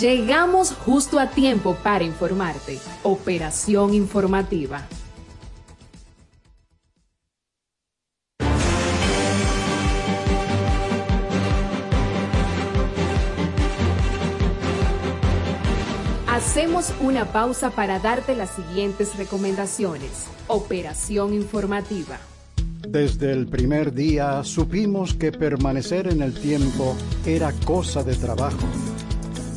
Llegamos 0.00 0.72
justo 0.72 1.18
a 1.18 1.28
tiempo 1.28 1.76
para 1.82 2.04
informarte. 2.04 2.78
Operación 3.02 3.92
informativa. 3.92 4.86
Hacemos 16.26 16.94
una 17.02 17.26
pausa 17.26 17.68
para 17.68 17.98
darte 17.98 18.34
las 18.34 18.48
siguientes 18.52 19.18
recomendaciones. 19.18 20.28
Operación 20.46 21.34
informativa. 21.34 22.18
Desde 22.88 23.32
el 23.32 23.46
primer 23.48 23.92
día 23.92 24.42
supimos 24.44 25.12
que 25.12 25.30
permanecer 25.30 26.10
en 26.10 26.22
el 26.22 26.32
tiempo 26.32 26.96
era 27.26 27.52
cosa 27.66 28.02
de 28.02 28.14
trabajo 28.14 28.66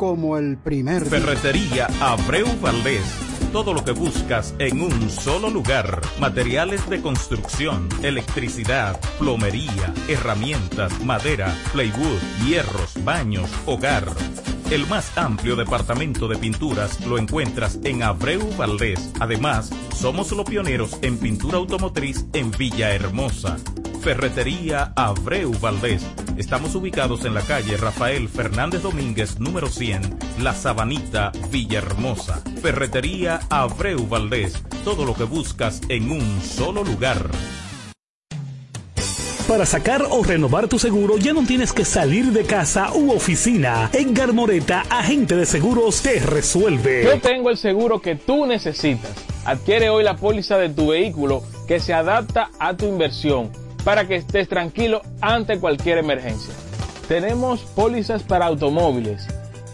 como 0.00 0.38
el 0.38 0.56
primer 0.56 1.04
Ferretería 1.04 1.86
Abreu 2.00 2.46
Valdés. 2.62 3.04
Todo 3.52 3.74
lo 3.74 3.84
que 3.84 3.92
buscas 3.92 4.54
en 4.58 4.80
un 4.80 5.10
solo 5.10 5.50
lugar. 5.50 6.00
Materiales 6.18 6.88
de 6.88 7.02
construcción, 7.02 7.86
electricidad, 8.02 8.98
plomería, 9.18 9.92
herramientas, 10.08 11.04
madera, 11.04 11.54
plywood, 11.72 12.18
hierros, 12.46 12.94
baños, 13.04 13.50
hogar. 13.66 14.06
El 14.70 14.86
más 14.86 15.18
amplio 15.18 15.54
departamento 15.54 16.28
de 16.28 16.38
pinturas 16.38 17.04
lo 17.04 17.18
encuentras 17.18 17.78
en 17.84 18.02
Abreu 18.02 18.56
Valdés. 18.56 19.12
Además, 19.20 19.70
somos 19.94 20.32
los 20.32 20.46
pioneros 20.46 20.96
en 21.02 21.18
pintura 21.18 21.58
automotriz 21.58 22.24
en 22.32 22.50
Villahermosa. 22.52 23.58
Ferretería 24.00 24.94
Abreu 24.96 25.52
Valdés. 25.60 26.06
Estamos 26.40 26.74
ubicados 26.74 27.26
en 27.26 27.34
la 27.34 27.42
calle 27.42 27.76
Rafael 27.76 28.26
Fernández 28.26 28.80
Domínguez, 28.80 29.38
número 29.38 29.68
100, 29.68 30.00
La 30.42 30.54
Sabanita, 30.54 31.32
Villahermosa. 31.50 32.42
Ferretería 32.62 33.40
Abreu 33.50 34.08
Valdés. 34.08 34.54
Todo 34.82 35.04
lo 35.04 35.12
que 35.12 35.24
buscas 35.24 35.82
en 35.90 36.10
un 36.10 36.40
solo 36.40 36.82
lugar. 36.82 37.28
Para 39.46 39.66
sacar 39.66 40.02
o 40.08 40.22
renovar 40.24 40.66
tu 40.66 40.78
seguro 40.78 41.18
ya 41.18 41.34
no 41.34 41.44
tienes 41.44 41.74
que 41.74 41.84
salir 41.84 42.32
de 42.32 42.44
casa 42.44 42.90
u 42.94 43.12
oficina. 43.12 43.90
Edgar 43.92 44.32
Moreta, 44.32 44.84
agente 44.88 45.36
de 45.36 45.44
seguros, 45.44 46.00
te 46.00 46.20
resuelve. 46.20 47.04
Yo 47.04 47.20
tengo 47.20 47.50
el 47.50 47.58
seguro 47.58 48.00
que 48.00 48.14
tú 48.14 48.46
necesitas. 48.46 49.12
Adquiere 49.44 49.90
hoy 49.90 50.04
la 50.04 50.16
póliza 50.16 50.56
de 50.56 50.70
tu 50.70 50.88
vehículo 50.88 51.42
que 51.68 51.80
se 51.80 51.92
adapta 51.92 52.50
a 52.58 52.78
tu 52.78 52.86
inversión 52.86 53.59
para 53.84 54.06
que 54.06 54.16
estés 54.16 54.48
tranquilo 54.48 55.02
ante 55.20 55.58
cualquier 55.58 55.98
emergencia. 55.98 56.54
Tenemos 57.08 57.60
pólizas 57.60 58.22
para 58.22 58.46
automóviles, 58.46 59.26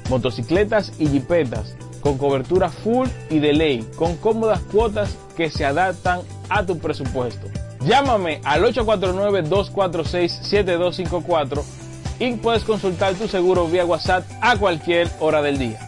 motocicletas 0.09 0.93
y 0.99 1.06
jipetas 1.09 1.77
con 2.00 2.19
cobertura 2.19 2.71
full 2.71 3.09
y 3.31 3.39
de 3.41 3.53
ley, 3.53 3.84
con 3.97 4.17
cómodas 4.17 4.61
cuotas 4.61 5.17
que 5.37 5.50
se 5.50 5.65
adaptan 5.65 6.21
a 6.49 6.65
tu 6.65 6.78
presupuesto. 6.78 7.49
Llámame 7.81 8.41
al 8.44 8.62
849-246-7254 8.65 11.65
y 12.21 12.34
puedes 12.34 12.62
consultar 12.65 13.15
tu 13.15 13.27
seguro 13.28 13.69
vía 13.69 13.84
WhatsApp 13.84 14.25
a 14.41 14.56
cualquier 14.56 15.11
hora 15.21 15.43
del 15.43 15.59
día. 15.59 15.78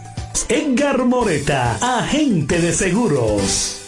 Edgar 0.48 1.04
Moreta, 1.04 1.98
agente 2.00 2.60
de 2.60 2.72
seguros. 2.72 3.87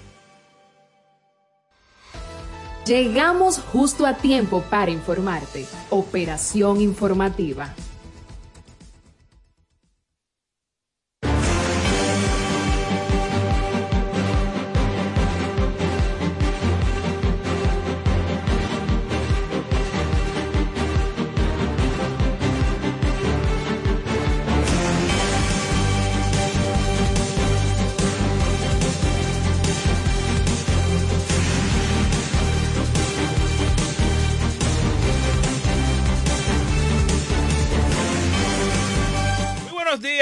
Llegamos 2.91 3.57
justo 3.57 4.05
a 4.05 4.15
tiempo 4.15 4.65
para 4.69 4.91
informarte. 4.91 5.65
Operación 5.91 6.81
informativa. 6.81 7.73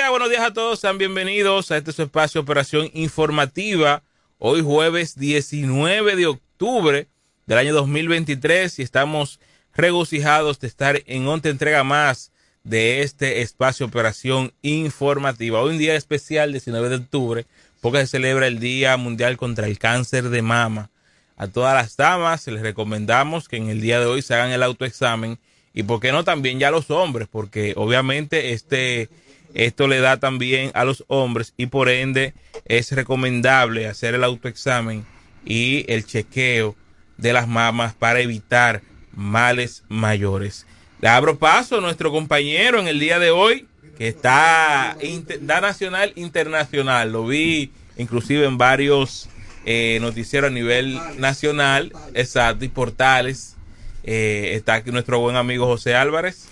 Buenos 0.09 0.29
días 0.29 0.41
a 0.41 0.53
todos. 0.53 0.79
Sean 0.79 0.97
bienvenidos 0.97 1.69
a 1.69 1.77
este 1.77 1.91
espacio 1.91 2.41
Operación 2.41 2.89
Informativa. 2.93 4.01
Hoy 4.39 4.61
jueves 4.61 5.15
19 5.19 6.15
de 6.15 6.25
octubre 6.25 7.07
del 7.45 7.57
año 7.59 7.75
2023 7.75 8.79
y 8.79 8.81
estamos 8.81 9.39
regocijados 9.75 10.59
de 10.59 10.67
estar 10.67 11.03
en 11.05 11.27
otra 11.27 11.51
entrega 11.51 11.83
más 11.83 12.31
de 12.63 13.03
este 13.03 13.41
espacio 13.41 13.85
Operación 13.85 14.51
Informativa. 14.63 15.61
Hoy 15.61 15.73
un 15.73 15.77
día 15.77 15.93
especial, 15.93 16.53
19 16.53 16.89
de 16.89 16.95
octubre, 16.95 17.45
porque 17.79 17.99
se 17.99 18.07
celebra 18.07 18.47
el 18.47 18.59
Día 18.59 18.97
Mundial 18.97 19.37
contra 19.37 19.67
el 19.67 19.77
Cáncer 19.77 20.29
de 20.29 20.41
Mama. 20.41 20.89
A 21.37 21.47
todas 21.47 21.75
las 21.75 21.97
damas 21.97 22.47
les 22.47 22.61
recomendamos 22.61 23.47
que 23.47 23.57
en 23.57 23.69
el 23.69 23.79
día 23.79 23.99
de 23.99 24.07
hoy 24.07 24.23
se 24.23 24.33
hagan 24.33 24.49
el 24.49 24.63
autoexamen 24.63 25.37
y 25.71 25.83
por 25.83 25.99
qué 25.99 26.11
no 26.11 26.23
también 26.23 26.57
ya 26.57 26.71
los 26.71 26.89
hombres, 26.89 27.27
porque 27.31 27.73
obviamente 27.77 28.53
este 28.53 29.09
esto 29.53 29.87
le 29.87 29.99
da 29.99 30.17
también 30.17 30.71
a 30.73 30.85
los 30.85 31.03
hombres 31.07 31.53
y 31.57 31.67
por 31.67 31.89
ende 31.89 32.33
es 32.65 32.91
recomendable 32.91 33.87
hacer 33.87 34.15
el 34.15 34.23
autoexamen 34.23 35.05
y 35.45 35.85
el 35.91 36.05
chequeo 36.05 36.75
de 37.17 37.33
las 37.33 37.47
mamas 37.47 37.93
para 37.93 38.19
evitar 38.19 38.81
males 39.13 39.83
mayores. 39.89 40.65
Le 41.01 41.07
abro 41.07 41.37
paso 41.37 41.77
a 41.77 41.81
nuestro 41.81 42.11
compañero 42.11 42.79
en 42.79 42.87
el 42.87 42.99
día 42.99 43.19
de 43.19 43.31
hoy, 43.31 43.67
que 43.97 44.07
está 44.07 44.97
da 45.41 45.61
nacional 45.61 46.13
internacional. 46.15 47.11
Lo 47.11 47.25
vi 47.25 47.71
inclusive 47.97 48.45
en 48.45 48.57
varios 48.57 49.29
eh, 49.65 49.97
noticieros 50.01 50.49
a 50.49 50.53
nivel 50.53 50.99
nacional, 51.17 51.93
exacto, 52.13 52.65
y 52.65 52.69
portales. 52.69 53.55
Eh, 54.03 54.51
está 54.53 54.75
aquí 54.75 54.91
nuestro 54.91 55.19
buen 55.19 55.35
amigo 55.35 55.65
José 55.65 55.95
Álvarez. 55.95 56.47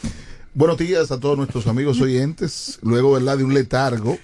Buenos 0.57 0.79
días 0.79 1.11
a 1.11 1.19
todos 1.19 1.37
nuestros 1.37 1.67
amigos 1.67 2.01
oyentes. 2.01 2.79
Luego, 2.81 3.11
¿verdad? 3.11 3.37
De 3.37 3.43
un 3.43 3.53
letargo. 3.53 4.17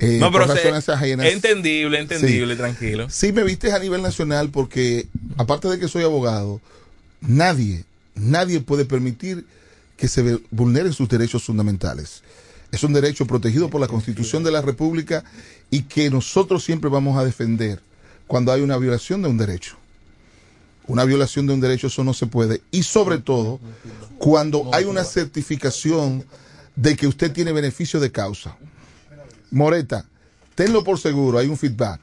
Eh, 0.00 0.18
no, 0.18 0.32
pero 0.32 0.52
es 0.52 0.88
entendible, 1.32 2.00
entendible, 2.00 2.56
tranquilo. 2.56 3.08
Sí, 3.08 3.30
me 3.30 3.44
viste 3.44 3.70
a 3.70 3.78
nivel 3.78 4.02
nacional 4.02 4.50
porque, 4.50 5.06
aparte 5.36 5.68
de 5.68 5.78
que 5.78 5.86
soy 5.86 6.02
abogado, 6.02 6.60
nadie, 7.20 7.84
nadie 8.16 8.58
puede 8.58 8.84
permitir 8.84 9.46
que 9.96 10.08
se 10.08 10.40
vulneren 10.50 10.92
sus 10.92 11.08
derechos 11.08 11.44
fundamentales. 11.44 12.24
Es 12.72 12.82
un 12.82 12.92
derecho 12.92 13.24
protegido 13.26 13.70
por 13.70 13.80
la 13.80 13.86
Constitución 13.86 14.42
de 14.42 14.50
la 14.50 14.62
República 14.62 15.22
y 15.70 15.82
que 15.82 16.10
nosotros 16.10 16.64
siempre 16.64 16.90
vamos 16.90 17.16
a 17.16 17.24
defender 17.24 17.80
cuando 18.26 18.50
hay 18.50 18.62
una 18.62 18.76
violación 18.76 19.22
de 19.22 19.28
un 19.28 19.38
derecho. 19.38 19.76
Una 20.90 21.04
violación 21.04 21.46
de 21.46 21.54
un 21.54 21.60
derecho 21.60 21.86
eso 21.86 22.02
no 22.02 22.12
se 22.12 22.26
puede. 22.26 22.62
Y 22.72 22.82
sobre 22.82 23.18
todo 23.18 23.60
cuando 24.18 24.68
hay 24.74 24.86
una 24.86 25.04
certificación 25.04 26.24
de 26.74 26.96
que 26.96 27.06
usted 27.06 27.30
tiene 27.30 27.52
beneficio 27.52 28.00
de 28.00 28.10
causa. 28.10 28.56
Moreta, 29.52 30.04
tenlo 30.56 30.82
por 30.82 30.98
seguro, 30.98 31.38
hay 31.38 31.46
un 31.46 31.56
feedback. 31.56 32.00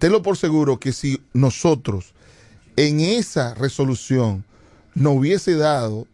Tenlo 0.00 0.22
por 0.22 0.36
seguro 0.36 0.80
que 0.80 0.92
si 0.92 1.22
nosotros 1.34 2.14
en 2.74 2.98
esa 2.98 3.54
resolución 3.54 4.44
no 4.96 5.12
hubiese 5.12 5.54
dado 5.54 6.08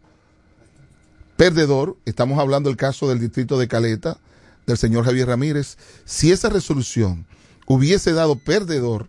perdedor, 1.35 1.97
estamos 2.05 2.37
hablando 2.37 2.69
del 2.69 2.77
caso 2.77 3.09
del 3.09 3.19
distrito 3.19 3.57
de 3.57 3.67
Caleta, 3.67 4.19
del 4.67 4.77
señor 4.77 5.03
Javier 5.03 5.29
Ramírez, 5.29 5.77
si 6.05 6.31
esa 6.31 6.49
resolución 6.49 7.25
hubiese 7.65 8.13
dado 8.13 8.35
perdedor 8.35 9.07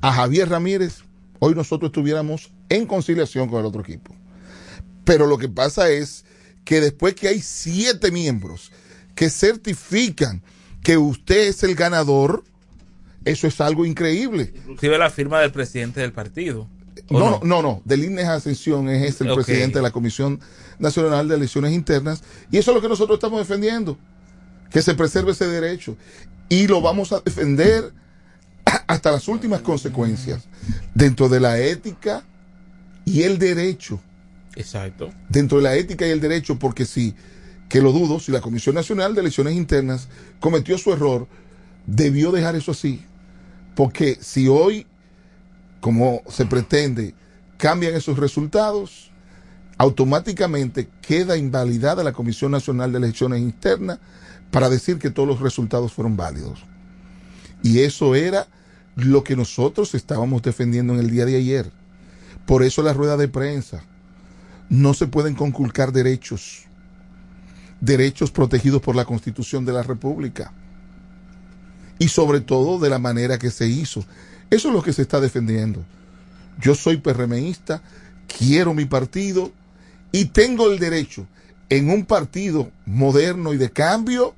a 0.00 0.12
Javier 0.12 0.48
Ramírez, 0.48 1.04
hoy 1.44 1.54
nosotros 1.54 1.88
estuviéramos 1.88 2.50
en 2.70 2.86
conciliación 2.86 3.48
con 3.48 3.60
el 3.60 3.66
otro 3.66 3.82
equipo. 3.82 4.14
Pero 5.04 5.26
lo 5.26 5.36
que 5.36 5.48
pasa 5.48 5.90
es 5.90 6.24
que 6.64 6.80
después 6.80 7.14
que 7.14 7.28
hay 7.28 7.40
siete 7.40 8.10
miembros 8.10 8.72
que 9.14 9.28
certifican 9.28 10.42
que 10.82 10.96
usted 10.96 11.48
es 11.48 11.62
el 11.62 11.74
ganador, 11.74 12.44
eso 13.26 13.46
es 13.46 13.60
algo 13.60 13.84
increíble. 13.84 14.54
Inclusive 14.56 14.98
la 14.98 15.10
firma 15.10 15.40
del 15.40 15.52
presidente 15.52 16.00
del 16.00 16.12
partido. 16.12 16.68
No, 17.10 17.40
no, 17.44 17.60
no, 17.60 17.82
del 17.84 18.04
INES 18.04 18.28
Ascensión 18.28 18.88
es 18.88 19.20
el 19.20 19.34
presidente 19.34 19.78
de 19.78 19.82
la 19.82 19.90
Comisión 19.90 20.40
Nacional 20.78 21.28
de 21.28 21.34
Elecciones 21.34 21.72
Internas 21.72 22.22
y 22.50 22.56
eso 22.56 22.70
es 22.70 22.74
lo 22.74 22.80
que 22.80 22.88
nosotros 22.88 23.16
estamos 23.16 23.40
defendiendo, 23.40 23.98
que 24.70 24.80
se 24.80 24.94
preserve 24.94 25.32
ese 25.32 25.46
derecho 25.46 25.96
y 26.48 26.66
lo 26.66 26.80
vamos 26.80 27.12
a 27.12 27.20
defender 27.20 27.92
hasta 28.86 29.12
las 29.12 29.28
últimas 29.28 29.60
consecuencias 29.60 30.44
dentro 30.94 31.28
de 31.28 31.40
la 31.40 31.58
ética 31.58 32.22
y 33.04 33.22
el 33.22 33.38
derecho. 33.38 34.00
Exacto. 34.56 35.10
Dentro 35.28 35.58
de 35.58 35.64
la 35.64 35.74
ética 35.74 36.06
y 36.06 36.10
el 36.10 36.20
derecho, 36.20 36.58
porque 36.58 36.84
si, 36.84 37.14
que 37.68 37.80
lo 37.80 37.92
dudo, 37.92 38.20
si 38.20 38.32
la 38.32 38.40
Comisión 38.40 38.74
Nacional 38.74 39.14
de 39.14 39.20
Elecciones 39.20 39.54
Internas 39.54 40.08
cometió 40.40 40.78
su 40.78 40.92
error, 40.92 41.26
debió 41.86 42.30
dejar 42.30 42.54
eso 42.56 42.70
así. 42.70 43.04
Porque 43.74 44.16
si 44.20 44.46
hoy, 44.48 44.86
como 45.80 46.22
se 46.28 46.46
pretende, 46.46 47.14
cambian 47.56 47.94
esos 47.94 48.18
resultados, 48.18 49.10
automáticamente 49.76 50.88
queda 51.02 51.36
invalidada 51.36 52.04
la 52.04 52.12
Comisión 52.12 52.52
Nacional 52.52 52.92
de 52.92 52.98
Elecciones 52.98 53.40
Internas 53.40 53.98
para 54.52 54.70
decir 54.70 54.98
que 54.98 55.10
todos 55.10 55.28
los 55.28 55.40
resultados 55.40 55.92
fueron 55.92 56.16
válidos. 56.16 56.60
Y 57.62 57.80
eso 57.80 58.14
era 58.14 58.46
lo 58.96 59.24
que 59.24 59.36
nosotros 59.36 59.94
estábamos 59.94 60.42
defendiendo 60.42 60.94
en 60.94 61.00
el 61.00 61.10
día 61.10 61.24
de 61.24 61.36
ayer. 61.36 61.70
Por 62.46 62.62
eso 62.62 62.82
la 62.82 62.92
rueda 62.92 63.16
de 63.16 63.28
prensa. 63.28 63.82
No 64.68 64.94
se 64.94 65.06
pueden 65.06 65.34
conculcar 65.34 65.92
derechos. 65.92 66.64
Derechos 67.80 68.30
protegidos 68.30 68.80
por 68.80 68.96
la 68.96 69.04
Constitución 69.04 69.64
de 69.64 69.72
la 69.72 69.82
República. 69.82 70.52
Y 71.98 72.08
sobre 72.08 72.40
todo 72.40 72.78
de 72.78 72.90
la 72.90 72.98
manera 72.98 73.38
que 73.38 73.50
se 73.50 73.66
hizo. 73.66 74.04
Eso 74.50 74.68
es 74.68 74.74
lo 74.74 74.82
que 74.82 74.92
se 74.92 75.02
está 75.02 75.20
defendiendo. 75.20 75.84
Yo 76.60 76.74
soy 76.74 76.98
PRMista, 76.98 77.82
quiero 78.38 78.74
mi 78.74 78.84
partido 78.84 79.52
y 80.12 80.26
tengo 80.26 80.70
el 80.70 80.78
derecho 80.78 81.26
en 81.68 81.90
un 81.90 82.04
partido 82.04 82.70
moderno 82.86 83.52
y 83.52 83.56
de 83.56 83.70
cambio 83.70 84.34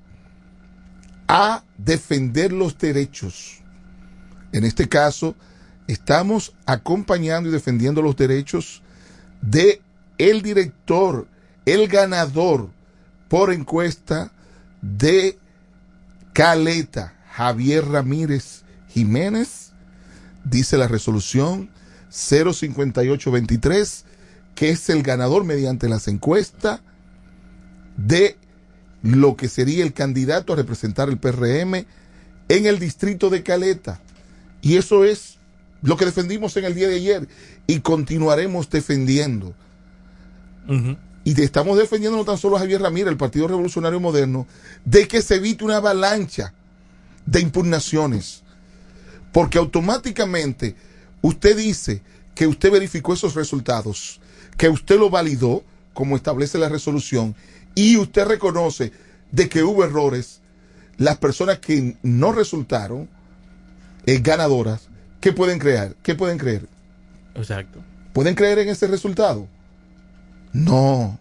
a 1.29 1.63
defender 1.77 2.53
los 2.53 2.79
derechos 2.79 3.61
en 4.53 4.65
este 4.65 4.89
caso, 4.89 5.35
estamos 5.87 6.55
acompañando 6.67 7.49
y 7.49 7.53
defendiendo 7.53 8.03
los 8.03 8.17
derechos 8.17 8.83
de 9.41 9.81
el 10.19 10.43
director, 10.43 11.27
el 11.65 11.89
ganador 11.89 12.71
por 13.29 13.53
encuesta 13.53 14.33
de 14.81 15.39
Caleta, 16.33 17.15
Javier 17.33 17.87
Ramírez 17.87 18.63
Jiménez, 18.89 19.73
dice 20.45 20.79
la 20.79 20.89
resolución 20.89 21.71
05823, 22.11 24.05
que 24.55 24.71
es 24.71 24.89
el 24.89 25.03
ganador 25.03 25.45
mediante 25.45 25.89
las 25.89 26.09
encuestas 26.09 26.81
de 27.97 28.37
lo 29.03 29.37
que 29.37 29.49
sería 29.49 29.85
el 29.85 29.93
candidato 29.93 30.53
a 30.53 30.57
representar 30.57 31.09
el 31.09 31.19
PRM 31.19 31.87
en 32.49 32.67
el 32.67 32.79
distrito 32.79 33.31
de 33.31 33.43
Caleta. 33.43 34.01
Y 34.67 34.79
eso 34.79 35.05
es 35.05 35.39
lo 35.81 35.97
que 35.97 36.07
defendimos 36.07 36.57
en 36.57 36.65
el 36.65 36.75
día 36.75 36.89
de 36.89 36.97
ayer 36.97 37.29
y 37.69 37.79
continuaremos 37.79 38.69
defendiendo. 38.69 39.55
Y 41.23 41.41
estamos 41.41 41.79
defendiendo 41.79 42.19
no 42.19 42.25
tan 42.25 42.37
solo 42.37 42.57
a 42.57 42.59
Javier 42.59 42.83
Ramírez, 42.83 43.13
el 43.13 43.17
Partido 43.17 43.47
Revolucionario 43.47 44.01
Moderno, 44.01 44.49
de 44.85 45.07
que 45.07 45.23
se 45.23 45.37
evite 45.37 45.63
una 45.63 45.77
avalancha 45.77 46.53
de 47.27 47.43
impugnaciones. 47.43 48.43
Porque 49.33 49.59
automáticamente 49.59 50.75
usted 51.23 51.57
dice 51.57 52.03
que 52.35 52.49
usted 52.49 52.73
verificó 52.73 53.13
esos 53.15 53.37
resultados, 53.37 54.21
que 54.57 54.69
usted 54.69 54.99
lo 54.99 55.11
validó, 55.11 55.63
como 55.95 56.17
establece 56.17 56.59
la 56.59 56.69
resolución, 56.69 57.37
y 57.77 57.99
usted 57.99 58.27
reconoce 58.27 58.91
de 59.31 59.49
que 59.49 59.63
hubo 59.63 59.85
errores, 59.85 60.41
las 60.97 61.19
personas 61.19 61.61
que 61.61 61.97
no 62.03 62.33
resultaron, 62.33 63.09
eh, 64.07 64.21
ganadoras, 64.23 64.89
¿qué 65.21 65.33
pueden 65.33 65.59
crear? 65.59 65.95
¿Qué 66.03 66.15
pueden 66.15 66.39
creer? 66.39 66.69
Exacto. 67.35 67.83
¿Pueden 68.13 68.35
creer 68.35 68.61
en 68.61 68.69
ese 68.69 68.87
resultado? 68.87 69.47
No. 70.53 71.19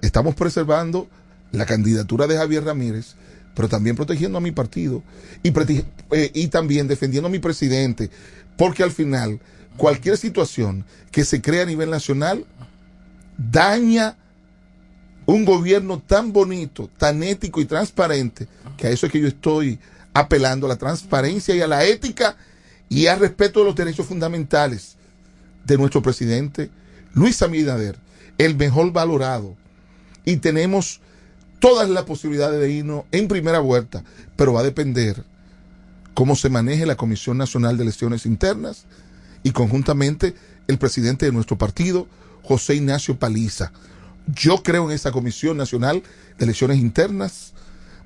Estamos 0.00 0.34
preservando 0.34 1.08
la 1.52 1.66
candidatura 1.66 2.26
de 2.26 2.36
Javier 2.36 2.64
Ramírez, 2.64 3.14
pero 3.54 3.68
también 3.68 3.96
protegiendo 3.96 4.38
a 4.38 4.40
mi 4.40 4.50
partido 4.50 5.02
y, 5.42 5.52
eh, 6.10 6.30
y 6.34 6.48
también 6.48 6.88
defendiendo 6.88 7.28
a 7.28 7.30
mi 7.30 7.38
presidente, 7.38 8.10
porque 8.56 8.82
al 8.82 8.90
final 8.90 9.40
cualquier 9.76 10.16
situación 10.16 10.84
que 11.10 11.24
se 11.24 11.42
crea 11.42 11.62
a 11.62 11.66
nivel 11.66 11.90
nacional 11.90 12.44
daña 13.36 14.16
un 15.26 15.44
gobierno 15.44 16.00
tan 16.00 16.32
bonito, 16.32 16.90
tan 16.98 17.22
ético 17.22 17.60
y 17.60 17.64
transparente, 17.64 18.46
que 18.76 18.86
a 18.86 18.90
eso 18.90 19.06
es 19.06 19.12
que 19.12 19.20
yo 19.20 19.28
estoy 19.28 19.78
apelando 20.14 20.66
a 20.66 20.70
la 20.70 20.76
transparencia 20.76 21.54
y 21.54 21.60
a 21.60 21.66
la 21.66 21.84
ética 21.84 22.36
y 22.88 23.06
al 23.06 23.20
respeto 23.20 23.60
de 23.60 23.66
los 23.66 23.74
derechos 23.74 24.06
fundamentales 24.06 24.96
de 25.64 25.76
nuestro 25.76 26.02
presidente 26.02 26.70
Luis 27.12 27.42
Abinader, 27.42 27.98
el 28.38 28.56
mejor 28.56 28.92
valorado. 28.92 29.56
Y 30.24 30.36
tenemos 30.36 31.00
todas 31.58 31.88
las 31.88 32.04
posibilidades 32.04 32.60
de 32.60 32.70
irnos 32.70 33.04
en 33.12 33.28
primera 33.28 33.58
vuelta, 33.58 34.04
pero 34.36 34.52
va 34.52 34.60
a 34.60 34.64
depender 34.64 35.24
cómo 36.14 36.36
se 36.36 36.48
maneje 36.48 36.86
la 36.86 36.96
Comisión 36.96 37.38
Nacional 37.38 37.76
de 37.76 37.82
Elecciones 37.82 38.26
Internas 38.26 38.84
y 39.42 39.50
conjuntamente 39.50 40.34
el 40.68 40.78
presidente 40.78 41.26
de 41.26 41.32
nuestro 41.32 41.58
partido, 41.58 42.06
José 42.42 42.76
Ignacio 42.76 43.18
Paliza. 43.18 43.72
Yo 44.26 44.62
creo 44.62 44.86
en 44.86 44.94
esa 44.94 45.12
Comisión 45.12 45.56
Nacional 45.56 46.02
de 46.38 46.44
Elecciones 46.44 46.78
Internas, 46.78 47.52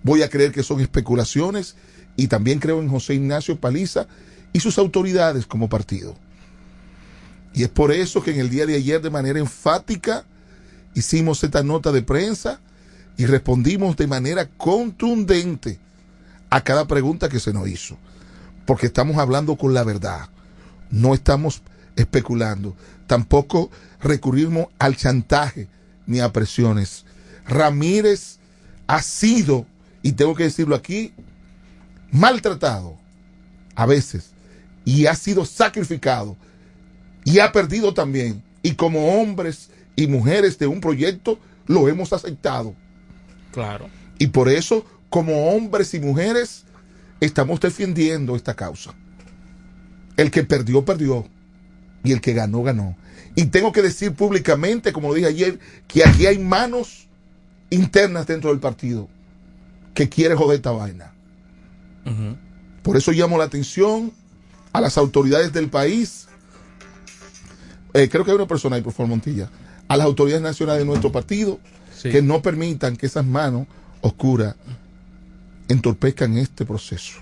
voy 0.03 0.23
a 0.23 0.31
creer 0.31 0.53
que 0.53 0.63
son 0.63 0.81
especulaciones 0.81 1.77
y 2.19 2.27
también 2.27 2.59
creo 2.59 2.83
en 2.83 2.89
José 2.89 3.15
Ignacio 3.15 3.61
Paliza 3.61 4.09
y 4.53 4.59
sus 4.59 4.77
autoridades 4.77 5.47
como 5.47 5.69
partido. 5.69 6.17
Y 7.55 7.63
es 7.63 7.69
por 7.69 7.93
eso 7.93 8.23
que 8.23 8.33
en 8.33 8.41
el 8.41 8.51
día 8.51 8.67
de 8.67 8.75
ayer 8.75 9.01
de 9.01 9.09
manera 9.09 9.39
enfática 9.39 10.25
hicimos 10.95 11.45
esta 11.45 11.63
nota 11.63 11.93
de 11.93 12.03
prensa 12.03 12.61
y 13.17 13.27
respondimos 13.27 13.97
de 13.97 14.09
manera 14.09 14.49
contundente 14.49 15.79
a 16.51 16.61
cada 16.63 16.89
pregunta 16.89 17.29
que 17.29 17.39
se 17.39 17.53
nos 17.53 17.69
hizo. 17.69 17.97
Porque 18.67 18.87
estamos 18.87 19.17
hablando 19.19 19.57
con 19.57 19.73
la 19.73 19.85
verdad. 19.85 20.29
No 20.91 21.15
estamos 21.15 21.63
especulando. 21.95 22.75
Tampoco 23.07 23.71
recurrimos 24.01 24.67
al 24.81 24.97
chantaje 24.97 25.69
ni 26.07 26.19
a 26.19 26.33
presiones. 26.33 27.05
Ramírez 27.47 28.39
ha 28.89 29.03
sido, 29.03 29.67
y 30.03 30.13
tengo 30.13 30.35
que 30.35 30.45
decirlo 30.45 30.75
aquí, 30.75 31.13
maltratado 32.11 32.97
a 33.75 33.87
veces 33.87 34.31
y 34.85 35.07
ha 35.07 35.15
sido 35.15 35.45
sacrificado 35.45 36.37
y 37.25 37.41
ha 37.41 37.53
perdido 37.53 37.93
también. 37.95 38.43
Y 38.63 38.75
como 38.75 39.21
hombres 39.21 39.71
y 39.97 40.07
mujeres 40.07 40.59
de 40.59 40.67
un 40.67 40.81
proyecto 40.81 41.39
lo 41.67 41.89
hemos 41.89 42.13
aceptado. 42.13 42.75
Claro. 43.53 43.89
Y 44.19 44.29
por 44.29 44.49
eso, 44.49 44.85
como 45.11 45.51
hombres 45.51 45.95
y 45.95 46.01
mujeres, 46.01 46.65
estamos 47.21 47.61
defendiendo 47.61 48.35
esta 48.35 48.55
causa. 48.55 48.95
El 50.17 50.31
que 50.31 50.43
perdió, 50.43 50.85
perdió. 50.85 51.27
Y 52.03 52.13
el 52.13 52.21
que 52.21 52.33
ganó, 52.33 52.63
ganó. 52.63 52.97
Y 53.35 53.47
tengo 53.47 53.73
que 53.73 53.83
decir 53.83 54.13
públicamente, 54.15 54.93
como 54.93 55.09
lo 55.09 55.15
dije 55.15 55.29
ayer, 55.29 55.59
que 55.87 56.05
aquí 56.05 56.27
hay 56.27 56.39
manos 56.39 57.09
internas 57.71 58.27
dentro 58.27 58.51
del 58.51 58.59
partido 58.59 59.09
que 59.95 60.09
quiere 60.09 60.35
joder 60.35 60.57
esta 60.57 60.71
vaina. 60.71 61.13
Por 62.83 62.97
eso 62.97 63.13
llamo 63.13 63.37
la 63.39 63.45
atención 63.45 64.13
a 64.73 64.81
las 64.81 64.97
autoridades 64.99 65.53
del 65.53 65.69
país. 65.69 66.27
Eh, 67.95 68.09
creo 68.09 68.25
que 68.25 68.31
hay 68.31 68.37
una 68.37 68.47
persona 68.47 68.77
ahí, 68.77 68.83
por 68.83 68.93
favor, 68.93 69.09
Montilla. 69.11 69.51
A 69.89 69.97
las 69.97 70.07
autoridades 70.07 70.43
nacionales 70.43 70.81
de 70.83 70.87
nuestro 70.87 71.11
partido 71.13 71.59
Sí. 71.97 72.11
que 72.11 72.23
no 72.23 72.43
permitan 72.43 72.97
que 72.97 73.07
esas 73.07 73.25
manos 73.27 73.67
oscuras 74.03 74.55
entorpezcan 75.69 76.37
este 76.39 76.65
proceso. 76.65 77.19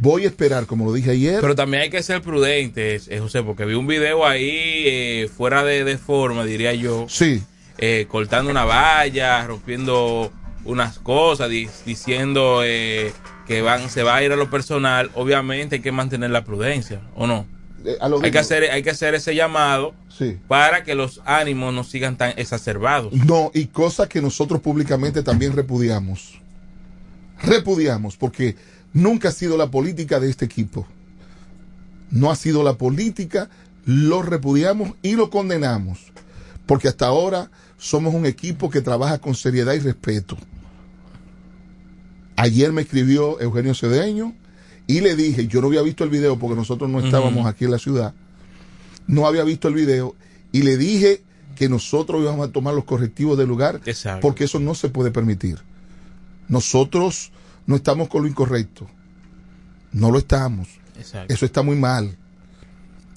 Voy 0.00 0.24
a 0.24 0.28
esperar, 0.28 0.66
como 0.66 0.84
lo 0.84 0.92
dije 0.92 1.10
ayer. 1.10 1.40
Pero 1.40 1.56
también 1.56 1.82
hay 1.82 1.90
que 1.90 2.02
ser 2.02 2.22
prudentes, 2.22 3.08
eh, 3.08 3.18
José, 3.18 3.42
porque 3.42 3.64
vi 3.64 3.74
un 3.74 3.86
video 3.88 4.24
ahí 4.24 4.48
eh, 4.86 5.30
fuera 5.36 5.64
de, 5.64 5.82
de 5.84 5.98
forma, 5.98 6.44
diría 6.44 6.72
yo, 6.74 7.06
sí, 7.08 7.42
eh, 7.78 8.06
cortando 8.08 8.50
una 8.50 8.64
valla, 8.64 9.44
rompiendo 9.46 10.30
unas 10.64 10.98
cosas, 11.00 11.50
di- 11.50 11.68
diciendo 11.84 12.60
eh, 12.64 13.12
que 13.50 13.62
van, 13.62 13.90
se 13.90 14.04
va 14.04 14.14
a 14.14 14.22
ir 14.22 14.30
a 14.30 14.36
lo 14.36 14.48
personal. 14.48 15.10
Obviamente 15.16 15.74
hay 15.76 15.82
que 15.82 15.90
mantener 15.90 16.30
la 16.30 16.44
prudencia, 16.44 17.00
¿o 17.16 17.26
no? 17.26 17.46
eh, 17.84 17.96
Hay 18.22 18.30
que 18.30 18.38
hacer, 18.38 18.70
hay 18.70 18.84
que 18.84 18.90
hacer 18.90 19.16
ese 19.16 19.34
llamado 19.34 19.92
Sí. 20.08 20.38
para 20.46 20.84
que 20.84 20.94
los 20.94 21.20
ánimos 21.24 21.74
no 21.74 21.82
sigan 21.82 22.16
tan 22.16 22.32
exacerbados. 22.36 23.12
No, 23.12 23.50
y 23.52 23.66
cosas 23.66 24.06
que 24.06 24.22
nosotros 24.22 24.60
públicamente 24.60 25.24
también 25.24 25.56
repudiamos. 25.56 26.40
Repudiamos, 27.42 28.16
porque 28.16 28.54
nunca 28.92 29.30
ha 29.30 29.32
sido 29.32 29.56
la 29.56 29.68
política 29.68 30.20
de 30.20 30.30
este 30.30 30.44
equipo. 30.44 30.86
No 32.12 32.30
ha 32.30 32.36
sido 32.36 32.62
la 32.62 32.74
política, 32.74 33.48
lo 33.84 34.22
repudiamos 34.22 34.92
y 35.02 35.16
lo 35.16 35.28
condenamos. 35.28 35.98
Porque 36.66 36.86
hasta 36.86 37.06
ahora 37.06 37.50
somos 37.78 38.14
un 38.14 38.26
equipo 38.26 38.70
que 38.70 38.80
trabaja 38.80 39.18
con 39.18 39.34
seriedad 39.34 39.72
y 39.74 39.80
respeto. 39.80 40.36
Ayer 42.42 42.72
me 42.72 42.82
escribió 42.82 43.40
Eugenio 43.40 43.74
Cedeño 43.74 44.34
y 44.86 45.00
le 45.00 45.14
dije, 45.16 45.46
yo 45.46 45.60
no 45.60 45.66
había 45.66 45.82
visto 45.82 46.04
el 46.04 46.10
video 46.10 46.38
porque 46.38 46.56
nosotros 46.56 46.88
no 46.90 47.00
estábamos 47.00 47.46
aquí 47.46 47.64
en 47.66 47.70
la 47.70 47.78
ciudad, 47.78 48.14
no 49.06 49.26
había 49.26 49.44
visto 49.44 49.68
el 49.68 49.74
video 49.74 50.14
y 50.52 50.62
le 50.62 50.76
dije 50.76 51.22
que 51.56 51.68
nosotros 51.68 52.22
íbamos 52.22 52.48
a 52.48 52.52
tomar 52.52 52.72
los 52.74 52.84
correctivos 52.84 53.36
del 53.36 53.48
lugar 53.48 53.80
Exacto. 53.84 54.20
porque 54.22 54.44
eso 54.44 54.58
no 54.58 54.74
se 54.74 54.88
puede 54.88 55.10
permitir. 55.10 55.58
Nosotros 56.48 57.30
no 57.66 57.76
estamos 57.76 58.08
con 58.08 58.22
lo 58.22 58.28
incorrecto. 58.28 58.88
No 59.92 60.10
lo 60.10 60.18
estamos. 60.18 60.68
Exacto. 60.96 61.32
Eso 61.34 61.44
está 61.44 61.62
muy 61.62 61.76
mal. 61.76 62.16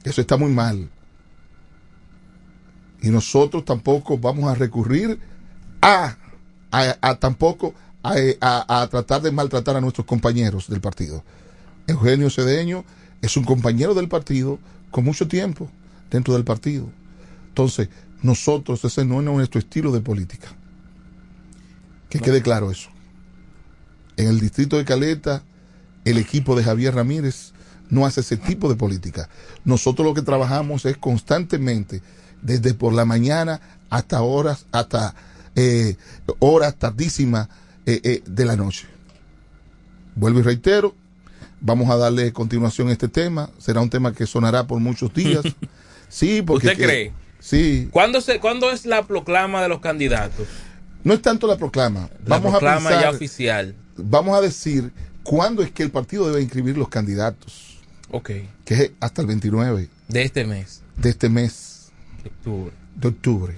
Eso 0.03 0.19
está 0.21 0.35
muy 0.37 0.51
mal. 0.51 0.89
Y 3.01 3.09
nosotros 3.09 3.65
tampoco 3.65 4.17
vamos 4.17 4.49
a 4.51 4.55
recurrir 4.55 5.19
a, 5.81 6.17
a- 6.71 6.97
a 7.01 7.15
tampoco 7.15 7.73
a, 8.03 8.13
a- 8.41 8.81
a 8.81 8.87
tratar 8.87 9.21
de 9.21 9.31
maltratar 9.31 9.75
a 9.77 9.81
nuestros 9.81 10.05
compañeros 10.05 10.67
del 10.67 10.81
partido. 10.81 11.23
Eugenio 11.87 12.29
Cedeño 12.29 12.83
es 13.21 13.35
un 13.37 13.45
compañero 13.45 13.93
del 13.93 14.09
partido 14.09 14.59
con 14.91 15.03
mucho 15.05 15.27
tiempo 15.27 15.69
dentro 16.11 16.33
del 16.33 16.43
partido. 16.43 16.89
Entonces, 17.47 17.89
nosotros, 18.21 18.83
ese 18.85 19.05
no 19.05 19.19
es 19.19 19.25
nuestro 19.25 19.59
estilo 19.59 19.91
de 19.91 20.01
política. 20.01 20.49
Que 22.09 22.19
quede 22.19 22.41
claro 22.41 22.69
eso. 22.71 22.89
En 24.17 24.27
el 24.27 24.39
distrito 24.39 24.77
de 24.77 24.85
Caleta, 24.85 25.43
el 26.05 26.17
equipo 26.17 26.55
de 26.55 26.63
Javier 26.63 26.93
Ramírez 26.95 27.53
no 27.89 28.05
hace 28.05 28.21
ese 28.21 28.37
tipo 28.37 28.69
de 28.69 28.75
política. 28.75 29.29
Nosotros 29.65 30.05
lo 30.07 30.13
que 30.13 30.21
trabajamos 30.21 30.85
es 30.85 30.97
constantemente, 30.97 32.01
desde 32.41 32.73
por 32.73 32.93
la 32.93 33.05
mañana 33.05 33.61
hasta 33.89 34.21
horas, 34.21 34.65
hasta 34.71 35.15
eh, 35.55 35.95
horas 36.39 36.75
tardísimas 36.77 37.47
eh, 37.85 37.99
eh, 38.03 38.23
de 38.25 38.45
la 38.45 38.55
noche. 38.55 38.87
Vuelvo 40.15 40.39
y 40.39 40.43
reitero, 40.43 40.95
vamos 41.59 41.89
a 41.89 41.97
darle 41.97 42.31
continuación 42.33 42.89
a 42.89 42.91
este 42.91 43.07
tema. 43.07 43.49
Será 43.57 43.81
un 43.81 43.89
tema 43.89 44.13
que 44.13 44.25
sonará 44.27 44.65
por 44.67 44.79
muchos 44.79 45.13
días. 45.13 45.43
Sí, 46.09 46.43
porque 46.43 46.67
¿Usted 46.67 46.77
que- 46.77 46.83
cree? 46.85 47.11
Sí, 47.39 47.89
¿Cuándo, 47.91 48.21
se, 48.21 48.39
¿Cuándo 48.39 48.69
es 48.71 48.85
la 48.85 49.01
proclama 49.07 49.63
de 49.63 49.67
los 49.69 49.79
candidatos? 49.81 50.47
no 51.03 51.15
es 51.15 51.21
tanto 51.23 51.47
la 51.47 51.57
proclama. 51.57 52.01
La 52.27 52.37
Vamos 52.37 52.53
a 52.53 52.59
proclama 52.59 52.89
pensar, 52.89 53.01
ya 53.03 53.09
oficial. 53.09 53.75
vamos 53.97 54.37
a 54.37 54.41
decir 54.41 54.91
cuándo 55.23 55.63
es 55.63 55.71
que 55.71 55.81
el 55.81 55.89
partido 55.89 56.27
debe 56.27 56.43
inscribir 56.43 56.77
los 56.77 56.87
candidatos, 56.87 57.79
Ok. 58.11 58.29
que 58.63 58.73
es 58.75 58.91
hasta 58.99 59.21
el 59.21 59.27
29 59.27 59.89
De 60.07 60.21
este 60.21 60.45
mes. 60.45 60.83
de 60.97 61.09
este 61.09 61.29
mes 61.29 61.91
de 62.23 62.29
octubre. 62.29 62.71
de 62.95 63.07
octubre. 63.07 63.57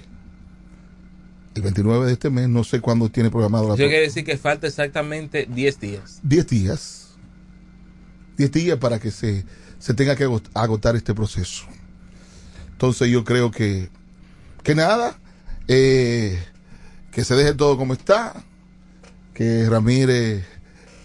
El 1.56 1.62
29 1.62 2.06
de 2.06 2.12
este 2.12 2.28
mes, 2.30 2.48
no 2.48 2.64
sé 2.64 2.80
cuándo 2.80 3.08
tiene 3.08 3.30
programado 3.30 3.68
la 3.68 3.74
Eso 3.74 3.84
quiere 3.84 4.00
decir 4.02 4.24
que 4.24 4.36
falta 4.36 4.66
exactamente 4.66 5.46
10 5.50 5.80
días. 5.80 6.20
10 6.22 6.46
días. 6.46 7.16
10 8.36 8.52
días 8.52 8.78
para 8.78 8.98
que 8.98 9.10
se, 9.10 9.44
se 9.78 9.94
tenga 9.94 10.14
que 10.16 10.26
agot- 10.28 10.50
agotar 10.52 10.96
este 10.96 11.14
proceso. 11.14 11.64
Entonces 12.72 13.08
yo 13.08 13.24
creo 13.24 13.50
que, 13.50 13.88
que 14.62 14.74
nada, 14.74 15.18
eh, 15.66 16.38
que 17.10 17.24
se 17.24 17.34
deje 17.34 17.54
todo 17.54 17.78
como 17.78 17.94
está, 17.94 18.44
que 19.32 19.66
Ramírez 19.68 20.44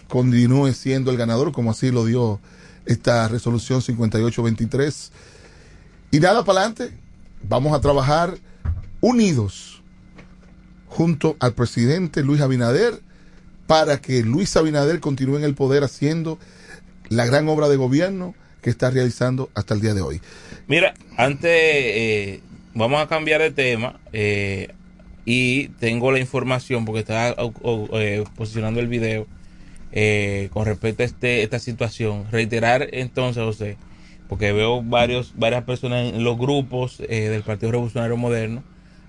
continúe 0.10 0.74
siendo 0.74 1.12
el 1.12 1.18
ganador, 1.18 1.54
como 1.54 1.72
así 1.72 1.92
lo 1.92 2.04
dio 2.06 2.42
esta 2.86 3.26
resolución 3.30 3.82
5823. 3.82 5.12
Y 6.12 6.20
nada 6.20 6.44
para 6.44 6.60
adelante, 6.66 6.98
vamos 7.48 7.74
a 7.74 7.80
trabajar 7.80 8.38
unidos 9.00 9.81
junto 10.92 11.38
al 11.40 11.54
presidente 11.54 12.22
Luis 12.22 12.42
Abinader 12.42 13.00
para 13.66 14.02
que 14.02 14.24
Luis 14.24 14.58
Abinader 14.58 15.00
continúe 15.00 15.38
en 15.38 15.46
el 15.46 15.56
poder 15.56 15.86
haciendo 15.86 16.38
la 17.08 17.26
gran 17.26 17.48
obra 17.48 17.70
de 17.70 17.78
gobierno 17.78 18.36
que 18.62 18.70
está 18.70 18.90
realizando 18.90 19.50
hasta 19.56 19.74
el 19.74 19.80
día 19.80 19.94
de 19.94 20.02
hoy. 20.02 20.22
Mira, 20.68 20.94
antes 21.16 21.50
eh, 21.50 22.42
vamos 22.74 23.02
a 23.02 23.08
cambiar 23.08 23.42
de 23.42 23.52
tema 23.52 24.02
eh, 24.12 24.74
y 25.24 25.70
tengo 25.80 26.12
la 26.12 26.20
información 26.20 26.84
porque 26.84 27.00
estaba 27.00 27.36
eh, 27.94 28.26
posicionando 28.36 28.82
el 28.82 28.88
video 28.88 29.28
eh, 29.94 30.50
con 30.52 30.66
respecto 30.66 31.04
a 31.04 31.06
este, 31.06 31.44
esta 31.44 31.60
situación. 31.60 32.26
Reiterar 32.32 32.90
entonces, 32.92 33.42
José, 33.42 33.78
porque 34.28 34.52
veo 34.52 34.84
varios, 34.84 35.32
varias 35.38 35.64
personas 35.64 36.14
en 36.14 36.26
los 36.26 36.38
grupos 36.38 36.98
del 36.98 37.44
Partido 37.44 37.72
Revolucionario 37.72 38.18
Moderno 38.18 38.62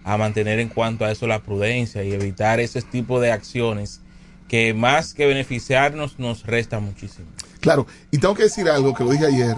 a 0.05 0.17
mantener 0.17 0.59
en 0.59 0.69
cuanto 0.69 1.05
a 1.05 1.11
eso 1.11 1.27
la 1.27 1.43
prudencia 1.43 2.03
y 2.03 2.13
evitar 2.13 2.61
ese 2.61 2.83
tipo 2.83 3.21
de 3.21 3.33
acciones 3.33 4.01
que 4.49 4.75
más 4.75 5.15
que 5.15 5.27
beneficiarnos 5.27 6.19
nos 6.19 6.45
resta 6.45 6.81
muchísimo. 6.81 7.29
Claro, 7.61 7.87
y 8.11 8.19
tengo 8.19 8.35
que 8.35 8.45
decir 8.45 8.69
algo 8.69 8.95
que 8.95 9.05
lo 9.05 9.11
dije 9.11 9.27
ayer. 9.27 9.57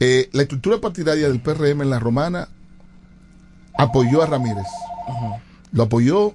Eh, 0.00 0.28
la 0.32 0.42
estructura 0.42 0.80
partidaria 0.80 1.28
del 1.28 1.40
PRM 1.40 1.82
en 1.82 1.90
la 1.90 1.98
romana 1.98 2.48
apoyó 3.78 4.22
a 4.22 4.26
Ramírez. 4.26 4.66
Lo 5.72 5.84
apoyó 5.84 6.34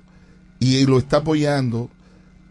y 0.60 0.86
lo 0.86 0.98
está 0.98 1.18
apoyando 1.18 1.90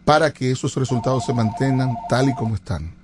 para 0.05 0.33
que 0.33 0.51
esos 0.51 0.75
resultados 0.77 1.25
se 1.25 1.33
mantengan 1.33 1.97
tal 2.09 2.29
y 2.29 2.35
como 2.35 2.55
están. 2.55 2.95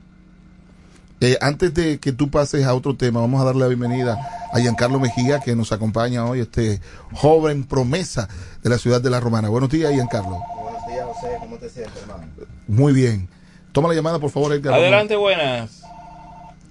Eh, 1.21 1.37
antes 1.41 1.75
de 1.75 1.99
que 1.99 2.13
tú 2.13 2.31
pases 2.31 2.65
a 2.65 2.75
otro 2.75 2.95
tema, 2.95 3.21
vamos 3.21 3.41
a 3.41 3.45
darle 3.45 3.63
la 3.63 3.69
bienvenida 3.69 4.49
a 4.53 4.61
Giancarlo 4.61 5.01
Mejía, 5.01 5.41
que 5.41 5.57
nos 5.57 5.73
acompaña 5.73 6.25
hoy, 6.25 6.39
este 6.41 6.81
joven 7.13 7.65
promesa 7.65 8.29
de 8.63 8.71
la 8.71 8.79
ciudad 8.79 9.01
de 9.01 9.11
La 9.11 9.19
Romana. 9.19 9.49
Buenos 9.49 9.69
días, 9.69 9.93
Giancarlo. 9.93 10.41
Buenos 10.63 10.87
días, 10.87 11.05
José. 11.07 11.37
¿Cómo 11.41 11.57
te 11.57 11.69
sientes, 11.69 12.03
hermano? 12.03 12.25
Muy 12.69 12.93
bien. 12.93 13.29
Toma 13.73 13.89
la 13.89 13.95
llamada, 13.95 14.21
por 14.21 14.31
favor, 14.31 14.53
Edgar. 14.53 14.75
Adelante, 14.75 15.17
buenas. 15.17 15.83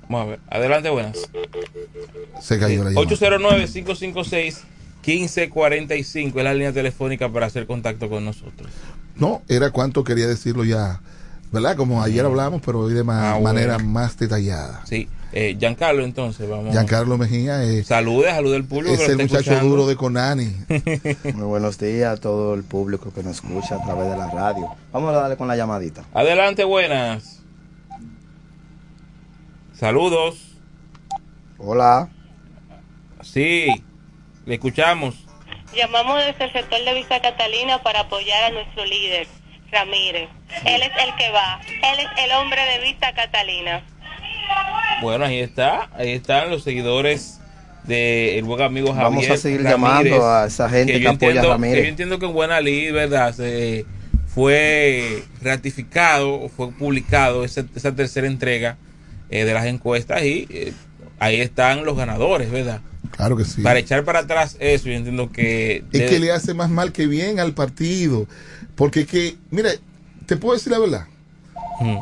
Vamos 0.03 0.21
a 0.21 0.29
ver. 0.29 0.39
Adelante, 0.49 0.89
buenas. 0.89 1.17
Se 2.41 2.57
cayó 2.57 2.85
la 2.85 2.91
llamada. 2.91 3.07
809-556-1545 5.03 6.37
es 6.37 6.43
la 6.43 6.53
línea 6.53 6.71
telefónica 6.71 7.27
para 7.29 7.47
hacer 7.47 7.67
contacto 7.67 8.09
con 8.09 8.23
nosotros. 8.23 8.71
No, 9.17 9.41
era 9.49 9.71
cuanto 9.71 10.05
quería 10.05 10.27
decirlo 10.27 10.63
ya, 10.63 11.01
¿verdad? 11.51 11.75
Como 11.75 12.01
ayer 12.01 12.25
hablamos, 12.25 12.61
pero 12.65 12.79
hoy 12.81 12.93
de 12.93 13.03
ma- 13.03 13.35
Ah, 13.35 13.39
manera 13.39 13.75
bueno. 13.75 13.89
más 13.89 14.17
detallada. 14.17 14.81
Sí. 14.85 15.07
Eh, 15.33 15.57
Giancarlo, 15.59 16.03
entonces, 16.05 16.49
vamos. 16.49 16.71
Giancarlo 16.71 17.17
Mejía 17.17 17.61
es, 17.63 17.87
Salude, 17.87 18.29
salude 18.31 18.55
al 18.55 18.63
público. 18.63 18.93
es 18.93 19.01
que 19.01 19.11
el 19.11 19.17
muchacho 19.17 19.39
escuchando. 19.39 19.69
duro 19.69 19.85
de 19.87 19.95
Conani. 19.97 20.55
Muy 21.33 21.45
buenos 21.45 21.77
días 21.77 22.17
a 22.17 22.21
todo 22.21 22.53
el 22.53 22.63
público 22.63 23.11
que 23.13 23.23
nos 23.23 23.35
escucha 23.35 23.75
a 23.75 23.83
través 23.83 24.09
de 24.09 24.17
la 24.17 24.29
radio. 24.31 24.67
Vamos 24.93 25.13
a 25.13 25.17
darle 25.19 25.35
con 25.35 25.47
la 25.49 25.57
llamadita. 25.57 26.05
Adelante, 26.13 26.63
buenas. 26.63 27.41
Saludos. 29.73 30.53
Hola. 31.57 32.09
Sí, 33.21 33.67
le 34.45 34.55
escuchamos. 34.55 35.15
Llamamos 35.75 36.19
desde 36.25 36.45
el 36.45 36.53
sector 36.53 36.83
de 36.83 36.93
Vista 36.93 37.21
Catalina 37.21 37.83
para 37.83 38.01
apoyar 38.01 38.45
a 38.45 38.49
nuestro 38.51 38.85
líder, 38.85 39.27
Ramírez. 39.71 40.29
Él 40.65 40.81
es 40.81 40.91
el 41.03 41.15
que 41.15 41.29
va. 41.31 41.59
Él 41.67 41.99
es 41.99 42.23
el 42.25 42.31
hombre 42.31 42.61
de 42.65 42.83
Vista 42.85 43.13
Catalina. 43.13 43.83
Bueno, 45.01 45.25
ahí 45.25 45.39
está. 45.39 45.89
Ahí 45.95 46.11
están 46.11 46.49
los 46.49 46.63
seguidores 46.63 47.39
del 47.83 48.43
buen 48.43 48.61
amigo 48.61 48.87
Javier. 48.93 49.03
Vamos 49.03 49.29
a 49.29 49.37
seguir 49.37 49.63
Ramírez, 49.63 50.11
llamando 50.11 50.29
a 50.29 50.47
esa 50.47 50.69
gente 50.69 50.93
que 50.93 50.99
yo 50.99 51.09
apoya 51.11 51.27
a 51.27 51.29
entiendo- 51.31 51.51
Ramírez. 51.51 51.75
que 51.75 51.83
yo 51.83 51.89
entiendo 51.89 52.19
que 52.19 52.25
en 52.25 52.33
Buena 52.33 52.59
Lid, 52.61 52.93
¿verdad? 52.93 53.33
Se, 53.33 53.85
fue 54.37 55.23
ratificado, 55.41 56.49
fue 56.49 56.71
publicado 56.71 57.43
esa, 57.43 57.63
esa 57.75 57.95
tercera 57.95 58.27
entrega 58.27 58.77
eh, 59.29 59.45
de 59.45 59.53
las 59.53 59.65
encuestas 59.65 60.21
y 60.23 60.47
eh, 60.49 60.73
ahí 61.19 61.41
están 61.41 61.85
los 61.85 61.97
ganadores, 61.97 62.51
¿verdad? 62.51 62.81
Claro 63.11 63.35
que 63.37 63.45
sí. 63.45 63.61
Para 63.61 63.79
echar 63.79 64.03
para 64.03 64.19
atrás 64.19 64.57
eso, 64.59 64.85
yo 64.85 64.93
entiendo 64.93 65.31
que... 65.31 65.83
Es 65.91 66.01
debe- 66.01 66.09
que 66.09 66.19
le 66.19 66.31
hace 66.31 66.53
más 66.53 66.69
mal 66.69 66.91
que 66.91 67.07
bien 67.07 67.39
al 67.39 67.53
partido. 67.53 68.27
Porque 68.75 69.01
es 69.01 69.07
que, 69.07 69.37
mira, 69.49 69.69
te 70.25 70.37
puedo 70.37 70.53
decir 70.55 70.71
la 70.71 70.79
verdad. 70.79 71.07
Mm. 71.79 71.97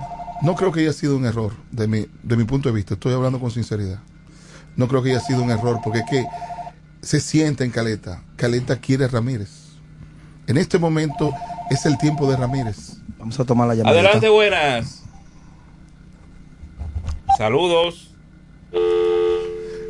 No 0.46 0.56
creo 0.56 0.72
que 0.72 0.82
haya 0.82 0.94
sido 0.94 1.16
un 1.16 1.26
error, 1.26 1.54
de 1.72 1.88
mi, 1.88 2.06
de 2.24 2.36
mi 2.38 2.44
punto 2.44 2.70
de 2.70 2.76
vista. 2.76 2.96
Estoy 2.96 3.14
hablando 3.14 3.40
con 3.40 3.52
sinceridad. 3.52 4.00
No 4.76 4.88
creo 4.88 5.02
que 5.02 5.12
haya 5.12 5.22
sido 5.22 5.42
un 5.42 5.52
error, 5.52 5.80
porque 5.84 6.00
es 6.00 6.06
que 6.10 6.26
se 7.02 7.22
sienta 7.22 7.64
en 7.64 7.72
Caleta. 7.72 8.24
Caleta 8.36 8.76
quiere 8.78 9.06
a 9.06 9.08
Ramírez. 9.08 9.50
En 10.48 10.58
este 10.58 10.78
momento 10.78 11.34
es 11.70 11.86
el 11.86 11.98
tiempo 11.98 12.30
de 12.30 12.36
Ramírez. 12.36 12.98
Vamos 13.18 13.40
a 13.40 13.46
tomar 13.46 13.68
la 13.68 13.76
llamadita. 13.76 14.00
Adelante, 14.02 14.30
buenas. 14.30 15.04
Saludos. 17.38 18.12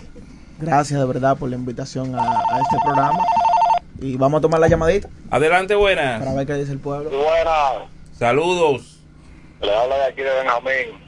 gracias 0.59 0.99
de 0.99 1.05
verdad 1.05 1.37
por 1.37 1.49
la 1.49 1.55
invitación 1.55 2.13
a, 2.13 2.21
a 2.23 2.59
este 2.61 2.75
programa. 2.83 3.19
Y 3.99 4.17
vamos 4.17 4.39
a 4.39 4.41
tomar 4.41 4.59
la 4.59 4.67
llamadita 4.67 5.09
Adelante, 5.31 5.73
para 5.73 5.79
buenas. 5.79 6.35
ver 6.35 6.45
qué 6.47 6.53
dice 6.55 6.71
el 6.73 6.79
pueblo. 6.79 7.09
Buenas, 7.09 7.89
Saludos. 8.17 8.99
le 9.61 9.73
habla 9.75 9.97
de 9.97 10.03
aquí 10.05 10.21
de 10.21 10.29
Benjamín. 10.33 11.05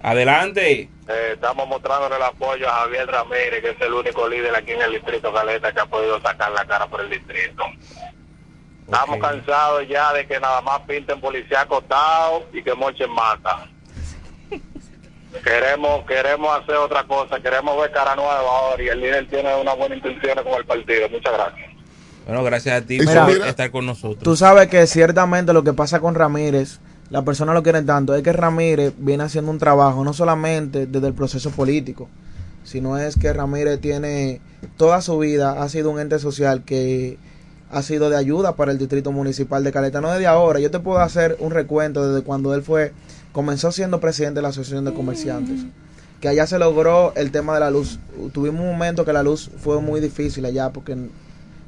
Adelante. 0.00 0.88
Eh, 1.08 1.30
estamos 1.34 1.68
mostrándole 1.68 2.16
el 2.16 2.22
apoyo 2.22 2.68
a 2.68 2.72
Javier 2.82 3.06
Ramírez, 3.06 3.62
que 3.62 3.70
es 3.70 3.80
el 3.80 3.92
único 3.92 4.28
líder 4.28 4.54
aquí 4.54 4.72
en 4.72 4.82
el 4.82 4.92
distrito 4.92 5.32
Caleta 5.32 5.72
que 5.72 5.80
ha 5.80 5.86
podido 5.86 6.20
sacar 6.20 6.50
la 6.52 6.64
cara 6.66 6.86
por 6.86 7.00
el 7.00 7.10
distrito. 7.10 7.62
Estamos 8.84 9.18
cansados 9.18 9.88
ya 9.88 10.12
de 10.12 10.26
que 10.26 10.38
nada 10.38 10.60
más 10.60 10.80
pinten 10.82 11.20
policía 11.20 11.62
acostado 11.62 12.44
y 12.52 12.62
que 12.62 12.74
mochen 12.74 13.10
mata. 13.10 13.68
Queremos 15.42 16.04
queremos 16.06 16.60
hacer 16.60 16.76
otra 16.76 17.04
cosa, 17.04 17.40
queremos 17.40 17.80
ver 17.80 17.92
cara 17.92 18.14
nueva 18.14 18.38
ahora 18.38 18.82
y 18.82 18.88
el 18.88 19.00
líder 19.00 19.28
tiene 19.28 19.54
una 19.60 19.74
buena 19.74 19.96
intención 19.96 20.34
con 20.42 20.54
el 20.54 20.64
partido. 20.64 21.08
Muchas 21.08 21.32
gracias. 21.32 21.70
Bueno, 22.26 22.42
gracias 22.42 22.82
a 22.82 22.84
ti 22.84 22.98
por 22.98 23.46
estar 23.46 23.70
con 23.70 23.86
nosotros. 23.86 24.22
Tú 24.22 24.34
sabes 24.36 24.68
que 24.68 24.86
ciertamente 24.86 25.52
lo 25.52 25.62
que 25.62 25.72
pasa 25.72 26.00
con 26.00 26.16
Ramírez, 26.16 26.80
la 27.08 27.22
persona 27.22 27.54
lo 27.54 27.62
quieren 27.62 27.86
tanto, 27.86 28.14
es 28.16 28.22
que 28.22 28.32
Ramírez 28.32 28.94
viene 28.98 29.22
haciendo 29.22 29.50
un 29.50 29.58
trabajo 29.58 30.02
no 30.02 30.12
solamente 30.12 30.86
desde 30.86 31.06
el 31.06 31.14
proceso 31.14 31.52
político, 31.52 32.08
sino 32.64 32.98
es 32.98 33.16
que 33.16 33.32
Ramírez 33.32 33.80
tiene 33.80 34.40
toda 34.76 35.00
su 35.02 35.18
vida, 35.18 35.62
ha 35.62 35.68
sido 35.68 35.90
un 35.90 36.00
ente 36.00 36.18
social 36.18 36.64
que 36.64 37.16
ha 37.70 37.82
sido 37.82 38.10
de 38.10 38.16
ayuda 38.16 38.56
para 38.56 38.72
el 38.72 38.78
distrito 38.78 39.12
municipal 39.12 39.62
de 39.62 39.70
Caleta, 39.72 40.00
no 40.00 40.10
desde 40.10 40.26
ahora, 40.26 40.58
yo 40.58 40.70
te 40.70 40.80
puedo 40.80 40.98
hacer 40.98 41.36
un 41.38 41.52
recuento 41.52 42.08
desde 42.08 42.24
cuando 42.24 42.54
él 42.54 42.62
fue, 42.62 42.92
comenzó 43.36 43.70
siendo 43.70 44.00
presidente 44.00 44.36
de 44.36 44.42
la 44.42 44.48
Asociación 44.48 44.86
de 44.86 44.94
Comerciantes, 44.94 45.66
que 46.22 46.28
allá 46.28 46.46
se 46.46 46.58
logró 46.58 47.12
el 47.16 47.30
tema 47.30 47.52
de 47.52 47.60
la 47.60 47.70
luz, 47.70 47.98
tuvimos 48.32 48.62
un 48.62 48.68
momento 48.68 49.04
que 49.04 49.12
la 49.12 49.22
luz 49.22 49.50
fue 49.58 49.78
muy 49.82 50.00
difícil 50.00 50.46
allá 50.46 50.70
porque 50.70 50.96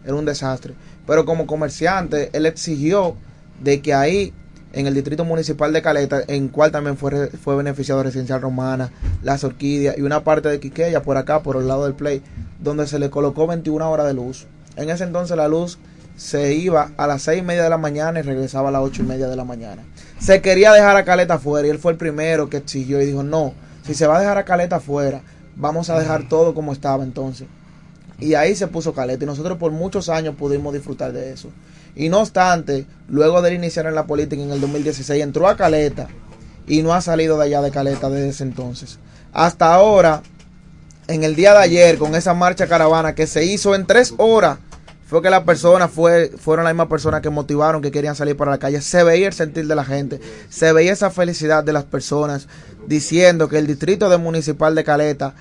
era 0.03 0.15
un 0.15 0.25
desastre. 0.25 0.73
Pero 1.07 1.27
como 1.27 1.47
comerciante, 1.47 2.31
él 2.33 2.47
exigió 2.47 3.17
de 3.63 3.83
que 3.83 3.93
ahí, 3.93 4.33
en 4.73 4.87
el 4.87 4.95
distrito 4.95 5.27
municipal 5.27 5.71
de 5.75 5.83
Caleta, 5.83 6.23
en 6.27 6.49
cual 6.49 6.73
también 6.73 6.97
fue, 6.97 7.29
fue 7.33 7.55
beneficiado 7.55 8.03
Residencial 8.03 8.41
Romana, 8.41 8.91
Las 9.23 9.45
Orquídeas 9.45 9.99
y 9.99 10.01
una 10.01 10.25
parte 10.25 10.49
de 10.49 10.61
Quiqueya 10.61 11.03
por 11.03 11.19
acá, 11.19 11.43
por 11.43 11.57
el 11.57 11.69
lado 11.69 11.85
del 11.85 11.93
Play, 11.93 12.23
donde 12.59 12.87
se 12.87 12.99
le 12.99 13.11
colocó 13.11 13.47
21 13.47 13.91
horas 13.91 14.07
de 14.07 14.15
luz. 14.15 14.47
En 14.77 14.89
ese 14.89 15.05
entonces 15.05 15.37
la 15.37 15.49
luz 15.49 15.79
se 16.17 16.55
iba 16.55 16.93
a 16.97 17.07
las 17.07 17.21
seis 17.21 17.41
y 17.41 17.45
media 17.45 17.65
de 17.65 17.69
la 17.69 17.77
mañana 17.77 18.21
y 18.21 18.23
regresaba 18.23 18.71
a 18.71 18.73
las 18.73 18.81
ocho 18.81 19.03
y 19.03 19.07
media 19.07 19.29
de 19.29 19.37
la 19.37 19.45
mañana. 19.45 19.83
Se 20.19 20.43
quería 20.43 20.73
dejar 20.73 20.97
a 20.97 21.05
Caleta 21.05 21.35
afuera 21.35 21.67
y 21.67 21.71
él 21.71 21.79
fue 21.79 21.93
el 21.93 21.99
primero 21.99 22.49
que 22.51 22.59
exigió 22.59 23.01
y 23.01 23.07
dijo, 23.07 23.23
no, 23.23 23.55
si 23.85 23.95
se 23.95 24.07
va 24.07 24.17
a 24.17 24.21
dejar 24.21 24.39
a 24.39 24.45
Caleta 24.45 24.77
afuera, 24.77 25.23
vamos 25.57 25.91
a 25.91 25.99
dejar 25.99 26.29
todo 26.29 26.55
como 26.55 26.73
estaba 26.73 27.05
entonces. 27.05 27.47
Y 28.19 28.35
ahí 28.35 28.57
se 28.57 28.67
puso 28.67 28.93
Caleta. 28.93 29.25
Y 29.25 29.27
nosotros 29.27 29.59
por 29.59 29.73
muchos 29.73 30.09
años 30.09 30.35
pudimos 30.37 30.75
disfrutar 30.75 31.13
de 31.13 31.33
eso. 31.33 31.51
Y 31.95 32.09
no 32.09 32.21
obstante, 32.21 32.87
luego 33.09 33.43
de 33.43 33.55
iniciar 33.55 33.87
en 33.87 33.95
la 33.95 34.07
política 34.07 34.43
en 34.43 34.51
el 34.51 34.61
2016, 34.61 35.23
entró 35.23 35.49
a 35.49 35.57
Caleta 35.57 36.09
y 36.67 36.83
no 36.83 36.93
ha 36.95 37.01
salido 37.01 37.39
de 37.39 37.47
allá 37.47 37.63
de 37.63 37.71
Caleta 37.71 38.11
desde 38.11 38.29
ese 38.29 38.45
entonces. 38.45 38.99
Hasta 39.33 39.73
ahora, 39.73 40.23
en 41.07 41.25
el 41.25 41.35
día 41.35 41.53
de 41.53 41.61
ayer, 41.61 41.99
con 41.99 42.15
esa 42.15 42.35
marcha 42.35 42.67
caravana 42.67 43.15
que 43.15 43.27
se 43.27 43.45
hizo 43.45 43.75
en 43.75 43.87
tres 43.87 44.15
horas, 44.19 44.59
fue 45.09 45.23
que 45.23 45.31
las 45.31 45.45
personas 45.45 45.91
fue, 45.91 46.31
fueron 46.37 46.67
las 46.67 46.75
mismas 46.75 46.89
personas 46.89 47.23
que 47.23 47.31
motivaron, 47.31 47.81
que 47.81 47.91
querían 47.91 48.15
salir 48.15 48.37
para 48.37 48.51
la 48.51 48.59
calle. 48.59 48.83
Se 48.83 49.03
veía 49.03 49.29
el 49.29 49.33
sentir 49.33 49.67
de 49.67 49.75
la 49.75 49.83
gente, 49.83 50.21
se 50.51 50.71
veía 50.75 50.93
esa 50.93 51.09
felicidad 51.09 51.65
de 51.65 51.73
las 51.73 51.85
personas 51.85 52.47
diciendo 52.87 53.49
que 53.49 53.57
el 53.57 53.67
distrito 53.67 54.11
de 54.11 54.19
municipal 54.19 54.75
de 54.75 54.85
Caleta 54.85 55.35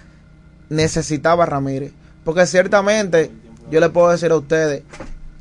necesitaba 0.70 1.44
a 1.44 1.48
Ramírez. 1.48 1.92
Porque 2.24 2.46
ciertamente, 2.46 3.30
yo 3.70 3.82
le 3.82 3.90
puedo 3.90 4.10
decir 4.10 4.32
a 4.32 4.38
ustedes, 4.38 4.84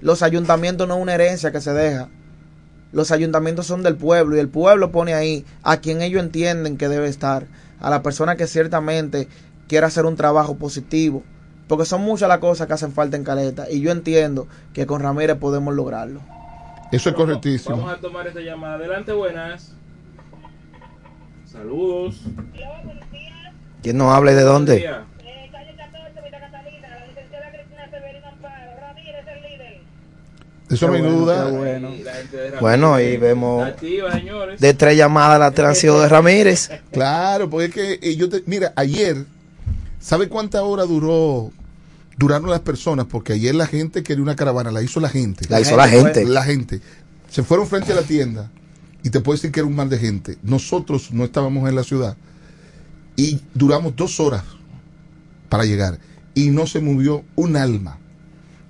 los 0.01 0.23
ayuntamientos 0.23 0.89
no 0.89 0.97
es 0.97 1.03
una 1.03 1.15
herencia 1.15 1.53
que 1.53 1.61
se 1.61 1.73
deja. 1.73 2.09
Los 2.91 3.13
ayuntamientos 3.13 3.69
son 3.69 3.85
del 3.85 3.95
pueblo 3.95 4.35
y 4.35 4.41
el 4.41 4.49
pueblo 4.49 4.91
pone 4.91 5.15
ahí 5.15 5.45
a 5.63 5.77
quien 5.77 6.03
ellos 6.03 6.21
entienden 6.21 6.79
que 6.79 6.89
debe 6.89 7.07
estar, 7.07 7.47
a 7.79 7.91
la 7.91 8.03
persona 8.03 8.35
que 8.35 8.49
ciertamente 8.49 9.29
quiere 9.69 9.87
hacer 9.87 10.05
un 10.05 10.17
trabajo 10.17 10.57
positivo. 10.57 11.23
Porque 11.69 11.85
son 11.85 12.03
muchas 12.03 12.29
las 12.29 12.39
cosas 12.39 12.67
que 12.67 12.75
hacen 12.75 12.93
falta 12.93 13.17
en 13.17 13.25
Caleta 13.25 13.71
y 13.71 13.81
yo 13.81 13.91
entiendo 13.91 14.47
que 14.73 14.87
con 14.87 15.03
Ramírez 15.03 15.37
podemos 15.37 15.75
lograrlo. 15.75 16.21
Eso 16.93 17.11
es 17.11 17.17
correctísimo. 17.17 17.77
Vamos 17.77 17.93
a 17.93 17.97
tomar 17.97 18.27
esta 18.27 18.41
llamada. 18.41 18.75
Adelante, 18.75 19.13
buenas. 19.13 19.73
Saludos. 21.51 22.21
¿Quién 23.83 23.99
nos 23.99 24.15
habla 24.15 24.33
y 24.33 24.35
de 24.35 24.43
dónde? 24.43 24.91
Eso 30.69 30.89
no 30.89 30.95
hay 30.95 31.03
duda. 31.03 31.51
Bueno, 32.61 33.01
y 33.01 33.17
vemos 33.17 33.69
de 34.59 34.75
tres 34.75 34.97
llamadas 34.97 35.55
la 35.55 35.75
sido 35.75 36.01
de 36.01 36.09
Ramírez. 36.09 36.71
Claro, 36.91 37.49
porque 37.49 37.67
es 37.67 37.75
que 37.75 38.11
eh, 38.11 38.17
yo 38.17 38.29
te, 38.29 38.43
mira, 38.47 38.73
ayer, 38.77 39.25
¿sabe 40.01 40.29
cuánta 40.29 40.63
hora 40.63 40.85
duró? 40.85 41.53
Duraron 42.17 42.49
las 42.51 42.61
personas, 42.61 43.07
porque 43.07 43.35
ayer 43.35 43.55
la 43.55 43.67
gente 43.67 44.03
quería 44.03 44.23
una 44.23 44.37
caravana, 44.37 44.71
la 44.71 44.83
hizo 44.83 45.01
la 45.01 45.09
gente. 45.09 45.47
La 45.49 45.61
hizo 45.61 45.77
la 45.77 45.89
gente. 45.89 46.25
La 46.25 46.43
gente. 46.45 46.81
Se 47.31 47.43
fueron 47.43 47.67
frente 47.67 47.93
a 47.93 47.97
la 47.97 48.03
tienda 48.03 48.51
y 49.03 49.11
te 49.11 49.21
puedo 49.21 49.37
decir 49.37 49.53
que 49.53 49.61
era 49.61 49.67
un 49.67 49.77
mar 49.77 49.89
de 49.89 49.99
gente. 49.99 50.39
Nosotros 50.43 51.13
no 51.13 51.25
estábamos 51.25 51.69
en 51.69 51.75
la 51.75 51.85
ciudad 51.85 52.17
y 53.17 53.41
duramos 53.55 53.97
dos 53.97 54.21
horas 54.21 54.45
para 55.49 55.65
llegar 55.65 55.99
y 56.35 56.51
no 56.51 56.67
se 56.67 56.81
movió 56.81 57.25
un 57.35 57.57
alma. 57.57 57.99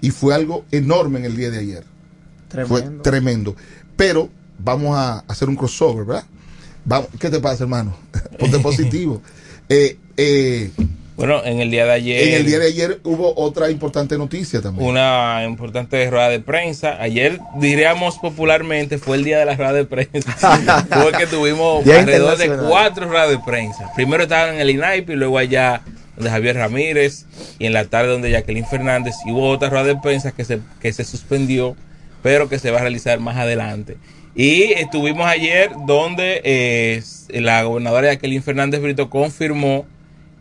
Y 0.01 0.11
fue 0.11 0.35
algo 0.35 0.65
enorme 0.71 1.21
en 1.21 1.25
el 1.27 1.37
día 1.37 1.51
de 1.51 1.59
ayer. 1.59 1.85
Fue 2.49 2.81
Tremendo. 2.81 3.03
tremendo. 3.03 3.57
Pero 3.97 4.31
vamos 4.59 4.97
a 4.97 5.21
hacer 5.21 5.49
un 5.49 5.57
crossover, 5.57 6.05
¿verdad? 6.05 6.25
Vamos, 6.85 7.09
¿Qué 7.19 7.29
te 7.29 7.41
pasa, 7.41 7.65
hermano? 7.65 7.97
Ponte 8.39 8.59
positivo. 8.61 9.23
Eh, 9.69 9.99
eh, 10.17 10.71
Bueno, 11.17 11.43
en 11.45 11.61
el 11.61 11.71
día 11.71 11.87
de 11.87 11.93
ayer. 11.93 12.29
en 12.29 12.35
el 12.35 12.47
día 12.47 12.59
de 12.59 12.67
ayer 12.67 13.01
hubo 13.03 13.35
otra 13.39 13.71
importante 13.71 14.19
noticia 14.19 14.61
también. 14.61 14.87
Una 14.87 15.45
importante 15.47 16.11
rueda 16.11 16.29
de 16.29 16.41
prensa. 16.41 17.01
Ayer, 17.01 17.41
diríamos 17.59 18.19
popularmente, 18.19 18.99
fue 18.99 19.17
el 19.17 19.25
día 19.25 19.39
de 19.39 19.47
la 19.47 19.57
rueda 19.57 19.73
de 19.73 19.87
prensa. 19.87 20.87
fue 20.91 21.13
que 21.13 21.27
tuvimos 21.27 21.85
Día 21.85 22.01
alrededor 22.01 22.37
de 22.37 22.49
cuatro 22.69 23.09
ruedas 23.09 23.31
de 23.31 23.39
prensa. 23.39 23.91
Primero 23.95 24.25
estaban 24.25 24.57
en 24.57 24.61
el 24.61 24.69
INAIP 24.69 25.09
y 25.11 25.15
luego 25.15 25.39
allá 25.39 25.81
donde 26.17 26.31
Javier 26.31 26.57
Ramírez 26.57 27.25
y 27.59 27.67
en 27.67 27.73
la 27.73 27.87
tarde 27.87 28.11
donde 28.11 28.31
Jacqueline 28.31 28.67
Fernández. 28.67 29.15
Y 29.25 29.33
hubo 29.33 29.49
otra 29.49 29.71
rueda 29.71 29.85
de 29.85 29.97
prensa 29.97 30.33
que 30.33 30.45
se, 30.45 30.61
que 30.83 30.93
se 30.93 31.05
suspendió, 31.05 31.77
pero 32.23 32.51
que 32.51 32.59
se 32.59 32.71
va 32.71 32.79
a 32.79 32.83
realizar 32.83 33.21
más 33.21 33.39
adelante. 33.39 33.97
Y 34.35 34.65
estuvimos 34.73 35.27
ayer 35.27 35.71
donde 35.87 36.43
eh, 36.45 37.03
la 37.31 37.63
gobernadora 37.63 38.13
Jacqueline 38.13 38.43
Fernández 38.43 38.83
Brito 38.83 39.09
confirmó 39.09 39.87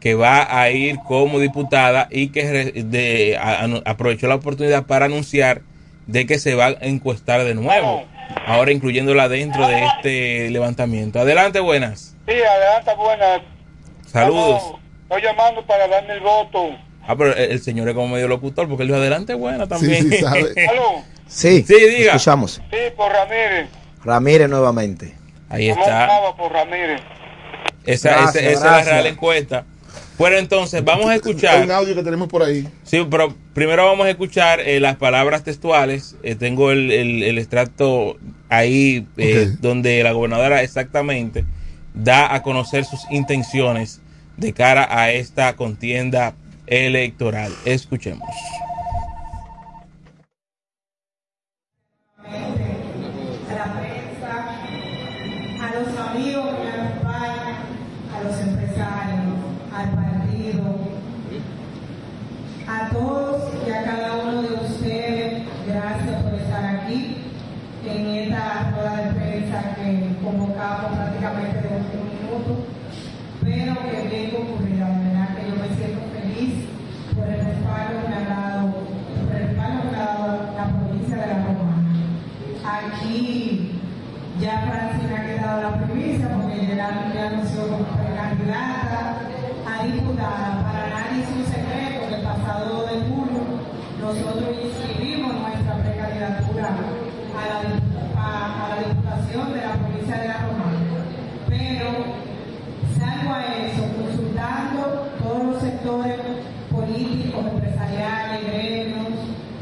que 0.06 0.14
va 0.14 0.48
a 0.62 0.70
ir 0.70 1.00
como 1.00 1.40
diputada 1.40 2.08
y 2.12 2.28
que 2.28 2.52
re- 2.52 2.84
de- 2.84 3.40
a- 3.42 3.64
a- 3.66 3.82
aprovechó 3.90 4.28
la 4.28 4.36
oportunidad 4.36 4.84
para 4.86 5.06
anunciar 5.06 5.64
de 6.06 6.28
que 6.28 6.38
se 6.38 6.54
va 6.54 6.68
a 6.68 6.76
encuestar 6.82 7.44
de 7.44 7.56
nuevo, 7.56 8.04
ahora 8.46 8.72
incluyéndola 8.72 9.28
dentro 9.30 9.68
de 9.68 9.84
este 9.84 10.52
levantamiento. 10.52 11.20
Adelante, 11.20 11.60
buenas. 11.60 12.16
Sí, 12.28 12.34
adelante, 12.34 12.92
buenas. 12.96 13.42
Saludos. 14.06 14.76
Estoy 15.10 15.24
llamando 15.24 15.66
para 15.66 15.88
darme 15.88 16.14
el 16.14 16.20
voto. 16.20 16.70
Ah, 17.08 17.16
pero 17.16 17.36
el, 17.36 17.54
el 17.54 17.62
señor 17.64 17.90
es 17.90 17.96
como 17.96 18.10
medio 18.10 18.28
locutor 18.28 18.68
porque 18.70 18.84
él 18.84 18.90
dijo 18.90 19.00
adelante, 19.00 19.34
buena 19.34 19.66
también. 19.66 20.08
sí, 20.12 20.18
sabe. 20.20 20.54
¿Aló? 20.70 21.02
Sí, 21.26 21.64
Sí, 21.68 21.74
diga. 21.80 22.12
escuchamos. 22.12 22.62
Sí, 22.70 22.78
por 22.96 23.12
Ramírez. 23.12 23.70
Ramírez 24.04 24.50
nuevamente. 24.50 25.16
Ahí 25.50 25.72
¿Cómo 25.72 25.82
está. 25.82 26.08
por 26.38 26.52
Ramírez? 26.52 27.02
Esa, 27.88 28.10
Gracias, 28.12 28.36
esa- 28.44 28.52
esa 28.52 28.80
es 28.82 28.86
la 28.86 28.92
real 28.94 29.08
encuesta. 29.08 29.66
Bueno, 30.18 30.38
entonces 30.38 30.84
vamos 30.84 31.08
a 31.08 31.16
escuchar. 31.16 31.64
Un 31.66 31.72
audio 31.72 31.94
que 31.94 32.04
tenemos 32.04 32.30
por 32.30 32.42
ahí. 32.42 32.68
Sí, 32.84 33.06
pero 33.10 33.34
primero 33.54 33.86
vamos 33.86 34.06
a 34.06 34.10
escuchar 34.10 34.62
eh, 34.62 34.80
las 34.80 34.96
palabras 34.96 35.44
textuales. 35.44 36.16
Eh, 36.24 36.36
tengo 36.36 36.72
el, 36.72 36.90
el- 36.92 37.24
el 37.24 37.38
extracto 37.38 38.18
ahí 38.48 39.06
eh, 39.18 39.52
donde 39.60 40.02
la 40.04 40.14
gobernadora 40.14 40.64
exactamente 40.64 41.44
da 41.94 42.34
a 42.34 42.42
conocer 42.44 42.86
sus 42.86 43.02
intenciones 43.12 44.02
de 44.38 44.54
cara 44.54 44.88
a 44.90 45.12
esta 45.12 45.56
contienda 45.56 46.36
electoral. 46.68 47.52
Escuchemos. 47.66 48.30
Prácticamente 70.74 71.62
de 71.62 71.76
último 71.78 72.04
minuto, 72.10 72.52
pero 73.44 73.74
que 73.86 73.98
bien 74.10 74.32
concurrida, 74.32 74.86
de 74.90 75.00
verdad 75.06 75.30
que 75.36 75.42
yo 75.50 75.56
me 75.62 75.70
siento 75.78 76.02
feliz 76.16 76.54
por 77.16 77.28
el 77.30 77.40
respaldo 77.46 77.98
que 78.08 78.14
ha 78.14 78.26
dado, 78.26 78.74
por 78.74 79.36
el 79.36 79.48
respaldo 79.48 79.82
que 79.90 79.96
ha 79.96 80.06
dado 80.06 80.28
la 80.58 80.66
provincia 80.74 81.16
de 81.18 81.28
la 81.28 81.38
Romana. 81.46 81.86
Aquí 82.66 83.72
ya 84.42 84.62
Francina 84.68 85.22
ha 85.22 85.26
quedado 85.26 85.62
la 85.62 85.72
primicia 85.86 86.28
porque 86.34 86.68
ya 86.68 86.76
ya 87.14 87.28
anunció 87.30 87.62
como 87.70 87.86
precandidata 87.86 89.22
a 89.70 89.84
diputada. 89.86 90.64
Para 90.66 90.90
nadie 90.90 91.24
es 91.24 91.30
un 91.30 91.46
secreto 91.46 92.10
que 92.10 92.16
el 92.16 92.22
pasado 92.24 92.82
2 92.82 92.92
de 92.92 92.98
julio 93.08 93.42
nosotros 94.02 94.50
inscribimos 94.66 95.34
nuestra 95.36 95.74
precandidatura 95.78 96.68
a 97.38 97.42
la, 97.48 97.58
dipu- 97.64 97.85
a- 97.85 97.85
a 97.85 97.85
de 99.44 99.62
la 99.62 99.74
provincia 99.74 100.18
de 100.18 100.28
La 100.30 100.38
Romana. 100.48 100.80
Pero 101.50 101.88
salvo 102.98 103.34
a 103.34 103.44
eso, 103.44 103.84
consultando 104.00 105.12
todos 105.22 105.44
los 105.44 105.62
sectores 105.62 106.16
políticos, 106.72 107.44
empresariales, 107.52 108.46
gremios, 108.48 109.08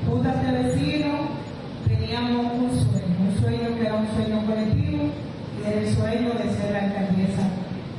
juntas 0.08 0.46
de 0.46 0.52
vecinos, 0.52 1.22
teníamos 1.88 2.54
un 2.54 2.70
sueño, 2.70 3.16
un 3.20 3.42
sueño 3.42 3.76
que 3.76 3.82
era 3.82 3.96
un 3.96 4.08
sueño 4.14 4.46
colectivo 4.46 5.10
y 5.58 5.68
era 5.68 5.82
el 5.82 5.96
sueño 5.96 6.30
de 6.34 6.54
ser 6.54 6.72
la 6.72 6.80
alcaldesa 6.84 7.50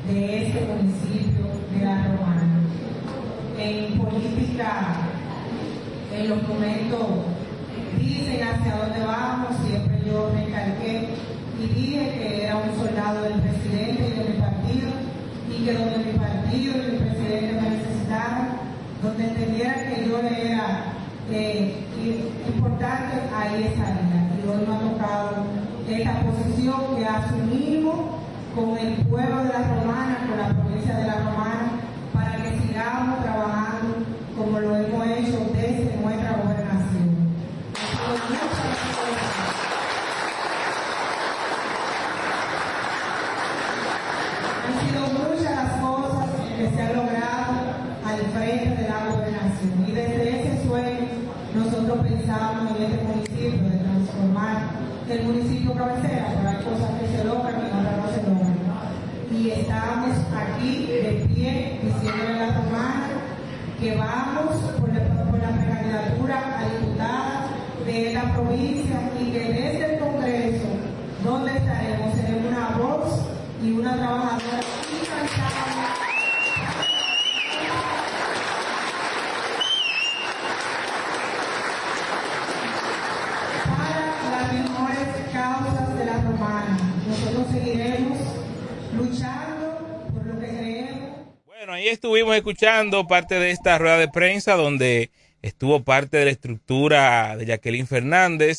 de 0.07 0.47
este 0.47 0.61
municipio 0.67 1.45
de 1.73 1.85
La 1.85 2.05
Romana. 2.05 2.61
En 3.59 3.99
política, 3.99 4.95
en 6.17 6.29
los 6.29 6.43
momentos 6.47 7.07
dicen 7.99 8.43
hacia 8.45 8.77
dónde 8.77 9.05
vamos, 9.05 9.57
siempre 9.67 9.99
yo 10.07 10.31
recalqué 10.37 11.34
dije 11.69 12.11
que 12.19 12.45
era 12.45 12.57
un 12.57 12.75
soldado 12.77 13.23
del 13.23 13.41
presidente 13.41 14.09
y 14.09 14.19
de 14.19 14.25
mi 14.31 14.41
partido 14.41 14.91
y 15.51 15.65
que 15.65 15.73
donde 15.75 15.99
mi 15.99 16.19
partido 16.19 16.75
y 16.75 16.91
mi 16.91 16.99
presidente 16.99 17.61
me 17.61 17.71
necesitaban, 17.71 18.49
donde 19.03 19.25
entendieran 19.25 19.95
que 19.95 20.09
yo 20.09 20.19
era 20.19 20.95
importante, 22.55 23.15
ahí 23.35 23.65
estaría. 23.65 24.31
Y 24.37 24.49
hoy 24.49 24.67
me 24.67 24.75
ha 24.75 24.79
tocado 24.79 25.31
esta 25.89 26.21
posición 26.21 26.97
que 26.97 27.07
asumimos 27.07 27.97
con 28.55 28.77
el 28.79 28.95
pueblo 29.07 29.39
de 29.45 29.49
la 29.49 29.63
Romana, 29.69 30.27
con 30.29 30.39
la 30.39 30.49
provincia 30.49 30.97
de 30.97 31.07
la 31.07 31.15
Romana, 31.15 31.81
para 32.13 32.37
que 32.43 32.59
sigamos 32.61 33.23
trabajando 33.23 33.95
como 34.37 34.61
lo 34.61 34.77
hemos 34.77 35.07
hecho 35.07 35.47
desde 35.55 35.97
nuestra 36.03 36.37
transformar 55.07 55.11
el 55.11 55.25
municipio 55.25 55.75
cabecera, 55.75 56.35
pero 56.37 56.49
hay 56.49 56.65
cosas 56.65 56.91
que 57.01 57.17
se 57.17 57.25
logran 57.25 57.55
y 57.55 57.67
otras 57.67 57.97
no 57.97 58.09
se 58.11 58.23
logran. 58.23 58.55
Y 59.31 59.51
estamos 59.51 60.17
aquí 60.35 60.87
de 60.87 61.27
pie 61.29 61.81
diciéndole 61.83 62.35
a 62.35 62.47
la 62.47 62.55
romana 62.55 63.09
que 63.81 63.97
vamos 63.97 64.57
por 64.79 64.89
la, 64.93 65.01
la 65.01 65.61
precandidatura 65.61 66.59
a 66.59 66.65
diputada 66.69 67.47
de 67.85 68.09
esta 68.09 68.33
provincia 68.33 69.11
y 69.21 69.33
que 69.33 69.41
desde 69.41 69.95
el 69.95 70.01
Congreso, 70.01 70.69
donde 71.23 71.57
estaremos, 71.57 72.15
seremos 72.15 72.53
una 72.53 72.69
voz 72.79 73.21
y 73.63 73.73
una 73.73 73.97
trabajadora 73.97 74.61
incansable 74.91 75.75
para 83.77 84.41
las 84.43 84.53
mejores 84.53 85.09
causas 85.33 85.99
de 85.99 86.05
la 86.05 86.23
romana. 86.23 86.79
Nosotros 87.09 87.47
seguiremos 87.53 88.19
luchando 88.97 89.79
por 90.15 90.27
lo 90.27 90.41
que 90.41 90.47
creemos. 90.47 91.11
Bueno, 91.47 91.73
ahí 91.73 91.84
estuvimos 91.95 92.35
escuchando 92.35 93.07
parte 93.07 93.39
de 93.39 93.53
esta 93.53 93.79
rueda 93.79 93.99
de 93.99 94.09
prensa 94.09 94.55
donde 94.55 95.11
estuvo 95.43 95.85
parte 95.85 96.17
de 96.17 96.25
la 96.25 96.33
estructura 96.33 97.37
de 97.37 97.47
Jacqueline 97.47 97.87
Fernández, 97.87 98.59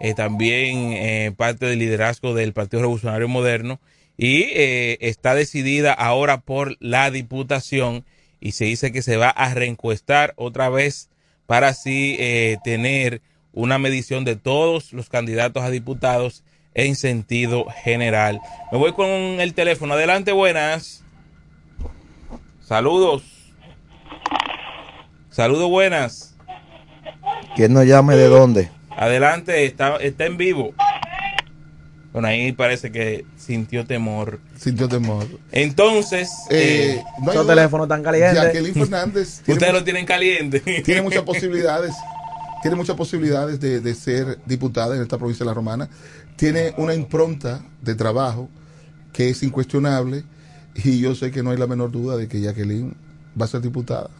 eh, 0.00 0.14
también 0.14 0.94
eh, 0.94 1.32
parte 1.36 1.66
del 1.66 1.78
liderazgo 1.78 2.34
del 2.34 2.54
Partido 2.54 2.80
Revolucionario 2.80 3.28
Moderno 3.28 3.80
y 4.16 4.44
eh, 4.54 4.96
está 5.02 5.34
decidida 5.34 5.92
ahora 5.92 6.40
por 6.40 6.76
la 6.80 7.10
diputación 7.10 8.04
y 8.40 8.52
se 8.52 8.64
dice 8.64 8.92
que 8.92 9.02
se 9.02 9.18
va 9.18 9.28
a 9.28 9.52
reencuestar 9.52 10.32
otra 10.36 10.70
vez 10.70 11.10
para 11.46 11.68
así 11.68 12.18
tener 12.64 13.20
una 13.52 13.78
medición 13.78 14.24
de 14.24 14.36
todos 14.36 14.92
los 14.92 15.08
candidatos 15.08 15.64
a 15.64 15.70
diputados 15.70 16.44
en 16.74 16.94
sentido 16.96 17.66
general. 17.82 18.40
Me 18.72 18.78
voy 18.78 18.92
con 18.92 19.08
el 19.08 19.52
teléfono. 19.52 19.94
Adelante, 19.94 20.32
buenas. 20.32 20.99
Saludos. 22.70 23.24
Saludos, 25.28 25.68
buenas. 25.68 26.36
¿Quién 27.56 27.72
nos 27.72 27.84
llame 27.84 28.14
de 28.14 28.28
dónde? 28.28 28.70
Adelante, 28.96 29.64
está, 29.64 29.96
está 29.96 30.26
en 30.26 30.36
vivo. 30.36 30.72
Bueno, 32.12 32.28
ahí 32.28 32.52
parece 32.52 32.92
que 32.92 33.26
sintió 33.36 33.84
temor. 33.84 34.38
Sintió 34.56 34.88
temor. 34.88 35.26
Entonces, 35.50 36.30
Eh, 36.48 36.98
eh, 37.00 37.04
no 37.20 37.32
hay 37.32 37.38
Esos 37.38 37.48
teléfonos 37.48 37.88
tan 37.88 38.04
calientes. 38.04 38.40
Jacqueline 38.40 38.74
Fernández 38.74 39.40
tiene, 39.44 39.58
ustedes 39.58 39.72
lo 39.72 39.82
tienen 39.82 40.06
caliente. 40.06 40.60
tiene 40.60 41.02
muchas 41.02 41.22
posibilidades. 41.24 41.92
Tiene 42.62 42.76
muchas 42.76 42.94
posibilidades 42.94 43.58
de, 43.58 43.80
de 43.80 43.94
ser 43.96 44.38
diputada 44.46 44.94
en 44.94 45.02
esta 45.02 45.18
provincia 45.18 45.42
de 45.42 45.50
La 45.50 45.54
Romana. 45.54 45.88
Tiene 46.36 46.72
una 46.76 46.94
impronta 46.94 47.64
de 47.82 47.96
trabajo 47.96 48.48
que 49.12 49.28
es 49.30 49.42
incuestionable 49.42 50.22
y 50.74 51.00
yo 51.00 51.14
sé 51.14 51.30
que 51.30 51.42
no 51.42 51.50
hay 51.50 51.56
la 51.56 51.66
menor 51.66 51.90
duda 51.90 52.16
de 52.16 52.28
que 52.28 52.40
Jacqueline 52.40 52.94
va 53.40 53.44
a 53.44 53.48
ser 53.48 53.60
diputada. 53.60 54.10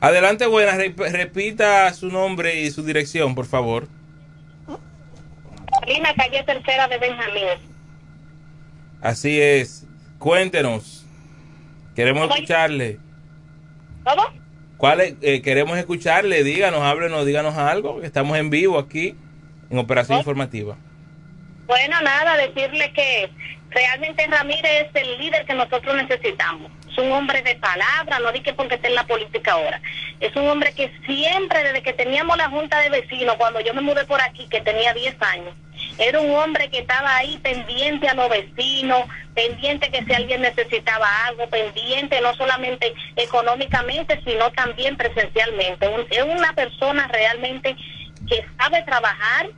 Adelante, 0.00 0.46
buenas. 0.46 0.76
Rep- 0.76 1.10
repita 1.12 1.92
su 1.92 2.08
nombre 2.08 2.62
y 2.62 2.70
su 2.70 2.84
dirección, 2.84 3.34
por 3.34 3.46
favor. 3.46 3.88
Lina, 5.86 6.14
calle 6.14 6.42
tercera 6.44 6.86
de 6.88 6.98
Benjamín. 6.98 7.44
Así 9.00 9.40
es. 9.40 9.86
Cuéntenos. 10.18 11.04
Queremos 11.94 12.30
escucharle. 12.30 12.98
¿Cómo? 14.04 14.22
¿Cuál 14.76 15.00
es? 15.00 15.14
Eh, 15.20 15.42
queremos 15.42 15.76
escucharle. 15.78 16.44
Díganos, 16.44 16.80
háblenos, 16.82 17.26
díganos 17.26 17.56
algo. 17.56 18.02
Estamos 18.02 18.38
en 18.38 18.50
vivo 18.50 18.78
aquí 18.78 19.16
en 19.70 19.78
Operación 19.78 20.18
Informativa. 20.18 20.76
Bueno, 21.66 22.00
nada, 22.02 22.36
decirle 22.36 22.92
que 22.92 23.30
realmente 23.70 24.26
Ramírez 24.26 24.88
es 24.88 25.02
el 25.02 25.18
líder 25.18 25.44
que 25.46 25.54
nosotros 25.54 25.94
necesitamos. 25.96 26.70
Es 26.90 26.98
un 26.98 27.12
hombre 27.12 27.42
de 27.42 27.54
palabra, 27.56 28.18
no 28.18 28.32
di 28.32 28.40
que 28.40 28.54
porque 28.54 28.76
esté 28.76 28.88
en 28.88 28.94
la 28.94 29.06
política 29.06 29.52
ahora. 29.52 29.80
Es 30.20 30.34
un 30.36 30.48
hombre 30.48 30.72
que 30.72 30.92
siempre, 31.06 31.62
desde 31.62 31.82
que 31.82 31.92
teníamos 31.92 32.36
la 32.36 32.48
junta 32.48 32.80
de 32.80 32.90
vecinos, 32.90 33.36
cuando 33.36 33.60
yo 33.60 33.74
me 33.74 33.82
mudé 33.82 34.04
por 34.04 34.20
aquí, 34.20 34.48
que 34.48 34.60
tenía 34.60 34.92
10 34.94 35.16
años, 35.20 35.54
era 35.98 36.20
un 36.20 36.34
hombre 36.34 36.68
que 36.70 36.80
estaba 36.80 37.16
ahí 37.16 37.38
pendiente 37.38 38.08
a 38.08 38.14
los 38.14 38.28
vecinos, 38.28 39.04
pendiente 39.34 39.90
que 39.90 40.04
si 40.04 40.12
alguien 40.12 40.42
necesitaba 40.42 41.06
algo, 41.26 41.48
pendiente 41.48 42.20
no 42.20 42.34
solamente 42.34 42.92
económicamente, 43.16 44.20
sino 44.24 44.50
también 44.52 44.96
presencialmente. 44.96 45.88
Es 46.10 46.22
una 46.22 46.52
persona 46.54 47.08
realmente 47.08 47.76
que 48.28 48.44
sabe 48.58 48.82
trabajar, 48.82 49.48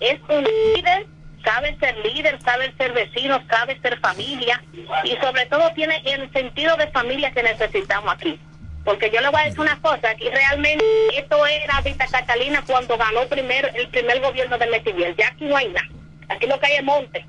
es 0.00 0.20
un 0.28 0.44
líder, 0.44 1.06
sabe 1.44 1.76
ser 1.78 1.96
líder, 1.98 2.40
sabe 2.42 2.72
ser 2.76 2.92
vecino, 2.92 3.40
sabe 3.48 3.78
ser 3.80 3.98
familia 4.00 4.62
y 5.04 5.16
sobre 5.16 5.46
todo 5.46 5.70
tiene 5.74 6.02
el 6.04 6.32
sentido 6.32 6.76
de 6.76 6.88
familia 6.88 7.30
que 7.32 7.42
necesitamos 7.42 8.12
aquí. 8.12 8.38
Porque 8.84 9.10
yo 9.10 9.20
le 9.20 9.28
voy 9.30 9.40
a 9.40 9.44
decir 9.44 9.60
una 9.60 9.80
cosa, 9.80 10.10
aquí 10.10 10.28
realmente 10.28 10.84
esto 11.16 11.46
era 11.46 11.80
Vista 11.80 12.06
Catalina 12.06 12.62
cuando 12.66 12.98
ganó 12.98 13.26
primero 13.28 13.68
el 13.74 13.88
primer 13.88 14.20
gobierno 14.20 14.58
de 14.58 14.66
Metiviel. 14.66 15.14
Ya 15.16 15.28
aquí 15.28 15.46
no 15.46 15.56
hay 15.56 15.68
nada. 15.68 15.88
Aquí 16.28 16.46
lo 16.46 16.58
que 16.60 16.66
hay 16.66 16.76
es 16.76 16.84
monte. 16.84 17.26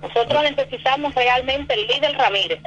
Nosotros 0.00 0.42
necesitamos 0.42 1.14
realmente 1.14 1.74
el 1.74 1.86
líder 1.86 2.16
Ramírez. 2.16 2.60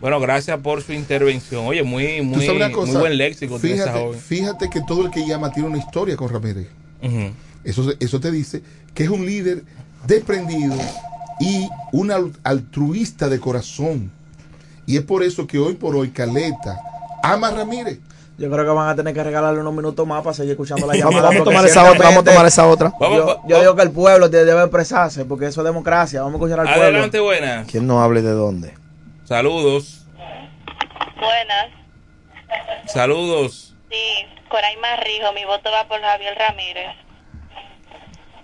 Bueno, 0.00 0.20
gracias 0.20 0.58
por 0.60 0.82
su 0.82 0.92
intervención. 0.92 1.66
Oye, 1.66 1.82
muy, 1.82 2.18
¿Tú 2.18 2.24
muy, 2.24 2.48
muy 2.48 2.96
buen 2.96 3.18
léxico 3.18 3.58
Fíjate, 3.58 4.70
que 4.70 4.80
todo 4.86 5.04
el 5.06 5.10
que 5.10 5.26
llama 5.26 5.52
tiene 5.52 5.68
una 5.68 5.78
historia 5.78 6.16
con 6.16 6.28
Ramírez. 6.28 6.68
Ujú. 7.02 7.32
Eso, 7.64 7.92
eso 8.00 8.20
te 8.20 8.30
dice 8.30 8.62
que 8.94 9.04
es 9.04 9.10
un 9.10 9.24
líder 9.26 9.64
desprendido 10.06 10.74
y 11.40 11.68
un 11.92 12.10
al- 12.10 12.32
altruista 12.44 13.28
de 13.28 13.38
corazón. 13.40 14.10
Y 14.86 14.96
es 14.96 15.02
por 15.02 15.22
eso 15.22 15.46
que 15.46 15.58
hoy 15.58 15.74
por 15.74 15.94
hoy 15.96 16.10
Caleta 16.10 16.80
ama 17.22 17.48
a 17.48 17.52
Ramírez. 17.52 17.98
Yo 18.38 18.48
creo 18.50 18.64
que 18.64 18.70
van 18.70 18.88
a 18.88 18.94
tener 18.94 19.12
que 19.12 19.24
regalarle 19.24 19.60
unos 19.60 19.74
minutos 19.74 20.06
más 20.06 20.22
para 20.22 20.32
seguir 20.32 20.52
escuchando 20.52 20.86
la 20.86 20.92
Vamos, 20.96 21.04
llamada. 21.14 21.28
vamos 21.28 21.40
a 21.40 21.44
tomar 21.44 21.66
esa 21.66 21.90
otra, 21.90 22.04
vamos 22.04 22.20
a 22.20 22.24
tomar 22.30 22.46
esa 22.46 22.66
otra. 22.68 22.92
Yo, 23.00 23.42
yo 23.48 23.60
digo 23.60 23.74
que 23.74 23.82
el 23.82 23.90
pueblo 23.90 24.28
debe 24.28 24.62
expresarse, 24.62 25.24
porque 25.24 25.46
eso 25.46 25.60
es 25.60 25.64
democracia. 25.66 26.22
Vamos 26.22 26.34
a 26.40 26.44
escuchar 26.44 26.60
al 26.60 26.66
pueblo. 26.66 26.84
Adelante, 26.84 27.18
buenas. 27.20 27.66
¿Quién 27.66 27.86
no 27.86 28.00
hable 28.00 28.22
de 28.22 28.30
dónde? 28.30 28.74
Saludos. 29.24 30.06
Buenas. 31.16 31.66
Saludos. 32.86 33.74
Sí, 33.90 33.96
Coraima 34.48 34.96
Rijo, 34.96 35.32
mi 35.34 35.44
voto 35.44 35.70
va 35.72 35.86
por 35.88 36.00
Javier 36.00 36.34
Ramírez. 36.38 36.86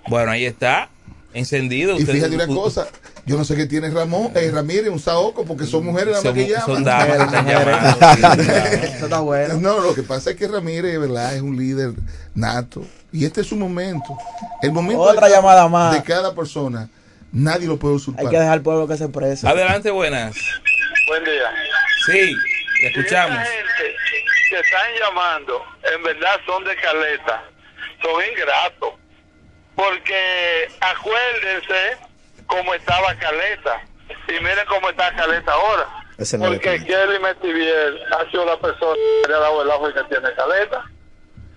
Bueno, 0.09 0.31
ahí 0.33 0.45
está. 0.45 0.89
Encendido. 1.33 1.97
Y 1.99 2.07
fíjate 2.07 2.35
una 2.37 2.47
cosa, 2.47 2.87
yo 3.27 3.37
no 3.37 3.45
sé 3.45 3.57
qué 3.57 3.67
tiene 3.67 3.91
Ramón, 3.91 4.31
eh, 4.37 4.53
Ramírez, 4.55 4.89
un 4.89 5.01
saoco, 5.01 5.45
porque 5.45 5.65
son 5.67 5.85
mujeres 5.85 6.21
Son- 6.21 6.33
que 6.33 6.47
llaman. 6.49 6.67
son 6.67 6.85
damas 6.85 7.17
que 7.17 7.23
están 7.25 7.47
llamando. 7.49 8.43
Eso 8.85 9.05
está 9.07 9.19
bueno. 9.19 9.55
No, 9.55 9.81
lo 9.81 9.95
que 9.97 10.05
pasa 10.05 10.31
es 10.31 10.37
que 10.37 10.47
Ramírez, 10.47 10.93
de 10.93 10.99
verdad, 10.99 11.35
es 11.35 11.43
un 11.43 11.57
líder 11.57 11.91
nato. 12.37 12.85
Y 13.11 13.25
este 13.25 13.41
es 13.41 13.49
su 13.49 13.57
momento. 13.57 14.17
El 14.63 14.71
momento 14.71 15.03
Otra 15.03 15.15
de, 15.15 15.21
cada- 15.21 15.37
llamada 15.37 15.69
más. 15.69 15.93
de 15.95 16.03
cada 16.05 16.33
persona, 16.37 16.89
nadie 17.33 17.67
lo 17.67 17.79
puede 17.81 17.95
usurpar. 17.97 18.27
Hay 18.27 18.31
que 18.31 18.37
dejar 18.39 18.53
al 18.53 18.63
pueblo 18.63 18.87
que 18.87 18.97
se 18.97 19.05
exprese. 19.05 19.49
Adelante, 19.49 19.91
buenas. 19.91 20.37
Buen 21.09 21.25
día. 21.25 21.51
Sí, 22.07 22.33
le 22.83 22.89
escuchamos. 22.91 23.37
Gente 23.39 23.97
que 24.51 24.61
están 24.61 24.87
llamando, 25.01 25.61
en 25.97 26.03
verdad 26.05 26.37
son 26.47 26.63
de 26.65 26.77
caleta, 26.77 27.43
son 28.01 28.23
ingratos. 28.33 28.91
Porque 29.75 30.69
acuérdense 30.81 31.99
cómo 32.47 32.75
estaba 32.75 33.15
Caleta. 33.17 33.83
Y 34.29 34.33
miren 34.33 34.67
cómo 34.69 34.91
está 34.91 35.15
Caleta 35.17 35.53
ahora. 35.53 35.87
Porque 36.17 36.85
Kelly 36.85 37.19
Metivier 37.19 38.01
ha 38.13 38.31
sido 38.31 38.45
la 38.45 38.57
persona 38.59 38.95
que 39.23 39.29
le 39.29 39.35
ha 39.35 39.39
dado 39.41 39.63
el 39.63 39.71
ojo 39.71 39.91
y 39.91 39.95
que 39.95 40.05
tiene 40.05 40.33
Caleta. 40.35 40.85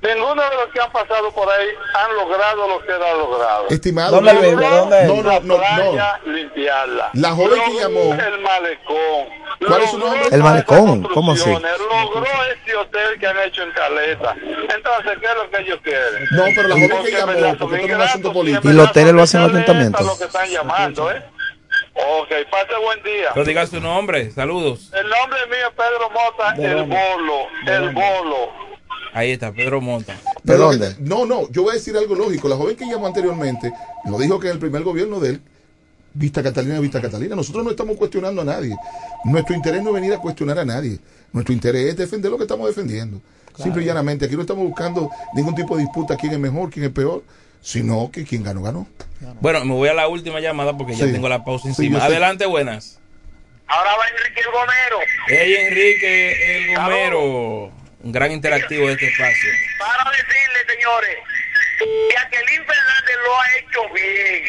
Ninguno 0.01 0.41
de 0.43 0.55
los 0.55 0.67
que 0.71 0.79
han 0.79 0.91
pasado 0.91 1.31
por 1.31 1.49
ahí 1.49 1.67
han 1.95 2.15
logrado 2.15 2.67
lo 2.67 2.79
que 2.85 2.91
él 2.91 3.01
ha 3.01 3.13
logrado. 3.15 3.65
Estimado, 3.69 4.11
¿Dónde 4.17 4.33
no, 4.33 4.41
vive? 4.41 4.67
¿Dónde 4.69 5.03
no, 5.07 5.15
no, 5.23 5.57
La 5.57 5.77
no, 5.77 5.93
no. 5.93 6.31
limpiarla. 6.33 7.09
La 7.13 7.31
joven 7.31 7.61
que 7.65 7.73
llamó- 7.81 8.13
El 8.13 8.39
malecón. 8.41 9.47
¿Cuál 9.67 9.81
es 9.81 9.89
su 9.89 9.97
nombre? 9.97 10.21
El 10.31 10.43
malecón, 10.43 11.03
¿cómo 11.13 11.31
así? 11.31 11.49
Logró 11.49 12.25
este 12.53 12.75
hotel 12.75 13.19
que 13.19 13.25
han 13.27 13.39
hecho 13.39 13.63
en 13.63 13.71
Caleta. 13.71 14.35
Entonces, 14.43 15.17
¿qué 15.19 15.25
es 15.25 15.35
lo 15.35 15.49
que 15.49 15.61
ellos 15.63 15.79
quieren? 15.83 16.27
No, 16.31 16.43
pero 16.55 16.67
la 16.67 16.75
joven 16.75 16.89
Porque, 16.91 17.09
que 17.11 17.17
llamó, 17.17 17.33
porque 17.57 17.75
esto 17.75 17.87
no 17.87 17.93
es 17.93 17.95
un 17.95 18.01
asunto 18.01 18.33
político. 18.33 18.69
¿Y 18.69 18.73
los 18.73 18.89
hoteles 18.89 19.13
lo 19.13 19.21
hacen 19.23 19.41
el 19.41 19.47
Caleta 19.51 19.71
ayuntamiento? 19.71 19.99
es 19.99 20.05
lo 20.05 20.17
que 20.17 20.23
están 20.25 20.47
llamando, 20.49 21.11
¿eh? 21.11 21.23
Ok, 21.95 22.29
pase 22.51 22.75
buen 22.83 23.01
día. 23.01 23.29
Pero 23.33 23.45
diga 23.45 23.65
su 23.65 23.79
nombre. 23.81 24.29
Saludos. 24.29 24.91
El 24.93 25.09
nombre 25.09 25.39
mío 25.47 25.67
es 25.67 25.73
Pedro 25.75 26.09
Mota, 26.11 26.51
¿De 26.53 26.65
el 26.67 26.83
bolo, 26.83 27.47
el 27.65 27.89
bolo. 27.89 28.66
Ahí 29.13 29.31
está, 29.31 29.51
Pedro 29.51 29.81
Monta. 29.81 30.17
¿De 30.43 30.55
dónde? 30.55 30.95
no, 30.99 31.25
no, 31.25 31.49
yo 31.51 31.63
voy 31.63 31.71
a 31.71 31.73
decir 31.75 31.95
algo 31.97 32.15
lógico. 32.15 32.47
La 32.47 32.55
joven 32.55 32.75
que 32.75 32.85
llamó 32.85 33.07
anteriormente 33.07 33.71
lo 34.05 34.17
dijo 34.17 34.39
que 34.39 34.47
en 34.47 34.53
el 34.53 34.59
primer 34.59 34.83
gobierno 34.83 35.19
de 35.19 35.31
él, 35.31 35.41
Vista 36.13 36.41
Catalina, 36.41 36.79
Vista 36.79 36.99
Catalina. 37.01 37.35
Nosotros 37.35 37.63
no 37.63 37.69
estamos 37.71 37.95
cuestionando 37.97 38.41
a 38.41 38.45
nadie. 38.45 38.75
Nuestro 39.25 39.53
interés 39.55 39.83
no 39.83 39.89
es 39.89 39.95
venir 39.95 40.13
a 40.13 40.17
cuestionar 40.17 40.57
a 40.57 40.65
nadie. 40.65 40.97
Nuestro 41.31 41.53
interés 41.53 41.89
es 41.89 41.97
defender 41.97 42.31
lo 42.31 42.37
que 42.37 42.43
estamos 42.45 42.67
defendiendo. 42.67 43.21
Simple 43.55 43.83
y 43.83 43.85
llanamente. 43.85 44.25
Aquí 44.25 44.35
no 44.35 44.41
estamos 44.41 44.63
buscando 44.65 45.09
ningún 45.35 45.53
tipo 45.55 45.75
de 45.75 45.83
disputa, 45.83 46.15
quién 46.15 46.33
es 46.33 46.39
mejor, 46.39 46.69
quién 46.71 46.85
es 46.85 46.91
peor, 46.91 47.23
sino 47.61 48.09
que 48.11 48.23
quien 48.23 48.43
ganó, 48.43 48.61
ganó. 48.63 48.87
Bueno, 49.41 49.63
me 49.65 49.73
voy 49.73 49.89
a 49.89 49.93
la 49.93 50.07
última 50.07 50.39
llamada 50.39 50.75
porque 50.77 50.95
ya 50.95 51.05
tengo 51.05 51.27
la 51.29 51.43
pausa 51.43 51.63
Sí, 51.63 51.69
encima. 51.69 51.99
sé. 51.99 52.05
Adelante, 52.05 52.45
buenas. 52.45 52.99
Ahora 53.67 53.91
va 53.97 54.03
Enrique 54.07 54.41
el 54.41 54.51
Gomero. 54.51 54.97
Hey, 55.27 55.55
Enrique 55.67 56.69
El 56.69 56.75
Gomero. 56.77 57.71
Un 57.99 58.11
gran 58.11 58.31
interactivo 58.31 58.87
de 58.87 58.93
este 58.93 59.07
espacio. 59.07 59.49
Para 59.79 60.11
decirle, 60.11 60.73
señores, 60.73 61.17
Jacqueline 62.13 62.65
Fernández 62.65 63.15
lo 63.25 63.41
ha 63.41 63.57
hecho 63.57 63.89
bien 63.93 64.43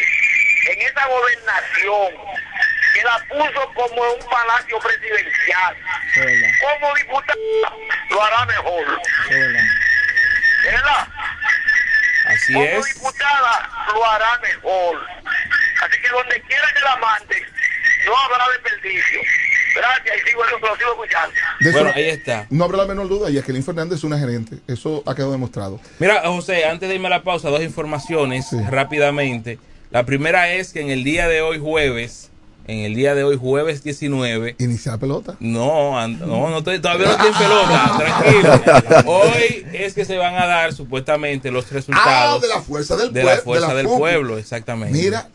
en 0.71 0.83
esa 0.83 1.07
gobernación, 1.07 2.13
que 2.95 3.03
la 3.03 3.19
puso 3.29 3.73
como 3.75 4.03
un 4.13 4.27
palacio 4.29 4.79
presidencial. 4.81 5.77
Como 6.61 6.95
diputada, 6.95 7.77
lo 8.11 8.23
hará 8.25 8.45
mejor. 8.47 9.01
sí, 9.29 9.35
verdad. 9.35 9.63
¿Verdad? 10.65 11.09
Así 12.27 12.53
Como 12.53 12.67
es. 12.67 12.95
diputada, 12.95 13.71
lo 13.95 14.11
hará 14.11 14.39
mejor. 14.41 15.07
Así 15.83 16.01
que 16.03 16.09
donde 16.09 16.41
quiera 16.43 16.73
que 16.75 16.81
la 16.81 16.97
mande, 16.97 17.47
no 18.05 18.17
habrá 18.19 18.45
desperdicio. 18.53 19.21
Gracias 19.79 20.17
y 20.25 20.29
sigo, 20.29 20.43
lo 20.45 20.77
sigo 20.77 20.91
escuchando. 20.93 21.35
De 21.61 21.71
eso 21.71 21.79
Bueno, 21.79 21.91
no- 21.91 21.97
ahí 21.97 22.09
está. 22.09 22.47
No 22.51 22.65
habrá 22.65 22.79
la 22.79 22.87
menor 22.87 23.09
duda, 23.09 23.31
Jacqueline 23.31 23.65
Fernández 23.65 23.99
es 23.99 24.05
una 24.05 24.19
gerente. 24.19 24.59
Eso 24.67 25.03
ha 25.07 25.15
quedado 25.15 25.33
demostrado. 25.33 25.81
Mira, 25.99 26.23
José, 26.27 26.65
antes 26.67 26.89
de 26.89 26.95
irme 26.97 27.07
a 27.07 27.11
la 27.11 27.23
pausa, 27.23 27.49
dos 27.51 27.63
informaciones 27.63 28.47
Sí. 28.51 28.57
rápidamente. 28.69 29.59
La 29.91 30.05
primera 30.05 30.53
es 30.53 30.73
que 30.73 30.81
en 30.81 30.91
el 30.91 31.05
día 31.05 31.29
de 31.29 31.41
hoy, 31.41 31.59
jueves, 31.59 32.31
en 32.67 32.81
el 32.81 32.95
día 32.95 33.15
de 33.15 33.25
hoy, 33.25 33.39
jueves 33.41 33.83
19. 33.83 34.55
¿Inicia 34.59 34.93
la 34.93 34.99
pelota? 34.99 35.37
No, 35.41 35.99
and- 35.99 36.21
no, 36.21 36.51
no 36.51 36.59
estoy- 36.59 36.79
todavía 36.81 37.07
no 37.07 37.13
estoy 37.13 37.29
en 37.29 37.35
pelota, 37.39 37.93
tranquilo. 37.99 39.11
Hoy 39.11 39.67
es 39.73 39.95
que 39.95 40.05
se 40.05 40.19
van 40.19 40.35
a 40.35 40.45
dar 40.47 40.75
supuestamente 40.75 41.51
los 41.51 41.71
resultados 41.71 42.39
Ah, 42.43 42.47
de 42.47 42.49
la 42.49 42.61
fuerza 42.61 42.97
del 42.97 43.13
de 43.13 43.23
pue- 43.23 43.25
la 43.25 43.37
fuerza 43.39 43.69
de 43.69 43.73
la 43.75 43.79
del 43.89 43.99
pueblo, 43.99 44.37
exactamente. 44.37 44.99
Mira, 44.99 45.29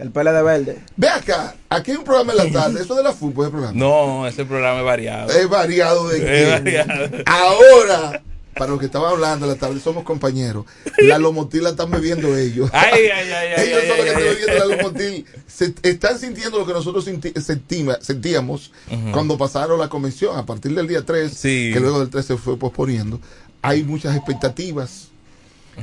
El 0.00 0.10
PLD 0.10 0.42
verde. 0.42 0.78
ve 0.96 1.08
acá, 1.08 1.54
aquí 1.68 1.90
hay 1.92 1.96
un 1.98 2.04
programa 2.04 2.32
en 2.32 2.38
la 2.38 2.50
tarde, 2.60 2.80
eso 2.82 2.94
de 2.94 3.02
la 3.02 3.12
fútbol 3.12 3.46
es 3.46 3.50
programa. 3.50 3.72
No, 3.78 4.26
ese 4.26 4.44
programa 4.44 4.78
es 4.80 4.84
variado. 4.84 5.30
Es 5.30 5.48
variado 5.48 6.08
de 6.08 6.18
Es 6.18 6.24
qué. 6.46 6.50
variado. 6.50 7.16
Ahora, 7.26 8.22
para 8.54 8.70
los 8.72 8.80
que 8.80 8.86
estaban 8.86 9.10
hablando 9.12 9.46
en 9.46 9.52
la 9.52 9.58
tarde, 9.58 9.78
somos 9.80 10.04
compañeros. 10.04 10.64
La 10.98 11.18
lomotil 11.18 11.62
la 11.62 11.70
están 11.70 11.90
bebiendo 11.90 12.36
ellos. 12.36 12.68
Ay, 12.74 13.04
ay, 13.14 13.30
ay, 13.30 13.54
ay, 13.56 13.68
ellos 13.68 13.80
ay, 13.82 13.88
son 13.88 13.96
los 13.96 13.96
que 13.96 14.02
ay, 14.02 14.08
están 14.08 14.22
bebiendo 14.22 14.54
la 14.68 14.76
lomotil. 14.76 15.26
Se, 15.46 15.74
están 15.82 16.18
sintiendo 16.18 16.58
lo 16.58 16.66
que 16.66 16.72
nosotros 16.72 17.06
senti- 17.06 17.32
sentima- 17.40 17.98
sentíamos 18.00 18.72
cuando 19.12 19.38
pasaron 19.38 19.78
la 19.78 19.88
convención. 19.88 20.36
A 20.36 20.44
partir 20.46 20.74
del 20.74 20.86
día 20.88 21.04
3, 21.04 21.32
Sí. 21.32 21.70
que 21.72 21.80
luego 21.80 22.00
del 22.00 22.10
3 22.10 22.24
se 22.26 22.36
fue 22.36 22.58
posponiendo. 22.58 23.20
Hay 23.62 23.82
muchas 23.84 24.16
expectativas. 24.16 25.08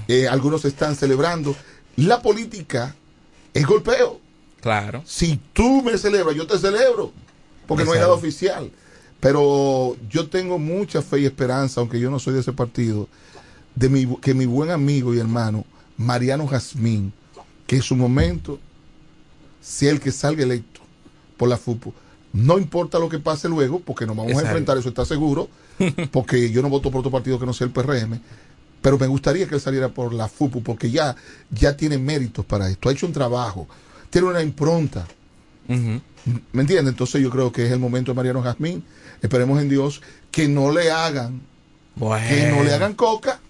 Eh, 0.08 0.27
algunos 0.27 0.65
están 0.65 0.95
celebrando. 0.95 1.56
La 1.95 2.21
política 2.21 2.95
es 3.53 3.65
golpeo. 3.65 4.19
Claro. 4.62 5.03
Si 5.05 5.39
tú 5.53 5.81
me 5.81 5.97
celebras, 5.97 6.36
yo 6.36 6.47
te 6.47 6.57
celebro. 6.57 7.12
Porque 7.67 7.83
no 7.83 7.91
hay 7.91 7.99
nada 7.99 8.13
oficial. 8.13 8.71
Pero 9.19 9.97
yo 10.10 10.29
tengo 10.29 10.60
mucha 10.60 11.01
fe 11.01 11.21
y 11.21 11.25
esperanza, 11.25 11.81
aunque 11.81 11.99
yo 11.99 12.10
no 12.10 12.19
soy 12.19 12.36
de 12.36 12.41
ese 12.41 12.53
partido, 12.53 13.07
de 13.75 13.89
mi, 13.89 14.15
que 14.17 14.33
mi 14.33 14.45
buen 14.45 14.69
amigo 14.71 15.13
y 15.13 15.19
hermano, 15.19 15.65
Mariano 15.97 16.47
Jazmín, 16.47 17.12
que 17.65 17.77
en 17.77 17.81
su 17.81 17.95
momento 17.95 18.60
sea 19.62 19.91
el 19.91 19.99
que 19.99 20.12
salga 20.12 20.43
electo 20.43 20.81
por 21.36 21.49
la 21.49 21.57
FUPO. 21.57 21.93
No 22.33 22.57
importa 22.57 22.99
lo 22.99 23.10
que 23.10 23.19
pase 23.19 23.49
luego, 23.49 23.79
porque 23.79 24.05
nos 24.05 24.15
vamos 24.15 24.31
Exacto. 24.31 24.47
a 24.47 24.51
enfrentar, 24.51 24.77
eso 24.77 24.89
está 24.89 25.05
seguro, 25.05 25.49
porque 26.12 26.51
yo 26.51 26.62
no 26.62 26.69
voto 26.69 26.91
por 26.91 26.99
otro 26.99 27.12
partido 27.12 27.39
que 27.39 27.45
no 27.45 27.53
sea 27.53 27.65
el 27.65 27.73
PRM. 27.73 28.19
Pero 28.88 28.97
me 28.97 29.08
gustaría 29.08 29.45
que 29.50 29.56
él 29.56 29.60
saliera 29.60 29.89
por 29.89 30.13
la 30.13 30.30
FUPU, 30.30 30.63
porque 30.63 30.89
ya, 30.89 31.13
ya 31.52 31.76
tiene 31.76 31.97
méritos 31.97 32.45
para 32.45 32.69
esto. 32.69 32.88
Ha 32.88 32.93
hecho 32.93 33.06
un 33.06 33.12
trabajo, 33.12 33.67
tiene 34.10 34.28
una 34.30 34.41
impronta. 34.41 35.06
¿Me 35.67 36.62
entiendes? 36.62 36.93
Entonces 36.93 37.21
yo 37.21 37.30
creo 37.30 37.52
que 37.52 37.65
es 37.65 37.71
el 37.73 37.80
momento 37.80 38.12
de 38.12 38.15
Mariano 38.15 38.41
Jazmín. 38.41 38.86
Esperemos 39.21 39.62
en 39.62 39.67
Dios 39.67 40.02
que 40.32 40.47
no 40.47 40.71
le 40.71 40.89
hagan, 40.89 41.41
que 42.30 42.50
no 42.50 42.63
le 42.63 42.73
hagan 42.73 42.93
coca 42.93 43.41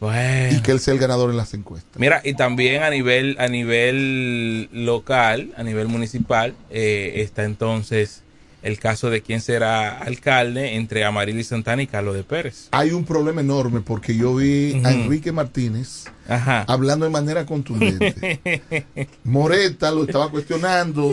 Bueno. 0.00 0.56
y 0.56 0.62
que 0.62 0.72
él 0.72 0.80
sea 0.80 0.94
el 0.94 1.00
ganador 1.00 1.28
en 1.28 1.36
las 1.36 1.52
encuestas. 1.52 2.00
Mira, 2.00 2.22
y 2.24 2.32
también 2.32 2.82
a 2.82 2.88
nivel, 2.88 3.36
a 3.38 3.48
nivel 3.48 4.70
local, 4.72 5.52
a 5.58 5.62
nivel 5.62 5.88
municipal, 5.88 6.54
eh, 6.70 7.12
está 7.16 7.44
entonces 7.44 8.22
el 8.66 8.78
caso 8.78 9.10
de 9.10 9.22
quién 9.22 9.40
será 9.40 9.98
alcalde 9.98 10.74
entre 10.76 11.04
Amarilis 11.04 11.48
Santana 11.48 11.82
y 11.82 11.86
Carlos 11.86 12.14
de 12.14 12.24
Pérez. 12.24 12.68
Hay 12.72 12.90
un 12.92 13.04
problema 13.04 13.40
enorme 13.40 13.80
porque 13.80 14.16
yo 14.16 14.34
vi 14.34 14.80
a. 14.84 14.92
Enrique 14.92 15.32
Martínez 15.32 16.04
Ajá. 16.28 16.64
hablando 16.68 17.04
de 17.06 17.10
manera 17.12 17.46
contundente. 17.46 18.40
Moreta 19.24 19.90
lo 19.90 20.04
estaba 20.04 20.30
cuestionando. 20.30 21.10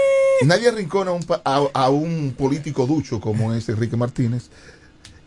Nadie 0.44 0.68
arrincona 0.68 1.10
a 1.12 1.14
un, 1.14 1.22
pa- 1.22 1.40
a, 1.44 1.66
a 1.72 1.88
un 1.90 2.34
político 2.36 2.86
ducho 2.86 3.20
como 3.20 3.54
es 3.54 3.68
Enrique 3.68 3.96
Martínez 3.96 4.50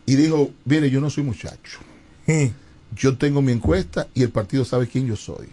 y 0.05 0.15
dijo, 0.15 0.51
mire, 0.65 0.89
yo 0.89 1.01
no 1.01 1.09
soy 1.09 1.23
muchacho. 1.23 1.79
Yo 2.95 3.17
tengo 3.19 3.43
mi 3.43 3.51
encuesta 3.51 4.07
y 4.15 4.23
el 4.23 4.31
partido 4.31 4.65
sabe 4.65 4.87
quién 4.87 5.05
yo 5.05 5.15
soy. 5.15 5.47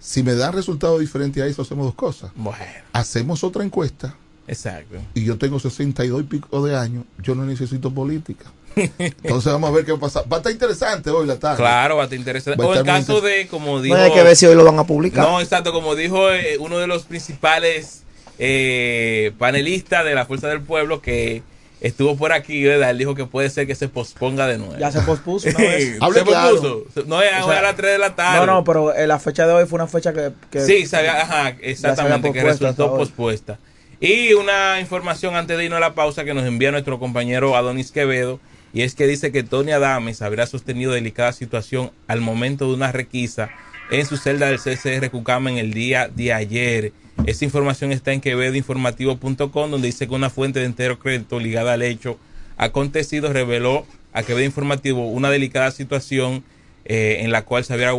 Si 0.00 0.24
me 0.24 0.34
dan 0.34 0.52
resultados 0.52 0.98
diferentes 0.98 1.40
a 1.40 1.46
eso, 1.46 1.62
hacemos 1.62 1.86
dos 1.86 1.94
cosas. 1.94 2.32
Bueno, 2.34 2.58
Hacemos 2.92 3.44
otra 3.44 3.62
encuesta 3.62 4.16
exacto. 4.48 4.96
y 5.14 5.24
yo 5.24 5.38
tengo 5.38 5.60
62 5.60 6.20
y 6.20 6.24
pico 6.24 6.64
de 6.66 6.76
años, 6.76 7.04
yo 7.22 7.34
no 7.34 7.44
necesito 7.44 7.90
política. 7.92 8.46
Entonces 8.76 9.52
vamos 9.52 9.70
a 9.70 9.72
ver 9.72 9.84
qué 9.84 9.90
va 9.92 9.98
a 9.98 10.00
pasar. 10.02 10.24
Va 10.32 10.36
a 10.36 10.38
estar 10.38 10.52
interesante 10.52 11.10
hoy 11.10 11.26
la 11.26 11.36
tarde. 11.36 11.56
Claro, 11.56 11.96
va 11.96 12.02
a 12.02 12.04
estar 12.04 12.18
interesante. 12.18 12.62
Va 12.62 12.68
O 12.68 12.74
el 12.74 12.84
caso 12.84 13.20
de, 13.20 13.48
como 13.48 13.80
dijo... 13.82 13.96
No 13.96 14.02
hay 14.02 14.12
que 14.12 14.22
ver 14.22 14.36
si 14.36 14.46
hoy 14.46 14.54
lo 14.54 14.64
van 14.64 14.78
a 14.78 14.84
publicar. 14.84 15.26
No, 15.26 15.40
exacto, 15.40 15.72
como 15.72 15.96
dijo 15.96 16.30
eh, 16.32 16.58
uno 16.60 16.78
de 16.78 16.86
los 16.86 17.02
principales 17.04 18.02
eh, 18.38 19.32
panelistas 19.38 20.04
de 20.04 20.14
la 20.14 20.26
Fuerza 20.26 20.46
del 20.48 20.60
Pueblo 20.60 21.02
que 21.02 21.42
estuvo 21.80 22.16
por 22.16 22.32
aquí, 22.32 22.62
¿verdad? 22.64 22.90
Él 22.90 22.98
dijo 22.98 23.14
que 23.16 23.24
puede 23.24 23.50
ser 23.50 23.66
que 23.66 23.74
se 23.74 23.88
posponga 23.88 24.46
de 24.46 24.58
nuevo. 24.58 24.76
Ya 24.78 24.92
se 24.92 25.00
pospuso 25.00 25.48
una 25.48 25.58
vez. 25.58 25.94
Se 25.94 25.98
claro. 26.24 26.60
pospuso. 26.60 26.84
No 27.06 27.20
es 27.22 27.32
O 27.32 27.36
ahora 27.36 27.50
sea, 27.54 27.58
a 27.58 27.62
las 27.62 27.76
3 27.76 27.92
de 27.92 27.98
la 27.98 28.14
tarde. 28.14 28.46
No, 28.46 28.46
no, 28.46 28.64
pero 28.64 28.94
eh, 28.94 29.06
la 29.08 29.18
fecha 29.18 29.44
de 29.46 29.52
hoy 29.54 29.66
fue 29.66 29.76
una 29.76 29.88
fecha 29.88 30.12
que. 30.12 30.30
que 30.52 30.60
Sí, 30.60 30.86
se 30.86 30.96
había- 30.96 31.20
ajá, 31.22 31.48
exactamente, 31.60 32.32
que 32.32 32.42
resultó 32.44 32.92
hoy. 32.92 32.98
pospuesta. 33.00 33.58
Y 34.00 34.32
una 34.34 34.78
información 34.80 35.34
antes 35.34 35.56
de 35.58 35.64
irnos 35.64 35.78
a 35.78 35.80
la 35.80 35.94
pausa 35.94 36.24
que 36.24 36.34
nos 36.34 36.44
envía 36.44 36.70
nuestro 36.70 36.98
compañero 37.00 37.56
Adonis 37.56 37.90
Quevedo, 37.90 38.38
y 38.72 38.82
es 38.82 38.94
que 38.94 39.06
dice 39.06 39.32
que 39.32 39.42
Tony 39.42 39.72
Adames 39.72 40.22
habría 40.22 40.46
sostenido 40.46 40.92
delicada 40.92 41.32
situación 41.32 41.90
al 42.06 42.20
momento 42.20 42.68
de 42.68 42.74
una 42.74 42.92
requisa 42.92 43.50
en 43.90 44.06
su 44.06 44.16
celda 44.16 44.46
del 44.46 44.58
CCR 44.60 45.10
Cucama 45.10 45.50
en 45.50 45.58
el 45.58 45.72
día 45.72 46.08
de 46.08 46.32
ayer. 46.32 46.92
Esta 47.26 47.44
información 47.44 47.90
está 47.90 48.12
en 48.12 48.20
quevedoinformativo.com, 48.20 49.70
donde 49.70 49.86
dice 49.86 50.06
que 50.06 50.14
una 50.14 50.30
fuente 50.30 50.60
de 50.60 50.66
entero 50.66 50.98
crédito 51.00 51.40
ligada 51.40 51.72
al 51.72 51.82
hecho 51.82 52.18
acontecido 52.56 53.32
reveló 53.32 53.84
a 54.12 54.22
Quevedo 54.22 54.44
Informativo 54.44 55.08
una 55.08 55.30
delicada 55.30 55.70
situación 55.70 56.44
eh, 56.84 57.18
en 57.20 57.32
la 57.32 57.42
cual 57.44 57.64
se 57.64 57.72
había 57.72 57.92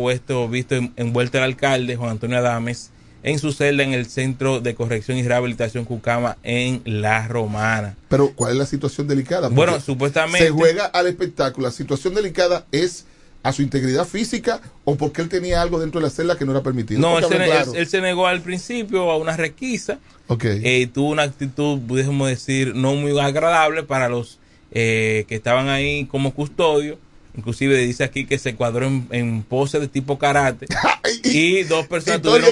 visto 0.48 0.76
en- 0.76 0.92
envuelto 0.96 1.38
el 1.38 1.44
alcalde 1.44 1.96
Juan 1.96 2.10
Antonio 2.12 2.38
Adames 2.38 2.90
en 3.22 3.38
su 3.38 3.52
celda 3.52 3.82
en 3.82 3.92
el 3.92 4.06
Centro 4.06 4.60
de 4.60 4.74
Corrección 4.74 5.18
y 5.18 5.22
Rehabilitación 5.22 5.84
Cucama 5.84 6.36
en 6.42 6.82
La 6.84 7.28
Romana. 7.28 7.96
Pero 8.08 8.32
¿cuál 8.34 8.52
es 8.52 8.58
la 8.58 8.66
situación 8.66 9.06
delicada? 9.08 9.42
Porque 9.48 9.54
Bueno, 9.56 9.80
supuestamente... 9.80 10.46
se 10.46 10.50
juega 10.50 10.86
al 10.86 11.06
espectáculo. 11.06 11.66
La 11.68 11.72
situación 11.72 12.14
delicada 12.14 12.64
es 12.72 13.06
a 13.42 13.52
su 13.52 13.62
integridad 13.62 14.06
física 14.06 14.60
o 14.84 14.96
porque 14.96 15.22
él 15.22 15.28
tenía 15.30 15.62
algo 15.62 15.80
dentro 15.80 16.00
de 16.00 16.06
la 16.06 16.10
celda 16.10 16.36
que 16.36 16.44
no 16.44 16.52
era 16.52 16.62
permitido. 16.62 17.00
No, 17.00 17.18
él 17.18 17.24
se, 17.24 17.36
claro. 17.36 17.72
él- 17.72 17.78
él 17.78 17.86
se 17.86 18.00
negó 18.00 18.26
al 18.26 18.40
principio 18.42 19.10
a 19.10 19.16
una 19.16 19.36
requisa. 19.36 19.98
Ok. 20.26 20.44
Eh, 20.44 20.88
tuvo 20.92 21.08
una 21.10 21.22
actitud, 21.22 21.78
pudiésemos 21.80 22.28
decir, 22.28 22.74
no 22.74 22.94
muy 22.94 23.18
agradable 23.18 23.82
para 23.82 24.08
los 24.08 24.38
eh, 24.72 25.24
que 25.28 25.34
estaban 25.36 25.68
ahí 25.68 26.04
como 26.06 26.32
custodio. 26.34 26.98
Inclusive 27.40 27.74
dice 27.78 28.04
aquí 28.04 28.26
que 28.26 28.38
se 28.38 28.54
cuadró 28.54 28.86
en, 28.86 29.06
en 29.10 29.42
pose 29.42 29.80
de 29.80 29.88
tipo 29.88 30.18
karate. 30.18 30.66
y, 31.24 31.62
dos 31.62 31.86
personas 31.86 32.20
Y 32.20 32.22
tuvieron- 32.22 32.50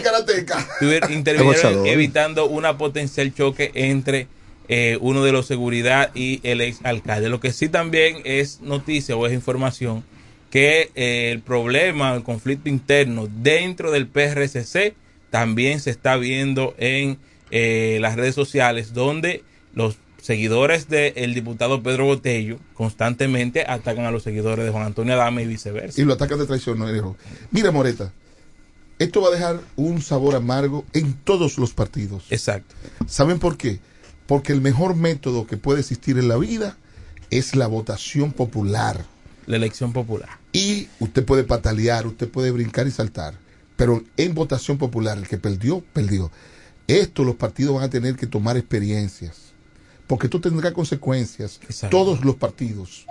tuvieron- 0.80 1.12
intervinieron 1.18 1.53
evitando 1.93 2.47
una 2.47 2.78
potencial 2.78 3.34
choque 3.34 3.70
entre 3.74 4.28
eh, 4.70 4.97
uno 5.03 5.22
de 5.24 5.32
los 5.32 5.47
seguridad 5.47 6.11
y 6.14 6.41
el 6.43 6.62
ex 6.62 6.78
alcalde. 6.84 7.28
Lo 7.28 7.39
que 7.39 7.53
sí 7.53 7.68
también 7.68 8.16
es 8.24 8.61
noticia 8.62 9.14
o 9.14 9.26
es 9.26 9.32
información 9.34 10.05
que 10.51 10.91
eh, 10.95 11.30
el 11.32 11.41
problema, 11.41 12.14
el 12.14 12.22
conflicto 12.22 12.70
interno 12.70 13.28
dentro 13.30 13.91
del 13.91 14.07
PRCC 14.07 14.95
también 15.30 15.80
se 15.80 15.91
está 15.91 16.16
viendo 16.16 16.74
en 16.78 17.18
eh, 17.51 17.99
las 18.01 18.16
redes 18.16 18.34
sociales 18.34 18.95
donde 18.95 19.43
los 19.74 19.97
seguidores 20.21 20.89
del 20.89 21.35
diputado 21.35 21.83
Pedro 21.83 22.07
Botello 22.07 22.59
constantemente 22.75 23.64
atacan 23.66 24.05
a 24.05 24.11
los 24.11 24.23
seguidores 24.23 24.64
de 24.64 24.71
Juan 24.71 24.87
Antonio 24.87 25.14
Adame 25.14 25.43
y 25.43 25.47
viceversa. 25.47 26.01
Y 26.01 26.05
lo 26.05 26.14
atacan 26.14 26.39
de 26.39 26.47
traición. 26.47 26.79
No. 26.79 27.16
Mira, 27.51 27.71
Moreta, 27.71 28.12
esto 28.99 29.21
va 29.21 29.29
a 29.29 29.33
dejar 29.33 29.61
un 29.77 30.03
sabor 30.03 30.35
amargo 30.35 30.85
en 30.93 31.14
todos 31.14 31.59
los 31.59 31.73
partidos. 31.73 32.25
Exacto. 32.31 32.75
¿Saben 33.07 33.39
por 33.39 33.57
qué? 33.57 33.81
Porque 34.27 34.53
el 34.53 34.61
mejor 34.61 34.97
método 34.97 35.47
que 35.47 35.57
puede 35.57 35.81
existir 35.81 36.19
en 36.19 36.29
la 36.29 36.37
vida 36.37 36.77
es 37.31 37.55
la 37.55 37.66
votación 37.66 38.33
popular. 38.33 39.05
La 39.47 39.57
elección 39.57 39.93
popular. 39.93 40.29
Y 40.53 40.89
usted 40.99 41.25
puede 41.25 41.45
patalear, 41.45 42.07
usted 42.07 42.29
puede 42.29 42.51
brincar 42.51 42.87
y 42.87 42.91
saltar, 42.91 43.35
pero 43.77 44.03
en 44.16 44.35
votación 44.35 44.77
popular, 44.77 45.16
el 45.16 45.29
que 45.29 45.39
perdió, 45.39 45.83
perdió. 45.93 46.31
Esto 46.89 47.23
los 47.23 47.37
partidos 47.37 47.77
van 47.77 47.85
a 47.85 47.91
tener 47.91 48.16
que 48.16 48.27
tomar 48.27 48.57
experiencias, 48.57 49.47
porque 50.09 50.26
esto 50.26 50.40
tendrá 50.40 50.72
consecuencias. 50.72 51.61
Exacto. 51.62 51.96
Todos 51.96 52.24
los 52.24 52.34
partidos. 52.34 53.06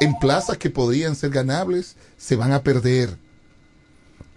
En 0.00 0.18
plazas 0.18 0.56
que 0.56 0.70
podrían 0.70 1.14
ser 1.14 1.30
ganables, 1.30 1.94
se 2.16 2.34
van 2.34 2.52
a 2.52 2.62
perder. 2.62 3.16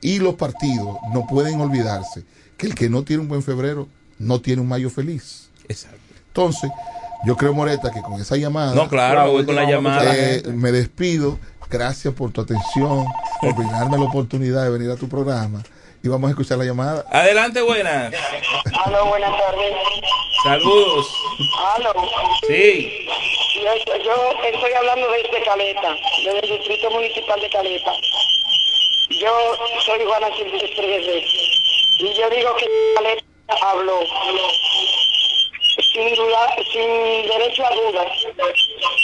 Y 0.01 0.19
los 0.19 0.35
partidos 0.35 0.97
no 1.13 1.25
pueden 1.25 1.59
olvidarse 1.59 2.23
que 2.57 2.67
el 2.67 2.75
que 2.75 2.89
no 2.89 3.03
tiene 3.03 3.23
un 3.23 3.29
buen 3.29 3.41
febrero 3.41 3.87
no 4.19 4.41
tiene 4.41 4.61
un 4.61 4.67
mayo 4.67 4.89
feliz. 4.89 5.49
Exacto. 5.67 5.97
Entonces, 6.27 6.69
yo 7.25 7.37
creo, 7.37 7.53
Moreta, 7.53 7.91
que 7.91 8.01
con 8.01 8.19
esa 8.19 8.35
llamada... 8.35 8.75
No, 8.75 8.89
claro, 8.89 9.31
voy 9.31 9.45
con 9.45 9.55
la 9.55 9.69
llamada. 9.69 10.13
Eh, 10.15 10.43
me 10.53 10.71
despido. 10.71 11.39
Gracias 11.69 12.13
por 12.13 12.31
tu 12.31 12.41
atención, 12.41 13.05
por 13.39 13.55
brindarme 13.55 13.97
la 13.97 14.03
oportunidad 14.03 14.63
de 14.63 14.69
venir 14.71 14.91
a 14.91 14.97
tu 14.97 15.07
programa. 15.07 15.63
Y 16.03 16.09
vamos 16.09 16.27
a 16.27 16.31
escuchar 16.31 16.57
la 16.57 16.65
llamada. 16.65 17.05
Adelante, 17.09 17.61
buenas. 17.61 18.13
Aló, 18.85 19.05
buenas 19.07 19.31
tardes. 19.31 19.73
Saludos. 20.43 21.07
Aló. 21.75 21.93
Sí. 22.47 23.07
Yo, 23.61 23.97
yo 24.03 24.13
estoy 24.43 24.73
hablando 24.73 25.07
desde 25.11 25.43
Caleta, 25.43 25.95
desde 26.25 26.39
el 26.39 26.49
Distrito 26.49 26.89
Municipal 26.89 27.39
de 27.39 27.49
Caleta. 27.49 27.93
Yo 29.09 29.29
soy 29.85 30.03
Juana 30.03 30.35
Silvestre 30.35 30.87
Guerrero. 30.87 31.27
Y 31.99 32.13
yo 32.15 32.29
digo 32.31 32.55
que 32.55 32.67
Caleta 32.95 33.23
habló. 33.61 33.99
sin, 35.93 36.15
duda, 36.15 36.55
sin 36.71 37.27
derecho 37.27 37.63
a 37.63 37.75
dudas, 37.75 38.07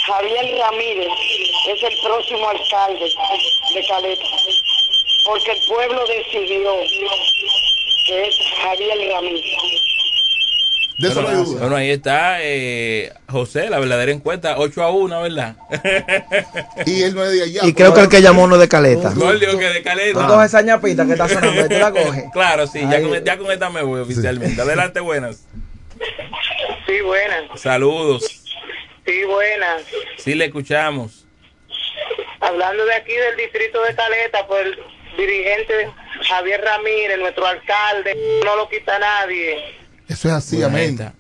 Javier 0.08 0.58
Ramírez 0.60 1.14
es 1.68 1.84
el 1.84 2.00
próximo 2.02 2.50
alcalde 2.50 3.14
de 3.76 3.86
Caleta, 3.86 4.26
porque 5.24 5.52
el 5.52 5.66
pueblo 5.68 6.04
decidió 6.08 6.74
que 8.08 8.28
es 8.28 8.40
Javier 8.64 9.12
Ramírez. 9.12 9.88
De 10.98 11.10
eso 11.10 11.22
no 11.22 11.28
hay 11.28 11.36
bueno, 11.36 11.50
duda. 11.50 11.60
bueno, 11.62 11.76
ahí 11.76 11.92
está 11.92 12.38
eh, 12.42 13.14
José, 13.30 13.70
la 13.70 13.78
verdadera 13.78 14.12
encuesta, 14.12 14.56
8 14.58 14.82
a 14.84 14.90
1, 14.92 15.22
¿verdad? 15.22 15.56
Y 16.88 17.04
él 17.04 17.14
no 17.14 17.24
es 17.24 17.32
de 17.34 17.44
allá. 17.44 17.62
Y 17.66 17.74
creo 17.74 17.94
que 17.94 18.02
el 18.02 18.10
que 18.10 18.22
llamó 18.22 18.48
no 18.48 18.56
es 18.56 18.62
de 18.62 18.68
caleta. 18.68 19.12
No, 19.16 19.30
él 19.30 19.40
dijo 19.40 19.60
que 19.60 19.66
de 19.66 19.80
Tú 19.80 19.84
caleta. 19.84 20.28
coges 20.28 20.48
esa 20.48 20.62
ñapita 20.64 21.06
que 21.06 21.12
está 21.12 21.28
sonando 21.30 21.68
tú 21.68 21.76
la 21.76 21.92
coges. 21.92 22.24
Claro, 22.34 22.66
sí, 22.66 22.80
ya 22.90 23.00
con, 23.02 23.24
ya 23.24 23.38
con 23.38 23.52
esta 23.52 23.70
me 23.70 23.84
voy 23.84 24.02
oficialmente. 24.02 24.60
Adelante, 24.60 25.00
buenas. 25.00 25.44
Sí, 26.88 27.02
buenas. 27.02 27.62
Saludos. 27.62 28.24
Sí, 29.06 29.24
buenas. 29.26 29.84
Sí, 30.18 30.34
le 30.34 30.46
escuchamos. 30.46 31.26
Hablando 32.40 32.86
de 32.86 32.94
aquí 32.96 33.14
del 33.14 33.36
distrito 33.38 33.82
de 33.84 33.94
Caleta, 33.96 34.48
pues 34.48 34.66
el 34.66 34.80
dirigente 35.18 35.90
Javier 36.28 36.62
Ramírez, 36.62 37.20
nuestro 37.20 37.46
alcalde, 37.46 38.16
no 38.44 38.56
lo 38.56 38.68
quita 38.70 38.98
nadie. 39.00 39.76
Eso 40.08 40.28
es 40.30 40.34
así, 40.34 40.56
Buena 40.58 40.72
amén. 40.72 40.90
esta. 40.92 41.14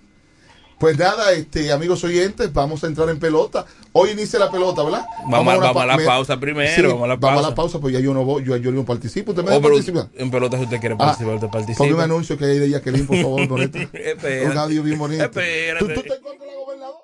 Pues 0.79 0.95
nada, 0.95 1.31
este, 1.31 1.71
amigos 1.71 2.03
oyentes, 2.03 2.53
vamos 2.53 2.83
a 2.83 2.87
entrar 2.87 3.09
en 3.09 3.17
pelota. 3.19 3.65
Hoy 3.93 4.11
inicia 4.11 4.37
la 4.37 4.51
pelota, 4.51 4.83
¿verdad? 4.83 5.07
Vamos 5.27 5.53
a- 5.55 5.57
una 5.57 5.67
vamos 5.67 5.81
a 5.81 5.85
la 5.87 5.97
pausa 5.97 6.39
primero, 6.39 6.69
Sí, 6.75 6.81
vamos 6.83 7.03
a 7.03 7.07
la 7.07 7.19
pausa. 7.19 7.55
pausa, 7.55 7.79
pues 7.79 7.93
ya 7.95 7.99
yo 7.99 8.13
no 8.13 8.23
voy, 8.23 8.43
yo, 8.43 8.55
yo 8.57 8.71
no 8.71 8.85
participo. 8.85 9.31
¿Usted 9.31 9.43
me 9.43 9.55
Oh, 9.55 9.61
participar? 9.61 10.09
en 10.15 10.29
pelota, 10.29 10.55
si 10.57 10.65
usted 10.65 10.79
quiere 10.79 10.93
Ah, 10.93 10.97
participar, 10.99 11.33
usted 11.33 11.47
Ponme 11.47 11.63
un 11.63 11.75
participa. 11.75 12.03
anuncio 12.03 12.37
que 12.37 12.45
hay 12.45 12.59
de 12.59 12.69
Jacqueline, 12.69 13.07
por 13.07 13.17
favor. 13.17 13.59
Espérate. 13.61 14.45
Un 14.51 14.57
audio 14.57 14.83
bien 14.83 14.99
bonito. 14.99 15.23
Espérate. 15.23 15.79
¿Tú, 15.83 15.93
tú 15.95 16.01
te 16.07 16.13
encuentras 16.15 16.47
la 16.47 16.55
gobernadora? 16.55 16.99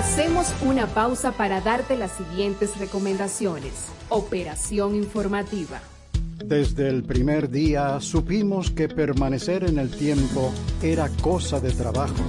Hacemos 0.00 0.54
una 0.62 0.86
pausa 0.86 1.32
para 1.32 1.60
darte 1.60 1.94
las 1.94 2.12
siguientes 2.12 2.78
recomendaciones. 2.78 3.88
Operación 4.08 4.94
informativa. 4.94 5.82
Desde 6.42 6.88
el 6.88 7.04
primer 7.04 7.50
día 7.50 8.00
supimos 8.00 8.70
que 8.70 8.88
permanecer 8.88 9.62
en 9.62 9.78
el 9.78 9.90
tiempo 9.90 10.54
era 10.82 11.10
cosa 11.20 11.60
de 11.60 11.70
trabajo. 11.72 12.24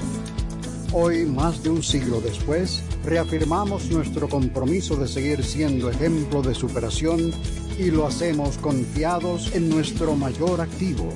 Hoy, 0.91 1.25
más 1.25 1.63
de 1.63 1.69
un 1.69 1.81
siglo 1.81 2.19
después, 2.19 2.83
reafirmamos 3.05 3.89
nuestro 3.89 4.27
compromiso 4.27 4.97
de 4.97 5.07
seguir 5.07 5.41
siendo 5.41 5.89
ejemplo 5.89 6.41
de 6.41 6.53
superación 6.53 7.31
y 7.79 7.89
lo 7.89 8.05
hacemos 8.05 8.57
confiados 8.57 9.55
en 9.55 9.69
nuestro 9.69 10.17
mayor 10.17 10.59
activo, 10.59 11.07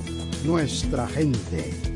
nuestra 0.46 1.06
gente. 1.06 1.95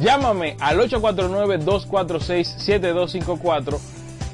Llámame 0.00 0.56
al 0.60 0.80
849-246-7254 0.80 3.78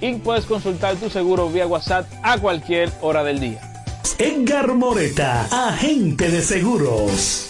y 0.00 0.14
puedes 0.14 0.46
consultar 0.46 0.94
tu 0.96 1.10
seguro 1.10 1.50
vía 1.50 1.66
WhatsApp 1.66 2.06
a 2.22 2.38
cualquier 2.38 2.90
hora 3.02 3.22
del 3.24 3.40
día. 3.40 3.60
Edgar 4.18 4.72
Moreta, 4.74 5.46
agente 5.68 6.30
de 6.30 6.42
seguros. 6.42 7.49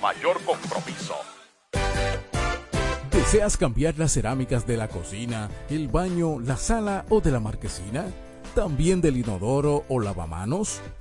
mayor 0.01 0.41
compromiso. 0.43 1.15
¿Deseas 3.11 3.55
cambiar 3.55 3.97
las 3.97 4.13
cerámicas 4.13 4.65
de 4.65 4.77
la 4.77 4.87
cocina, 4.87 5.49
el 5.69 5.87
baño, 5.87 6.39
la 6.39 6.57
sala 6.57 7.05
o 7.09 7.21
de 7.21 7.31
la 7.31 7.39
marquesina? 7.39 8.05
¿También 8.55 8.99
del 8.99 9.17
inodoro 9.17 9.85
o 9.87 9.99
lavamanos? 9.99 10.81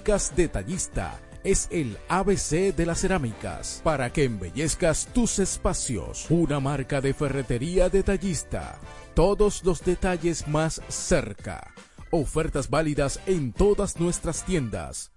Cerámicas 0.00 0.34
Detallista 0.34 1.20
es 1.44 1.68
el 1.70 1.98
ABC 2.08 2.74
de 2.74 2.86
las 2.86 3.00
cerámicas 3.02 3.82
para 3.84 4.10
que 4.10 4.24
embellezcas 4.24 5.06
tus 5.12 5.38
espacios. 5.38 6.26
Una 6.30 6.58
marca 6.58 7.02
de 7.02 7.12
ferretería 7.12 7.90
detallista. 7.90 8.78
Todos 9.14 9.62
los 9.62 9.84
detalles 9.84 10.48
más 10.48 10.80
cerca. 10.88 11.74
Ofertas 12.10 12.70
válidas 12.70 13.20
en 13.26 13.52
todas 13.52 14.00
nuestras 14.00 14.42
tiendas. 14.44 15.12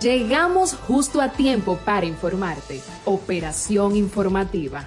Llegamos 0.00 0.74
justo 0.74 1.20
a 1.20 1.32
tiempo 1.32 1.76
para 1.84 2.06
informarte. 2.06 2.80
Operación 3.04 3.96
informativa. 3.96 4.84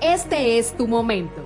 Este 0.00 0.58
es 0.58 0.76
tu 0.76 0.88
momento. 0.88 1.45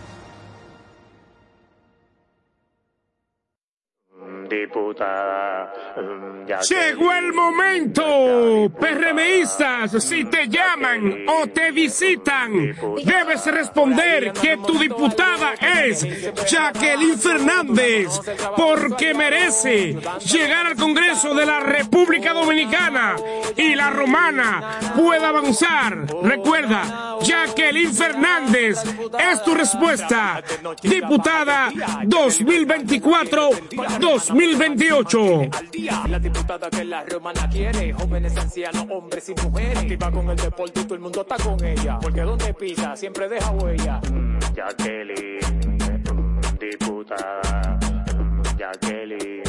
Diputada. 4.51 5.73
ya 6.45 6.59
Llegó 6.59 7.11
el 7.13 7.33
momento, 7.33 8.71
PRMistas, 8.79 10.03
si 10.03 10.25
te 10.25 10.47
llaman 10.47 11.25
o 11.27 11.47
te 11.47 11.71
visitan, 11.71 12.75
debes 13.03 13.45
responder 13.45 14.33
que 14.33 14.57
tu 14.57 14.77
diputada 14.77 15.53
es 15.53 16.05
Jacqueline 16.49 17.17
Fernández, 17.17 18.09
porque 18.55 19.13
merece 19.13 19.97
llegar 20.25 20.67
al 20.67 20.75
Congreso 20.75 21.33
de 21.33 21.45
la 21.45 21.59
República 21.61 22.33
Dominicana 22.33 23.15
y 23.55 23.75
la 23.75 23.89
romana 23.89 24.79
pueda 24.95 25.29
avanzar. 25.29 26.05
Recuerda, 26.23 27.17
Jacqueline 27.21 27.93
Fernández 27.93 28.83
es 29.19 29.43
tu 29.43 29.53
respuesta, 29.53 30.43
diputada 30.81 31.71
2024-2028. 34.47 36.07
La 36.09 36.19
diputada 36.19 36.69
que 36.69 36.83
la 36.83 37.03
romana 37.05 37.47
quiere, 37.49 37.93
jóvenes, 37.93 38.35
ancianos, 38.37 38.85
hombres 38.89 39.29
y 39.29 39.35
mujeres. 39.35 39.77
Activa 39.77 40.11
con 40.11 40.29
el 40.29 40.35
deporte 40.35 40.79
y 40.81 40.83
todo 40.83 40.95
el 40.95 41.01
mundo 41.01 41.21
está 41.21 41.35
con 41.37 41.63
ella. 41.63 41.99
Porque 42.01 42.21
donde 42.21 42.53
pisa 42.53 42.95
siempre 42.95 43.29
deja 43.29 43.51
huella. 43.51 44.01
Jacqueline, 44.53 45.39
mm, 46.13 46.57
diputada. 46.59 47.79
mm, 48.17 48.41
Jacqueline, 48.57 49.43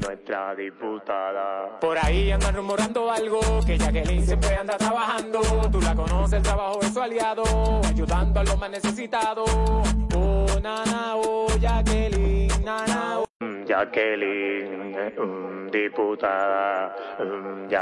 nuestra 0.00 0.54
diputada. 0.54 1.78
Por 1.80 1.96
ahí 2.04 2.30
andan 2.30 2.54
rumorando 2.56 3.10
algo, 3.10 3.40
que 3.66 3.78
Jacqueline 3.78 4.26
siempre 4.26 4.54
anda 4.56 4.76
trabajando. 4.76 5.40
Tú 5.70 5.80
la 5.80 5.94
conoces, 5.94 6.34
el 6.34 6.42
trabajo 6.42 6.80
es 6.82 6.92
su 6.92 7.00
aliado, 7.00 7.80
ayudando 7.86 8.40
a 8.40 8.44
los 8.44 8.58
más 8.58 8.70
necesitados. 8.70 9.50
Oh, 10.14 10.46
nana, 10.62 11.14
oh, 11.16 11.46
Jacqueline, 11.60 12.48
nana, 12.64 13.20
oh. 13.20 13.33
Jacqueline, 13.66 15.70
diputada. 15.70 16.94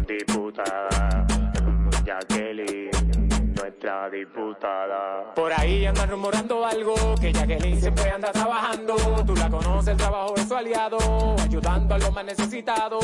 diputada. 0.07 1.27
Jacqueline, 2.05 2.91
nuestra 3.55 4.09
diputada. 4.09 5.33
Por 5.35 5.51
ahí 5.51 5.85
andan 5.85 6.09
rumorando 6.09 6.65
algo, 6.65 6.95
que 7.19 7.33
Jacqueline 7.33 7.81
siempre 7.81 8.09
anda 8.09 8.31
trabajando. 8.31 8.95
Tú 9.25 9.35
la 9.35 9.49
conoces, 9.49 9.89
el 9.89 9.97
trabajo 9.97 10.33
es 10.37 10.47
su 10.47 10.55
aliado, 10.55 11.35
ayudando 11.43 11.95
a 11.95 11.97
los 11.97 12.13
más 12.13 12.23
necesitados. 12.23 13.03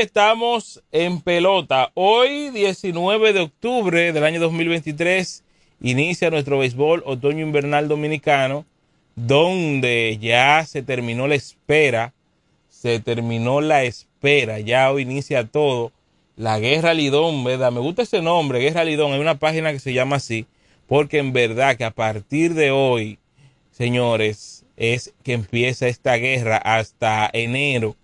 Estamos 0.00 0.82
en 0.90 1.20
pelota. 1.20 1.92
Hoy, 1.94 2.50
19 2.50 3.32
de 3.32 3.40
octubre 3.42 4.12
del 4.12 4.24
año 4.24 4.40
2023, 4.40 5.44
inicia 5.82 6.30
nuestro 6.30 6.58
béisbol 6.58 7.04
otoño-invernal 7.06 7.86
dominicano, 7.86 8.66
donde 9.14 10.18
ya 10.20 10.66
se 10.66 10.82
terminó 10.82 11.28
la 11.28 11.36
espera, 11.36 12.12
se 12.68 12.98
terminó 12.98 13.60
la 13.60 13.84
espera, 13.84 14.58
ya 14.58 14.90
hoy 14.90 15.02
inicia 15.02 15.46
todo. 15.46 15.92
La 16.34 16.58
Guerra 16.58 16.92
Lidón, 16.92 17.44
¿verdad? 17.44 17.70
Me 17.70 17.78
gusta 17.78 18.02
ese 18.02 18.20
nombre, 18.20 18.58
Guerra 18.58 18.82
Lidón, 18.82 19.12
hay 19.12 19.20
una 19.20 19.38
página 19.38 19.70
que 19.72 19.78
se 19.78 19.92
llama 19.92 20.16
así, 20.16 20.46
porque 20.88 21.18
en 21.18 21.32
verdad 21.32 21.76
que 21.76 21.84
a 21.84 21.92
partir 21.92 22.54
de 22.54 22.72
hoy, 22.72 23.20
señores, 23.70 24.66
es 24.76 25.14
que 25.22 25.34
empieza 25.34 25.86
esta 25.86 26.16
guerra 26.16 26.56
hasta 26.56 27.30
enero 27.32 27.94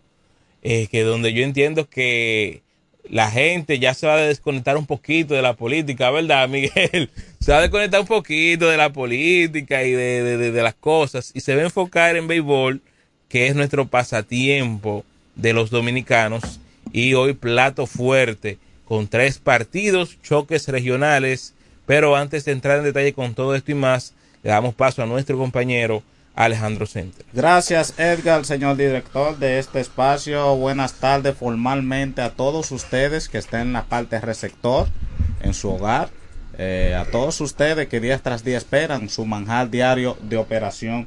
eh, 0.62 0.86
que 0.90 1.02
donde 1.02 1.32
yo 1.32 1.42
entiendo 1.42 1.88
que 1.88 2.62
la 3.08 3.30
gente 3.30 3.78
ya 3.78 3.94
se 3.94 4.06
va 4.06 4.14
a 4.14 4.20
desconectar 4.20 4.76
un 4.76 4.86
poquito 4.86 5.34
de 5.34 5.42
la 5.42 5.54
política, 5.54 6.10
¿verdad, 6.10 6.48
Miguel? 6.48 7.10
Se 7.40 7.52
va 7.52 7.58
a 7.58 7.62
desconectar 7.62 8.00
un 8.00 8.06
poquito 8.06 8.68
de 8.68 8.76
la 8.76 8.92
política 8.92 9.82
y 9.82 9.92
de, 9.92 10.22
de, 10.22 10.36
de, 10.36 10.52
de 10.52 10.62
las 10.62 10.74
cosas 10.74 11.32
y 11.32 11.40
se 11.40 11.54
va 11.54 11.62
a 11.62 11.64
enfocar 11.64 12.14
en 12.16 12.28
béisbol, 12.28 12.82
que 13.30 13.46
es 13.46 13.54
nuestro 13.54 13.86
pasatiempo 13.86 15.06
de 15.36 15.54
los 15.54 15.70
dominicanos. 15.70 16.60
Y 16.92 17.14
hoy 17.14 17.32
plato 17.32 17.86
fuerte 17.86 18.58
con 18.84 19.08
tres 19.08 19.38
partidos, 19.38 20.18
choques 20.22 20.68
regionales. 20.68 21.54
Pero 21.86 22.14
antes 22.14 22.44
de 22.44 22.52
entrar 22.52 22.78
en 22.78 22.84
detalle 22.84 23.12
con 23.12 23.34
todo 23.34 23.54
esto 23.54 23.70
y 23.70 23.74
más, 23.74 24.14
le 24.42 24.50
damos 24.50 24.74
paso 24.74 25.02
a 25.02 25.06
nuestro 25.06 25.38
compañero 25.38 26.02
Alejandro 26.44 26.86
Center. 26.86 27.24
Gracias 27.32 27.94
Edgar, 27.98 28.44
señor 28.44 28.76
director 28.76 29.38
de 29.38 29.58
este 29.58 29.80
espacio. 29.80 30.56
Buenas 30.56 30.94
tardes 30.94 31.36
formalmente 31.36 32.22
a 32.22 32.30
todos 32.30 32.70
ustedes 32.70 33.28
que 33.28 33.38
estén 33.38 33.60
en 33.62 33.72
la 33.74 33.84
parte 33.84 34.20
receptor, 34.20 34.88
en 35.42 35.54
su 35.54 35.70
hogar. 35.70 36.08
Eh, 36.58 36.94
a 36.98 37.04
todos 37.10 37.40
ustedes 37.40 37.88
que 37.88 38.00
día 38.00 38.18
tras 38.18 38.44
día 38.44 38.58
esperan 38.58 39.08
su 39.08 39.24
manjar 39.24 39.70
diario 39.70 40.16
de 40.22 40.36
operación 40.36 41.06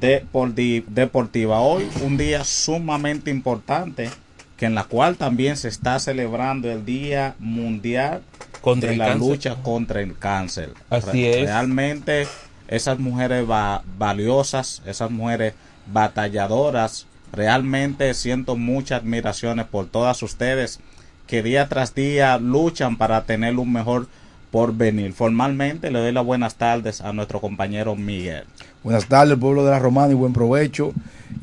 deporti- 0.00 0.84
deportiva. 0.86 1.60
Hoy 1.60 1.88
un 2.02 2.16
día 2.16 2.44
sumamente 2.44 3.30
importante 3.30 4.10
que 4.56 4.66
en 4.66 4.74
la 4.74 4.84
cual 4.84 5.16
también 5.16 5.56
se 5.56 5.68
está 5.68 5.98
celebrando 5.98 6.70
el 6.70 6.84
Día 6.84 7.34
Mundial 7.38 8.22
Contra 8.60 8.90
de 8.90 8.96
la 8.96 9.06
cáncer. 9.08 9.28
lucha 9.28 9.54
contra 9.56 10.00
el 10.00 10.16
cáncer. 10.18 10.70
Así 10.88 11.26
es. 11.26 11.42
Realmente 11.46 12.26
esas 12.74 12.98
mujeres 12.98 13.48
va- 13.48 13.82
valiosas, 13.98 14.82
esas 14.86 15.10
mujeres 15.10 15.54
batalladoras, 15.92 17.06
realmente 17.32 18.12
siento 18.14 18.56
muchas 18.56 19.00
admiraciones 19.02 19.66
por 19.66 19.86
todas 19.86 20.22
ustedes 20.22 20.80
que 21.26 21.42
día 21.42 21.68
tras 21.68 21.94
día 21.94 22.38
luchan 22.38 22.96
para 22.96 23.24
tener 23.24 23.56
un 23.56 23.72
mejor 23.72 24.06
porvenir. 24.50 25.12
Formalmente 25.14 25.90
le 25.90 25.98
doy 25.98 26.12
las 26.12 26.24
buenas 26.24 26.56
tardes 26.56 27.00
a 27.00 27.12
nuestro 27.12 27.40
compañero 27.40 27.96
Miguel. 27.96 28.44
Buenas 28.84 29.06
tardes, 29.06 29.38
pueblo 29.38 29.64
de 29.64 29.70
la 29.70 29.78
Romana, 29.78 30.12
y 30.12 30.14
buen 30.14 30.32
provecho 30.32 30.92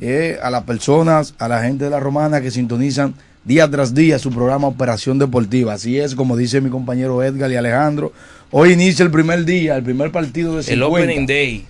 eh, 0.00 0.38
a 0.42 0.50
las 0.50 0.62
personas, 0.64 1.34
a 1.38 1.48
la 1.48 1.60
gente 1.62 1.84
de 1.84 1.90
la 1.90 1.98
Romana 1.98 2.40
que 2.40 2.50
sintonizan 2.50 3.14
día 3.44 3.70
tras 3.70 3.94
día 3.94 4.18
su 4.18 4.30
programa 4.30 4.68
Operación 4.68 5.18
Deportiva. 5.18 5.74
Así 5.74 5.98
es, 5.98 6.14
como 6.14 6.36
dice 6.36 6.60
mi 6.60 6.70
compañero 6.70 7.22
Edgar 7.22 7.50
y 7.50 7.56
Alejandro. 7.56 8.12
Hoy 8.50 8.72
inicia 8.72 9.04
el 9.04 9.10
primer 9.10 9.44
día, 9.44 9.76
el 9.76 9.82
primer 9.82 10.10
partido 10.10 10.56
de 10.56 10.62
50. 10.62 10.72
El 10.72 10.82
Opening 10.82 11.26
Day. 11.26 11.64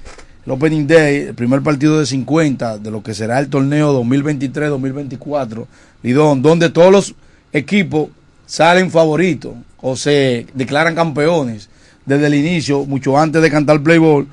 El 0.46 0.52
Opening 0.52 0.86
Day, 0.86 1.16
el 1.28 1.34
primer 1.34 1.62
partido 1.62 2.00
de 2.00 2.06
50 2.06 2.78
de 2.78 2.90
lo 2.90 3.02
que 3.02 3.14
será 3.14 3.38
el 3.38 3.48
torneo 3.48 4.02
2023-2024, 4.02 5.66
Lidón, 6.02 6.42
donde 6.42 6.70
todos 6.70 6.90
los 6.90 7.14
equipos 7.52 8.08
salen 8.46 8.90
favoritos 8.90 9.54
o 9.80 9.96
se 9.96 10.46
declaran 10.54 10.94
campeones 10.94 11.68
desde 12.06 12.26
el 12.26 12.34
inicio, 12.34 12.84
mucho 12.86 13.18
antes 13.18 13.42
de 13.42 13.50
cantar 13.50 13.82
Playboy. 13.82 14.26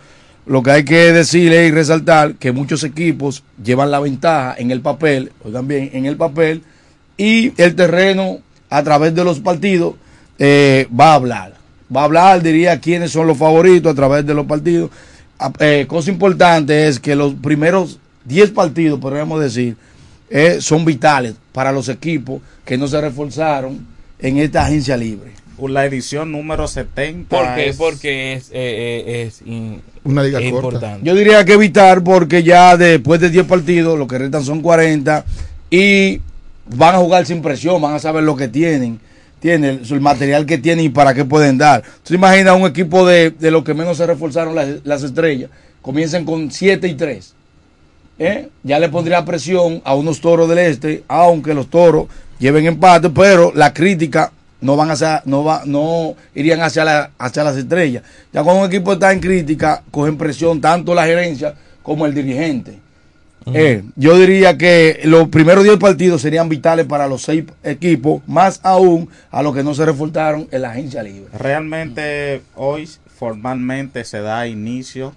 Lo 0.45 0.63
que 0.63 0.71
hay 0.71 0.85
que 0.85 1.11
decirle 1.11 1.67
y 1.67 1.71
resaltar 1.71 2.35
que 2.35 2.53
muchos 2.53 2.85
equipos 2.85 3.43
llevan 3.61 3.91
la 3.91 3.99
ventaja 3.99 4.55
en 4.57 4.71
el 4.71 4.79
papel, 4.79 5.33
oigan 5.43 5.67
bien, 5.67 5.89
en 5.91 6.05
el 6.05 6.15
papel, 6.15 6.63
y 7.17 7.51
el 7.61 7.75
terreno 7.75 8.39
a 8.69 8.83
través 8.83 9.13
de 9.15 9.23
los 9.23 9.39
partidos 9.39 9.95
eh, 10.39 10.87
va 10.97 11.11
a 11.11 11.15
hablar. 11.15 11.53
Va 11.95 12.01
a 12.01 12.03
hablar, 12.05 12.41
diría, 12.43 12.79
quiénes 12.79 13.11
son 13.11 13.27
los 13.27 13.37
favoritos 13.37 13.91
a 13.91 13.95
través 13.95 14.25
de 14.25 14.33
los 14.33 14.45
partidos. 14.45 14.91
Ah, 15.39 15.51
eh, 15.59 15.85
cosa 15.87 16.11
importante 16.11 16.87
es 16.87 16.99
que 16.99 17.15
los 17.15 17.33
primeros 17.35 17.99
10 18.25 18.51
partidos, 18.51 18.99
podríamos 18.99 19.39
decir, 19.39 19.75
eh, 20.29 20.57
son 20.59 20.83
vitales 20.83 21.35
para 21.53 21.71
los 21.71 21.87
equipos 21.89 22.41
que 22.65 22.77
no 22.77 22.87
se 22.87 22.99
reforzaron 22.99 23.87
en 24.19 24.37
esta 24.37 24.65
agencia 24.65 24.97
libre. 24.97 25.31
La 25.59 25.85
edición 25.85 26.31
número 26.31 26.67
70. 26.67 27.35
¿Por 27.35 27.55
qué? 27.55 27.69
es- 27.69 27.77
Porque 27.77 28.33
es, 28.33 28.49
eh, 28.49 28.53
eh, 29.07 29.23
es 29.27 29.41
in- 29.43 29.81
Una 30.03 30.21
liga 30.23 30.39
es 30.39 30.51
corta. 30.51 30.67
importante. 30.67 31.05
Yo 31.07 31.15
diría 31.15 31.43
que 31.45 31.53
evitar 31.53 32.03
porque 32.03 32.43
ya 32.43 32.77
después 32.77 33.19
de 33.21 33.29
10 33.31 33.45
partidos, 33.45 33.97
lo 33.97 34.05
que 34.07 34.17
restan 34.19 34.43
son 34.43 34.61
40 34.61 35.25
y 35.71 36.21
van 36.75 36.95
a 36.95 36.97
jugar 36.99 37.25
sin 37.25 37.41
presión, 37.41 37.81
van 37.81 37.93
a 37.93 37.99
saber 37.99 38.23
lo 38.23 38.35
que 38.35 38.47
tienen, 38.47 38.99
tienen 39.39 39.81
el, 39.89 40.01
material 40.01 40.45
que 40.45 40.57
tienen 40.57 40.85
y 40.85 40.89
para 40.89 41.13
qué 41.13 41.25
pueden 41.25 41.57
dar. 41.57 41.83
Tú 42.03 42.13
imaginas 42.13 42.55
un 42.55 42.67
equipo 42.67 43.05
de, 43.05 43.31
de 43.31 43.51
los 43.51 43.63
que 43.63 43.73
menos 43.73 43.97
se 43.97 44.05
reforzaron 44.05 44.55
las, 44.55 44.67
las 44.83 45.03
estrellas, 45.03 45.49
comiencen 45.81 46.25
con 46.25 46.51
7 46.51 46.87
y 46.87 46.95
3. 46.95 47.33
¿eh? 48.19 48.49
Ya 48.63 48.79
le 48.79 48.89
pondría 48.89 49.23
presión 49.25 49.81
a 49.85 49.95
unos 49.95 50.21
toros 50.21 50.49
del 50.49 50.59
este, 50.59 51.03
aunque 51.07 51.53
los 51.53 51.69
toros 51.69 52.07
lleven 52.39 52.65
empate, 52.65 53.09
pero 53.09 53.51
la 53.55 53.73
crítica 53.73 54.31
no 54.61 54.75
van 54.75 54.91
hacia, 54.91 55.21
no 55.25 55.43
va, 55.43 55.61
no 55.65 56.15
irían 56.33 56.61
hacia 56.61 56.83
la, 56.83 57.11
hacia 57.17 57.43
las 57.43 57.57
estrellas. 57.57 58.03
Ya 58.33 58.43
cuando 58.43 58.63
un 58.63 58.67
equipo 58.67 58.93
está 58.93 59.11
en 59.11 59.19
crítica, 59.19 59.83
cogen 59.91 60.17
presión 60.17 60.59
tanto 60.59 60.93
la 60.95 61.05
gerencia 61.05 61.53
como 61.83 62.05
el 62.05 62.13
dirigente. 62.13 62.79
Eh, 63.53 63.83
yo 63.95 64.17
diría 64.17 64.57
que 64.57 65.01
los 65.05 65.29
primeros 65.29 65.63
10 65.63 65.77
partidos 65.77 66.21
serían 66.21 66.49
vitales 66.49 66.85
para 66.85 67.07
los 67.07 67.21
seis 67.21 67.45
equipos, 67.63 68.21
más 68.27 68.59
aún 68.63 69.09
a 69.31 69.41
los 69.41 69.55
que 69.55 69.63
no 69.63 69.73
se 69.73 69.85
reforzaron 69.85 70.47
en 70.51 70.61
la 70.61 70.71
agencia 70.71 71.03
libre. 71.03 71.29
Realmente 71.37 72.41
hoy 72.55 72.89
formalmente 73.07 74.03
se 74.03 74.21
da 74.21 74.47
inicio 74.47 75.13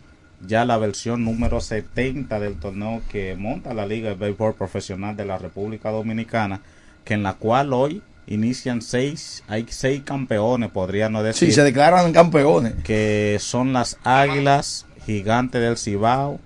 ya 0.47 0.65
la 0.65 0.79
versión 0.79 1.25
número 1.25 1.61
70 1.61 2.41
del 2.41 2.55
torneo 2.55 3.03
que 3.11 3.37
monta 3.37 3.75
la 3.75 3.87
Liga 3.87 4.11
de 4.11 4.15
Béisbol 4.15 4.55
Profesional 4.55 5.17
de 5.17 5.27
la 5.27 5.39
República 5.39 5.91
Dominicana, 5.91 6.61
que 7.05 7.15
en 7.15 7.23
la 7.23 7.35
cual 7.35 7.73
hoy 7.73 8.03
inician 8.27 8.81
seis, 8.81 9.43
hay 9.49 9.67
seis 9.69 10.03
campeones, 10.05 10.71
podríamos 10.71 11.25
decir. 11.25 11.49
Sí, 11.49 11.55
se 11.55 11.63
declaran 11.63 12.13
campeones. 12.13 12.75
Que 12.85 13.37
son 13.41 13.73
las 13.73 13.99
Águilas, 14.05 14.87
Gigantes 15.05 15.61
del 15.61 15.77
Cibao, 15.77 16.41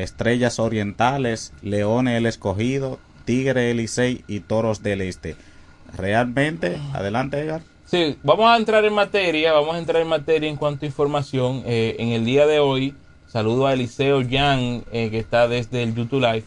Estrellas 0.00 0.58
Orientales, 0.58 1.52
Leones 1.62 2.16
el 2.16 2.26
Escogido, 2.26 2.98
Tigre 3.24 3.70
el 3.70 3.78
Licey 3.78 4.24
y 4.26 4.40
Toros 4.40 4.82
del 4.82 5.00
Este. 5.02 5.36
Realmente, 5.96 6.78
adelante 6.92 7.38
Edgar. 7.40 7.62
Sí, 7.84 8.16
vamos 8.22 8.48
a 8.48 8.56
entrar 8.56 8.84
en 8.84 8.92
materia, 8.92 9.52
vamos 9.52 9.74
a 9.74 9.78
entrar 9.78 10.00
en 10.00 10.08
materia 10.08 10.48
en 10.48 10.56
cuanto 10.56 10.84
a 10.84 10.88
información. 10.88 11.62
Eh, 11.66 11.96
en 11.98 12.10
el 12.10 12.24
día 12.24 12.46
de 12.46 12.60
hoy, 12.60 12.94
saludo 13.26 13.66
a 13.66 13.72
Eliseo 13.72 14.20
Yang, 14.20 14.84
eh, 14.92 15.10
que 15.10 15.18
está 15.18 15.48
desde 15.48 15.82
el 15.82 15.94
YouTube 15.94 16.20
Live. 16.20 16.44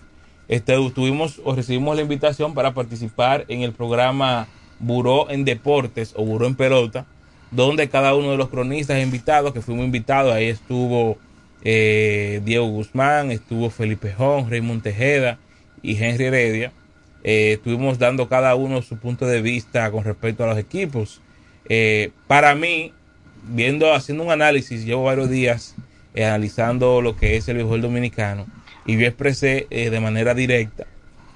Este, 0.48 0.74
tuvimos 0.92 1.42
o 1.44 1.54
recibimos 1.54 1.96
la 1.96 2.02
invitación 2.02 2.54
para 2.54 2.74
participar 2.74 3.46
en 3.50 3.62
el 3.62 3.74
programa 3.74 4.48
Buró 4.80 5.30
en 5.30 5.46
Deportes 5.46 6.14
o 6.16 6.24
Buró 6.24 6.48
en 6.48 6.56
Pelota, 6.56 7.06
donde 7.52 7.90
cada 7.90 8.16
uno 8.16 8.32
de 8.32 8.38
los 8.38 8.50
cronistas 8.50 9.02
invitados, 9.02 9.54
que 9.54 9.62
fuimos 9.62 9.86
invitados, 9.86 10.34
ahí 10.34 10.46
estuvo 10.48 11.18
eh, 11.64 12.42
Diego 12.44 12.68
Guzmán, 12.68 13.32
estuvo 13.32 13.70
Felipe 13.70 14.14
Jón, 14.14 14.50
Raymond 14.50 14.84
Tejeda 14.84 15.40
y 15.82 16.02
Henry 16.02 16.26
Heredia. 16.26 16.72
Eh, 17.24 17.54
estuvimos 17.54 18.00
dando 18.00 18.28
cada 18.28 18.54
uno 18.56 18.82
su 18.82 18.98
punto 18.98 19.26
de 19.26 19.42
vista 19.42 19.90
con 19.92 20.04
respecto 20.04 20.44
a 20.44 20.48
los 20.48 20.58
equipos. 20.58 21.22
Eh, 21.70 22.12
para 22.28 22.56
mí, 22.56 22.92
viendo, 23.44 23.94
haciendo 23.94 24.24
un 24.24 24.32
análisis, 24.32 24.86
llevo 24.86 25.04
varios 25.04 25.30
días 25.30 25.76
eh, 26.14 26.26
analizando 26.26 27.02
lo 27.02 27.16
que 27.16 27.38
es 27.38 27.48
el 27.48 27.58
béisbol 27.58 27.82
dominicano 27.82 28.46
y 28.86 28.98
yo 28.98 29.08
expresé 29.08 29.68
eh, 29.70 29.90
de 29.90 30.00
manera 30.00 30.34
directa 30.34 30.86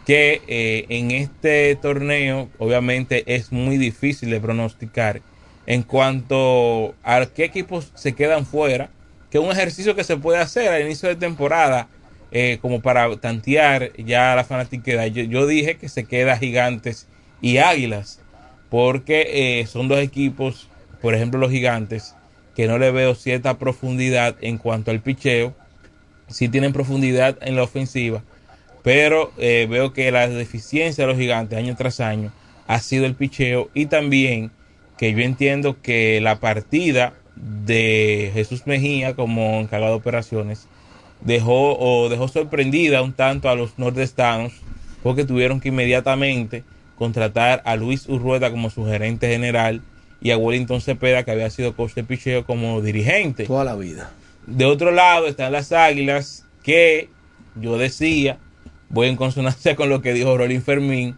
que 0.06 0.86
en 0.88 1.12
este 1.12 1.76
torneo 1.76 2.50
obviamente 2.60 3.24
es 3.36 3.52
muy 3.52 3.78
difícil 3.78 4.30
de 4.30 4.40
pronosticar 4.40 5.22
en 5.66 5.84
cuanto 5.84 6.96
a 7.04 7.26
qué 7.26 7.44
equipos 7.44 7.92
se 7.94 8.14
quedan 8.14 8.46
fuera, 8.46 8.90
que 9.30 9.40
un 9.40 9.52
ejercicio 9.52 9.96
que 9.96 10.04
se 10.04 10.18
puede 10.18 10.40
hacer 10.40 10.70
al 10.70 10.82
inicio 10.82 11.10
de 11.10 11.16
temporada 11.16 11.88
eh, 12.32 12.58
como 12.62 12.82
para 12.82 13.16
tantear 13.18 13.94
ya 13.96 14.36
la 14.36 14.44
fanatiquedad. 14.44 15.06
Yo, 15.08 15.24
yo 15.24 15.48
dije 15.48 15.78
que 15.78 15.90
se 15.90 16.06
queda 16.06 16.38
Gigantes 16.38 17.08
y 17.42 17.58
Águilas, 17.58 18.22
porque 18.70 19.60
eh, 19.62 19.66
son 19.68 19.88
dos 19.88 20.00
equipos, 20.00 20.70
por 21.02 21.16
ejemplo 21.16 21.40
los 21.40 21.52
Gigantes, 21.52 22.16
que 22.56 22.68
no 22.68 22.78
le 22.78 22.92
veo 22.92 23.16
cierta 23.16 23.58
profundidad 23.58 24.36
en 24.42 24.58
cuanto 24.58 24.92
al 24.92 25.00
picheo, 25.00 25.56
sí 26.28 26.50
tienen 26.50 26.74
profundidad 26.74 27.38
en 27.42 27.56
la 27.56 27.64
ofensiva, 27.64 28.24
pero 28.84 29.32
eh, 29.38 29.68
veo 29.70 29.94
que 29.94 30.12
la 30.12 30.28
deficiencia 30.28 31.06
de 31.06 31.12
los 31.12 31.20
Gigantes 31.20 31.58
año 31.58 31.76
tras 31.76 32.00
año 32.00 32.34
ha 32.68 32.80
sido 32.80 33.06
el 33.06 33.16
picheo 33.16 33.70
y 33.74 33.86
también 33.86 34.52
que 34.98 35.14
yo 35.14 35.20
entiendo 35.20 35.82
que 35.82 36.20
la 36.20 36.40
partida 36.40 37.14
de 37.66 38.32
Jesús 38.34 38.66
Mejía 38.66 39.16
como 39.16 39.60
encargado 39.60 39.94
de 39.94 40.00
operaciones 40.00 40.68
dejó 41.22 41.78
o 41.78 42.10
dejó 42.10 42.28
sorprendida 42.28 43.02
un 43.02 43.14
tanto 43.14 43.50
a 43.50 43.56
los 43.56 43.78
nordestanos 43.78 44.54
porque 45.04 45.26
tuvieron 45.26 45.60
que 45.60 45.70
inmediatamente 45.70 46.64
contratar 46.98 47.62
a 47.66 47.76
Luis 47.76 48.08
Urrueta 48.10 48.52
como 48.52 48.70
su 48.70 48.86
gerente 48.86 49.28
general 49.28 49.82
y 50.22 50.32
a 50.32 50.38
Wellington 50.38 50.82
Cepeda 50.82 51.24
que 51.24 51.32
había 51.32 51.50
sido 51.50 51.76
coach 51.76 51.94
de 51.94 52.04
picheo 52.04 52.46
como 52.46 52.82
dirigente. 52.82 53.46
Toda 53.46 53.64
la 53.64 53.76
vida. 53.76 54.12
De 54.48 54.66
otro 54.66 54.92
lado 54.92 55.28
están 55.28 55.52
las 55.52 55.72
Águilas 55.72 56.46
que 56.64 57.10
yo 57.56 57.78
decía, 57.78 58.38
voy 58.90 59.08
en 59.08 59.16
consonancia 59.16 59.76
con 59.78 59.90
lo 59.90 60.02
que 60.02 60.14
dijo 60.14 60.38
Rolín 60.38 60.62
Fermín, 60.62 61.16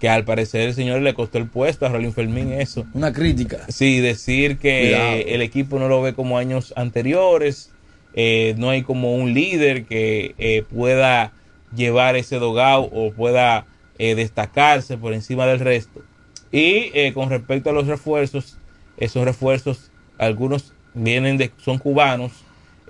que 0.00 0.08
al 0.08 0.24
parecer 0.24 0.62
el 0.62 0.74
señor 0.74 1.02
le 1.02 1.14
costó 1.14 1.38
el 1.38 1.46
puesto 1.46 1.86
a 1.86 1.90
Rolín 1.90 2.12
Fermín 2.12 2.52
eso. 2.52 2.86
Una 2.94 3.12
crítica. 3.12 3.66
Sí, 3.68 4.00
decir 4.00 4.58
que 4.58 4.80
Cuidado. 4.80 5.12
el 5.26 5.42
equipo 5.42 5.78
no 5.78 5.88
lo 5.88 6.00
ve 6.00 6.14
como 6.14 6.38
años 6.38 6.72
anteriores, 6.74 7.70
eh, 8.14 8.54
no 8.58 8.70
hay 8.70 8.82
como 8.82 9.14
un 9.14 9.34
líder 9.34 9.84
que 9.84 10.34
eh, 10.38 10.62
pueda 10.62 11.32
llevar 11.76 12.16
ese 12.16 12.36
dogao 12.36 12.84
o 12.92 13.12
pueda 13.12 13.66
eh, 13.98 14.14
destacarse 14.14 14.96
por 14.96 15.12
encima 15.12 15.46
del 15.46 15.60
resto. 15.60 16.02
Y 16.50 16.90
eh, 16.94 17.12
con 17.14 17.28
respecto 17.28 17.70
a 17.70 17.72
los 17.72 17.86
refuerzos, 17.86 18.56
esos 18.96 19.24
refuerzos, 19.24 19.90
algunos 20.18 20.72
vienen 20.94 21.36
de, 21.36 21.52
son 21.58 21.78
cubanos, 21.78 22.32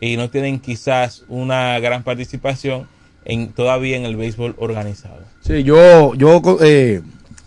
y 0.01 0.17
no 0.17 0.31
tienen 0.31 0.61
quizás 0.61 1.25
una 1.29 1.79
gran 1.81 2.03
participación 2.03 2.89
en 3.25 3.49
todavía 3.53 3.97
en 3.97 4.05
el 4.05 4.17
béisbol 4.17 4.55
organizado. 4.59 5.19
Sí, 5.41 5.63
yo, 5.63 6.15
yo 6.15 6.41
eh, 6.63 7.03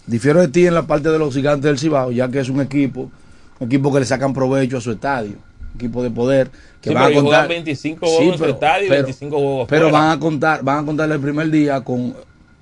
difiero 0.07 0.39
de 0.41 0.47
ti 0.47 0.65
en 0.67 0.73
la 0.73 0.83
parte 0.87 1.09
de 1.09 1.19
los 1.19 1.33
gigantes 1.33 1.63
del 1.63 1.79
Cibao, 1.79 2.11
ya 2.11 2.29
que 2.29 2.39
es 2.39 2.49
un 2.49 2.61
equipo, 2.61 3.11
un 3.59 3.67
equipo 3.67 3.91
que 3.93 3.99
le 3.99 4.05
sacan 4.05 4.33
provecho 4.33 4.77
a 4.77 4.81
su 4.81 4.91
estadio, 4.91 5.35
equipo 5.75 6.03
de 6.03 6.11
poder, 6.11 6.49
que 6.81 6.89
Sí, 6.89 6.95
van 6.95 7.05
pero 7.07 7.19
a 7.19 7.21
contar 7.23 7.39
juegan 7.45 7.47
25 7.49 8.05
juegos 8.05 8.33
en 8.33 8.37
su 8.37 8.45
estadio 8.45 8.85
y 8.85 8.89
25 8.89 9.35
juegos 9.37 9.67
Pero 9.69 9.89
fuera. 9.89 9.99
van 9.99 10.11
a 10.11 10.19
contar, 10.19 10.63
van 10.63 10.83
a 10.83 10.85
contar 10.85 11.11
el 11.11 11.19
primer 11.19 11.49
día 11.49 11.81
con 11.81 12.13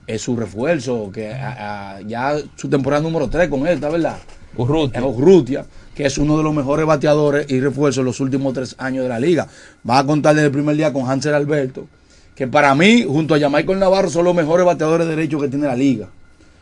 eh, 0.08 0.18
su 0.18 0.36
refuerzo, 0.36 1.10
que 1.14 1.32
a- 1.34 1.96
a- 1.98 2.02
ya 2.02 2.36
su 2.56 2.70
temporada 2.70 3.02
número 3.04 3.30
3 3.30 3.50
con 3.50 3.66
él, 3.68 3.76
¿está 3.76 3.90
verdad? 3.90 4.18
Urrutia. 4.58 5.04
Urrutia, 5.06 5.66
que 5.96 6.06
es 6.06 6.18
uno 6.18 6.38
de 6.38 6.44
los 6.44 6.54
mejores 6.54 6.86
bateadores 6.86 7.50
y 7.50 7.60
refuerzos 7.62 8.00
en 8.00 8.06
los 8.06 8.20
últimos 8.20 8.54
tres 8.54 8.76
años 8.78 9.04
de 9.04 9.10
la 9.10 9.20
liga. 9.20 9.48
Va 9.90 10.00
a 10.00 10.06
contar 10.06 10.36
desde 10.36 10.48
el 10.48 10.52
primer 10.52 10.76
día 10.76 10.92
con 10.92 11.10
Hansel 11.10 11.34
Alberto, 11.34 11.88
que 12.42 12.48
para 12.48 12.74
mí, 12.74 13.06
junto 13.08 13.36
a 13.36 13.40
Jamaica 13.40 13.72
Navarro, 13.76 14.10
son 14.10 14.26
los 14.26 14.34
mejores 14.34 14.66
bateadores 14.66 15.08
derechos 15.08 15.40
que 15.44 15.48
tiene 15.48 15.68
la 15.68 15.76
liga. 15.76 16.08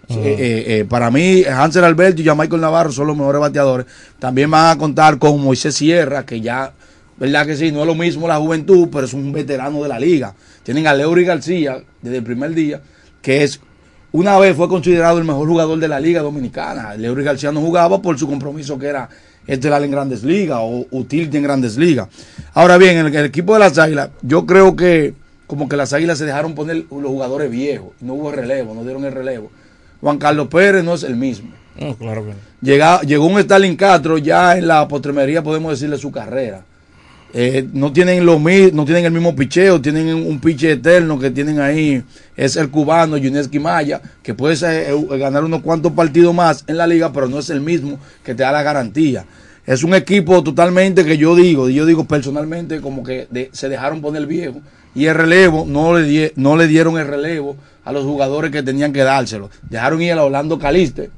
Ajá. 0.10 0.20
eh, 0.20 0.36
eh, 0.38 0.64
eh, 0.68 0.84
para 0.90 1.10
mí, 1.10 1.46
Hansel 1.46 1.86
Alberto 1.86 2.22
y 2.22 2.26
Jamaica 2.26 2.58
Navarro 2.58 2.92
son 2.92 3.08
los 3.08 3.16
mejores 3.16 3.40
bateadores. 3.40 3.86
También 4.20 4.52
van 4.52 4.76
a 4.76 4.78
contar 4.78 5.18
con 5.18 5.42
Moisés 5.42 5.76
Sierra, 5.76 6.26
que 6.26 6.42
ya, 6.42 6.74
¿verdad 7.16 7.46
que 7.46 7.56
sí? 7.56 7.72
No 7.72 7.80
es 7.80 7.88
lo 7.88 7.96
mismo 7.96 8.28
la 8.28 8.36
juventud, 8.36 8.90
pero 8.92 9.06
es 9.06 9.14
un 9.14 9.32
veterano 9.32 9.82
de 9.82 9.88
la 9.88 9.98
liga. 9.98 10.36
Tienen 10.64 10.86
a 10.86 10.94
Leury 10.94 11.24
García 11.24 11.82
desde 12.02 12.18
el 12.18 12.24
primer 12.24 12.54
día, 12.54 12.82
que 13.22 13.46
es 13.46 13.62
una 14.12 14.38
vez 14.38 14.58
fue 14.58 14.68
considerado 14.68 15.18
el 15.18 15.24
mejor 15.24 15.48
jugador 15.48 15.80
de 15.80 15.88
la 15.88 16.02
Liga 16.02 16.22
Dominicana. 16.22 16.94
Leury 16.96 17.24
García 17.24 17.54
no 17.54 17.62
jugaba 17.62 18.02
por 18.02 18.20
su 18.20 18.28
compromiso 18.28 18.78
que 18.78 18.88
era 18.88 19.08
estelar 19.48 19.82
en 19.82 19.92
Grandes 19.92 20.26
Ligas 20.26 20.58
o 20.60 20.88
utility 20.92 21.38
en 21.38 21.44
Grandes 21.44 21.78
Ligas. 21.78 22.10
Ahora 22.54 22.78
bien, 22.78 22.98
en 22.98 23.06
el, 23.06 23.16
el 23.16 23.26
equipo 23.28 23.54
de 23.54 23.60
las 23.60 23.78
Águilas, 23.78 24.10
yo 24.22 24.46
creo 24.46 24.76
que 24.76 25.14
como 25.50 25.68
que 25.68 25.76
las 25.76 25.94
Águilas 25.94 26.20
se 26.20 26.26
dejaron 26.26 26.54
poner 26.54 26.86
los 26.92 27.08
jugadores 27.08 27.50
viejos. 27.50 27.90
No 28.02 28.14
hubo 28.14 28.32
relevo, 28.32 28.76
no 28.76 28.84
dieron 28.84 29.04
el 29.04 29.12
relevo. 29.12 29.50
Juan 30.00 30.20
Carlos 30.20 30.48
Pérez 30.48 30.84
no 30.84 30.94
es 30.94 31.02
el 31.02 31.16
mismo. 31.16 31.50
No, 31.76 31.96
claro 31.96 32.24
que 32.24 32.30
no. 32.30 32.36
Llega, 32.62 33.02
llegó 33.02 33.26
un 33.26 33.40
Stalin 33.40 33.76
Castro 33.76 34.20
ya 34.20 34.60
en 34.60 34.68
la 34.68 34.88
postremería, 34.88 35.42
podemos 35.42 35.72
decirle, 35.72 35.98
su 35.98 36.12
carrera. 36.12 36.64
Eh, 37.34 37.68
no 37.74 37.92
tienen 37.92 38.28
lo 38.28 38.38
no 38.38 38.86
tienen 38.86 39.06
el 39.06 39.12
mismo 39.12 39.36
picheo, 39.36 39.82
tienen 39.82 40.14
un 40.14 40.40
piche 40.40 40.74
eterno 40.74 41.18
que 41.18 41.32
tienen 41.32 41.60
ahí, 41.60 42.04
es 42.38 42.56
el 42.56 42.70
cubano 42.70 43.18
Yuneski 43.18 43.58
Maya, 43.58 44.02
que 44.22 44.36
puede 44.36 44.56
ser, 44.56 44.92
eh, 44.92 45.18
ganar 45.18 45.44
unos 45.44 45.64
cuantos 45.64 45.94
partidos 45.94 46.34
más 46.34 46.64
en 46.68 46.78
la 46.78 46.86
liga, 46.86 47.12
pero 47.12 47.28
no 47.28 47.40
es 47.40 47.50
el 47.50 47.62
mismo 47.62 47.98
que 48.24 48.36
te 48.36 48.44
da 48.44 48.52
la 48.52 48.62
garantía. 48.62 49.26
Es 49.72 49.84
un 49.84 49.94
equipo 49.94 50.42
totalmente 50.44 51.06
que 51.06 51.16
yo 51.18 51.36
digo, 51.36 51.70
yo 51.70 51.86
digo 51.86 52.04
personalmente 52.06 52.82
como 52.82 53.04
que 53.04 53.28
de- 53.30 53.50
se 53.54 53.70
dejaron 53.70 54.02
poner 54.02 54.26
viejo 54.26 54.62
y 54.96 55.06
el 55.06 55.14
relevo 55.14 55.64
no 55.68 55.96
le, 55.96 56.06
die- 56.08 56.34
no 56.36 56.58
le 56.58 56.66
dieron 56.68 56.98
el 56.98 57.06
relevo 57.08 57.56
a 57.86 57.92
los 57.92 58.04
jugadores 58.04 58.52
que 58.52 58.64
tenían 58.64 58.92
que 58.94 59.02
dárselo. 59.04 59.52
Dejaron 59.70 60.02
ir 60.02 60.14
a 60.14 60.24
Orlando 60.24 60.58
Caliste, 60.58 61.12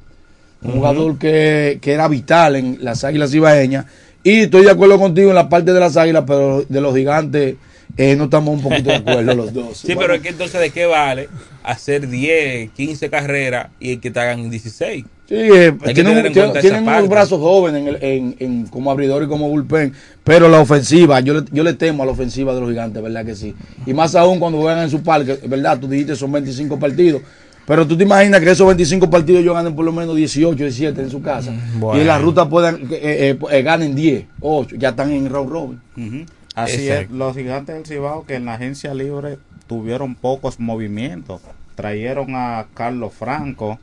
un 0.64 0.74
jugador 0.74 1.18
que, 1.18 1.80
que 1.82 1.94
era 1.94 2.10
vital 2.10 2.58
en 2.58 2.78
las 2.82 3.06
Águilas 3.06 3.34
Ibaeñas. 3.34 3.86
Y 4.22 4.42
estoy 4.42 4.66
de 4.66 4.72
acuerdo 4.72 5.00
contigo 5.00 5.30
en 5.30 5.36
la 5.36 5.48
parte 5.48 5.72
de 5.72 5.80
las 5.80 5.96
Águilas, 5.96 6.26
pero 6.28 6.64
de 6.68 6.82
los 6.82 6.94
Gigantes 6.94 7.56
eh, 7.96 8.16
no 8.18 8.26
estamos 8.26 8.54
un 8.56 8.62
poquito 8.62 8.90
de 8.90 8.96
acuerdo 8.98 9.34
los 9.34 9.54
dos. 9.54 9.78
Sí, 9.78 9.96
pero 9.98 10.14
es 10.14 10.22
que 10.22 10.30
entonces 10.30 10.60
de 10.60 10.72
qué 10.72 10.86
vale 10.86 11.30
hacer 11.64 12.08
10, 12.10 12.72
15 12.72 13.10
carreras 13.10 13.68
y 13.80 13.98
que 13.98 14.12
te 14.12 14.20
hagan 14.20 14.50
16. 14.50 15.06
Sí, 15.32 15.38
eh, 15.38 15.72
tienen, 15.94 16.34
tienen- 16.60 16.84
unos 16.86 17.08
brazos 17.08 17.40
jóvenes 17.40 17.82
en 17.84 17.88
el- 17.88 18.04
en- 18.04 18.36
en- 18.40 18.68
como 18.68 18.92
abridor 18.92 19.24
y 19.24 19.28
como 19.28 19.48
bullpen, 19.48 19.94
pero 20.26 20.50
la 20.50 20.60
ofensiva, 20.60 21.22
yo 21.22 21.36
le, 21.36 21.44
yo 21.54 21.64
le 21.64 21.72
temo 21.74 22.04
a 22.04 22.06
la 22.06 22.12
ofensiva 22.12 22.54
de 22.54 22.60
los 22.60 22.70
gigantes, 22.70 23.02
¿verdad 23.02 23.24
que 23.26 23.34
sí? 23.36 23.56
Y 23.86 23.94
más 23.94 24.14
aún 24.16 24.40
cuando 24.40 24.60
juegan 24.60 24.84
en 24.84 24.90
su 24.90 25.02
parque, 25.02 25.40
¿verdad? 25.48 25.80
Tú 25.80 25.88
dijiste 25.88 26.18
son 26.18 26.34
25 26.34 26.78
partidos, 26.78 27.22
pero 27.66 27.88
tú 27.88 27.96
te 27.96 28.04
imaginas 28.04 28.42
que 28.42 28.52
esos 28.52 28.68
25 28.68 29.10
partidos 29.10 29.42
ellos 29.42 29.54
ganen 29.56 29.74
por 29.74 29.86
lo 29.86 29.94
menos 29.94 30.18
18, 30.18 30.54
17 30.66 31.02
en 31.02 31.10
su 31.10 31.22
casa, 31.22 31.54
bueno. 31.80 31.98
y 31.98 32.02
en 32.02 32.08
la 32.08 32.20
ruta 32.20 32.50
puedan, 32.50 32.76
eh, 32.92 33.38
eh, 33.40 33.40
eh, 33.52 33.62
ganen 33.62 33.96
10, 33.96 34.26
8, 34.42 34.76
ya 34.78 34.90
están 34.90 35.12
en 35.12 35.30
round 35.30 35.50
robin. 35.50 36.26
Así 36.56 36.90
Exacto. 36.90 37.04
es, 37.14 37.18
los 37.18 37.38
gigantes 37.38 37.74
del 37.76 37.86
Cibao 37.86 38.26
que 38.26 38.36
en 38.36 38.44
la 38.44 38.56
agencia 38.56 38.94
libre 38.94 39.38
tuvieron 39.68 40.14
pocos 40.16 40.60
movimientos. 40.60 41.40
Trajeron 41.76 42.36
a 42.36 42.66
Carlos 42.74 43.14
Franco, 43.18 43.80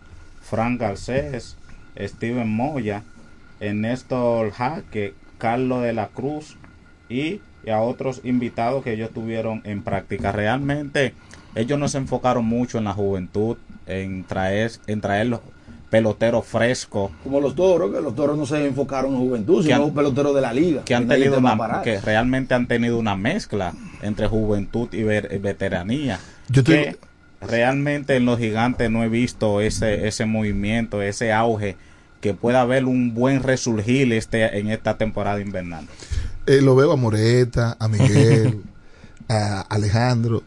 Frank 0.49 0.81
Garcés, 0.81 1.57
Steven 1.99 2.49
Moya, 2.49 3.03
Ernesto 3.61 4.51
Jaque, 4.57 5.15
Carlos 5.39 5.83
de 5.83 5.93
la 5.93 6.09
Cruz 6.09 6.57
y, 7.09 7.41
y 7.65 7.71
a 7.71 7.81
otros 7.81 8.21
invitados 8.25 8.83
que 8.85 8.93
ellos 8.93 9.11
tuvieron 9.13 9.61
en 9.65 9.83
práctica. 9.83 10.33
Realmente 10.33 11.15
ellos 11.55 11.79
no 11.79 11.89
se 11.89 11.99
enfocaron 11.99 12.45
mucho 12.45 12.79
en 12.79 12.85
la 12.85 12.93
juventud, 12.93 13.57
en 13.87 14.25
traer, 14.25 14.71
en 14.87 15.01
traer 15.01 15.27
los 15.27 15.41
peloteros 15.91 16.45
frescos 16.45 17.11
Como 17.25 17.41
los 17.41 17.55
toros, 17.55 17.91
que 17.95 18.01
los 18.03 18.15
toros 18.15 18.37
no 18.37 18.45
se 18.45 18.67
enfocaron 18.67 19.15
en 19.15 19.21
juventud, 19.21 19.63
sino 19.63 19.77
han- 19.77 19.83
un 19.85 19.95
pelotero 19.95 20.35
de 20.35 20.43
la 20.43 20.53
liga. 20.53 20.83
que 20.85 20.95
han 20.95 21.09
tenido 21.09 21.39
una, 21.39 21.57
que 21.83 22.01
realmente 22.01 22.55
han 22.55 22.67
tenido 22.69 22.99
una 22.99 23.17
mezcla 23.17 23.73
entre 24.03 24.27
juventud 24.29 24.89
y 24.93 25.03
ver- 25.03 25.39
veteranía 25.41 26.21
Yo 26.51 26.63
realmente 27.41 28.17
en 28.17 28.25
los 28.25 28.39
gigantes 28.39 28.91
no 28.91 29.03
he 29.05 29.09
visto 29.09 29.61
ese 29.61 30.09
ese 30.09 30.25
movimiento 30.27 31.03
ese 31.03 31.33
auge 31.33 31.77
que 32.21 32.35
pueda 32.35 32.63
haber 32.63 32.85
un 32.85 33.15
buen 33.15 33.43
resurgir 33.43 34.13
este 34.13 34.59
en 34.59 34.71
esta 34.71 34.99
temporada 34.99 35.41
invernal 35.41 35.87
Eh, 36.47 36.61
lo 36.63 36.75
veo 36.75 36.91
a 36.93 36.97
Moreta, 36.97 37.77
a 37.79 37.89
Miguel, 37.89 38.63
a 39.29 39.61
Alejandro, 39.69 40.43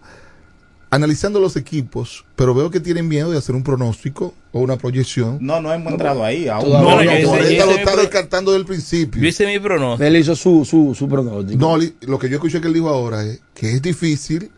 analizando 0.89 1.39
los 1.39 1.55
equipos, 1.55 2.25
pero 2.35 2.53
veo 2.53 2.69
que 2.71 2.79
tienen 2.79 3.07
miedo 3.07 3.31
de 3.31 3.37
hacer 3.37 3.55
un 3.55 3.63
pronóstico 3.63 4.33
o 4.51 4.59
una 4.59 4.75
proyección. 4.77 5.37
no 5.39 5.61
no 5.61 5.71
hemos 5.71 5.93
entrado 5.93 6.25
ahí 6.25 6.47
aún 6.49 6.69
No, 6.71 6.81
no, 6.81 7.03
yo 7.03 7.27
Moreta 7.29 7.51
hice 7.53 7.65
lo 7.65 7.71
está 7.71 7.95
descartando 7.95 8.51
desde 8.51 8.61
el 8.61 8.65
principio. 8.67 9.21
Yo 9.21 9.27
hice 9.29 9.45
mi 9.47 9.59
pronóstico. 9.59 10.05
Él 10.07 10.15
hizo 10.17 10.35
su, 10.35 10.65
su, 10.65 10.93
su 10.93 11.07
pronóstico. 11.07 11.57
No, 11.57 11.77
lo 12.01 12.19
que 12.19 12.27
yo 12.27 12.35
escuché 12.35 12.59
que 12.59 12.67
él 12.67 12.73
dijo 12.73 12.89
ahora 12.89 13.23
es 13.23 13.39
que 13.53 13.71
es 13.71 13.81
difícil 13.81 14.51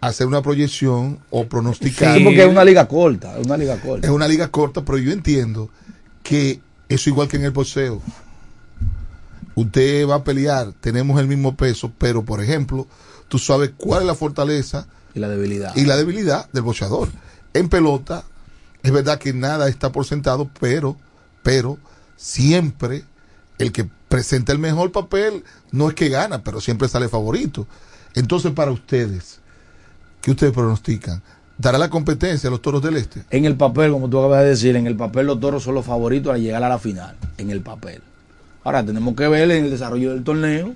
hacer 0.00 0.26
una 0.26 0.42
proyección 0.42 1.18
o 1.30 1.46
pronosticar. 1.46 2.16
Sí, 2.16 2.24
porque 2.24 2.42
es 2.42 2.48
una 2.48 2.64
liga 2.64 2.88
corta, 2.88 3.38
es 3.38 3.46
una 3.46 3.56
liga 3.56 3.80
corta. 3.80 4.06
Es 4.06 4.12
una 4.12 4.28
liga 4.28 4.48
corta, 4.48 4.84
pero 4.84 4.98
yo 4.98 5.12
entiendo 5.12 5.70
que 6.22 6.60
eso 6.88 7.10
igual 7.10 7.28
que 7.28 7.36
en 7.36 7.44
el 7.44 7.50
boxeo. 7.50 8.00
Usted 9.54 10.08
va 10.08 10.16
a 10.16 10.24
pelear, 10.24 10.72
tenemos 10.80 11.20
el 11.20 11.26
mismo 11.26 11.56
peso, 11.56 11.92
pero 11.98 12.24
por 12.24 12.42
ejemplo, 12.42 12.86
tú 13.28 13.38
sabes 13.38 13.72
cuál 13.76 14.02
es 14.02 14.06
la 14.06 14.14
fortaleza 14.14 14.86
y 15.14 15.18
la 15.18 15.28
debilidad. 15.28 15.76
y 15.76 15.84
la 15.84 15.96
debilidad 15.96 16.50
del 16.52 16.62
boxeador. 16.62 17.08
En 17.52 17.68
pelota, 17.68 18.24
es 18.82 18.92
verdad 18.92 19.18
que 19.18 19.32
nada 19.32 19.68
está 19.68 19.92
por 19.92 20.06
sentado, 20.06 20.48
pero, 20.60 20.96
pero 21.42 21.78
siempre 22.16 23.04
el 23.58 23.72
que 23.72 23.86
presenta 24.08 24.52
el 24.52 24.58
mejor 24.58 24.92
papel 24.92 25.44
no 25.72 25.88
es 25.88 25.94
que 25.94 26.08
gana, 26.08 26.42
pero 26.42 26.60
siempre 26.60 26.88
sale 26.88 27.08
favorito. 27.08 27.66
Entonces, 28.14 28.52
para 28.52 28.70
ustedes, 28.70 29.40
¿qué 30.20 30.30
ustedes 30.30 30.52
pronostican? 30.52 31.22
¿Dará 31.58 31.76
la 31.76 31.90
competencia 31.90 32.48
a 32.48 32.50
los 32.50 32.62
toros 32.62 32.82
del 32.82 32.96
este? 32.96 33.22
En 33.30 33.44
el 33.44 33.56
papel, 33.56 33.92
como 33.92 34.08
tú 34.08 34.18
acabas 34.18 34.44
de 34.44 34.50
decir, 34.50 34.76
en 34.76 34.86
el 34.86 34.96
papel 34.96 35.26
los 35.26 35.40
toros 35.40 35.62
son 35.62 35.74
los 35.74 35.84
favoritos 35.84 36.32
al 36.32 36.40
llegar 36.40 36.62
a 36.64 36.68
la 36.68 36.78
final. 36.78 37.16
En 37.36 37.50
el 37.50 37.60
papel. 37.60 38.00
Ahora 38.64 38.84
tenemos 38.84 39.14
que 39.14 39.28
ver 39.28 39.50
en 39.50 39.64
el 39.64 39.70
desarrollo 39.70 40.12
del 40.12 40.24
torneo 40.24 40.72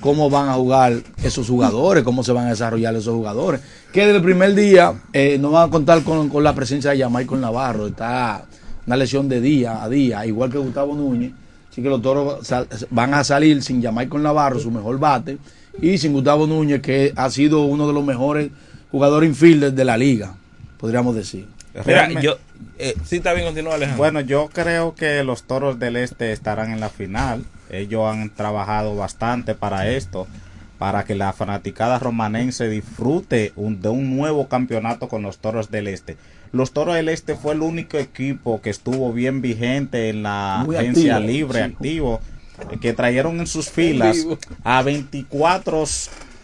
cómo 0.00 0.28
van 0.28 0.48
a 0.48 0.54
jugar 0.54 0.94
esos 1.22 1.48
jugadores, 1.48 2.04
cómo 2.04 2.22
se 2.22 2.32
van 2.32 2.46
a 2.46 2.50
desarrollar 2.50 2.94
esos 2.94 3.14
jugadores. 3.14 3.60
Que 3.92 4.00
desde 4.00 4.16
el 4.16 4.22
primer 4.22 4.54
día 4.54 4.94
eh, 5.12 5.38
no 5.38 5.52
van 5.52 5.68
a 5.68 5.70
contar 5.70 6.02
con, 6.02 6.28
con 6.28 6.44
la 6.44 6.54
presencia 6.54 6.90
de 6.90 6.98
Jamaica 6.98 7.36
Navarro. 7.36 7.86
Está 7.86 8.44
una 8.86 8.96
lesión 8.96 9.28
de 9.28 9.40
día 9.40 9.82
a 9.82 9.88
día, 9.88 10.26
igual 10.26 10.50
que 10.50 10.58
Gustavo 10.58 10.94
Núñez. 10.94 11.32
Así 11.70 11.82
que 11.82 11.88
los 11.88 12.00
toros 12.00 12.46
van 12.90 13.14
a 13.14 13.22
salir 13.22 13.62
sin 13.62 13.82
Jamaica 13.82 14.16
Navarro, 14.18 14.58
su 14.58 14.70
mejor 14.70 14.98
bate, 14.98 15.38
y 15.80 15.98
sin 15.98 16.14
Gustavo 16.14 16.46
Núñez, 16.46 16.80
que 16.80 17.12
ha 17.16 17.28
sido 17.28 17.64
uno 17.64 17.86
de 17.86 17.92
los 17.92 18.04
mejores 18.04 18.50
jugadores 18.96 19.28
infielders 19.28 19.74
de 19.76 19.84
la 19.84 19.96
liga, 19.98 20.34
podríamos 20.78 21.14
decir. 21.14 21.46
Mira, 21.74 21.84
Realmente- 21.84 22.22
yo. 22.24 22.38
Eh, 22.78 22.94
sí, 23.04 23.16
está 23.16 23.34
bien, 23.34 23.44
continúa, 23.46 23.74
Alejandro. 23.74 23.98
Bueno, 23.98 24.20
yo 24.20 24.48
creo 24.50 24.94
que 24.94 25.22
los 25.22 25.42
toros 25.42 25.78
del 25.78 25.96
este 25.96 26.32
estarán 26.32 26.72
en 26.72 26.80
la 26.80 26.88
final. 26.88 27.44
Ellos 27.70 28.02
han 28.10 28.30
trabajado 28.30 28.96
bastante 28.96 29.54
para 29.54 29.88
esto, 29.90 30.26
para 30.78 31.04
que 31.04 31.14
la 31.14 31.34
fanaticada 31.34 31.98
romanense 31.98 32.68
disfrute 32.70 33.52
un- 33.56 33.82
de 33.82 33.90
un 33.90 34.16
nuevo 34.16 34.48
campeonato 34.48 35.08
con 35.08 35.20
los 35.22 35.36
toros 35.38 35.70
del 35.70 35.88
este. 35.88 36.16
Los 36.52 36.72
toros 36.72 36.94
del 36.94 37.10
este 37.10 37.34
fue 37.34 37.52
el 37.52 37.60
único 37.60 37.98
equipo 37.98 38.62
que 38.62 38.70
estuvo 38.70 39.12
bien 39.12 39.42
vigente 39.42 40.08
en 40.08 40.22
la 40.22 40.62
Muy 40.64 40.76
agencia 40.76 41.16
activo, 41.16 41.30
libre, 41.32 41.58
sí. 41.58 41.64
activo, 41.72 42.20
que 42.80 42.94
trajeron 42.94 43.38
en 43.40 43.46
sus 43.46 43.68
filas 43.68 44.26
a 44.64 44.80
24 44.82 45.84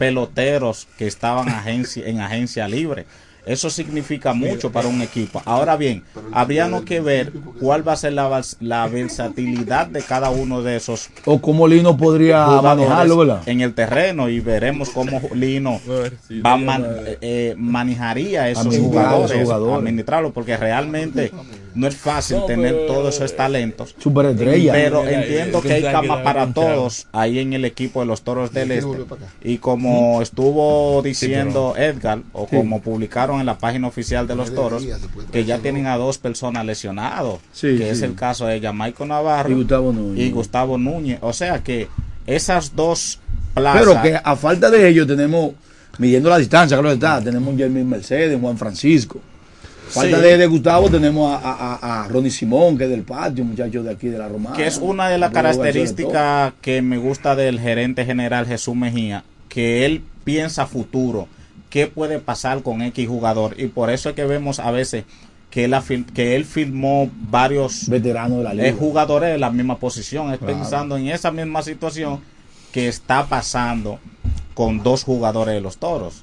peloteros 0.02 0.88
que 0.98 1.06
estaban 1.06 1.48
agencia, 1.48 2.04
en 2.08 2.20
agencia 2.20 2.66
libre. 2.66 3.06
Eso 3.44 3.70
significa 3.70 4.32
mucho 4.32 4.70
para 4.70 4.86
un 4.86 5.02
equipo. 5.02 5.42
Ahora 5.44 5.76
bien, 5.76 6.04
habría 6.32 6.68
no 6.68 6.84
que 6.84 7.00
ver 7.00 7.32
cuál 7.60 7.86
va 7.86 7.92
a 7.94 7.96
ser 7.96 8.12
la, 8.12 8.86
versatilidad 8.88 9.86
de 9.88 10.00
cada 10.02 10.30
uno 10.30 10.62
de 10.62 10.76
esos 10.76 11.10
O 11.24 11.40
cómo 11.40 11.66
Lino 11.66 11.96
podría 11.96 12.46
manejarlo, 12.46 13.16
¿verdad? 13.18 13.42
en 13.46 13.60
el 13.60 13.74
terreno 13.74 14.28
y 14.28 14.40
veremos 14.40 14.90
cómo 14.90 15.20
Lino 15.34 15.80
va 16.44 16.52
a 16.52 16.56
man- 16.56 16.86
eh, 17.20 17.54
manejaría 17.58 18.48
esos 18.48 18.66
Administrar 18.66 19.04
jugadores, 19.06 19.42
jugadores. 19.42 19.78
administrarlo, 19.78 20.32
porque 20.32 20.56
realmente 20.56 21.32
no 21.74 21.86
es 21.86 21.96
fácil 21.96 22.38
tener 22.46 22.86
todos 22.86 23.16
esos 23.16 23.34
talentos. 23.34 23.94
Pero 24.72 25.08
entiendo 25.08 25.58
eh, 25.58 25.62
que 25.62 25.72
hay 25.72 25.82
cama 25.82 26.22
para 26.22 26.52
todos 26.52 27.06
ahí 27.12 27.38
en 27.38 27.54
el 27.54 27.64
equipo 27.64 28.00
de 28.00 28.06
los 28.06 28.22
Toros 28.22 28.52
del 28.52 28.70
Este. 28.72 28.88
Y 29.42 29.58
como 29.58 30.22
estuvo 30.22 31.02
diciendo 31.02 31.74
Edgar, 31.76 32.20
o 32.32 32.46
como 32.46 32.80
publicaron 32.80 33.31
en 33.40 33.46
la 33.46 33.58
página 33.58 33.86
oficial 33.88 34.26
de 34.26 34.34
los 34.36 34.54
Toros, 34.54 34.84
que 35.32 35.44
ya 35.44 35.58
tienen 35.58 35.86
a 35.86 35.96
dos 35.96 36.18
personas 36.18 36.64
lesionados, 36.64 37.40
Sí, 37.52 37.76
que 37.78 37.90
es 37.90 38.02
el 38.02 38.14
caso 38.14 38.46
de 38.46 38.60
Jamaico 38.60 39.04
Navarro 39.06 39.50
Y 39.50 39.54
Gustavo 39.54 39.92
Núñez. 39.92 40.26
y 40.26 40.30
Gustavo 40.30 40.78
Núñez. 40.78 41.18
O 41.22 41.32
sea 41.32 41.62
que 41.62 41.88
esas 42.26 42.74
dos 42.76 43.18
plazas... 43.54 43.80
Pero 43.80 44.02
que 44.02 44.20
a 44.22 44.36
falta 44.36 44.70
de 44.70 44.88
ellos 44.88 45.06
tenemos, 45.06 45.52
midiendo 45.98 46.28
la 46.30 46.38
distancia, 46.38 46.76
claro 46.76 46.92
está, 46.92 47.22
tenemos 47.22 47.48
un 47.50 47.56
Jeremy 47.56 47.84
Mercedes, 47.84 48.38
Juan 48.40 48.56
Francisco. 48.58 49.20
Falta 49.88 50.16
Sí. 50.16 50.22
de, 50.22 50.38
de 50.38 50.46
Gustavo 50.46 50.88
tenemos 50.88 51.30
a, 51.30 51.36
a, 51.50 51.74
a- 51.74 52.04
a 52.04 52.08
Ronnie 52.08 52.30
Simón, 52.30 52.78
que 52.78 52.84
es 52.84 52.90
del 52.90 53.02
patio, 53.02 53.44
muchacho 53.44 53.82
de 53.82 53.90
aquí 53.90 54.08
de 54.08 54.16
la 54.16 54.26
Romana. 54.28 54.56
que 54.56 54.66
es 54.66 54.78
una 54.78 55.08
de 55.08 55.18
las 55.18 55.30
características 55.32 56.54
que 56.62 56.80
me 56.82 56.96
gusta 56.98 57.34
del 57.36 57.60
gerente 57.60 58.04
general 58.06 58.46
Jesús 58.46 58.74
Mejía, 58.74 59.24
que 59.48 59.84
él 59.84 60.02
piensa 60.24 60.66
futuro, 60.66 61.28
qué 61.72 61.86
puede 61.86 62.18
pasar 62.18 62.62
con 62.62 62.82
X 62.82 63.08
jugador 63.08 63.58
y 63.58 63.66
por 63.68 63.88
eso 63.88 64.10
es 64.10 64.14
que 64.14 64.26
vemos 64.26 64.58
a 64.60 64.70
veces 64.70 65.04
que 65.50 65.64
él, 65.64 65.74
que 66.14 66.36
él 66.36 66.44
filmó 66.44 67.10
varios 67.30 67.88
veteranos 67.88 68.38
de 68.38 68.44
la 68.44 68.52
liga. 68.54 68.68
eh, 68.68 68.72
jugadores 68.78 69.30
de 69.32 69.38
la 69.38 69.50
misma 69.50 69.78
posición, 69.78 70.30
es 70.32 70.38
Claro. 70.38 70.52
pensando 70.54 70.98
en 70.98 71.08
esa 71.08 71.30
misma 71.30 71.62
situación 71.62 72.20
que 72.72 72.88
está 72.88 73.24
pasando 73.26 73.98
con 74.52 74.82
dos 74.82 75.02
jugadores 75.02 75.54
de 75.54 75.62
los 75.62 75.78
toros. 75.78 76.22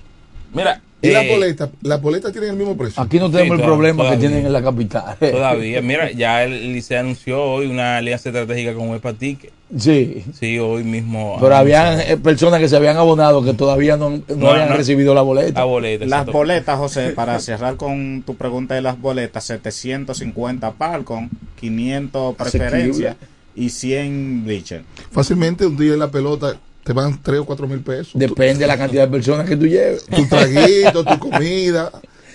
Mira, 0.53 0.81
¿Y 1.01 1.09
las 1.11 1.23
eh, 1.23 1.29
boletas? 1.31 1.69
¿Las 1.81 2.01
boletas 2.01 2.31
tienen 2.31 2.49
el 2.51 2.55
mismo 2.57 2.75
precio? 2.75 3.01
Aquí 3.01 3.19
no 3.19 3.31
tenemos 3.31 3.55
Sí, 3.57 3.61
el 3.61 3.67
problema 3.67 3.97
todavía. 4.03 4.19
que 4.19 4.27
tienen 4.27 4.45
en 4.45 4.51
la 4.53 4.61
capital. 4.61 5.15
Todavía, 5.19 5.81
mira, 5.81 6.11
ya 6.11 6.43
el 6.43 6.73
Licey 6.73 6.97
anunció 6.97 7.41
hoy 7.41 7.67
una 7.67 7.97
alianza 7.97 8.29
estratégica 8.29 8.73
con 8.73 8.89
Huepa 8.89 9.13
Ticket. 9.13 9.51
Sí. 9.77 10.23
Sí, 10.37 10.57
hoy 10.59 10.83
mismo. 10.83 11.37
Pero 11.39 11.55
habían 11.55 11.99
eh, 12.01 12.17
personas 12.17 12.59
que 12.59 12.67
se 12.67 12.75
habían 12.75 12.97
abonado 12.97 13.43
que 13.43 13.53
todavía 13.53 13.95
no, 13.97 14.09
no 14.09 14.23
No, 14.35 14.49
habían 14.51 14.69
no. 14.69 14.75
recibido 14.75 15.13
la 15.13 15.21
boleta. 15.21 15.59
La 15.59 15.65
boleta. 15.65 16.05
Las 16.05 16.25
boletas, 16.25 16.77
José, 16.77 17.09
para 17.11 17.39
cerrar 17.39 17.75
con 17.77 18.23
tu 18.25 18.35
pregunta 18.35 18.73
de 18.75 18.81
las 18.81 18.99
boletas, 18.99 19.43
750 19.45 20.71
Palcon, 20.71 21.29
500 21.59 22.35
preferencia 22.35 23.15
y 23.55 23.69
100 23.69 24.43
Bleacher. 24.45 24.83
Fácilmente 25.11 25.65
un 25.65 25.77
día 25.77 25.93
en 25.93 25.99
la 25.99 26.09
pelota 26.11 26.57
te 26.83 26.93
van 26.93 27.21
3 27.21 27.39
o 27.39 27.45
4 27.45 27.67
mil 27.67 27.79
pesos. 27.81 28.11
Depende 28.15 28.59
de 28.59 28.67
la 28.67 28.77
cantidad 28.77 29.05
de 29.05 29.11
personas 29.11 29.47
que 29.47 29.55
tú 29.55 29.67
lleves. 29.67 30.05
Tu 30.05 30.27
traguito, 30.27 31.03
tu 31.03 31.19
comida. 31.19 31.91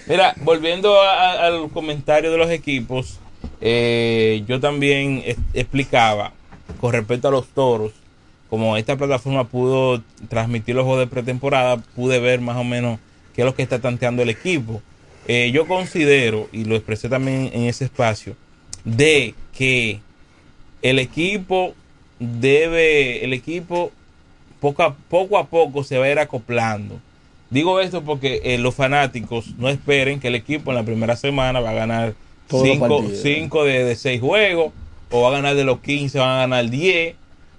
Mira, 0.06 0.34
volviendo 0.42 1.00
a- 1.00 1.32
a- 1.32 1.46
al 1.46 1.70
comentario 1.70 2.30
de 2.30 2.36
los 2.38 2.50
equipos, 2.50 3.18
eh, 3.60 4.44
yo 4.46 4.60
también 4.60 5.22
es- 5.24 5.36
explicaba 5.54 6.32
con 6.80 6.92
respecto 6.92 7.28
a 7.28 7.30
los 7.30 7.46
toros, 7.48 7.92
como 8.50 8.76
esta 8.76 8.96
plataforma 8.96 9.48
pudo 9.48 10.02
transmitir 10.28 10.74
los 10.74 10.84
juegos 10.84 11.00
de 11.00 11.06
pretemporada, 11.08 11.78
pude 11.96 12.20
ver 12.20 12.40
más 12.40 12.56
o 12.56 12.64
menos 12.64 12.98
qué 13.34 13.42
es 13.42 13.46
lo 13.46 13.54
que 13.54 13.62
está 13.62 13.80
tanteando 13.80 14.22
el 14.22 14.28
equipo. 14.30 14.80
Eh, 15.26 15.50
yo 15.52 15.66
considero, 15.66 16.48
y 16.52 16.64
lo 16.64 16.76
expresé 16.76 17.08
también 17.08 17.50
en 17.52 17.62
ese 17.64 17.84
espacio, 17.86 18.36
de 18.84 19.34
que 19.56 20.00
el 20.82 20.98
equipo 20.98 21.74
debe, 22.18 23.24
el 23.24 23.32
equipo 23.32 23.90
poco 24.64 24.82
a 24.82 24.94
poco, 24.94 25.36
a 25.36 25.46
poco 25.46 25.84
se 25.84 25.98
va 25.98 26.06
a 26.06 26.10
ir 26.10 26.18
acoplando. 26.18 26.98
Digo 27.50 27.80
esto 27.80 28.02
porque 28.02 28.40
eh, 28.44 28.56
los 28.58 28.74
fanáticos 28.74 29.54
no 29.58 29.68
esperen 29.68 30.20
que 30.20 30.28
el 30.28 30.34
equipo 30.34 30.70
en 30.70 30.76
la 30.76 30.82
primera 30.84 31.16
semana 31.16 31.60
va 31.60 31.70
a 31.70 31.74
ganar 31.74 32.14
Todos 32.48 32.66
los 32.66 32.72
5 32.78 32.88
partidos. 32.88 33.22
cinco 33.22 33.64
de, 33.64 33.84
de 33.84 33.94
6 33.94 34.20
juegos 34.22 34.72
o 35.10 35.20
va 35.20 35.28
a 35.28 35.32
ganar 35.32 35.54
de 35.54 35.64
los 35.64 35.80
15, 35.80 36.18
van 36.18 36.30
a 36.30 36.38
ganar 36.38 36.70
10 36.70 37.14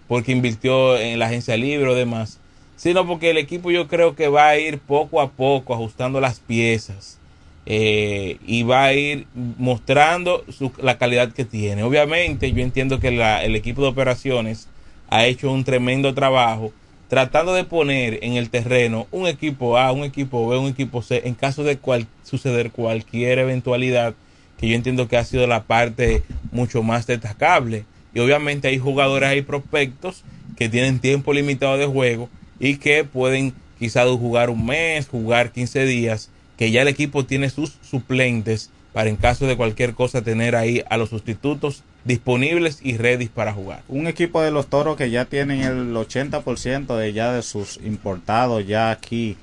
porque 0.07 0.31
invirtió 0.31 0.97
en 0.97 1.19
la 1.19 1.27
agencia 1.27 1.55
libre 1.57 1.87
o 1.91 1.93
demás, 1.95 2.39
sino 2.75 3.05
porque 3.05 3.29
el 3.29 3.37
equipo 3.37 3.69
yo 3.69 3.87
creo 3.87 4.15
que 4.15 4.27
va 4.27 4.49
a 4.49 4.57
ir 4.57 4.79
poco 4.79 5.21
a 5.21 5.29
poco 5.29 5.73
ajustando 5.75 6.19
las 6.19 6.39
piezas 6.39 7.19
eh, 7.67 8.37
y 8.47 8.63
va 8.63 8.85
a 8.85 8.93
ir 8.93 9.27
mostrando 9.57 10.43
su- 10.49 10.71
la 10.81 10.97
calidad 10.97 11.31
que 11.33 11.45
tiene. 11.45 11.83
Obviamente 11.83 12.51
yo 12.51 12.61
entiendo 12.61 12.99
que 12.99 13.11
la- 13.11 13.43
el 13.43 13.55
equipo 13.55 13.81
de 13.83 13.87
operaciones 13.89 14.67
ha 15.09 15.25
hecho 15.27 15.51
un 15.51 15.63
tremendo 15.63 16.13
trabajo 16.15 16.73
tratando 17.07 17.53
de 17.53 17.63
poner 17.63 18.19
en 18.21 18.33
el 18.33 18.49
terreno 18.49 19.07
un 19.11 19.27
equipo 19.27 19.77
A, 19.77 19.91
un 19.91 20.03
equipo 20.03 20.47
B, 20.47 20.57
un 20.57 20.69
equipo 20.69 21.01
C, 21.01 21.21
en 21.25 21.35
caso 21.35 21.63
de 21.63 21.77
cual, 21.77 22.07
suceder 22.23 22.71
cualquier 22.71 23.39
eventualidad, 23.39 24.15
que 24.57 24.69
yo 24.69 24.75
entiendo 24.75 25.07
que 25.07 25.17
ha 25.17 25.25
sido 25.25 25.47
la 25.47 25.63
parte 25.63 26.23
mucho 26.51 26.83
más 26.83 27.05
destacable. 27.07 27.85
Y 28.13 28.19
obviamente 28.19 28.69
hay 28.69 28.77
jugadores, 28.77 29.29
hay 29.29 29.41
prospectos 29.41 30.23
que 30.55 30.69
tienen 30.69 30.99
tiempo 30.99 31.33
limitado 31.33 31.77
de 31.77 31.85
juego 31.85 32.29
y 32.59 32.77
que 32.77 33.03
pueden 33.03 33.53
quizás 33.77 34.07
jugar 34.07 34.49
un 34.49 34.65
mes, 34.65 35.07
jugar 35.07 35.51
15 35.51 35.85
días, 35.85 36.29
que 36.57 36.71
ya 36.71 36.81
el 36.81 36.87
equipo 36.87 37.25
tiene 37.25 37.49
sus 37.49 37.77
suplentes 37.81 38.69
para 38.93 39.09
en 39.09 39.17
caso 39.17 39.45
de 39.45 39.57
cualquier 39.57 39.93
cosa 39.93 40.21
tener 40.21 40.55
ahí 40.55 40.81
a 40.89 40.95
los 40.95 41.09
sustitutos 41.09 41.83
disponibles 42.05 42.79
y 42.81 42.97
ready 42.97 43.27
para 43.27 43.51
jugar. 43.53 43.81
Un 43.89 44.07
equipo 44.07 44.41
de 44.41 44.51
los 44.51 44.67
toros 44.67 44.95
que 44.95 45.09
ya 45.09 45.25
tienen 45.25 45.61
el 45.61 45.93
80% 45.95 46.95
de 46.95 47.13
ya 47.13 47.33
de 47.33 47.41
sus 47.41 47.77
importados 47.83 48.65
ya 48.65 48.91
aquí 48.91 49.35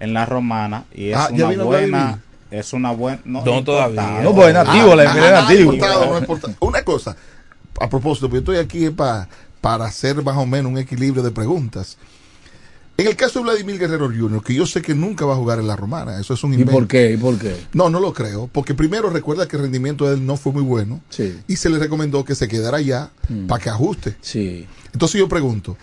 en 0.00 0.12
la 0.14 0.26
romana 0.26 0.84
y 0.94 1.10
es 1.10 1.16
Ah, 1.16 1.28
¿ya 1.32 1.46
una 1.48 1.62
buena 1.64 2.18
es 2.50 2.72
una 2.72 2.90
buena 2.92 3.20
no, 3.24 3.44
No, 3.44 3.62
todavía. 3.64 4.20
No, 4.22 4.34
pues 4.34 4.48
es 4.48 4.54
nativo, 4.54 4.94
la 4.94 5.02
Ah, 5.02 5.06
enfermedad 5.06 5.36
ah, 5.36 5.42
nativo. 5.42 5.72
importado, 5.74 6.06
no 6.12 6.18
importa. 6.18 6.48
Una 6.60 6.82
cosa, 6.82 7.16
a 7.80 7.88
propósito, 7.88 8.28
porque 8.28 8.38
estoy 8.38 8.56
aquí 8.58 8.88
pa- 8.90 9.28
para 9.60 9.84
hacer 9.84 10.22
más 10.22 10.36
o 10.36 10.46
menos 10.46 10.72
un 10.72 10.78
equilibrio 10.78 11.22
de 11.22 11.30
preguntas. 11.30 11.98
En 12.98 13.06
el 13.06 13.14
caso 13.14 13.40
de 13.40 13.44
Vladimir 13.44 13.78
Guerrero 13.78 14.06
Jr., 14.06 14.42
que 14.42 14.54
yo 14.54 14.64
sé 14.64 14.80
que 14.80 14.94
nunca 14.94 15.26
va 15.26 15.34
a 15.34 15.36
jugar 15.36 15.58
en 15.58 15.66
la 15.66 15.76
romana, 15.76 16.18
eso 16.18 16.32
es 16.32 16.42
un 16.42 16.52
¿Y 16.52 16.54
invento. 16.54 16.72
por 16.72 16.88
qué? 16.88 17.12
¿Y 17.12 17.16
por 17.18 17.38
qué? 17.38 17.54
No, 17.74 17.90
no 17.90 18.00
lo 18.00 18.14
creo, 18.14 18.48
porque 18.50 18.72
primero 18.74 19.10
recuerda 19.10 19.46
que 19.46 19.56
el 19.56 19.62
rendimiento 19.62 20.08
de 20.08 20.14
él 20.14 20.24
no 20.24 20.36
fue 20.38 20.52
muy 20.52 20.62
bueno 20.62 21.00
Sí. 21.10 21.38
y 21.46 21.56
se 21.56 21.68
le 21.68 21.78
recomendó 21.78 22.24
que 22.24 22.34
se 22.34 22.48
quedara 22.48 22.78
allá 22.78 23.10
Mm. 23.28 23.48
para 23.48 23.62
que 23.62 23.68
ajuste. 23.68 24.16
Sí. 24.22 24.66
Entonces 24.94 25.18
yo 25.18 25.28
pregunto, 25.28 25.76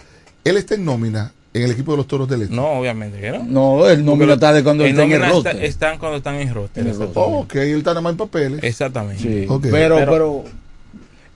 ¿él 0.43 0.57
está 0.57 0.73
en 0.73 0.85
nómina 0.85 1.31
en 1.53 1.61
el 1.61 1.69
equipo 1.71 1.91
de 1.91 1.97
los 1.97 2.07
Toros 2.07 2.27
del 2.27 2.41
Este? 2.41 2.55
No, 2.55 2.65
obviamente 2.79 3.19
que 3.21 3.29
no. 3.31 3.43
No, 3.43 3.87
el 3.87 4.03
nómina 4.03 4.19
Porque 4.25 4.33
está 4.33 4.53
de 4.53 4.63
cuando 4.63 4.83
en 4.83 4.89
está 4.89 5.03
en 5.03 5.11
el 5.11 5.21
está- 5.21 5.29
roster. 5.33 5.63
están 5.63 5.97
cuando 5.99 6.17
están 6.17 6.35
en 6.37 6.51
roster. 6.51 6.83
En 6.87 6.95
el. 6.95 7.01
Oh, 7.13 7.41
ok, 7.41 7.55
él 7.57 7.77
está 7.77 7.91
nada 7.91 8.01
más 8.01 8.11
en 8.13 8.17
papeles. 8.17 8.63
Exactamente. 8.63 9.21
Sí. 9.21 9.47
Pero, 9.69 9.97
pero, 9.97 10.43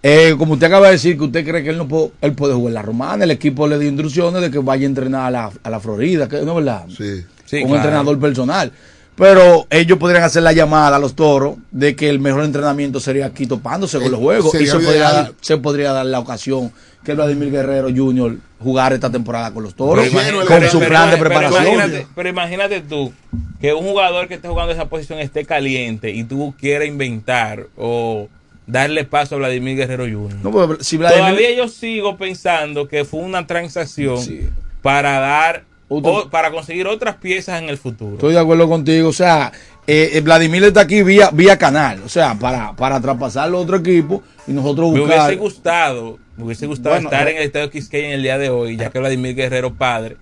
eh, 0.04 0.36
como 0.38 0.54
usted 0.54 0.68
acaba 0.68 0.88
de 0.88 0.94
decir 0.94 1.18
que 1.18 1.24
usted 1.26 1.46
cree 1.46 1.64
que 1.64 1.70
él 1.72 1.78
no 1.78 1.88
puede, 1.88 2.12
él 2.22 2.34
puede 2.34 2.54
jugar 2.54 2.74
la 2.74 2.82
romana, 2.82 3.24
el 3.24 3.32
equipo 3.32 3.68
le 3.68 3.80
dio 3.80 3.90
instrucciones 3.90 4.42
de 4.42 4.52
que 4.52 4.60
vaya 4.60 4.84
a 4.84 4.86
entrenar 4.90 5.26
a 5.28 5.32
la, 5.32 5.52
a 5.64 5.70
la 5.70 5.80
Florida, 5.80 6.28
que 6.30 6.42
no 6.42 6.52
es 6.52 6.66
verdad. 6.66 6.86
Sí. 6.90 7.24
Sí, 7.46 7.58
un 7.58 7.64
claro. 7.64 7.76
entrenador 7.78 8.20
personal. 8.20 8.72
Pero 9.16 9.66
ellos 9.72 9.98
podrían 9.98 10.24
hacer 10.24 10.44
la 10.44 10.54
llamada 10.54 10.98
a 10.98 11.00
los 11.00 11.16
toros 11.16 11.56
de 11.72 11.96
que 11.96 12.08
el 12.08 12.20
mejor 12.20 12.44
entrenamiento 12.44 13.00
sería 13.00 13.26
aquí 13.26 13.48
topándose 13.48 13.98
con 13.98 14.08
Eh, 14.08 14.12
los 14.12 14.20
juegos. 14.20 14.54
Y 14.62 14.68
se 14.68 14.74
podría, 14.78 15.12
dar, 15.12 15.32
se 15.42 15.58
podría 15.58 15.92
dar 15.92 16.06
la 16.06 16.20
ocasión 16.20 16.72
que 17.04 17.16
Vladimir 17.16 17.50
Guerrero 17.50 17.88
Jr. 17.96 18.38
jugar 18.60 18.94
esta 18.94 19.10
temporada 19.10 19.52
con 19.52 19.64
los 19.64 19.74
toros, 19.74 20.06
Pero 20.14 20.40
con 20.42 20.48
pero- 20.48 20.70
su 20.70 20.78
pero- 20.78 20.90
plan 20.90 21.10
de 21.10 21.18
Pero 21.18 21.30
preparación. 21.30 21.74
imagínate, 21.74 22.08
pero 22.14 22.30
imagínate 22.30 22.82
tú 22.82 23.12
que 23.60 23.74
un 23.74 23.86
jugador 23.88 24.28
que 24.28 24.36
esté 24.36 24.50
jugando 24.50 24.74
esa 24.74 24.86
posición 24.86 25.18
esté 25.18 25.46
caliente 25.46 26.12
y 26.12 26.24
tú 26.24 26.54
quieras 26.60 26.88
inventar 26.88 27.66
o 27.76 28.28
darle 28.68 29.06
paso 29.06 29.36
a 29.36 29.38
Vladimir 29.40 29.76
Guerrero 29.78 30.04
Jr. 30.04 30.36
No, 30.44 30.52
pues, 30.52 30.86
si 30.86 30.98
Vladimir- 30.98 31.24
Todavía 31.30 31.56
yo 31.56 31.68
sigo 31.68 32.18
pensando 32.18 32.88
que 32.88 33.06
fue 33.06 33.22
una 33.22 33.48
transacción 33.48 34.18
Sí. 34.22 34.48
para 34.82 35.20
dar 35.20 35.64
o- 35.90 36.30
para 36.30 36.52
conseguir 36.52 36.86
otras 36.86 37.16
piezas 37.16 37.62
en 37.62 37.70
el 37.70 37.78
futuro. 37.78 38.16
Estoy 38.16 38.34
de 38.34 38.40
acuerdo 38.40 38.68
contigo. 38.68 39.08
O 39.08 39.14
sea, 39.14 39.54
eh, 39.88 40.10
eh, 40.16 40.22
Vladimir 40.22 40.62
está 40.66 40.82
aquí 40.82 41.02
vía, 41.02 41.30
vía 41.32 41.58
canal. 41.58 42.02
O 42.06 42.10
sea, 42.10 42.36
para, 42.36 42.74
para 42.76 43.00
traspasarlo 43.00 43.58
a 43.58 43.62
otro 43.62 43.78
equipo 43.78 44.22
y 44.46 44.52
nosotros 44.52 44.92
Me 44.92 45.00
buscar. 45.00 45.20
hubiese 45.28 45.36
gustado, 45.42 46.20
me 46.36 46.44
hubiese 46.44 46.68
gustado 46.68 46.96
Bueno, 46.96 47.10
estar 47.10 47.26
eh, 47.30 47.32
en 47.32 47.38
el 47.38 47.44
estadio 47.44 47.70
Quisqueya 47.70 48.08
en 48.10 48.14
el 48.16 48.22
día 48.24 48.38
de 48.38 48.50
hoy, 48.50 48.76
ya 48.76 48.90
que 48.90 49.00
Vladimir 49.00 49.34
Guerrero 49.34 49.74
padre 49.76 50.18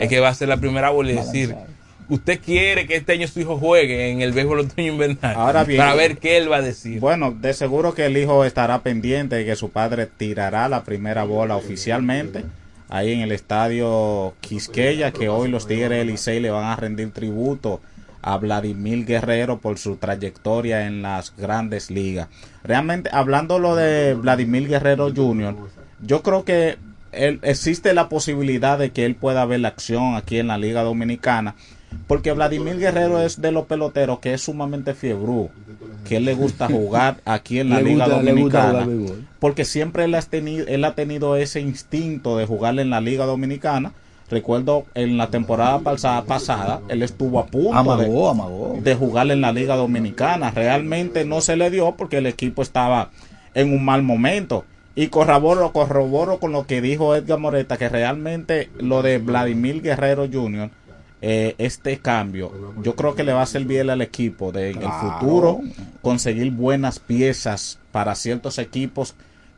es 0.00 0.08
que 0.08 0.20
va 0.20 0.28
a 0.30 0.34
ser 0.34 0.48
la 0.48 0.56
primera 0.56 0.88
bola 0.88 1.12
y 1.12 1.16
decir, 1.16 1.54
usted 2.10 2.40
quiere 2.40 2.86
que 2.86 2.96
este 2.96 3.12
año 3.12 3.26
su 3.26 3.40
hijo 3.40 3.56
juegue 3.56 4.10
en 4.10 4.20
el 4.20 4.32
béisbol 4.32 4.60
otoño 4.60 4.92
invernal 4.92 5.34
Ahora 5.36 5.64
bien, 5.64 5.78
para 5.78 5.94
ver 5.94 6.18
qué 6.18 6.36
él 6.36 6.50
va 6.50 6.56
a 6.56 6.62
decir. 6.62 7.00
Bueno, 7.00 7.30
de 7.32 7.54
seguro 7.54 7.94
que 7.94 8.06
el 8.06 8.16
hijo 8.16 8.44
estará 8.44 8.82
pendiente 8.82 9.36
de 9.36 9.44
que 9.46 9.56
su 9.56 9.70
padre 9.70 10.06
tirará 10.06 10.68
la 10.68 10.84
primera 10.84 11.24
bola 11.24 11.56
oficialmente 11.56 12.44
ahí 12.90 13.12
en 13.12 13.20
el 13.20 13.32
estadio 13.32 14.34
Quisqueya, 14.40 15.12
que 15.12 15.28
hoy 15.28 15.48
los 15.48 15.66
Tigres 15.66 15.90
del 15.90 16.08
Licey 16.08 16.40
le 16.40 16.50
van 16.50 16.64
a 16.64 16.76
rendir 16.76 17.12
tributo 17.12 17.80
a 18.20 18.36
Vladimir 18.36 19.06
Guerrero 19.06 19.58
por 19.60 19.78
su 19.78 19.96
trayectoria 19.96 20.86
en 20.86 21.00
las 21.00 21.34
grandes 21.36 21.90
ligas. 21.90 22.28
Realmente, 22.64 23.08
hablando 23.12 23.58
lo 23.58 23.76
de 23.76 24.14
Vladimir 24.14 24.68
Guerrero 24.68 25.12
Jr., 25.14 25.54
yo 26.02 26.22
creo 26.22 26.44
que 26.44 26.76
él, 27.12 27.38
existe 27.42 27.94
la 27.94 28.08
posibilidad 28.08 28.78
de 28.78 28.90
que 28.90 29.06
él 29.06 29.14
pueda 29.14 29.44
ver 29.44 29.60
la 29.60 29.68
acción 29.68 30.16
aquí 30.16 30.38
en 30.38 30.48
la 30.48 30.58
Liga 30.58 30.82
Dominicana, 30.82 31.54
porque 32.06 32.32
Vladimir 32.32 32.78
Guerrero 32.78 33.20
es 33.20 33.40
de 33.40 33.52
los 33.52 33.66
peloteros 33.66 34.18
que 34.20 34.34
es 34.34 34.42
sumamente 34.42 34.94
fiebru, 34.94 35.48
que 36.08 36.16
él 36.16 36.24
le 36.24 36.34
gusta 36.34 36.66
jugar 36.68 37.18
aquí 37.24 37.60
en 37.60 37.70
la 37.70 37.76
Le 37.82 37.90
Liga 37.90 38.04
gusta- 38.06 38.16
Dominicana, 38.22 38.88
porque 39.38 39.64
siempre 39.64 40.04
él 40.04 40.14
ha, 40.14 40.22
tenido, 40.22 40.66
él 40.66 40.84
ha 40.84 40.94
tenido 40.94 41.36
ese 41.36 41.60
instinto 41.60 42.36
de 42.36 42.46
jugar 42.46 42.78
en 42.78 42.90
la 42.90 43.00
Liga 43.00 43.26
Dominicana. 43.26 43.92
Recuerdo 44.28 44.84
en 44.94 45.16
la 45.16 45.26
temporada 45.28 45.80
pasada, 45.80 46.22
pasada 46.22 46.80
él 46.88 47.02
estuvo 47.02 47.40
a 47.40 47.46
punto 47.46 47.76
Amagó, 47.76 48.26
de, 48.26 48.30
amagó. 48.30 48.78
de 48.80 48.94
jugar 48.94 49.28
en 49.32 49.40
la 49.40 49.50
Liga 49.52 49.74
Dominicana. 49.74 50.52
Realmente 50.52 51.24
no 51.24 51.40
se 51.40 51.56
le 51.56 51.68
dio 51.70 51.96
porque 51.96 52.18
el 52.18 52.26
equipo 52.26 52.62
estaba 52.62 53.10
en 53.54 53.72
un 53.72 53.84
mal 53.84 54.04
momento. 54.04 54.64
Y 54.94 55.08
corroboro, 55.08 55.72
corroboro 55.72 56.38
con 56.38 56.52
lo 56.52 56.64
que 56.66 56.80
dijo 56.80 57.16
Edgar 57.16 57.40
Moreta, 57.40 57.76
que 57.76 57.88
realmente 57.88 58.70
lo 58.78 59.02
de 59.02 59.18
Vladimir 59.18 59.82
Guerrero 59.82 60.28
Jr., 60.32 60.70
eh, 61.22 61.54
este 61.58 61.98
cambio, 61.98 62.50
yo 62.82 62.94
creo 62.96 63.14
que 63.14 63.24
le 63.24 63.32
va 63.32 63.42
a 63.42 63.46
servir 63.46 63.90
al 63.90 64.00
equipo 64.02 64.52
de 64.52 64.70
en 64.70 64.82
el 64.82 64.88
futuro 64.92 65.60
conseguir 66.02 66.50
buenas 66.50 66.98
piezas 66.98 67.78
para 67.92 68.14
ciertos 68.14 68.58
equipos 68.58 69.14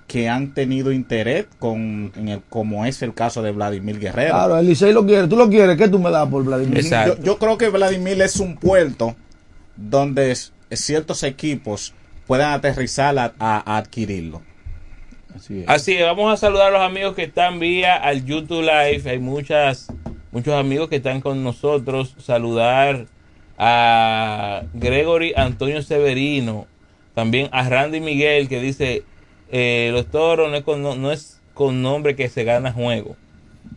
que 0.08 0.28
han 0.28 0.52
tenido 0.54 0.90
interés 0.92 1.46
con 1.58 2.12
en 2.16 2.28
el, 2.28 2.40
como 2.50 2.84
es 2.84 3.00
el 3.02 3.14
caso 3.14 3.40
de 3.42 3.52
Vladimir 3.52 3.98
Guerrero. 4.00 4.34
Claro, 4.34 4.58
el 4.58 4.66
Licey 4.66 4.92
lo 4.92 5.06
quiere. 5.06 5.26
¿Tú 5.28 5.36
lo 5.36 5.48
quieres? 5.48 5.76
¿Qué 5.78 5.88
tú 5.88 5.98
me 5.98 6.10
das 6.10 6.28
por 6.28 6.44
Vladimir? 6.44 6.78
Yo, 7.16 7.22
yo 7.22 7.38
creo 7.38 7.56
que 7.56 7.68
Vladimir 7.68 8.20
es 8.20 8.36
un 8.40 8.56
puerto 8.56 9.14
donde 9.76 10.36
ciertos 10.72 11.22
equipos 11.22 11.94
puedan 12.26 12.52
aterrizar 12.52 13.16
a, 13.18 13.32
a- 13.38 13.62
a 13.74 13.78
adquirirlo. 13.78 14.42
Así 15.66 15.94
es, 15.94 16.04
vamos 16.04 16.32
a 16.32 16.36
saludar 16.36 16.68
a 16.68 16.70
los 16.78 16.82
amigos 16.82 17.14
que 17.14 17.22
están 17.22 17.58
vía 17.58 17.94
al 17.96 18.24
YouTube 18.26 18.62
Live. 18.62 19.02
Hay 19.08 19.18
muchas, 19.18 19.86
muchos 20.32 20.54
amigos 20.54 20.88
que 20.88 20.96
están 20.96 21.20
con 21.20 21.44
nosotros. 21.44 22.16
Saludar 22.18 23.06
a 23.58 24.62
Gregory 24.74 25.34
Antonio 25.36 25.82
Severino, 25.82 26.66
también 27.14 27.48
a 27.52 27.68
Randy 27.68 28.00
Miguel 28.00 28.48
que 28.48 28.60
dice, 28.60 29.04
eh, 29.50 29.90
los 29.92 30.06
toros 30.06 30.50
no 30.50 30.56
es, 30.56 30.64
con, 30.64 30.82
no, 30.82 30.96
no 30.96 31.12
es 31.12 31.40
con 31.54 31.82
nombre 31.82 32.16
que 32.16 32.28
se 32.28 32.42
gana 32.44 32.72
juego. 32.72 33.16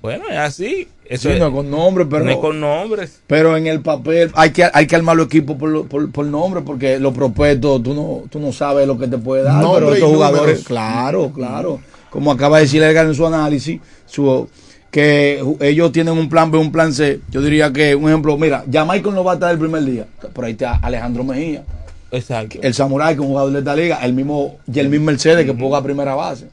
Bueno, 0.01 0.25
es 0.29 0.37
así. 0.37 0.87
Eso 1.05 1.31
Sí, 1.31 1.39
no 1.39 1.47
es 1.47 1.53
con 1.53 1.69
nombre, 1.69 2.05
pero 2.05 2.25
no 2.25 2.31
es 2.31 2.37
con 2.37 2.59
nombres. 2.59 3.21
Pero 3.27 3.55
en 3.55 3.67
el 3.67 3.81
papel 3.81 4.31
hay 4.35 4.51
que, 4.51 4.67
hay 4.73 4.87
que 4.87 4.95
armar 4.95 5.15
los 5.15 5.27
equipos 5.27 5.55
por, 5.55 5.87
por, 5.87 6.11
por 6.11 6.25
nombre, 6.25 6.61
porque 6.61 6.99
los 6.99 7.13
prospectos 7.13 7.83
tú 7.83 7.93
no, 7.93 8.23
tú 8.29 8.39
no 8.39 8.51
sabes 8.51 8.87
lo 8.87 8.97
que 8.97 9.07
te 9.07 9.17
puede 9.17 9.43
dar. 9.43 9.61
Nombre 9.61 9.85
pero 9.85 9.93
estos 9.95 10.09
jugadores, 10.09 10.41
números. 10.41 10.63
claro, 10.63 11.31
claro. 11.33 11.79
Como 12.09 12.31
acaba 12.31 12.57
de 12.57 12.63
decir 12.63 12.81
Edgar 12.81 13.05
en 13.05 13.13
su 13.13 13.25
análisis, 13.25 13.79
su, 14.05 14.49
que 14.95 15.43
ellos 15.59 15.91
tienen 15.91 16.17
un 16.17 16.29
plan 16.29 16.49
B, 16.49 16.57
un 16.57 16.71
plan 16.71 16.93
C. 16.93 17.19
Yo 17.29 17.41
diría 17.41 17.73
que, 17.73 17.95
un 17.95 18.07
ejemplo, 18.07 18.37
mira, 18.37 18.63
Jamaica 18.71 19.11
no 19.11 19.25
va 19.25 19.33
a 19.33 19.33
estar 19.33 19.51
el 19.51 19.59
primer 19.59 19.83
día. 19.83 20.05
Por 20.31 20.45
ahí 20.45 20.53
está 20.53 20.75
Alejandro 20.75 21.25
Mejía. 21.25 21.65
Exacto. 22.11 22.59
El 22.61 22.73
Samurai, 22.73 23.13
que 23.13 23.15
es 23.15 23.19
un 23.19 23.27
jugador 23.27 23.51
de 23.51 23.59
esta 23.59 23.75
liga. 23.75 23.97
El 24.05 24.13
mismo 24.13 24.55
Yermín 24.67 25.03
Mercedes, 25.03 25.45
que 25.45 25.53
juega 25.53 25.79
a 25.79 25.83
primera 25.83 26.15
base. 26.15 26.47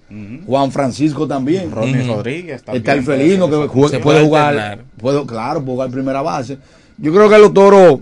Juan 0.44 0.72
Francisco 0.72 1.28
también. 1.28 1.70
Ronnie 1.70 2.02
Rodríguez 2.02 2.64
también. 2.64 2.82
Está 2.82 2.94
el 2.94 3.04
felino, 3.04 3.48
que 3.48 3.54
Se 3.62 3.68
puede 3.68 4.00
puede 4.00 4.24
jugar. 4.24 4.80
Puedo, 4.96 5.24
claro, 5.24 5.60
puede 5.60 5.76
jugar 5.76 5.90
primera 5.90 6.20
base. 6.20 6.58
Yo 6.98 7.12
creo 7.12 7.30
que 7.30 7.38
los 7.38 7.54
toros, 7.54 8.00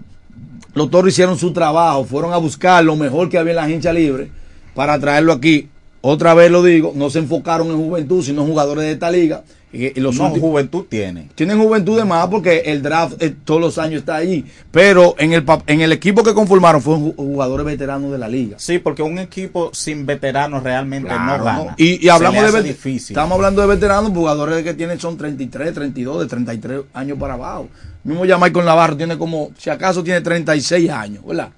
los 0.73 0.91
toros 0.91 1.13
hicieron 1.13 1.37
su 1.37 1.53
trabajo. 1.53 2.05
Fueron 2.05 2.33
a 2.33 2.39
buscar 2.39 2.83
lo 2.83 2.97
mejor 2.97 3.29
que 3.29 3.37
había 3.37 3.51
en 3.51 3.57
la 3.57 3.71
hincha 3.71 3.93
libre 3.93 4.31
para 4.75 4.99
traerlo 4.99 5.35
aquí. 5.35 5.69
Otra 6.01 6.33
vez 6.33 6.51
lo 6.51 6.63
digo, 6.63 6.95
no 6.97 7.11
se 7.11 7.19
enfocaron 7.19 7.67
en 7.67 7.77
juventud, 7.77 8.25
sino 8.25 8.41
en 8.41 8.49
jugadores 8.49 8.85
de 8.85 8.93
esta 8.93 9.11
liga. 9.11 9.45
Y, 9.73 10.01
los 10.01 10.17
No, 10.17 10.25
últimos- 10.27 10.51
juventud 10.51 10.87
tiene. 10.89 11.29
tienen 11.37 11.61
juventud 11.63 11.97
de 11.97 12.05
más 12.05 12.27
porque 12.27 12.59
el 12.67 12.83
draft 12.83 13.23
eh, 13.23 13.33
todos 13.45 13.61
los 13.61 13.79
años 13.79 14.01
está 14.01 14.17
ahí. 14.17 14.45
Pero 14.73 15.15
en 15.19 15.33
el, 15.33 15.45
en 15.69 15.81
el 15.81 15.93
equipo 15.93 16.25
que 16.25 16.35
conformaron 16.35 16.83
fueron 16.83 17.05
ju- 17.07 17.15
jugadores 17.17 17.65
veteranos 17.65 18.11
de 18.11 18.19
la 18.19 18.27
liga. 18.27 18.57
Sí, 18.59 18.81
porque 18.81 19.03
un 19.03 19.19
equipo 19.21 19.71
sin 19.73 20.07
veteranos 20.07 20.65
realmente 20.65 21.09
Claro, 21.09 21.39
no 21.39 21.45
gana. 21.45 21.59
¿no? 21.65 21.75
Y, 21.77 22.05
y 22.05 22.09
hablamos 22.09 22.53
de 22.53 22.63
difícil. 22.65 23.15
Estamos 23.15 23.37
hablando 23.37 23.61
de 23.63 23.69
veteranos, 23.69 24.11
jugadores 24.11 24.65
que 24.65 24.75
tienen 24.75 24.99
son 24.99 25.17
33, 25.17 25.73
32, 25.73 26.21
de 26.23 26.27
33 26.27 26.81
años 26.93 27.17
para 27.17 27.35
abajo. 27.35 27.69
Mismo 28.03 28.25
ya 28.25 28.39
Michael 28.39 28.65
Navarro 28.67 28.97
tiene 28.97 29.17
como, 29.19 29.51
si 29.57 29.71
acaso 29.71 30.03
tiene 30.03 30.21
36 30.21 30.91
años, 30.91 31.25
¿verdad? 31.25 31.51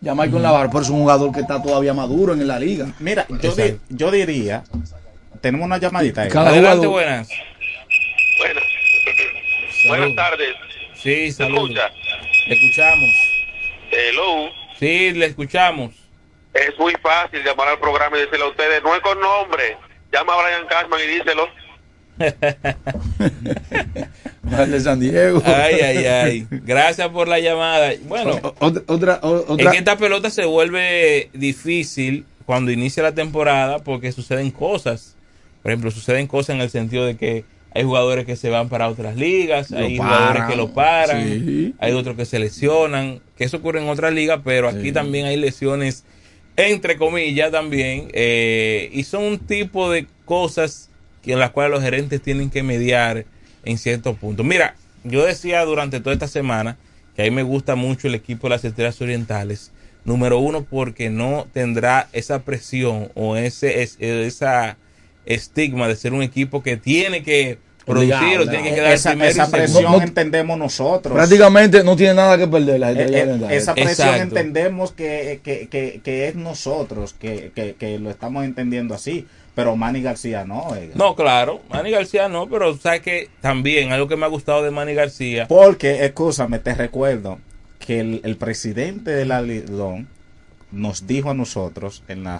Ya 0.00 0.16
Michael 0.16 0.42
Navarro, 0.42 0.68
pero 0.70 0.82
es 0.82 0.90
un 0.90 0.98
jugador 0.98 1.30
que 1.30 1.40
está 1.42 1.62
todavía 1.62 1.94
maduro 1.94 2.32
en 2.32 2.44
la 2.48 2.58
liga. 2.58 2.88
Mira, 2.98 3.24
yo, 3.40 3.54
di- 3.54 3.76
yo 3.88 4.10
diría, 4.10 4.64
tenemos 5.40 5.64
una 5.64 5.78
llamadita 5.78 6.22
ahí. 6.22 6.28
Cada 6.28 6.50
Adelante, 6.50 6.86
buenas. 6.88 7.28
Buenas. 8.42 8.64
Buenas 9.88 10.14
tardes. 10.16 10.54
Sí, 10.94 11.26
¿Se 11.30 11.32
saludos. 11.32 11.70
escucha? 11.70 11.90
Le 12.48 12.54
escuchamos. 12.54 13.10
Hello. 13.90 14.50
Sí, 14.78 15.10
le 15.12 15.26
escuchamos. 15.26 15.94
Es 16.54 16.78
muy 16.78 16.94
fácil 17.02 17.42
llamar 17.44 17.68
al 17.68 17.78
programa 17.78 18.16
y 18.18 18.22
decirle 18.22 18.44
a 18.44 18.48
ustedes, 18.48 18.82
no 18.82 18.94
es 18.94 19.00
con 19.00 19.18
nombre. 19.20 19.76
Llama 20.12 20.34
a 20.34 20.42
Brian 20.42 20.66
Cashman 20.68 21.00
y 21.00 21.06
díselo. 21.06 21.48
El 24.58 24.70
de 24.70 24.80
San 24.80 25.00
Diego. 25.00 25.42
Ay, 25.44 25.80
ay, 25.80 26.04
ay. 26.06 26.46
Gracias 26.50 27.08
por 27.08 27.26
la 27.28 27.38
llamada. 27.40 27.92
Bueno, 28.02 28.38
otra, 28.60 28.82
otra, 28.86 29.18
o- 29.22 29.38
es 29.38 29.44
otra- 29.48 29.70
que 29.72 29.78
esta 29.78 29.96
pelota 29.96 30.28
se 30.30 30.44
vuelve 30.44 31.30
difícil 31.32 32.26
cuando 32.44 32.70
inicia 32.70 33.02
la 33.02 33.14
temporada 33.14 33.78
porque 33.78 34.12
suceden 34.12 34.50
cosas. 34.50 35.16
Por 35.62 35.72
ejemplo, 35.72 35.90
suceden 35.90 36.26
cosas 36.26 36.56
en 36.56 36.60
el 36.60 36.68
sentido 36.70 37.06
de 37.06 37.16
que 37.16 37.44
hay 37.74 37.84
jugadores 37.84 38.24
que 38.26 38.36
se 38.36 38.50
van 38.50 38.68
para 38.68 38.88
otras 38.88 39.16
ligas, 39.16 39.70
Lo 39.70 39.78
hay 39.78 39.96
paran. 39.96 40.14
jugadores 40.18 40.42
que 40.50 40.56
lo 40.56 40.72
paran, 40.74 41.22
Sí. 41.24 41.74
hay 41.78 41.92
otros 41.92 42.16
que 42.16 42.24
se 42.24 42.38
lesionan, 42.38 43.20
que 43.36 43.44
eso 43.44 43.56
ocurre 43.58 43.80
en 43.82 43.88
otras 43.88 44.12
ligas, 44.12 44.40
pero 44.44 44.68
aquí 44.68 44.84
Sí. 44.88 44.92
también 44.92 45.26
hay 45.26 45.36
lesiones 45.36 46.04
entre 46.56 46.98
comillas 46.98 47.50
también, 47.50 48.08
eh, 48.12 48.90
y 48.92 49.04
son 49.04 49.24
un 49.24 49.38
tipo 49.38 49.90
de 49.90 50.06
cosas 50.26 50.90
que 51.22 51.32
en 51.32 51.38
las 51.38 51.50
cuales 51.50 51.70
los 51.72 51.82
gerentes 51.82 52.20
tienen 52.20 52.50
que 52.50 52.62
mediar 52.62 53.24
en 53.64 53.78
ciertos 53.78 54.18
puntos. 54.18 54.44
Mira, 54.44 54.74
yo 55.02 55.24
decía 55.24 55.64
durante 55.64 56.00
toda 56.00 56.12
esta 56.12 56.28
semana 56.28 56.76
que 57.16 57.22
a 57.22 57.24
mí 57.24 57.30
me 57.30 57.42
gusta 57.42 57.74
mucho 57.74 58.06
el 58.06 58.14
equipo 58.14 58.48
de 58.48 58.50
las 58.56 58.64
Estrellas 58.66 59.00
Orientales. 59.00 59.72
Número 60.04 60.38
uno, 60.40 60.64
porque 60.68 61.08
no 61.10 61.46
tendrá 61.54 62.08
esa 62.12 62.42
presión 62.42 63.10
o 63.14 63.36
ese 63.36 63.82
es- 63.82 63.96
esa 64.00 64.76
estigma 65.26 65.88
de 65.88 65.96
ser 65.96 66.12
un 66.12 66.22
equipo 66.22 66.62
que 66.62 66.76
tiene 66.76 67.22
que 67.22 67.58
producir 67.84 68.38
o 68.38 68.48
tiene 68.48 68.68
que 68.70 68.74
quedar 68.76 68.92
esa, 68.92 69.12
esa 69.26 69.50
presión 69.50 69.84
No, 69.84 69.96
no- 69.98 70.02
entendemos 70.02 70.56
nosotros. 70.56 71.14
Prácticamente 71.14 71.82
no 71.82 71.96
tiene 71.96 72.14
nada 72.14 72.38
que 72.38 72.46
perder 72.46 72.78
la 72.80 72.90
Eh, 72.92 72.92
Estrella 72.92 73.18
eh, 73.18 73.22
Orientales. 73.22 73.62
esa 73.62 73.74
presión 73.74 74.08
Exacto. 74.08 74.22
entendemos 74.22 74.92
que, 74.92 75.40
que, 75.42 75.66
que, 75.68 76.00
que 76.04 76.28
es 76.28 76.36
nosotros, 76.36 77.14
que, 77.18 77.50
que, 77.54 77.74
que 77.74 77.98
lo 77.98 78.10
estamos 78.10 78.44
entendiendo 78.44 78.94
así, 78.94 79.26
pero 79.56 79.74
Manny 79.76 80.00
García 80.00 80.44
no. 80.44 80.60
oiga. 80.68 80.92
No, 80.94 81.14
claro, 81.16 81.60
Manny 81.70 81.90
García 81.90 82.28
no, 82.28 82.48
pero 82.48 82.76
sabes 82.78 83.00
que 83.02 83.28
también 83.40 83.90
algo 83.92 84.06
que 84.06 84.16
me 84.16 84.26
ha 84.26 84.28
gustado 84.28 84.62
de 84.62 84.70
Manny 84.70 84.94
García. 84.94 85.48
Porque, 85.48 86.04
escúchame, 86.04 86.60
te 86.60 86.74
recuerdo 86.74 87.38
que 87.80 87.98
el, 87.98 88.20
el 88.22 88.36
presidente 88.36 89.10
de 89.10 89.24
la 89.26 89.42
Lidón 89.42 90.06
nos 90.70 91.06
dijo 91.08 91.30
a 91.30 91.34
nosotros 91.34 92.04
en 92.06 92.22
la 92.24 92.38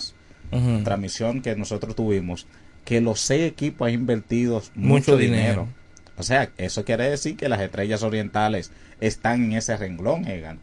transmisión 0.84 1.42
que 1.42 1.56
nosotros 1.56 1.96
tuvimos 1.96 2.46
que 2.84 3.00
los 3.00 3.20
seis 3.20 3.42
equipos 3.50 3.88
han 3.88 3.94
invertido 3.94 4.56
mucho, 4.74 5.12
Mucho 5.12 5.16
dinero. 5.16 5.38
dinero. 5.42 5.68
O 6.18 6.22
sea, 6.22 6.50
eso 6.58 6.84
quiere 6.84 7.08
decir 7.08 7.36
que 7.36 7.48
las 7.48 7.60
estrellas 7.60 8.02
orientales 8.02 8.70
están 9.00 9.44
en 9.44 9.52
ese 9.54 9.76
renglón, 9.76 10.26
Egan. 10.26 10.58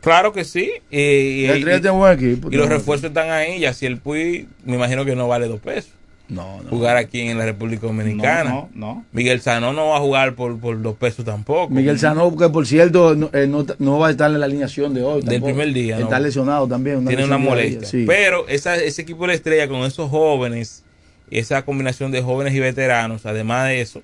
Claro 0.00 0.32
que 0.32 0.44
sí. 0.44 0.70
Y, 0.90 0.98
y- 1.00 1.50
y- 1.50 1.64
tiene 1.64 1.90
buen 1.90 2.12
equipo, 2.18 2.50
y 2.50 2.56
los 2.56 2.68
refuerzos 2.68 3.08
están 3.08 3.30
ahí. 3.30 3.56
Y 3.58 3.64
así 3.64 3.86
el 3.86 3.98
Puy, 3.98 4.48
me 4.64 4.74
imagino 4.74 5.04
que 5.04 5.16
no 5.16 5.28
vale 5.28 5.46
dos 5.48 5.60
pesos. 5.60 5.92
No, 6.28 6.62
no. 6.62 6.70
Jugar 6.70 6.96
aquí 6.96 7.20
en 7.20 7.36
la 7.38 7.44
República 7.44 7.86
Dominicana. 7.86 8.48
No, 8.50 8.68
no, 8.74 8.86
no. 8.94 9.04
Miguel 9.12 9.40
Sanó 9.42 9.72
no 9.74 9.88
va 9.88 9.98
a 9.98 10.00
jugar 10.00 10.34
por, 10.34 10.58
por 10.58 10.80
dos 10.80 10.96
pesos 10.96 11.24
tampoco. 11.24 11.72
Miguel 11.72 11.98
Sanó, 11.98 12.34
que 12.36 12.48
por 12.48 12.66
cierto 12.66 13.14
no, 13.14 13.30
eh, 13.34 13.46
no, 13.46 13.64
no 13.78 13.98
va 13.98 14.08
a 14.08 14.10
estar 14.10 14.30
en 14.30 14.40
la 14.40 14.46
alineación 14.46 14.92
de 14.94 15.02
hoy. 15.02 15.20
Del 15.20 15.24
tampoco. 15.34 15.46
primer 15.46 15.72
día, 15.74 15.98
Está 15.98 16.18
¿no? 16.18 16.24
lesionado 16.24 16.66
también. 16.66 17.06
tiene 17.06 17.24
una 17.24 17.36
molestia. 17.38 17.86
sí. 17.86 18.04
Pero 18.06 18.48
esa, 18.48 18.76
ese 18.76 19.02
equipo 19.02 19.22
de 19.22 19.28
la 19.28 19.34
estrella 19.34 19.68
con 19.68 19.80
esos 19.84 20.10
jóvenes, 20.10 20.83
esa 21.30 21.62
combinación 21.62 22.10
de 22.12 22.22
jóvenes 22.22 22.54
y 22.54 22.60
veteranos, 22.60 23.26
además 23.26 23.68
de 23.68 23.80
eso, 23.80 24.02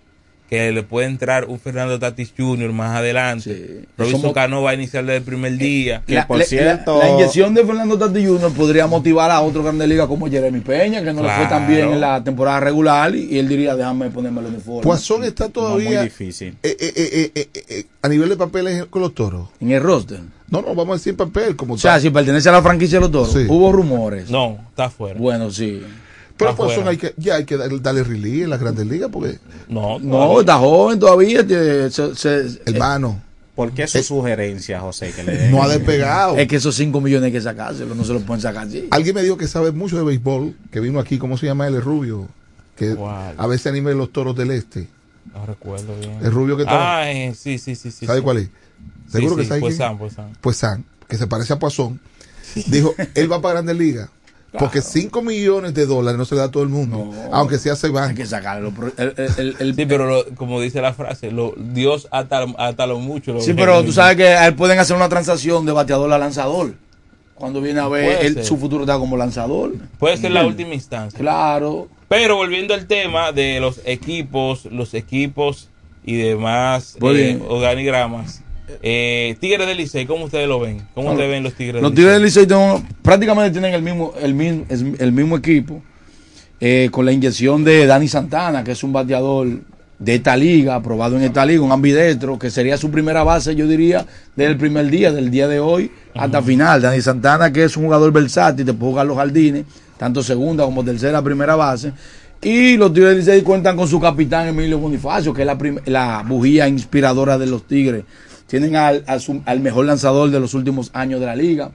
que 0.48 0.72
le 0.72 0.82
puede 0.82 1.06
entrar 1.06 1.44
un 1.44 1.60
Fernando 1.60 1.96
Tatis 2.00 2.34
Jr. 2.36 2.72
más 2.72 2.96
adelante. 2.96 3.84
Robinson 3.96 4.20
Somos- 4.22 4.34
Cano 4.34 4.62
va 4.62 4.70
a 4.70 4.74
iniciar 4.74 5.04
desde 5.04 5.18
el 5.18 5.22
primer 5.22 5.56
día. 5.58 6.02
La- 6.08 6.26
la- 6.28 6.36
la, 6.84 6.98
la 6.98 7.10
inyección 7.10 7.54
de 7.54 7.64
Fernando 7.64 7.96
Tati 7.96 8.26
Jr. 8.26 8.52
podría 8.52 8.88
motivar 8.88 9.30
a 9.30 9.42
otro 9.42 9.62
grande 9.62 9.86
liga 9.86 10.08
como 10.08 10.28
Jeremy 10.28 10.58
Peña, 10.58 11.04
que 11.04 11.12
no 11.12 11.22
le 11.22 11.28
fue 11.28 11.44
tan 11.46 11.66
Claro. 11.66 11.66
bien 11.68 11.92
en 11.92 12.00
la 12.00 12.24
temporada 12.24 12.58
regular, 12.58 13.14
y, 13.14 13.26
y 13.32 13.38
él 13.38 13.46
diría, 13.48 13.76
déjame 13.76 14.10
ponerme 14.10 14.40
el 14.40 14.46
uniforme. 14.48 14.82
Poisson 14.82 15.22
está 15.22 15.48
todavía 15.50 16.00
muy 16.00 16.08
eh, 16.08 16.12
eh, 16.64 16.76
eh, 16.80 16.92
eh, 16.96 17.30
eh, 17.36 17.48
eh, 17.68 17.84
a 18.02 18.08
nivel 18.08 18.28
de 18.30 18.36
papeles 18.36 18.86
con 18.86 19.02
los 19.02 19.14
toros. 19.14 19.50
En 19.60 19.70
el 19.70 19.80
roster. 19.80 20.18
No, 20.48 20.62
no, 20.62 20.74
vamos 20.74 20.88
a 20.88 20.92
decir 20.94 21.14
papel 21.16 21.54
como 21.54 21.74
O 21.74 21.78
sea, 21.78 21.92
tal. 21.92 22.00
si 22.00 22.10
pertenece 22.10 22.48
a 22.48 22.52
la 22.52 22.62
franquicia 22.62 22.98
de 22.98 23.02
los 23.02 23.12
toros, 23.12 23.32
Sí. 23.32 23.46
hubo 23.48 23.70
rumores. 23.70 24.28
No, 24.30 24.58
está 24.70 24.90
fuera. 24.90 25.16
Bueno, 25.20 25.48
sí. 25.52 25.80
Pero 26.40 26.50
Está 26.50 26.62
Poisson 26.64 26.74
fuera. 26.84 26.90
hay 26.90 26.96
que, 26.96 27.14
ya 27.16 27.34
hay 27.36 27.44
que 27.44 27.56
dar- 27.56 27.80
darle 27.82 28.02
release 28.02 28.42
en 28.44 28.50
las 28.50 28.58
grandes 28.60 28.86
ligas 28.86 29.10
porque. 29.12 29.38
No, 29.68 29.98
No, 30.00 30.40
está 30.40 30.58
joven 30.58 30.98
todavía. 30.98 31.44
se- 31.90 32.14
se- 32.16 32.60
Hermano. 32.66 33.22
¿Por 33.54 33.72
qué 33.72 33.86
su 33.86 34.02
sugerencia, 34.02 34.80
José? 34.80 35.12
Que 35.14 35.22
le 35.22 35.36
den? 35.36 35.50
No 35.50 35.62
ha 35.62 35.68
despegado. 35.68 36.36
Es 36.36 36.48
que 36.48 36.56
esos 36.56 36.74
5 36.74 37.00
millones 37.00 37.26
hay 37.26 37.32
que 37.32 37.40
sacárselos, 37.42 37.94
no 37.96 38.04
se 38.04 38.12
los 38.14 38.22
pueden 38.22 38.40
sacar 38.40 38.66
así. 38.66 38.88
Alguien 38.90 39.14
me 39.14 39.22
dijo 39.22 39.36
que 39.36 39.46
sabe 39.46 39.70
mucho 39.72 39.96
de 39.98 40.02
béisbol, 40.04 40.56
que 40.70 40.80
vino 40.80 40.98
aquí, 40.98 41.18
¿cómo 41.18 41.36
se 41.36 41.46
llama 41.46 41.66
él? 41.68 41.74
El 41.74 41.82
rubio. 41.82 42.26
Que 42.76 42.96
a 43.36 43.46
veces 43.46 43.66
anima 43.66 43.90
los 43.90 44.10
toros 44.12 44.34
del 44.34 44.50
este. 44.52 44.88
No 45.34 45.44
recuerdo 45.44 45.94
bien. 45.98 46.18
El 46.22 46.32
rubio 46.32 46.56
que 46.56 46.62
estaba. 46.62 47.00
Ah, 47.00 47.12
eh, 47.12 47.34
sí, 47.36 47.58
sí, 47.58 47.74
sí. 47.74 47.90
sí 47.90 48.06
¿Sabe 48.06 48.20
sí. 48.20 48.24
cuál 48.24 48.38
es? 48.38 48.48
Seguro 49.12 49.34
Sí, 49.34 49.36
que 49.38 49.42
sí, 49.42 49.48
sabe 49.48 49.60
pues 49.60 49.76
quién? 49.76 49.98
Pues 49.98 50.12
Sam. 50.14 50.32
Pues 50.40 50.56
Sam, 50.56 50.84
que 51.06 51.16
se 51.18 51.26
parece 51.26 51.52
a 51.52 51.58
Poisson. 51.58 52.00
Dijo, 52.66 52.94
él 53.14 53.30
va 53.30 53.42
para 53.42 53.54
Grandes 53.60 53.76
Ligas. 53.76 54.08
Porque 54.58 54.82
5 54.82 55.22
millones 55.22 55.74
de 55.74 55.86
dólares 55.86 56.18
no 56.18 56.24
se 56.24 56.34
le 56.34 56.40
da 56.40 56.46
a 56.46 56.50
todo 56.50 56.62
el 56.62 56.68
mundo. 56.68 57.10
aunque 57.32 57.58
sea 57.58 57.76
Sebán. 57.76 58.10
Hay 58.10 58.14
que 58.16 58.26
sacarlo. 58.26 58.72
sí, 59.76 59.86
pero 59.86 60.06
lo- 60.06 60.24
como 60.36 60.60
dice 60.60 60.80
la 60.80 60.92
frase, 60.92 61.30
lo, 61.30 61.54
Dios 61.56 62.08
ata, 62.10 62.44
ata 62.58 62.86
lo 62.86 62.98
mucho. 62.98 63.32
lo- 63.32 63.40
Sí, 63.40 63.54
pero 63.54 63.84
tú 63.84 63.92
sabes 63.92 64.16
que 64.16 64.28
a 64.28 64.46
él 64.48 64.54
pueden 64.54 64.78
hacer 64.78 64.96
una 64.96 65.08
transacción 65.08 65.64
de 65.66 65.72
bateador 65.72 66.12
a 66.12 66.18
lanzador. 66.18 66.74
Cuando 67.34 67.60
viene 67.62 67.80
a 67.80 67.88
ver, 67.88 68.24
él- 68.26 68.44
su 68.44 68.56
futuro 68.58 68.82
está 68.84 68.98
como 68.98 69.16
lanzador. 69.16 69.72
Puede 69.98 70.16
ser 70.16 70.32
la 70.32 70.44
última 70.44 70.74
instancia. 70.74 71.18
Claro. 71.18 71.88
Pero 72.08 72.34
volviendo 72.36 72.74
al 72.74 72.86
tema 72.86 73.30
de 73.32 73.60
los 73.60 73.80
equipos, 73.84 74.64
los 74.66 74.94
equipos 74.94 75.68
y 76.04 76.16
demás 76.16 76.96
eh, 77.00 77.40
organigramas. 77.48 78.42
Eh, 78.82 79.36
Tigres 79.40 79.66
del 79.66 79.76
Licey, 79.76 80.06
¿cómo 80.06 80.24
ustedes 80.24 80.48
lo 80.48 80.60
ven? 80.60 80.78
¿Cómo 80.94 81.08
Bueno, 81.08 81.12
ustedes 81.12 81.30
ven 81.30 81.42
los 81.42 81.54
Tigres 81.54 81.82
Los 81.82 81.90
del 81.92 81.96
Tigres 81.96 82.12
del 82.14 82.22
Licey 82.22 82.46
prácticamente 83.02 83.50
tienen 83.50 83.74
el 83.74 83.82
mismo, 83.82 84.12
el 84.20 84.34
mismo, 84.34 84.64
el 84.68 85.12
mismo 85.12 85.36
equipo, 85.36 85.82
eh, 86.60 86.88
con 86.90 87.06
la 87.06 87.12
inyección 87.12 87.64
de 87.64 87.86
Dani 87.86 88.08
Santana, 88.08 88.62
que 88.62 88.72
es 88.72 88.82
un 88.82 88.92
bateador 88.92 89.48
de 89.98 90.14
esta 90.14 90.36
liga, 90.36 90.74
aprobado 90.74 91.16
en 91.16 91.22
esta 91.22 91.44
liga, 91.44 91.62
un 91.62 91.72
ambidestro, 91.72 92.38
que 92.38 92.50
sería 92.50 92.76
su 92.76 92.90
primera 92.90 93.22
base, 93.22 93.54
yo 93.54 93.66
diría, 93.66 94.06
desde 94.34 94.52
el 94.52 94.56
primer 94.56 94.90
día, 94.90 95.12
del 95.12 95.30
día 95.30 95.46
de 95.46 95.60
hoy 95.60 95.90
hasta 96.14 96.42
final. 96.42 96.80
Dani 96.80 97.00
Santana, 97.02 97.52
que 97.52 97.64
es 97.64 97.76
un 97.76 97.84
jugador 97.84 98.10
versátil, 98.10 98.64
te 98.64 98.72
puede 98.72 98.92
jugar 98.92 99.06
los 99.06 99.16
jardines, 99.16 99.66
tanto 99.98 100.22
segunda 100.22 100.64
como 100.64 100.82
tercera, 100.82 101.22
primera 101.22 101.54
base. 101.54 101.92
Y 102.42 102.78
los 102.78 102.94
Tigres 102.94 103.10
del 103.10 103.18
Licey 103.18 103.42
cuentan 103.42 103.76
con 103.76 103.86
su 103.86 104.00
capitán 104.00 104.48
Emilio 104.48 104.78
Bonifacio, 104.78 105.34
que 105.34 105.42
es 105.42 105.46
la, 105.46 105.58
la 105.84 106.24
bujía 106.26 106.66
inspiradora 106.66 107.36
de 107.36 107.46
los 107.46 107.66
Tigres. 107.66 108.04
Tienen 108.50 108.74
al, 108.74 109.04
al 109.06 109.60
mejor 109.60 109.86
lanzador 109.86 110.28
de 110.32 110.40
los 110.40 110.54
últimos 110.54 110.90
años 110.92 111.20
de 111.20 111.26
la 111.26 111.36
liga, 111.36 111.70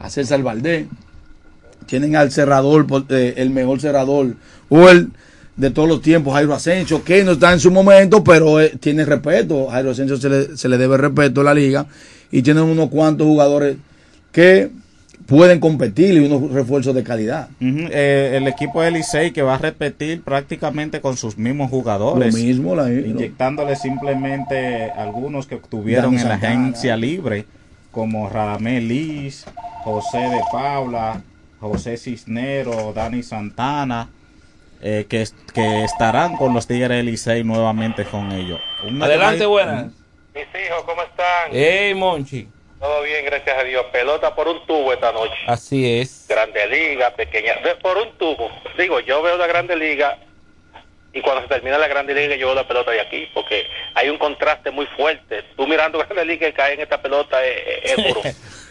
a 0.00 0.10
César 0.10 0.42
Valdés. 0.42 0.88
Tienen 1.86 2.16
al 2.16 2.32
cerrador, 2.32 2.86
eh, 3.10 3.34
el 3.36 3.50
mejor 3.50 3.80
cerrador, 3.80 4.34
o 4.68 4.88
el 4.88 5.10
de 5.54 5.70
todos 5.70 5.88
los 5.88 6.02
tiempos, 6.02 6.34
Jairo 6.34 6.54
Asensio, 6.54 7.04
que 7.04 7.22
no 7.22 7.32
está 7.32 7.52
en 7.52 7.60
su 7.60 7.70
momento, 7.70 8.24
pero 8.24 8.60
eh, 8.60 8.72
tiene 8.80 9.04
respeto. 9.04 9.68
Jairo 9.68 9.92
Asensio 9.92 10.16
se 10.16 10.28
le, 10.28 10.56
se 10.56 10.68
le 10.68 10.76
debe 10.76 10.96
respeto 10.96 11.42
a 11.42 11.44
la 11.44 11.54
liga. 11.54 11.86
Y 12.32 12.42
tienen 12.42 12.64
unos 12.64 12.88
cuantos 12.88 13.24
jugadores 13.24 13.76
que 14.32 14.72
pueden 15.28 15.60
competir 15.60 16.14
y 16.14 16.18
unos 16.20 16.50
refuerzos 16.50 16.94
de 16.94 17.04
calidad. 17.04 17.50
Eh, 17.60 18.32
el 18.34 18.48
equipo 18.48 18.80
de 18.80 18.90
Licey 18.90 19.30
que 19.30 19.42
va 19.42 19.56
a 19.56 19.58
repetir 19.58 20.22
prácticamente 20.22 21.02
con 21.02 21.18
sus 21.18 21.36
mismos 21.36 21.68
jugadores. 21.70 22.34
Lo 22.34 22.40
mismo, 22.40 22.74
la- 22.74 22.90
inyectándole 22.90 23.76
simplemente 23.76 24.90
algunos 24.90 25.46
que 25.46 25.56
obtuvieron 25.56 26.18
en 26.18 26.26
la 26.26 26.34
agencia 26.36 26.96
libre, 26.96 27.44
como 27.90 28.28
Radamel 28.30 28.88
Liz, 28.88 29.44
José 29.84 30.18
de 30.18 30.40
Paula, 30.50 31.20
José 31.60 31.98
Cisnero, 31.98 32.94
Dani 32.94 33.22
Santana, 33.22 34.08
eh, 34.80 35.04
que, 35.10 35.26
que 35.52 35.84
estarán 35.84 36.36
con 36.36 36.54
los 36.54 36.66
Tigres 36.66 36.88
de 36.88 37.02
Licey 37.02 37.44
nuevamente 37.44 38.04
con 38.06 38.32
ellos. 38.32 38.60
Una 38.88 39.04
Adelante, 39.04 39.44
buenas. 39.44 39.84
Mis 40.34 40.44
hijos, 40.44 40.84
¿cómo 40.86 41.02
están? 41.02 41.50
Hey, 41.52 41.94
Monchi. 41.94 42.48
Todo 42.80 43.02
bien, 43.02 43.24
gracias 43.24 43.58
a 43.58 43.64
Dios. 43.64 43.84
Pelota 43.92 44.34
por 44.34 44.46
un 44.46 44.64
tubo 44.66 44.92
esta 44.92 45.12
noche. 45.12 45.34
Así 45.46 46.00
es. 46.00 46.26
Grande 46.28 46.66
Liga, 46.68 47.10
pequeña. 47.14 47.54
Por 47.82 47.98
un 47.98 48.12
tubo. 48.18 48.50
Digo, 48.76 49.00
yo 49.00 49.20
veo 49.22 49.36
la 49.36 49.46
Grande 49.46 49.74
Liga 49.76 50.18
y 51.18 51.20
cuando 51.22 51.42
se 51.42 51.48
termina 51.48 51.78
la 51.78 51.88
Grande 51.88 52.14
Liga 52.14 52.36
yo 52.36 52.46
veo 52.46 52.54
la 52.54 52.66
pelota 52.68 52.90
de 52.92 53.00
aquí 53.00 53.28
porque 53.34 53.66
hay 53.94 54.08
un 54.08 54.18
contraste 54.18 54.70
muy 54.70 54.86
fuerte. 54.86 55.42
Tú 55.56 55.66
mirando 55.66 55.98
Grande 56.08 56.24
Liga 56.24 56.48
y 56.48 56.52
cae 56.52 56.74
en 56.74 56.80
esta 56.80 57.00
pelota 57.02 57.44
es, 57.44 57.56
es- 57.84 57.98
es 57.98 58.06
duro. 58.06 58.20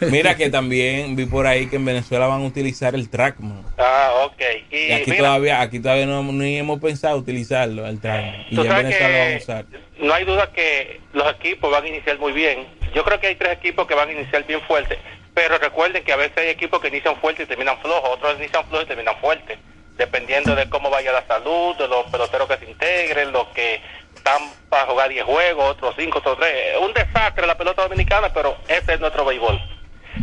Mira 0.10 0.36
que 0.36 0.48
también 0.48 1.16
vi 1.16 1.26
por 1.26 1.46
ahí 1.46 1.68
que 1.68 1.76
en 1.76 1.84
Venezuela 1.84 2.26
van 2.28 2.42
a 2.42 2.46
utilizar 2.46 2.94
el 2.94 3.10
Trackman. 3.10 3.64
ah, 3.78 4.12
ok. 4.26 4.40
Y, 4.70 4.76
Y 4.76 4.92
aquí 4.92 5.10
mira, 5.10 5.24
todavía, 5.24 5.60
aquí 5.60 5.80
todavía 5.80 6.06
no 6.06 6.22
ni 6.22 6.56
hemos 6.58 6.80
pensado 6.80 7.16
utilizarlo, 7.18 7.84
el 7.86 8.00
Trackman. 8.00 8.46
Y 8.50 8.56
ya 8.56 8.62
en 8.62 8.68
Venezuela 8.68 9.08
lo 9.08 9.14
que- 9.14 9.18
vamos 9.18 9.34
a 9.34 9.42
usar. 9.42 9.64
no 9.98 10.14
hay 10.14 10.24
duda 10.24 10.52
que 10.52 11.00
los 11.12 11.30
equipos 11.34 11.70
van 11.72 11.84
a 11.84 11.88
iniciar 11.88 12.18
muy 12.18 12.32
bien. 12.32 12.66
Yo 12.94 13.04
creo 13.04 13.18
que 13.20 13.26
hay 13.26 13.34
tres 13.34 13.52
equipos 13.58 13.86
que 13.88 13.94
van 13.94 14.08
a 14.08 14.12
iniciar 14.12 14.46
bien 14.46 14.60
fuerte, 14.62 14.98
pero 15.34 15.58
recuerden 15.58 16.02
que 16.04 16.12
a 16.12 16.16
veces 16.16 16.38
hay 16.38 16.48
equipos 16.48 16.80
que 16.80 16.88
inician 16.88 17.16
fuerte 17.20 17.42
y 17.42 17.46
terminan 17.46 17.78
flojos, 17.80 18.08
otros 18.14 18.38
inician 18.38 18.64
flojos 18.68 18.84
y 18.84 18.88
terminan 18.88 19.16
fuertes, 19.20 19.58
dependiendo 19.98 20.54
de 20.54 20.70
cómo 20.70 20.88
vaya 20.88 21.12
la 21.12 21.26
salud, 21.26 21.76
de 21.76 21.88
los 21.88 22.06
peloteros 22.06 22.48
que 22.48 22.56
se 22.56 22.70
integren, 22.70 23.32
los 23.32 23.48
que 23.48 23.82
están 24.14 24.40
para 24.68 24.86
jugar 24.86 25.08
10 25.10 25.24
juegos, 25.24 25.70
otros 25.72 25.94
5, 25.98 26.18
otros 26.18 26.38
3. 26.38 26.78
Un 26.80 26.94
desastre 26.94 27.46
la 27.46 27.58
pelota 27.58 27.82
dominicana, 27.82 28.32
pero 28.32 28.56
ese 28.68 28.94
es 28.94 29.00
nuestro 29.00 29.24
béisbol. 29.24 29.60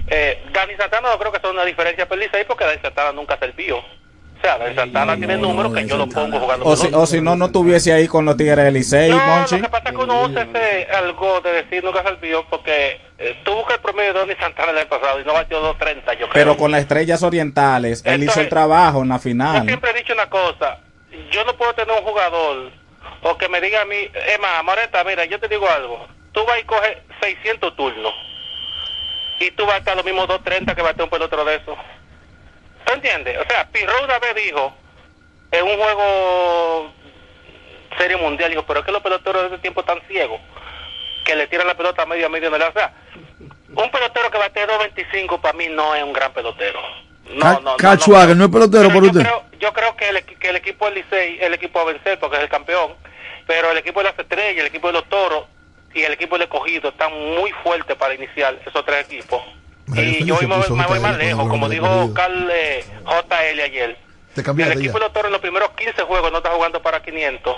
Eh, 0.07 0.43
Dani 0.51 0.75
Santana 0.75 1.09
no 1.09 1.19
creo 1.19 1.31
que 1.31 1.39
sea 1.39 1.49
una 1.49 1.65
diferencia 1.65 2.05
feliz 2.07 2.33
ahí 2.33 2.45
porque 2.45 2.65
Dani 2.65 2.81
Santana 2.81 3.11
nunca 3.11 3.37
servió. 3.37 3.83
O 4.45 4.47
sea, 4.47 4.57
Dani 4.59 4.75
Santana 4.75 5.15
tiene 5.17 5.37
números 5.37 5.73
que 5.73 5.87
yo 5.87 5.97
lo 5.97 6.07
pongo 6.07 6.39
jugando 6.39 6.65
O 6.65 6.75
si, 6.75 6.93
o 6.93 7.05
si 7.07 7.19
no, 7.19 7.35
no 7.35 7.45
estuviese 7.45 7.91
ahí 7.93 8.07
con 8.07 8.25
los 8.25 8.37
Tigres 8.37 8.63
de 8.65 8.71
Licey, 8.71 9.09
No, 9.09 9.17
Monchi. 9.17 9.55
lo 9.57 9.63
que 9.63 9.69
pasa 9.69 9.89
es 9.89 9.95
que 9.95 10.03
uno 10.03 10.21
usa 10.21 10.41
ese 10.43 10.87
algo 10.93 11.41
de 11.41 11.51
decir 11.51 11.83
nunca 11.83 12.03
servió 12.03 12.45
porque 12.49 13.01
eh, 13.17 13.41
tú 13.43 13.53
buscas 13.55 13.77
el 13.77 13.81
promedio 13.81 14.13
de 14.13 14.19
Donny 14.19 14.35
Santana 14.35 14.71
el 14.71 14.77
año 14.77 14.87
pasado 14.89 15.19
y 15.19 15.23
no 15.25 15.33
batió 15.33 15.61
2.30, 15.77 16.11
yo 16.19 16.29
creo. 16.29 16.29
Pero 16.33 16.57
con 16.57 16.69
las 16.71 16.81
estrellas 16.81 17.23
orientales, 17.23 18.03
él 18.05 18.23
hizo 18.23 18.39
el 18.39 18.49
trabajo 18.49 19.01
en 19.01 19.09
la 19.09 19.15
Yo 19.15 19.21
final. 19.21 19.65
siempre 19.65 19.89
he 19.91 19.93
dicho 19.95 20.13
una 20.13 20.29
cosa, 20.29 20.77
yo 21.31 21.43
no 21.45 21.53
puedo 21.57 21.73
tener 21.73 21.97
un 21.97 22.05
jugador 22.05 22.71
o 23.23 23.37
que 23.39 23.49
me 23.49 23.59
diga 23.61 23.81
a 23.81 23.85
mí, 23.85 23.95
más, 24.41 24.63
Moreta, 24.63 25.03
mira, 25.03 25.25
yo 25.25 25.39
te 25.39 25.47
digo 25.47 25.67
algo, 25.67 26.05
tú 26.33 26.41
vas 26.45 26.59
y 26.59 26.63
coges 26.65 26.97
600 27.21 27.75
turnos 27.75 28.13
y 29.39 29.49
tú 29.51 29.65
vas 29.65 29.75
a 29.75 29.77
estar 29.79 29.95
los 29.95 30.05
mismos 30.05 30.27
2.30 30.27 30.75
que 30.75 30.81
bate 30.83 31.01
un 31.01 31.09
pelotero 31.09 31.43
de 31.45 31.55
eso. 31.55 31.75
¿Tú 32.85 32.93
entiendes? 32.93 33.37
O 33.39 33.43
sea, 33.49 33.67
Pirro 33.71 33.93
una 34.03 34.19
vez 34.19 34.35
dijo, 34.35 34.73
en 35.51 35.63
un 35.65 35.77
juego 35.77 36.91
serie 37.97 38.17
mundial, 38.17 38.49
dijo, 38.51 38.63
pero 38.65 38.79
es 38.81 38.85
que 38.85 38.91
los 38.91 39.01
peloteros 39.01 39.43
de 39.43 39.47
ese 39.49 39.57
tiempo 39.59 39.81
están 39.81 40.01
ciegos, 40.07 40.39
que 41.23 41.35
le 41.35 41.47
tiran 41.47 41.67
la 41.67 41.75
pelota 41.75 42.03
a 42.03 42.05
medio 42.05 42.25
a 42.25 42.29
medio, 42.29 42.49
no 42.49 42.57
le- 42.57 42.65
o 42.65 42.73
sea, 42.73 42.93
un 43.75 43.89
pelotero 43.91 44.29
que 44.31 44.37
bate 44.37 44.65
2.25 44.67 45.39
para 45.41 45.53
mí 45.57 45.67
no 45.69 45.95
es 45.95 46.03
un 46.03 46.13
gran 46.13 46.31
pelotero. 46.33 46.79
No, 47.29 47.43
no, 47.53 47.59
no, 47.61 47.77
no, 48.27 48.35
¿no 48.35 48.45
es 48.45 48.51
pelotero 48.51 48.89
por 48.93 49.03
yo 49.03 49.09
usted? 49.09 49.21
creo, 49.21 49.43
yo 49.59 49.73
creo 49.73 49.95
que 49.95 50.09
el, 50.09 50.23
que 50.23 50.49
el 50.49 50.55
equipo 50.57 50.85
del 50.85 50.95
Licey 50.95 51.37
es 51.37 51.43
el 51.43 51.53
equipo 51.55 51.79
a 51.79 51.85
vencer 51.85 52.19
porque 52.19 52.37
es 52.37 52.43
el 52.43 52.49
campeón, 52.49 52.93
pero 53.47 53.71
el 53.71 53.77
equipo 53.77 54.01
de 54.01 54.09
las 54.09 54.19
estrellas, 54.19 54.59
el 54.61 54.67
equipo 54.67 54.87
de 54.87 54.93
los 54.93 55.05
toros 55.09 55.45
y 55.93 56.03
el 56.03 56.13
equipo 56.13 56.35
del 56.37 56.43
escogido 56.43 56.89
están 56.89 57.11
muy 57.13 57.51
fuertes 57.63 57.95
para 57.95 58.13
iniciar 58.13 58.59
esos 58.65 58.85
tres 58.85 59.05
equipos. 59.09 59.41
Y 59.93 60.25
yo 60.25 60.37
hoy 60.37 60.47
me, 60.47 60.55
voy- 60.57 60.77
me 60.77 60.85
voy 60.87 60.99
más 60.99 61.17
lejos, 61.17 61.47
como 61.47 61.69
dijo 61.69 62.13
Carl 62.13 62.49
eh, 62.51 62.83
JL 63.05 63.61
ayer. 63.61 63.97
Te 64.33 64.43
Si 64.43 64.49
el 64.61 64.71
equipo 64.73 64.79
ya. 64.79 64.93
de 64.93 64.99
los 64.99 65.13
toros 65.13 65.25
en 65.27 65.31
los 65.31 65.41
primeros 65.41 65.69
15 65.77 66.01
juegos 66.03 66.31
no 66.31 66.39
está 66.39 66.49
jugando 66.51 66.81
para 66.81 67.01
500, 67.01 67.55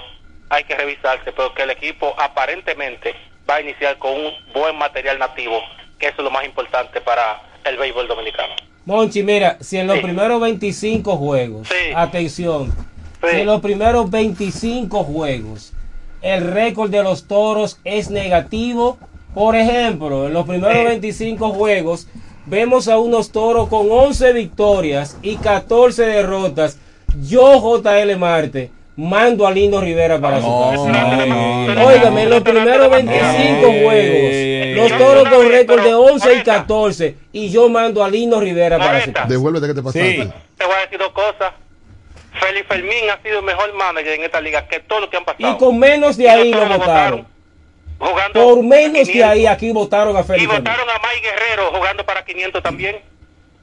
hay 0.49 0.64
que 0.66 0.76
revisarse, 0.76 1.32
pero 1.32 1.54
que 1.54 1.64
el 1.64 1.72
equipo 1.72 2.14
aparentemente 2.20 3.16
va 3.49 3.56
a 3.56 3.62
iniciar 3.62 3.98
con 3.98 4.12
un 4.14 4.32
buen 4.54 4.78
material 4.78 5.18
nativo, 5.18 5.60
que 5.98 6.08
eso 6.08 6.18
es 6.20 6.24
lo 6.24 6.30
más 6.32 6.45
importante 6.45 7.02
para 7.02 7.41
el 7.66 7.78
béisbol 7.78 8.08
dominicano. 8.08 8.54
Monchi, 8.86 9.24
mira, 9.24 9.58
si 9.60 9.78
en 9.78 9.88
los 9.88 9.99
primeros 9.99 10.40
25 10.40 11.18
juegos, 11.18 11.68
atención, 11.95 12.74
si 13.30 13.38
en 13.41 13.45
los 13.48 13.60
primeros 13.62 14.10
25 14.12 15.04
juegos 15.04 15.74
el 16.22 16.52
récord 16.54 16.90
de 16.90 17.04
los 17.04 17.28
toros 17.28 17.80
es 17.84 18.10
negativo, 18.10 18.98
por 19.38 19.56
ejemplo, 19.56 20.26
en 20.26 20.34
los 20.34 20.48
primeros 20.48 20.84
25 20.84 21.50
juegos 21.52 22.08
vemos 22.48 22.88
a 22.88 22.98
unos 22.98 23.32
toros 23.32 23.70
con 23.70 23.86
11 23.88 24.34
victorias 24.34 25.16
y 25.22 25.36
14 25.36 26.08
derrotas. 26.08 26.80
Yo, 27.22 27.60
JL 27.62 28.18
Marte, 28.18 28.72
mando 28.96 29.46
a 29.46 29.52
Lino 29.52 29.80
Rivera 29.80 30.20
para 30.20 30.42
su 30.42 30.48
No, 30.48 30.72
casa. 30.72 30.88
no, 30.88 31.26
no, 31.28 31.74
no. 31.76 31.86
Óigame, 31.86 32.24
en 32.24 32.30
los 32.32 32.42
primeros 32.42 32.90
25 32.90 33.74
juegos, 33.84 34.76
los 34.76 34.98
toros 34.98 35.30
con 35.30 35.50
récord 35.52 35.84
de 35.84 35.94
11 35.94 36.34
y 36.34 36.42
14, 36.42 37.16
y 37.32 37.50
yo 37.52 37.70
mando 37.70 38.04
a 38.04 38.10
Lino 38.10 38.40
Rivera 38.40 38.80
para 38.80 39.06
su 39.06 39.14
casa. 39.14 39.28
Devuélvete 39.28 39.68
que 39.68 39.74
te 39.76 39.84
pasaste. 39.84 40.30
Te 40.58 40.66
voy 40.66 40.74
a 40.76 40.82
decir 40.82 40.98
dos 40.98 41.12
cosas. 41.12 41.54
Félix 42.42 42.68
Fermín 42.68 43.10
ha 43.16 43.22
sido 43.22 43.38
el 43.40 43.46
mejor 43.46 43.72
manager 43.76 44.14
en 44.14 44.24
esta 44.24 44.42
liga 44.42 44.68
que 44.68 44.80
todos 44.80 45.02
los 45.02 45.10
que 45.12 45.18
han 45.18 45.26
pasado. 45.26 45.54
Y 45.54 45.58
con 45.60 45.78
menos 45.78 46.18
de 46.18 46.28
ahí 46.28 46.52
lo 46.52 46.66
votaron. 46.68 47.37
Por 47.98 48.64
menos 48.64 49.07
de 49.07 49.24
ahí 49.24 49.45
aquí 49.45 49.72
votaron 49.72 50.15
a 50.15 50.22
Y 50.22 50.24
Félix 50.24 50.48
Fermín. 50.48 50.64
votaron 50.64 50.90
a 50.90 50.94
Mike 50.94 51.28
Guerrero 51.28 51.72
jugando 51.72 52.06
para 52.06 52.24
500 52.24 52.61
también. 52.61 52.98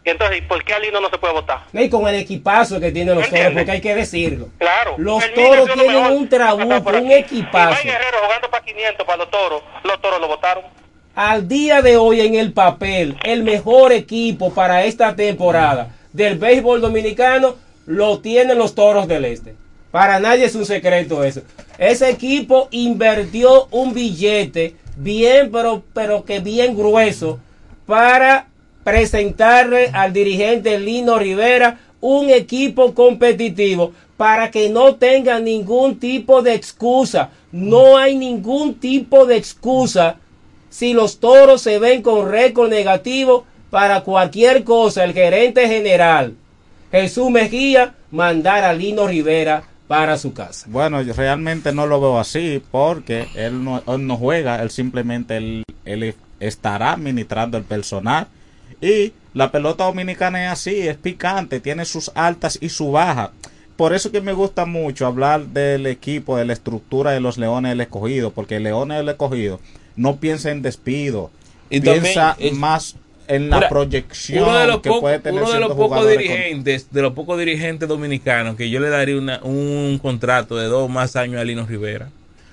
Y 0.04 0.10
entonces, 0.10 0.42
¿por 0.42 0.62
qué 0.62 0.74
a 0.74 0.78
Lino 0.78 1.00
no 1.00 1.08
se 1.08 1.16
puede 1.16 1.32
votar? 1.32 1.60
Y 1.72 1.88
con 1.88 2.06
el 2.06 2.16
equipazo 2.16 2.78
que 2.78 2.92
tienen 2.92 3.14
los 3.14 3.28
toros, 3.30 3.52
porque 3.54 3.70
hay 3.70 3.80
que 3.80 3.94
decirlo. 3.94 4.48
Claro. 4.58 4.96
Los 4.98 5.24
toros 5.32 5.68
lo 5.68 5.74
tienen 5.74 6.04
un 6.12 6.24
que 6.24 6.36
trabuco, 6.36 6.90
un 6.90 7.10
equipazo. 7.10 7.72
Y 7.72 7.86
Mike 7.86 7.88
Guerrero 7.88 8.18
jugando 8.24 8.50
para 8.50 8.64
500 8.64 9.06
para 9.06 9.16
los 9.16 9.30
toros. 9.30 9.62
Los 9.82 10.00
toros 10.02 10.20
lo 10.20 10.28
votaron. 10.28 10.64
Al 11.14 11.48
día 11.48 11.80
de 11.80 11.96
hoy 11.96 12.20
en 12.20 12.34
el 12.34 12.52
papel, 12.52 13.16
el 13.22 13.44
mejor 13.44 13.92
equipo 13.92 14.52
para 14.52 14.84
esta 14.84 15.14
temporada 15.14 15.94
del 16.12 16.38
béisbol 16.38 16.80
dominicano 16.80 17.54
lo 17.86 18.20
tienen 18.20 18.58
los 18.58 18.74
Toros 18.74 19.06
del 19.06 19.24
Este. 19.24 19.54
Para 19.94 20.18
nadie 20.18 20.46
es 20.46 20.56
un 20.56 20.66
secreto 20.66 21.22
eso. 21.22 21.42
Ese 21.78 22.10
equipo 22.10 22.66
invirtió 22.72 23.68
un 23.70 23.94
billete 23.94 24.74
bien, 24.96 25.52
pero, 25.52 25.84
pero 25.92 26.24
que 26.24 26.40
bien 26.40 26.76
grueso 26.76 27.38
para 27.86 28.48
presentarle 28.82 29.90
al 29.92 30.12
dirigente 30.12 30.80
Lino 30.80 31.16
Rivera 31.16 31.78
un 32.00 32.28
equipo 32.28 32.92
competitivo 32.92 33.92
para 34.16 34.50
que 34.50 34.68
no 34.68 34.96
tenga 34.96 35.38
ningún 35.38 36.00
tipo 36.00 36.42
de 36.42 36.54
excusa. 36.54 37.30
No 37.52 37.96
hay 37.96 38.16
ningún 38.16 38.74
tipo 38.80 39.26
de 39.26 39.36
excusa 39.36 40.16
si 40.70 40.92
los 40.92 41.20
toros 41.20 41.62
se 41.62 41.78
ven 41.78 42.02
con 42.02 42.28
récord 42.28 42.68
negativo 42.68 43.44
para 43.70 44.00
cualquier 44.00 44.64
cosa. 44.64 45.04
El 45.04 45.12
gerente 45.12 45.68
general 45.68 46.34
Jesús 46.90 47.30
Mejía 47.30 47.94
mandar 48.10 48.64
a 48.64 48.72
Lino 48.72 49.06
Rivera 49.06 49.62
para 49.88 50.16
su 50.18 50.32
casa. 50.32 50.66
Bueno, 50.70 51.02
yo 51.02 51.12
realmente 51.12 51.72
no 51.72 51.86
lo 51.86 52.00
veo 52.00 52.18
así 52.18 52.62
porque 52.70 53.26
él 53.34 53.62
no, 53.64 53.82
él 53.86 54.06
no 54.06 54.16
juega, 54.16 54.62
él 54.62 54.70
simplemente 54.70 55.36
él, 55.36 55.64
él 55.84 56.14
estará 56.40 56.92
administrando 56.92 57.58
el 57.58 57.64
personal 57.64 58.28
y 58.80 59.12
la 59.34 59.50
pelota 59.50 59.84
dominicana 59.84 60.46
es 60.46 60.52
así, 60.52 60.88
es 60.88 60.96
picante, 60.96 61.60
tiene 61.60 61.84
sus 61.84 62.10
altas 62.14 62.58
y 62.60 62.68
su 62.70 62.92
baja. 62.92 63.32
Por 63.76 63.92
eso 63.92 64.12
que 64.12 64.20
me 64.20 64.32
gusta 64.32 64.66
mucho 64.66 65.06
hablar 65.06 65.46
del 65.46 65.86
equipo, 65.86 66.36
de 66.36 66.44
la 66.44 66.52
estructura 66.52 67.10
de 67.10 67.20
los 67.20 67.38
Leones 67.38 67.70
del 67.72 67.80
Escogido, 67.80 68.30
porque 68.32 68.60
Leones 68.60 68.98
del 68.98 69.08
Escogido 69.08 69.60
no 69.96 70.16
piensa 70.16 70.50
en 70.50 70.62
despido, 70.62 71.30
Y 71.70 71.80
piensa 71.80 72.30
también 72.30 72.52
es- 72.54 72.58
más 72.58 72.96
en 73.28 73.50
la 73.50 73.56
Mira, 73.56 73.68
proyección 73.68 74.44
uno 74.44 74.58
de 74.58 74.66
los, 74.66 74.80
que 74.80 74.88
po- 74.90 75.00
puede 75.00 75.18
tener 75.18 75.42
uno 75.42 75.52
de 75.52 75.60
los 75.60 75.72
pocos 75.74 75.98
con- 76.00 76.08
dirigentes, 76.10 76.88
de 76.90 77.02
los 77.02 77.12
pocos 77.14 77.38
dirigentes 77.38 77.88
dominicanos 77.88 78.56
que 78.56 78.68
yo 78.70 78.80
le 78.80 78.88
daría 78.90 79.16
una- 79.16 79.40
un 79.42 79.98
contrato 80.02 80.56
de 80.56 80.66
dos 80.66 80.88
más 80.90 81.16
años 81.16 81.40
a 81.40 81.44
Lino 81.44 81.66
Rivera. 81.66 82.10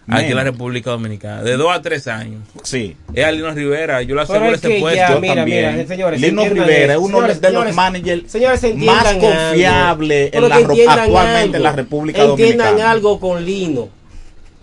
Aquí 0.07 0.31
en 0.31 0.35
la. 0.35 0.43
República 0.43 0.89
Dominicana, 0.91 1.43
de 1.43 1.55
dos 1.57 1.71
a 1.71 1.81
tres 1.81 2.07
años. 2.07 2.41
Sí. 2.63 2.97
Es 3.13 3.23
a 3.23 3.31
Lino 3.31 3.51
Rivera, 3.51 4.01
yo 4.01 4.15
lo 4.15 4.21
aseguro 4.21 4.47
es 4.47 4.55
ese 4.55 4.67
que 4.69 4.79
puesto. 4.79 4.97
ya, 4.97 5.13
Yo 5.13 5.21
mira, 5.21 5.35
también. 5.35 5.75
mira, 5.75 5.87
señores, 5.87 6.19
Lino 6.19 6.41
entiendan 6.41 6.67
Rivera 6.67 6.93
es 6.93 6.99
uno 6.99 7.07
Señores, 7.17 7.41
de 7.41 7.47
los 7.51 7.51
señores, 7.53 7.75
managers 7.75 8.31
señores, 8.31 8.61
más 8.63 9.05
entiendan 9.05 9.07
algo. 9.07 9.99
Pero 9.99 10.45
en 10.45 10.49
la 10.49 10.59
entiendan 10.59 10.99
actualmente 10.99 11.57
en 11.57 11.63
la. 11.63 11.71
República 11.73 12.23
Entiendan 12.23 12.57
Dominicana. 12.67 12.91
algo 12.91 13.19
con 13.19 13.45
Lino. 13.45 13.89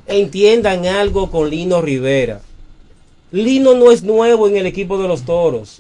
Entiendan 0.06 0.86
algo 0.86 1.30
con 1.30 1.48
Lino 1.50 1.80
Rivera. 1.82 2.40
Lino 3.30 3.74
no 3.74 3.92
es 3.92 4.02
nuevo 4.02 4.48
en 4.48 4.56
el 4.56 4.66
equipo 4.66 5.00
de 5.00 5.06
los 5.08 5.22
toros. 5.24 5.78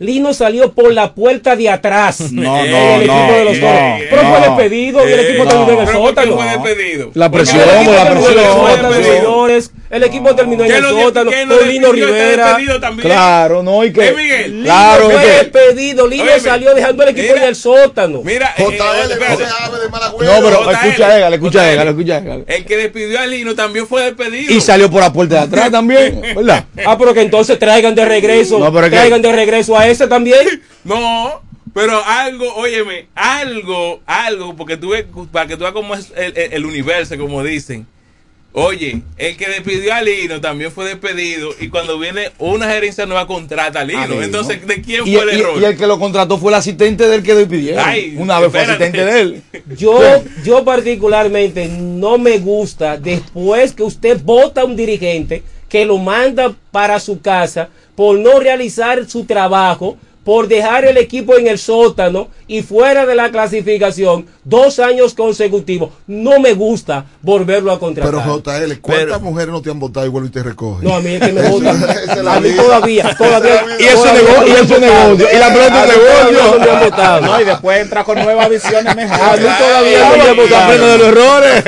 Lino 0.00 0.32
salió 0.34 0.72
por 0.72 0.92
la 0.94 1.12
puerta 1.14 1.54
de 1.56 1.68
atrás 1.68 2.20
No, 2.32 2.42
no, 2.42 2.64
el 2.64 3.02
equipo 3.02 3.14
no, 3.14 3.32
de 3.32 3.44
los 3.44 3.58
no. 3.58 3.68
Pero 4.10 4.22
fue 4.22 4.40
despedido 4.40 5.08
y 5.08 5.12
el 5.12 5.20
equipo 5.20 5.44
Eh, 5.44 5.46
terminó 5.46 5.70
en 5.72 5.78
el 5.78 5.84
no. 5.84 5.84
¿Pero 5.86 6.00
por 6.00 6.08
qué 6.14 6.20
sótano. 6.22 6.36
fue 6.36 6.46
despedido? 6.46 7.10
La 7.14 7.30
presión, 7.30 7.60
el 7.60 7.76
equipo 7.76 7.92
la 7.92 8.88
presión. 8.88 9.70
El 9.90 10.04
equipo 10.04 10.34
terminó 10.36 10.62
en 10.64 10.70
¿Qué 10.70 10.76
el 10.76 10.82
no- 10.82 11.00
sótano 11.02 11.30
con 11.32 11.68
Lino 11.68 11.90
Rivera. 11.92 12.46
despedido 12.46 12.80
también. 12.80 13.08
Claro, 13.08 13.62
no, 13.62 13.84
y 13.84 13.92
que. 13.92 14.08
Eh, 14.08 14.14
Miguel, 14.16 14.60
Claro, 14.62 15.10
fue 15.10 15.26
despedido. 15.26 16.06
Lino 16.06 16.30
salió 16.40 16.74
dejando 16.74 17.02
el 17.02 17.08
equipo 17.08 17.32
mira, 17.32 17.42
en 17.42 17.48
el 17.48 17.56
sótano. 17.56 18.22
Mira, 18.22 18.54
eh, 18.56 18.62
no 18.62 18.68
pero 18.68 20.64
JL, 20.64 20.70
escucha, 20.70 21.16
égale, 21.18 21.36
escucha, 21.36 21.72
escucha, 21.90 22.18
égale. 22.18 22.44
el 22.46 22.64
que 22.64 22.76
despidió 22.76 23.18
a 23.18 23.26
Lino 23.26 23.54
también 23.54 23.86
fue 23.86 24.04
despedido. 24.04 24.52
Y 24.52 24.60
salió 24.60 24.90
por 24.90 25.00
la 25.02 25.12
puerta 25.12 25.36
de 25.36 25.40
atrás 25.42 25.70
también, 25.72 26.20
¿verdad? 26.36 26.64
Ah, 26.86 26.96
pero 26.98 27.12
que 27.12 27.22
entonces 27.22 27.58
traigan 27.58 27.94
de 27.94 28.04
regreso. 28.04 28.58
Traigan 28.90 29.22
de 29.22 29.32
regreso 29.32 29.76
a 29.76 29.88
ese 29.90 30.06
también. 30.06 30.62
No, 30.84 31.42
pero 31.74 32.02
algo, 32.04 32.54
óyeme, 32.56 33.06
algo, 33.14 34.00
algo, 34.06 34.56
porque 34.56 34.76
tú 34.78 34.90
ves, 34.90 35.04
para 35.30 35.46
que 35.46 35.56
tú 35.56 35.60
veas 35.62 35.72
cómo 35.74 35.94
es 35.94 36.10
el, 36.16 36.36
el- 36.36 36.52
el 36.54 36.64
universo, 36.66 37.16
como 37.18 37.42
dicen. 37.44 37.86
Oye, 38.52 39.02
el 39.16 39.36
que 39.36 39.46
despidió 39.46 39.94
a 39.94 40.02
Lino 40.02 40.40
también 40.40 40.72
fue 40.72 40.84
despedido 40.84 41.50
y 41.60 41.68
cuando 41.68 42.00
viene 42.00 42.32
una 42.38 42.66
gerencia 42.68 43.06
nueva 43.06 43.28
contrata 43.28 43.80
a 43.80 43.84
Lino. 43.84 44.00
A 44.00 44.06
Lino. 44.08 44.22
Entonces, 44.22 44.66
¿de 44.66 44.82
quién 44.82 45.06
Y, 45.06 45.14
fue 45.14 45.22
el 45.22 45.40
error? 45.40 45.60
y 45.60 45.64
el 45.64 45.76
que 45.76 45.86
lo 45.86 46.00
contrató 46.00 46.36
fue 46.36 46.50
el 46.50 46.56
asistente 46.56 47.06
del 47.06 47.22
que 47.22 47.34
despidieron. 47.36 47.84
Ay, 47.86 48.16
Una 48.18 48.40
vez 48.40 48.50
fue 48.50 48.62
espérate. 48.62 48.84
asistente 48.86 49.12
de 49.12 49.20
él. 49.20 49.42
Yo, 49.78 50.00
yo 50.44 50.64
particularmente 50.64 51.68
no 51.68 52.18
me 52.18 52.38
gusta 52.38 52.96
después 52.96 53.72
que 53.72 53.84
usted 53.84 54.18
vota 54.20 54.62
a 54.62 54.64
un 54.64 54.74
dirigente 54.74 55.44
que 55.68 55.84
lo 55.84 55.98
manda 55.98 56.52
para 56.72 56.98
su 56.98 57.20
casa 57.20 57.68
por 58.00 58.18
no 58.18 58.40
realizar 58.40 59.06
su 59.10 59.26
trabajo, 59.26 59.98
por 60.24 60.48
dejar 60.48 60.86
el 60.86 60.96
equipo 60.96 61.36
en 61.36 61.48
el 61.48 61.58
sótano 61.58 62.28
y 62.48 62.62
fuera 62.62 63.04
de 63.04 63.14
la 63.14 63.30
clasificación 63.30 64.24
dos 64.42 64.78
años 64.78 65.12
consecutivos. 65.12 65.90
No 66.06 66.40
me 66.40 66.54
gusta 66.54 67.04
volverlo 67.20 67.70
a 67.70 67.78
contratar. 67.78 68.10
Pero 68.10 68.38
JL, 68.42 68.80
¿cuántas 68.80 69.20
mujeres 69.20 69.50
no 69.52 69.60
te 69.60 69.70
han 69.70 69.78
votado 69.78 70.06
y 70.06 70.08
vuelven 70.08 70.30
y 70.30 70.32
te 70.32 70.42
recogen? 70.42 70.88
No, 70.88 70.94
a 70.94 71.00
mí 71.00 71.10
es 71.12 71.20
que 71.20 71.30
me 71.30 71.46
votan. 71.50 71.76
A 72.26 72.40
mí 72.40 72.48
todavía, 72.56 73.14
todavía. 73.18 73.64
Y 73.78 73.82
eso 73.84 74.14
negocio, 74.14 74.40
no 74.40 74.46
y 74.46 74.50
eso 74.52 74.78
negocio. 74.78 75.28
Y 75.30 75.38
la 75.38 75.52
pelota 75.52 75.86
negocio. 75.86 76.58
no 76.58 76.64
me 76.64 76.70
han 76.70 76.80
votado. 76.84 77.20
No, 77.20 77.40
y 77.42 77.44
después 77.44 77.80
entra 77.82 78.04
con 78.04 78.18
nuevas 78.18 78.48
visiones 78.48 78.86
A 78.86 78.94
mí 78.94 79.02
mejores. 79.02 79.58
todavía 79.58 80.08
no 80.08 80.16
me 80.16 80.22
han 80.22 80.28
Está 80.30 80.32
votado. 80.42 80.62
aprendiendo 80.64 80.86
de 80.86 80.98
los 80.98 81.08
errores. 81.08 81.64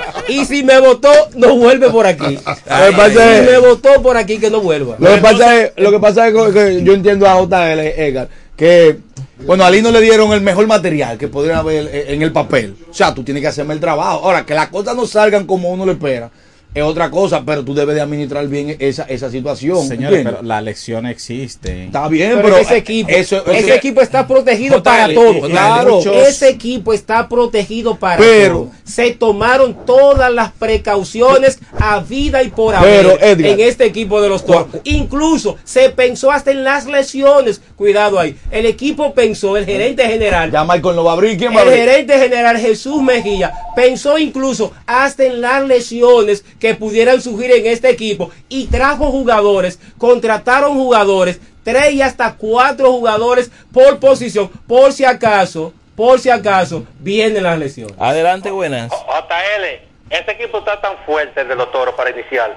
Y 0.31 0.45
si 0.45 0.63
me 0.63 0.79
votó, 0.79 1.11
no 1.35 1.55
vuelve 1.55 1.89
por 1.89 2.05
aquí. 2.07 2.37
Lo 2.45 3.09
Si 3.09 3.51
me 3.51 3.57
votó 3.59 4.01
por 4.01 4.17
aquí, 4.17 4.37
que 4.37 4.49
no 4.49 4.61
vuelva. 4.61 4.95
Lo 4.99 5.15
que 5.15 5.21
pasa 5.21 5.61
es, 5.61 5.71
lo 5.77 5.91
que 5.91 5.99
pasa 5.99 6.27
es 6.27 6.33
que, 6.33 6.53
que 6.53 6.83
yo 6.83 6.93
entiendo 6.93 7.27
a 7.27 7.35
JL, 7.41 7.79
Edgar, 7.79 8.29
que 8.55 8.97
bueno, 9.45 9.63
a 9.63 9.71
Lino 9.71 9.91
le 9.91 10.01
dieron 10.01 10.31
el 10.33 10.41
mejor 10.41 10.67
material 10.67 11.17
que 11.17 11.27
podrían 11.27 11.57
haber 11.57 11.89
en 12.09 12.21
el 12.21 12.31
papel. 12.31 12.75
O 12.89 12.93
sea, 12.93 13.13
tú 13.13 13.23
tienes 13.23 13.41
que 13.41 13.47
hacerme 13.47 13.73
el 13.73 13.79
trabajo. 13.79 14.23
Ahora, 14.23 14.45
que 14.45 14.53
las 14.53 14.69
cosas 14.69 14.95
no 14.95 15.05
salgan 15.07 15.45
como 15.45 15.69
uno 15.69 15.85
le 15.85 15.93
espera, 15.93 16.29
es 16.73 16.83
otra 16.83 17.11
cosa, 17.11 17.43
pero 17.45 17.63
tú 17.65 17.73
debes 17.73 17.95
de 17.95 18.01
administrar 18.01 18.47
bien 18.47 18.75
esa, 18.79 19.03
esa 19.03 19.29
situación. 19.29 19.77
Señores, 19.87 20.19
¿entiendes? 20.19 20.33
pero 20.35 20.41
la 20.47 20.61
lección 20.61 21.05
existe. 21.05 21.85
Está 21.85 22.07
bien, 22.07 22.31
Pero 22.35 22.43
pero, 22.43 22.57
ese 22.57 22.77
equipo, 22.77 23.09
eso- 23.09 23.45
ese 23.51 23.75
equipo 23.75 24.01
está 24.01 24.27
protegido 24.27 24.81
para 24.81 25.13
todo. 25.13 25.41
Claro. 25.49 25.95
muchos- 25.97 26.15
Ese 26.15 26.49
equipo 26.49 26.93
está 26.93 27.27
protegido 27.27 27.95
para 27.97 28.17
Pero- 28.17 28.53
todo. 28.53 28.71
Se 28.85 29.11
tomaron 29.11 29.85
todas 29.85 30.31
las 30.33 30.51
precauciones 30.51 31.59
a 31.79 31.99
vida 31.99 32.43
y 32.43 32.49
por 32.49 32.73
Pero, 32.79 33.11
haber 33.11 33.23
Edgar. 33.23 33.51
en 33.51 33.59
este 33.61 33.85
equipo 33.85 34.21
de 34.21 34.29
los 34.29 34.45
toros. 34.45 34.67
Incluso 34.83 35.57
se 35.63 35.89
pensó 35.89 36.31
hasta 36.31 36.51
en 36.51 36.63
las 36.63 36.85
lesiones. 36.85 37.61
Cuidado 37.75 38.19
ahí. 38.19 38.35
El 38.51 38.65
equipo 38.65 39.13
pensó, 39.13 39.57
el 39.57 39.65
gerente 39.65 40.05
general. 40.07 40.51
ya 40.51 40.63
Michael 40.63 40.95
no 40.95 41.03
va 41.03 41.11
a 41.11 41.13
abrir, 41.15 41.37
¿quién 41.37 41.51
va 41.55 41.59
a 41.59 41.63
El 41.63 41.69
abrir? 41.69 41.83
gerente 41.85 42.17
general 42.17 42.57
Jesús 42.57 43.01
Mejía 43.01 43.53
pensó 43.75 44.17
incluso 44.17 44.71
hasta 44.85 45.25
en 45.25 45.41
las 45.41 45.65
lesiones 45.67 46.43
que 46.61 46.75
pudieran 46.75 47.19
surgir 47.19 47.51
en 47.51 47.65
este 47.65 47.89
equipo 47.89 48.29
y 48.47 48.67
trajo 48.67 49.05
jugadores, 49.11 49.79
contrataron 49.97 50.75
jugadores, 50.75 51.41
tres 51.63 51.91
y 51.93 52.01
hasta 52.03 52.35
cuatro 52.35 52.91
jugadores 52.91 53.51
por 53.73 53.99
posición, 53.99 54.47
por 54.67 54.93
si 54.93 55.03
acaso, 55.03 55.73
por 55.95 56.19
si 56.19 56.29
acaso 56.29 56.85
vienen 56.99 57.43
las 57.43 57.57
lesiones. 57.57 57.95
Adelante, 57.99 58.51
buenas. 58.51 58.91
JL, 58.91 59.65
ese 60.11 60.31
equipo 60.31 60.59
está 60.59 60.79
tan 60.79 60.97
fuerte 61.05 61.41
el 61.41 61.47
de 61.47 61.55
los 61.55 61.71
toros 61.71 61.95
para 61.95 62.11
iniciar 62.11 62.55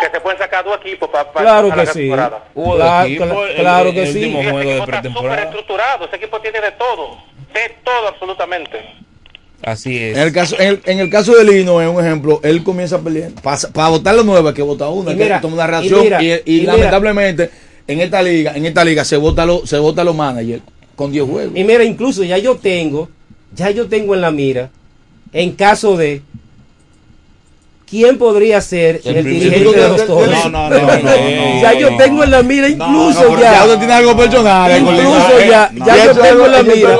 que 0.00 0.10
se 0.10 0.20
pueden 0.20 0.38
sacar 0.38 0.64
dos 0.64 0.76
equipos 0.78 1.08
para, 1.08 1.30
para 1.32 1.44
Claro 1.44 1.68
para 1.68 1.80
que 1.82 1.86
la 1.86 1.92
sí. 1.92 1.98
temporada. 2.00 2.44
Hubo 2.56 2.74
Claro, 2.74 3.06
equipo, 3.06 3.44
el- 3.44 3.56
claro 3.56 3.88
el 3.90 3.94
que 3.94 4.06
sí. 4.08 4.18
último 4.24 4.38
de 4.58 4.78
está 4.78 5.42
estructurado, 5.44 6.04
ese 6.06 6.16
equipo 6.16 6.40
tiene 6.40 6.60
de 6.60 6.72
todo, 6.72 7.18
de 7.52 7.76
todo 7.84 8.08
absolutamente. 8.08 8.84
Así 9.64 9.96
es. 9.96 10.16
En 10.16 10.22
el, 10.24 10.32
caso, 10.32 10.56
en, 10.58 10.68
el, 10.68 10.80
en 10.84 10.98
el 11.00 11.10
caso 11.10 11.34
de 11.34 11.44
Lino, 11.44 11.80
es 11.80 11.88
un 11.88 12.04
ejemplo, 12.04 12.40
él 12.42 12.62
comienza 12.62 13.00
perdiendo. 13.00 13.40
Para, 13.40 13.88
votar 13.88 14.14
los 14.14 14.24
nueve 14.26 14.48
hay 14.50 14.54
que 14.54 14.62
votar 14.62 14.88
una, 14.88 15.10
Y 15.10 15.12
hay 15.14 15.18
que 15.18 15.24
mira, 15.24 15.40
tomar 15.40 15.54
una 15.54 15.64
y 15.64 15.88
reacción. 15.88 16.00
mira, 16.02 16.22
Y, 16.22 16.32
y 16.32 16.56
y 16.56 16.60
mira. 16.60 16.72
lamentablemente, 16.76 17.50
en 17.86 18.00
esta 18.00 18.22
liga, 18.22 18.52
en 18.54 18.66
esta 18.66 18.84
liga 18.84 19.04
se 19.04 19.16
vota 19.16 19.46
los, 19.46 19.68
se 19.68 19.78
vota 19.78 20.04
los 20.04 20.14
managers 20.14 20.62
con 20.96 21.10
10 21.12 21.24
juegos. 21.26 21.52
Y 21.56 21.64
mira, 21.64 21.82
incluso 21.84 22.22
ya 22.24 22.38
yo 22.38 22.56
tengo, 22.56 23.08
ya 23.54 23.70
yo 23.70 23.86
tengo 23.88 24.14
en 24.14 24.20
la 24.20 24.30
mira 24.30 24.70
en 25.32 25.52
caso 25.52 25.96
de 25.96 26.22
¿Quién 27.88 28.16
podría 28.18 28.60
ser 28.60 29.02
el, 29.04 29.16
El 29.18 29.24
dirigente 29.24 29.78
de 29.78 29.88
los 29.88 30.06
toros? 30.06 30.28
No, 30.28 30.48
no, 30.48 30.70
no, 30.70 30.78
no, 30.78 30.86
no, 30.86 31.62
ya 31.62 31.74
no, 31.74 31.80
yo 31.80 31.90
no. 31.90 31.96
tengo 31.98 32.24
en 32.24 32.30
la 32.30 32.42
mira 32.42 32.68
incluso 32.68 33.30
no, 33.30 33.40
ya. 33.40 33.52
ya 33.52 33.64
usted 33.64 33.78
tiene 33.78 33.92
algo 33.92 34.16
personal, 34.16 34.80
Incluso 34.80 35.40
ya, 35.40 35.70
ya 35.74 36.04
yo 36.04 36.14
tengo 36.20 36.46
en 36.46 36.52
la 36.52 36.62
mira. 36.62 36.98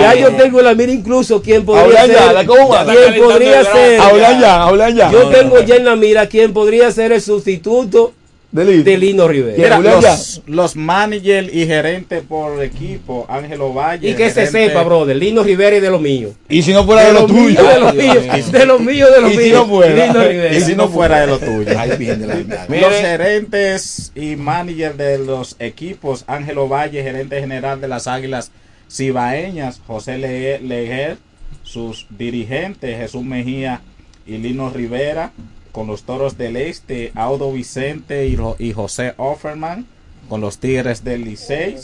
Ya 0.00 0.14
yo 0.14 0.30
tengo 0.32 0.58
en 0.58 0.64
la 0.64 0.74
mira 0.74 0.92
incluso 0.92 1.42
quién 1.42 1.64
podría 1.64 2.06
ser. 2.06 2.46
quién 2.46 3.22
podría 3.22 3.64
ser. 3.64 4.00
Hablan 4.00 4.40
ya, 4.40 4.62
hablan 4.62 4.96
ya. 4.96 5.10
Yo 5.12 5.28
tengo 5.28 5.60
ya 5.60 5.76
en 5.76 5.84
la 5.84 5.96
mira 5.96 6.26
quién 6.26 6.52
podría 6.52 6.90
ser 6.90 7.12
el 7.12 7.20
sustituto 7.20 8.12
de 8.52 8.98
Lino 8.98 9.28
Rivera. 9.28 9.78
Mira, 9.78 10.00
los, 10.00 10.42
los 10.46 10.74
managers 10.74 11.54
y 11.54 11.66
gerentes 11.66 12.22
por 12.28 12.62
equipo, 12.64 13.24
Ángelo 13.28 13.72
Valle. 13.72 14.10
Y 14.10 14.14
que 14.14 14.28
se 14.30 14.46
gerente- 14.46 14.68
sepa, 14.70 14.82
brother, 14.82 15.16
Lino 15.16 15.44
Rivera 15.44 15.76
y 15.76 15.80
de 15.80 15.88
lo 15.90 16.00
mío. 16.00 16.30
Y 16.48 16.62
si 16.62 16.72
no 16.72 16.84
fuera 16.84 17.04
de 17.04 17.12
lo 17.12 17.26
tuyo. 17.26 17.40
mío, 17.40 17.62
De 17.62 17.78
lo 17.78 17.92
mío, 17.92 18.14
de 18.50 18.66
lo 18.66 18.78
mío, 18.80 19.06
de 19.10 19.20
lo 19.20 19.30
Y 19.30 19.36
mío. 19.36 19.40
si 19.44 19.52
no 19.52 19.66
fuera. 19.66 20.12
Rivera. 20.28 20.54
Y 20.56 20.60
si 20.62 20.74
no 20.74 20.88
fuera 20.88 21.20
de 21.20 21.26
lo 21.28 21.38
tuyo. 21.38 21.64
De 21.64 21.74
la 21.74 21.86
verdad. 21.86 22.68
Los 22.68 22.92
gerentes 22.94 24.12
y 24.16 24.34
managers 24.34 24.96
de 24.98 25.18
los 25.18 25.54
equipos, 25.60 26.24
Ángelo 26.26 26.68
Valle, 26.68 27.02
gerente 27.04 27.38
general 27.40 27.80
de 27.80 27.86
las 27.88 28.08
Águilas 28.08 28.50
Cibaeñas, 28.90 29.80
José 29.86 30.18
Le- 30.18 30.58
Leger, 30.60 31.18
sus 31.62 32.06
dirigentes, 32.10 32.96
Jesús 32.98 33.22
Mejía 33.22 33.80
y 34.26 34.38
Lino 34.38 34.70
Rivera, 34.70 35.30
con 35.72 35.86
los 35.86 36.02
Toros 36.04 36.36
del 36.38 36.56
Este, 36.56 37.12
Audo 37.14 37.52
Vicente 37.52 38.26
y, 38.26 38.36
y 38.58 38.72
José 38.72 39.14
Offerman, 39.16 39.86
con 40.28 40.40
los 40.40 40.58
Tigres 40.58 41.02
del 41.04 41.24
Licey, 41.24 41.76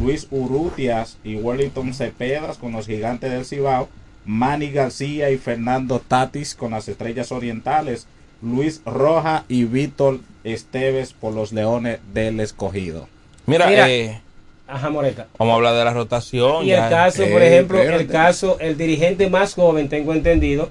Luis 0.00 0.28
Urrutias 0.30 1.18
y 1.24 1.36
Wellington 1.36 1.92
Cepedas 1.94 2.56
con 2.58 2.72
los 2.72 2.86
Gigantes 2.86 3.30
del 3.30 3.44
Cibao, 3.44 3.88
Manny 4.24 4.70
García 4.70 5.30
y 5.30 5.38
Fernando 5.38 6.00
Tatis 6.00 6.54
con 6.54 6.70
las 6.72 6.86
Estrellas 6.88 7.32
Orientales, 7.32 8.06
Luis 8.42 8.82
Roja 8.84 9.44
y 9.48 9.64
Víctor 9.64 10.20
Esteves 10.44 11.12
por 11.12 11.34
los 11.34 11.52
Leones 11.52 11.98
del 12.14 12.38
Escogido. 12.40 13.08
Mira, 13.46 13.66
Mira. 13.66 13.90
eh, 13.90 14.20
Ajá, 14.68 14.90
Moreta. 14.90 15.26
vamos 15.38 15.52
a 15.52 15.56
hablar 15.56 15.74
de 15.74 15.84
la 15.84 15.94
rotación. 15.94 16.64
Y 16.64 16.68
ya. 16.68 16.84
el 16.84 16.90
caso, 16.90 17.24
por 17.32 17.42
ejemplo, 17.42 17.80
el 17.82 18.06
caso, 18.06 18.58
el 18.60 18.76
dirigente 18.76 19.28
más 19.30 19.54
joven, 19.54 19.88
tengo 19.88 20.12
entendido, 20.12 20.70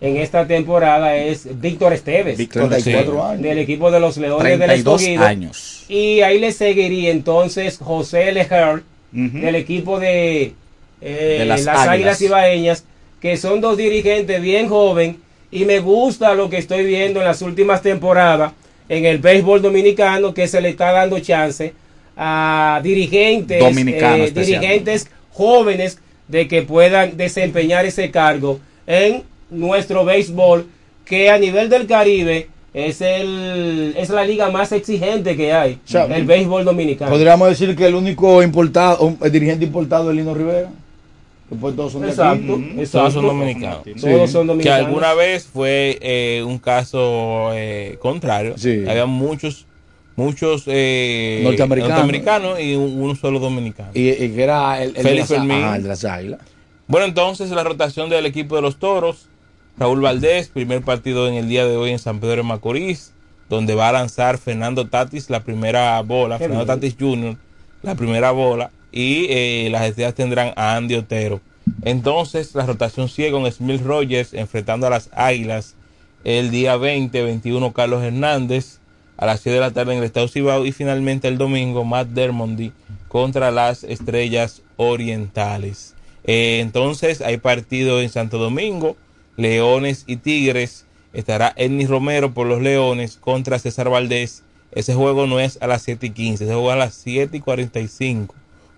en 0.00 0.16
esta 0.16 0.46
temporada 0.46 1.16
es 1.16 1.60
Víctor 1.60 1.92
Esteves. 1.92 2.38
Víctor 2.38 2.68
34 2.68 3.24
años. 3.24 3.42
Del 3.42 3.58
equipo 3.58 3.90
de 3.90 4.00
los 4.00 4.16
Leones 4.16 4.58
del 4.58 4.58
32 4.58 5.00
Escogido. 5.00 5.24
años. 5.24 5.84
Y 5.88 6.20
ahí 6.20 6.38
le 6.38 6.52
seguiría 6.52 7.10
entonces 7.10 7.78
José 7.78 8.30
Lejer, 8.32 8.82
del 9.10 9.54
equipo 9.54 9.98
de, 9.98 10.54
eh, 11.00 11.36
De 11.40 11.44
las, 11.44 11.64
las 11.64 11.88
Águilas. 11.88 12.20
Ibaeñas, 12.20 12.84
que 13.20 13.36
son 13.36 13.60
dos 13.60 13.76
dirigentes 13.76 14.40
bien 14.40 14.68
joven 14.68 15.18
y 15.50 15.64
me 15.64 15.80
gusta 15.80 16.34
lo 16.34 16.50
que 16.50 16.58
estoy 16.58 16.84
viendo 16.84 17.20
en 17.20 17.26
las 17.26 17.42
últimas 17.42 17.82
temporadas 17.82 18.52
en 18.88 19.04
el 19.04 19.18
béisbol 19.18 19.60
dominicano, 19.60 20.32
que 20.32 20.48
se 20.48 20.60
le 20.60 20.70
está 20.70 20.92
dando 20.92 21.18
chance 21.20 21.74
a 22.16 22.80
dirigentes, 22.82 23.62
eh, 23.62 24.30
dirigentes 24.34 25.08
jóvenes 25.32 25.98
de 26.26 26.48
que 26.48 26.62
puedan 26.62 27.16
desempeñar 27.16 27.86
ese 27.86 28.10
cargo 28.10 28.60
en 28.86 29.22
nuestro 29.50 30.04
béisbol, 30.04 30.66
que 31.04 31.30
a 31.30 31.38
nivel 31.38 31.68
del 31.68 31.86
Caribe 31.86 32.48
es 32.74 33.00
el 33.00 33.94
es 33.96 34.10
la 34.10 34.24
liga 34.24 34.50
más 34.50 34.72
exigente 34.72 35.36
que 35.36 35.52
hay, 35.52 35.78
sea, 35.84 36.04
el 36.04 36.24
béisbol 36.26 36.64
dominicano. 36.64 37.10
Podríamos 37.10 37.48
decir 37.48 37.74
que 37.74 37.86
el 37.86 37.94
único 37.94 38.42
importado, 38.42 39.14
el 39.22 39.32
dirigente 39.32 39.64
importado 39.64 40.10
es 40.10 40.16
Lino 40.16 40.34
Rivera. 40.34 40.68
Después 41.50 41.74
todos 41.76 41.92
son 41.92 42.02
de 42.02 42.08
aquí. 42.08 42.20
Exacto. 42.20 42.60
Todos 42.98 43.12
son 43.14 43.26
dominicanos. 43.26 43.78
Todos 43.98 44.30
son 44.30 44.42
Que 44.42 44.48
dominicanos. 44.48 44.86
alguna 44.86 45.14
vez 45.14 45.46
fue 45.46 45.98
eh, 46.02 46.42
un 46.46 46.58
caso 46.58 47.50
eh, 47.54 47.96
contrario. 48.00 48.54
Había 48.86 49.06
muchos 49.06 49.64
muchos 50.14 50.64
eh, 50.66 51.40
Norteamericanos. 51.44 51.96
norteamericanos 51.96 52.60
y 52.60 52.74
un, 52.74 53.00
un 53.00 53.16
solo 53.16 53.38
dominicano. 53.38 53.90
Y, 53.94 54.10
y 54.10 54.28
que 54.30 54.42
era 54.42 54.82
el, 54.82 54.88
el 54.90 54.94
de 54.96 55.02
Félix 55.02 55.20
las- 55.20 55.38
Fermín. 55.38 55.62
ajá, 55.64 55.76
el 55.76 55.82
de 55.84 55.88
las 55.88 56.04
águilas. 56.04 56.40
Bueno, 56.86 57.06
entonces 57.06 57.50
la 57.50 57.64
rotación 57.64 58.10
del 58.10 58.26
equipo 58.26 58.56
de 58.56 58.62
los 58.62 58.78
Toros. 58.78 59.28
Raúl 59.78 60.00
Valdés, 60.00 60.48
primer 60.48 60.82
partido 60.82 61.28
en 61.28 61.34
el 61.34 61.48
día 61.48 61.64
de 61.64 61.76
hoy 61.76 61.92
en 61.92 62.00
San 62.00 62.18
Pedro 62.18 62.36
de 62.36 62.42
Macorís, 62.42 63.12
donde 63.48 63.76
va 63.76 63.88
a 63.88 63.92
lanzar 63.92 64.38
Fernando 64.38 64.88
Tatis 64.88 65.30
la 65.30 65.44
primera 65.44 66.00
bola, 66.02 66.36
Qué 66.36 66.44
Fernando 66.44 66.64
bien. 66.64 66.80
Tatis 66.80 66.96
Jr., 66.98 67.36
la 67.82 67.94
primera 67.94 68.32
bola, 68.32 68.72
y 68.90 69.26
eh, 69.30 69.68
las 69.70 69.82
estrellas 69.84 70.14
tendrán 70.14 70.52
a 70.56 70.74
Andy 70.74 70.96
Otero. 70.96 71.40
Entonces 71.82 72.56
la 72.56 72.66
rotación 72.66 73.08
sigue 73.08 73.30
con 73.30 73.50
Smith 73.52 73.82
Rogers 73.82 74.34
enfrentando 74.34 74.88
a 74.88 74.90
las 74.90 75.10
Águilas 75.12 75.76
el 76.24 76.50
día 76.50 76.76
20, 76.76 77.22
21 77.22 77.72
Carlos 77.72 78.02
Hernández, 78.02 78.80
a 79.16 79.26
las 79.26 79.40
7 79.40 79.54
de 79.54 79.60
la 79.60 79.70
tarde 79.70 79.92
en 79.92 79.98
el 79.98 80.04
Estado 80.04 80.26
Cibao 80.26 80.66
y 80.66 80.72
finalmente 80.72 81.28
el 81.28 81.38
domingo 81.38 81.84
Matt 81.84 82.08
Dermondy 82.08 82.72
contra 83.06 83.52
las 83.52 83.84
Estrellas 83.84 84.62
Orientales. 84.76 85.94
Eh, 86.24 86.58
entonces 86.60 87.20
hay 87.20 87.36
partido 87.36 88.00
en 88.00 88.08
Santo 88.08 88.38
Domingo, 88.38 88.96
Leones 89.38 90.04
y 90.06 90.16
Tigres. 90.16 90.84
Estará 91.14 91.54
Edney 91.56 91.86
Romero 91.86 92.34
por 92.34 92.46
los 92.46 92.60
Leones 92.60 93.16
contra 93.16 93.58
César 93.58 93.88
Valdés. 93.88 94.42
Ese 94.72 94.94
juego 94.94 95.26
no 95.26 95.40
es 95.40 95.56
a 95.62 95.66
las 95.66 95.82
7 95.82 96.08
y 96.08 96.10
15, 96.10 96.44
ese 96.44 96.52
juego 96.52 96.68
es 96.68 96.74
a 96.74 96.78
las 96.78 96.94
7 96.94 97.36
y 97.38 97.40
45. 97.40 98.34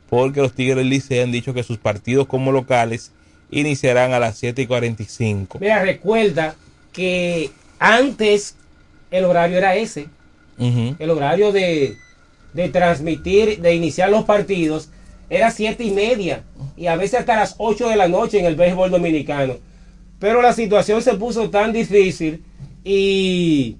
Porque 0.09 0.41
los 0.41 0.53
Tigres 0.53 0.85
Licey 0.85 1.21
han 1.21 1.33
dicho 1.33 1.55
que 1.55 1.63
sus 1.63 1.79
partidos 1.79 2.27
como 2.27 2.53
locales 2.53 3.11
iniciarán 3.51 4.13
a 4.13 4.21
las 4.21 4.39
7 4.39 4.63
y 4.63 4.67
45. 4.67 5.59
Mira, 5.61 5.83
recuerda 5.83 6.55
que 6.93 7.51
antes 7.79 8.55
el 9.11 9.25
horario 9.25 9.59
era 9.59 9.75
ese, 9.75 10.09
el 10.59 11.11
horario 11.11 11.53
de, 11.53 11.97
de 12.53 12.69
transmitir, 12.69 13.61
de 13.61 13.75
iniciar 13.75 14.11
los 14.11 14.25
partidos, 14.25 14.91
era 15.31 15.51
siete 15.51 15.85
y 15.85 15.91
media 15.93 16.43
y 16.77 16.87
a 16.87 16.97
veces 16.97 17.21
hasta 17.21 17.37
las 17.37 17.55
8 17.57 17.89
de 17.89 17.97
la 17.97 18.09
noche 18.09 18.39
en 18.39 18.47
el 18.47 18.57
béisbol 18.57 18.91
dominicano. 18.91 19.57
Pero 20.21 20.41
la 20.43 20.53
situación 20.53 21.03
se 21.03 21.15
puso 21.15 21.51
tan 21.51 21.73
difícil 21.73 22.45
y 22.85 23.77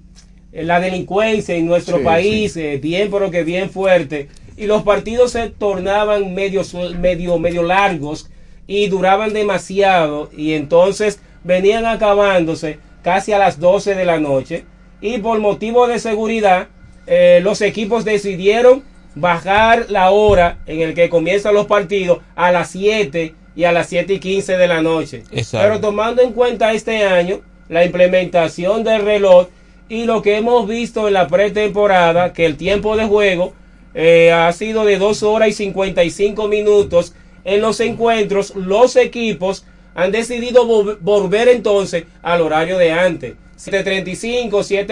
la 0.51 0.81
delincuencia 0.81 1.55
en 1.55 1.65
nuestro 1.65 1.99
Sí, 1.99 2.03
país, 2.03 2.57
eh, 2.57 2.79
bien 2.81 3.09
pero 3.09 3.31
que 3.31 3.43
bien 3.43 3.69
fuerte, 3.69 4.27
y 4.57 4.65
los 4.67 4.83
partidos 4.83 5.31
se 5.31 5.49
tornaban 5.49 6.33
medio, 6.33 6.63
medio, 6.99 7.39
medio 7.39 7.63
largos 7.63 8.29
y 8.67 8.87
duraban 8.87 9.33
demasiado 9.33 10.29
y 10.35 10.53
entonces 10.53 11.19
venían 11.43 11.85
acabándose 11.85 12.79
casi 13.01 13.33
a 13.33 13.39
las 13.39 13.59
12 13.59 13.95
de 13.95 14.05
la 14.05 14.19
noche 14.19 14.65
y 15.01 15.17
por 15.19 15.39
motivo 15.39 15.87
de 15.87 15.99
seguridad 15.99 16.67
eh, 17.07 17.39
los 17.41 17.61
equipos 17.61 18.05
decidieron 18.05 18.83
bajar 19.15 19.87
la 19.89 20.11
hora 20.11 20.59
en 20.67 20.81
el 20.81 20.93
que 20.93 21.09
comienzan 21.09 21.55
los 21.55 21.65
partidos 21.65 22.19
a 22.35 22.51
las 22.51 22.69
7 22.69 23.33
y 23.55 23.63
a 23.65 23.71
las 23.71 23.87
7 23.89 24.13
y 24.13 24.19
15 24.19 24.57
de 24.57 24.67
la 24.67 24.81
noche. 24.81 25.23
Exacto. 25.31 25.67
Pero 25.67 25.79
tomando 25.81 26.21
en 26.21 26.31
cuenta 26.33 26.71
este 26.73 27.03
año 27.05 27.41
la 27.69 27.83
implementación 27.85 28.83
del 28.83 29.03
reloj 29.03 29.47
y 29.89 30.05
lo 30.05 30.21
que 30.21 30.37
hemos 30.37 30.67
visto 30.67 31.07
en 31.07 31.13
la 31.15 31.27
pretemporada, 31.27 32.33
que 32.33 32.45
el 32.45 32.55
tiempo 32.57 32.95
de 32.95 33.05
juego 33.05 33.53
eh, 33.93 34.31
ha 34.31 34.51
sido 34.53 34.85
de 34.85 34.97
2 34.97 35.23
horas 35.23 35.49
y 35.49 35.53
55 35.53 36.47
minutos 36.47 37.13
en 37.43 37.59
los 37.61 37.79
encuentros, 37.81 38.55
los 38.55 38.95
equipos 38.95 39.65
han 39.95 40.11
decidido 40.11 40.65
vo- 40.65 40.97
volver 41.01 41.49
entonces 41.49 42.05
al 42.21 42.41
horario 42.41 42.77
de 42.77 42.91
antes. 42.93 43.33
7.35, 43.57 44.49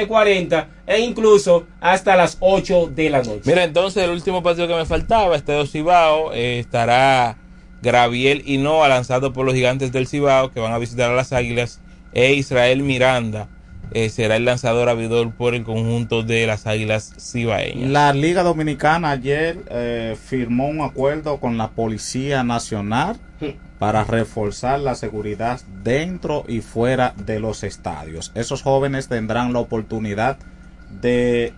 7.40 0.07 0.65
e 0.85 0.99
incluso 0.99 1.65
hasta 1.81 2.15
las 2.15 2.37
8 2.39 2.91
de 2.93 3.09
la 3.09 3.19
noche. 3.23 3.41
Mira, 3.45 3.63
entonces 3.63 4.03
el 4.03 4.11
último 4.11 4.43
partido 4.43 4.67
que 4.67 4.75
me 4.75 4.85
faltaba, 4.85 5.35
Estadio 5.35 5.65
Cibao, 5.65 6.33
eh, 6.33 6.59
estará 6.59 7.37
Graviel 7.81 8.43
Hinoa 8.45 8.87
lanzado 8.87 9.33
por 9.33 9.45
los 9.45 9.55
gigantes 9.55 9.91
del 9.91 10.07
Cibao 10.07 10.51
que 10.51 10.59
van 10.59 10.73
a 10.73 10.77
visitar 10.77 11.11
a 11.11 11.15
las 11.15 11.33
Águilas 11.33 11.79
e 12.13 12.33
Israel 12.33 12.83
Miranda 12.83 13.47
eh, 13.91 14.09
será 14.09 14.35
el 14.35 14.45
lanzador 14.45 14.87
abridor 14.87 15.31
por 15.31 15.55
el 15.55 15.63
conjunto 15.63 16.21
de 16.21 16.45
las 16.45 16.67
Águilas 16.67 17.13
Cibaeñas. 17.19 17.89
La 17.89 18.13
Liga 18.13 18.43
Dominicana 18.43 19.09
ayer 19.09 19.57
eh, 19.69 20.15
firmó 20.23 20.67
un 20.67 20.81
acuerdo 20.81 21.39
con 21.39 21.57
la 21.57 21.71
Policía 21.71 22.43
Nacional 22.43 23.17
para 23.79 24.03
reforzar 24.03 24.79
la 24.79 24.93
seguridad 24.93 25.61
dentro 25.83 26.43
y 26.47 26.61
fuera 26.61 27.15
de 27.25 27.39
los 27.39 27.63
estadios. 27.63 28.31
Esos 28.35 28.61
jóvenes 28.61 29.07
tendrán 29.07 29.53
la 29.53 29.59
oportunidad 29.59 30.37
de 31.01 31.53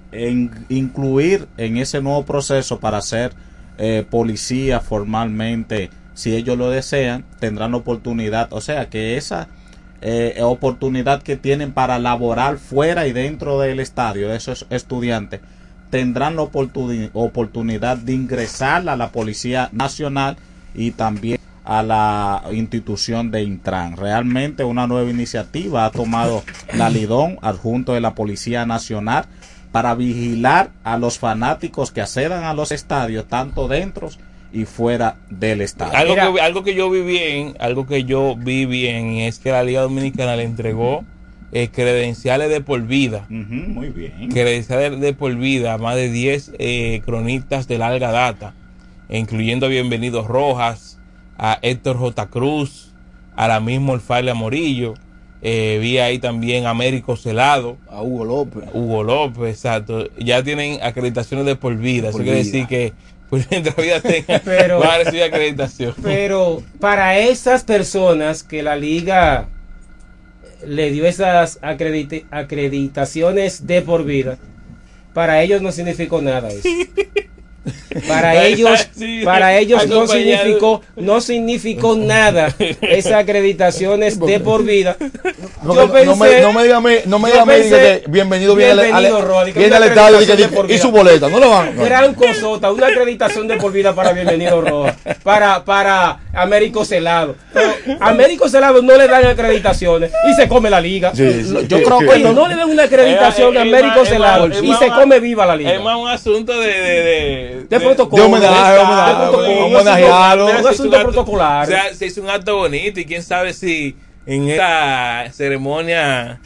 incluir 0.69 1.47
en 1.57 1.77
ese 1.77 2.01
nuevo 2.01 2.23
proceso 2.25 2.79
para 2.79 3.01
ser 3.01 3.33
eh, 3.77 4.05
policía 4.09 4.79
formalmente, 4.79 5.89
si 6.13 6.35
ellos 6.35 6.57
lo 6.57 6.69
desean, 6.69 7.25
tendrán 7.39 7.73
oportunidad, 7.73 8.51
o 8.51 8.61
sea 8.61 8.89
que 8.89 9.17
esa 9.17 9.47
eh, 10.01 10.39
oportunidad 10.41 11.21
que 11.21 11.37
tienen 11.37 11.73
para 11.73 11.99
laborar 11.99 12.57
fuera 12.57 13.07
y 13.07 13.13
dentro 13.13 13.59
del 13.59 13.79
estadio 13.79 14.33
esos 14.33 14.65
estudiantes 14.69 15.41
tendrán 15.89 16.37
la 16.37 16.43
oportuni- 16.43 17.09
oportunidad 17.13 17.97
de 17.97 18.13
ingresar 18.13 18.87
a 18.89 18.95
la 18.95 19.09
Policía 19.09 19.69
Nacional 19.73 20.37
y 20.73 20.91
también 20.91 21.39
a 21.63 21.83
la 21.83 22.43
institución 22.51 23.29
de 23.29 23.43
Intran. 23.43 23.95
Realmente 23.95 24.63
una 24.63 24.87
nueva 24.87 25.09
iniciativa 25.09 25.85
ha 25.85 25.91
tomado 25.91 26.43
la 26.73 26.89
Lidón, 26.89 27.37
adjunto 27.41 27.93
de 27.93 28.01
la 28.01 28.15
Policía 28.15 28.65
Nacional, 28.65 29.25
para 29.71 29.93
vigilar 29.93 30.71
a 30.83 30.97
los 30.97 31.19
fanáticos 31.19 31.91
que 31.91 32.01
accedan 32.01 32.43
a 32.45 32.53
los 32.53 32.71
estadios, 32.71 33.27
tanto 33.27 33.67
dentro 33.67 34.09
y 34.53 34.65
fuera 34.65 35.17
del 35.29 35.61
estadio. 35.61 35.97
Algo 35.97 36.15
que, 36.15 36.41
algo 36.41 36.63
que 36.63 36.75
yo 36.75 36.89
vi 36.89 37.01
bien, 37.01 37.55
algo 37.59 37.87
que 37.87 38.03
yo 38.03 38.35
vi 38.35 38.65
bien 38.65 39.17
es 39.17 39.39
que 39.39 39.51
la 39.51 39.63
Liga 39.63 39.81
Dominicana 39.81 40.35
le 40.35 40.43
entregó 40.43 41.03
eh, 41.53 41.69
credenciales 41.69 42.49
de 42.49 42.61
por 42.61 42.81
vida. 42.81 43.25
muy 43.29 43.89
bien. 43.89 44.29
Credenciales 44.29 44.99
de 44.99 45.13
por 45.13 45.35
vida 45.35 45.73
a 45.73 45.77
más 45.77 45.95
de 45.95 46.09
10 46.09 46.53
eh, 46.59 47.01
cronistas 47.05 47.67
de 47.67 47.77
larga 47.77 48.11
data, 48.11 48.53
incluyendo 49.09 49.65
a 49.65 49.69
Bienvenidos 49.69 50.27
Rojas, 50.27 50.99
a 51.37 51.59
Héctor 51.61 51.97
J. 51.97 52.27
Cruz, 52.27 52.93
a 53.35 53.47
la 53.47 53.59
misma 53.59 53.93
Olfaile 53.93 54.33
Morillo. 54.33 54.93
Eh, 55.43 55.79
vi 55.81 55.97
ahí 55.97 56.19
también 56.19 56.67
a 56.67 56.69
Américo 56.69 57.15
Celado. 57.15 57.77
A 57.89 58.01
Hugo 58.03 58.25
López. 58.25 58.63
Hugo 58.73 59.03
López, 59.03 59.55
exacto. 59.55 60.07
Ya 60.19 60.43
tienen 60.43 60.79
acreditaciones 60.83 61.45
de 61.45 61.55
por 61.55 61.75
vida. 61.77 62.09
Eso 62.09 62.19
quiere 62.19 62.37
decir 62.37 62.67
que 62.67 62.93
pues 63.31 63.49
vida 63.77 63.99
tenga, 64.01 64.39
Pero- 64.45 64.79
va 64.79 64.93
a 64.93 64.97
recibir 64.99 65.23
acreditación. 65.23 65.95
Pero 66.03 66.61
para 66.79 67.17
esas 67.17 67.63
personas 67.63 68.43
que 68.43 68.61
la 68.61 68.75
liga 68.75 69.47
le 70.67 70.91
dio 70.91 71.07
esas 71.07 71.59
acredite- 71.63 72.25
acreditaciones 72.29 73.65
de 73.65 73.81
por 73.81 74.03
vida, 74.05 74.37
para 75.15 75.41
ellos 75.41 75.61
no 75.63 75.71
significó 75.71 76.21
nada 76.21 76.49
eso. 76.49 76.69
Para 78.07 78.43
ellos, 78.45 78.87
Sí, 78.95 79.21
para 79.23 79.57
ellos 79.57 79.87
no 79.87 80.07
significó, 80.07 80.81
no 80.95 81.21
significó 81.21 81.95
nada 81.95 82.53
esas 82.81 83.13
acreditaciones 83.13 84.19
de 84.19 84.39
por 84.39 84.63
vida. 84.63 84.97
No, 85.63 85.75
Yo 85.75 85.87
no, 85.87 86.03
no 86.05 86.15
me, 86.15 86.41
no 86.41 86.53
me 86.53 86.63
diga 86.63 86.77
a 86.77 86.81
mí, 86.81 86.93
no 87.05 87.19
me 87.19 87.29
diga 87.29 87.43
a 87.43 87.45
mí 87.45 87.53
pensé- 87.53 88.01
que 88.01 88.03
bienvenido 88.07 88.55
bienvenido, 88.55 89.43
viene 89.55 89.75
al 89.75 89.83
estadio 89.83 90.19
y, 90.67 90.77
su 90.77 90.91
boleta, 90.91 91.29
no 91.29 91.39
lo 91.39 91.49
van. 91.49 91.75
no. 91.75 91.83
Gran 91.83 92.13
cosota, 92.15 92.71
una 92.71 92.87
acreditación 92.87 93.47
de 93.47 93.57
por 93.57 93.71
vida 93.71 93.93
para 93.93 94.13
Bienvenido 94.13 94.61
Roja, 94.61 94.95
para, 95.23 95.63
para 95.63 96.19
Américo 96.33 96.85
Celado. 96.85 97.35
Pero 97.53 97.73
Américo 97.99 98.49
Celado 98.49 98.81
no 98.81 98.97
le 98.97 99.07
dan 99.07 99.25
acreditaciones 99.25 100.11
y 100.29 100.33
se 100.33 100.47
come 100.47 100.69
la 100.69 100.81
liga. 100.81 101.11
Sí, 101.13 101.43
sí. 101.43 101.53
Yo 101.67 101.83
creo 101.83 101.99
que 101.99 102.19
no 102.19 102.47
le 102.47 102.55
dan 102.55 102.69
una 102.69 102.83
acreditación 102.83 103.57
a 103.57 103.61
Américo 103.61 104.05
Celado 104.05 104.47
y 104.47 104.73
se 104.73 104.87
come 104.87 105.19
viva 105.19 105.45
la 105.45 105.55
liga. 105.55 105.73
Es 105.73 105.81
más 105.81 105.97
un 105.97 106.07
asunto 106.09 106.59
de, 106.59 106.67
de, 106.67 107.01
de, 107.03 107.50
De 107.69 107.79
protocolo, 107.79 108.23
de 108.23 108.27
homenaje, 108.27 108.73
de 108.73 108.79
homenaje, 108.79 109.13
protocolo, 109.15 109.65
homenajearlo. 109.67 110.45
un 110.45 110.67
asunto- 110.67 111.01
protocolar. 111.01 111.63
O 111.67 111.71
sea, 111.71 111.93
se 111.93 112.05
hizo 112.07 112.21
un 112.21 112.29
acto 112.29 112.55
bonito 112.57 112.99
y 112.99 113.05
quién 113.05 113.23
sabe 113.23 113.53
si 113.53 113.95
en 114.25 114.49
esta 114.49 115.31
ceremonia 115.33 116.39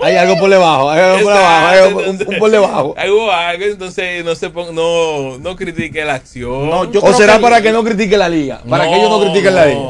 Hay 0.00 0.14
algo 0.16 0.38
por 0.38 0.48
debajo, 0.48 0.90
hay 0.90 1.00
algo 1.00 1.24
por 1.24 1.32
debajo, 1.34 1.66
hay 1.66 1.78
algo- 1.80 2.00
un, 2.10 2.18
por 2.38 2.50
debajo. 2.52 2.94
Hubo 3.10 3.32
algo, 3.32 3.64
entonces 3.64 4.24
no 4.24 4.34
se 4.36 4.48
pon- 4.50 4.72
no, 4.74 5.38
no 5.38 5.56
critique 5.56 6.04
la 6.04 6.14
acción. 6.14 6.70
o 6.72 7.12
será 7.14 7.38
para 7.40 7.60
que 7.60 7.72
no 7.72 7.82
critique 7.82 8.16
la 8.16 8.28
liga, 8.28 8.60
para 8.68 8.84
que 8.88 8.94
ellos 8.96 9.10
no 9.10 9.20
critiquen 9.20 9.54
la 9.56 9.66
liga. 9.66 9.80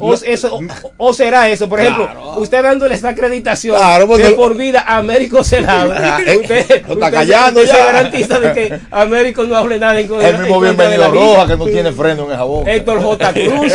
O, 0.00 0.14
eso, 0.14 0.54
o, 0.56 0.60
o 0.96 1.12
será 1.12 1.48
eso, 1.48 1.68
por 1.68 1.80
ejemplo, 1.80 2.08
usted 2.38 2.62
dándole 2.62 2.94
esta 2.94 3.08
acreditación 3.10 3.76
Claro, 3.76 4.06
porque- 4.06 4.24
de 4.24 4.30
por 4.30 4.56
vida 4.56 4.84
a 4.86 4.98
Américo 4.98 5.42
Celado. 5.44 5.92
Ah, 5.96 6.18
eh, 6.26 6.36
usted, 6.40 6.68
lo 6.68 6.74
está 6.76 6.92
usted 6.92 7.10
callando 7.12 7.60
se, 7.60 7.66
ya. 7.66 7.74
se 7.74 7.78
garantiza 7.84 8.40
de 8.40 8.52
que 8.52 8.78
Américo 8.90 9.44
no 9.44 9.56
hable 9.56 9.78
nada 9.78 9.98
en, 9.98 10.06
en 10.12 10.20
El 10.20 10.38
mismo 10.38 10.54
contra 10.60 10.60
bienvenido 10.60 11.02
la. 11.02 11.08
Roja 11.08 11.46
que 11.46 11.56
no 11.56 11.64
tiene 11.66 11.92
freno 11.92 12.26
en 12.26 12.32
esa 12.32 12.42
boca. 12.44 12.72
Héctor 12.72 13.02
J. 13.02 13.32
Cruz 13.32 13.72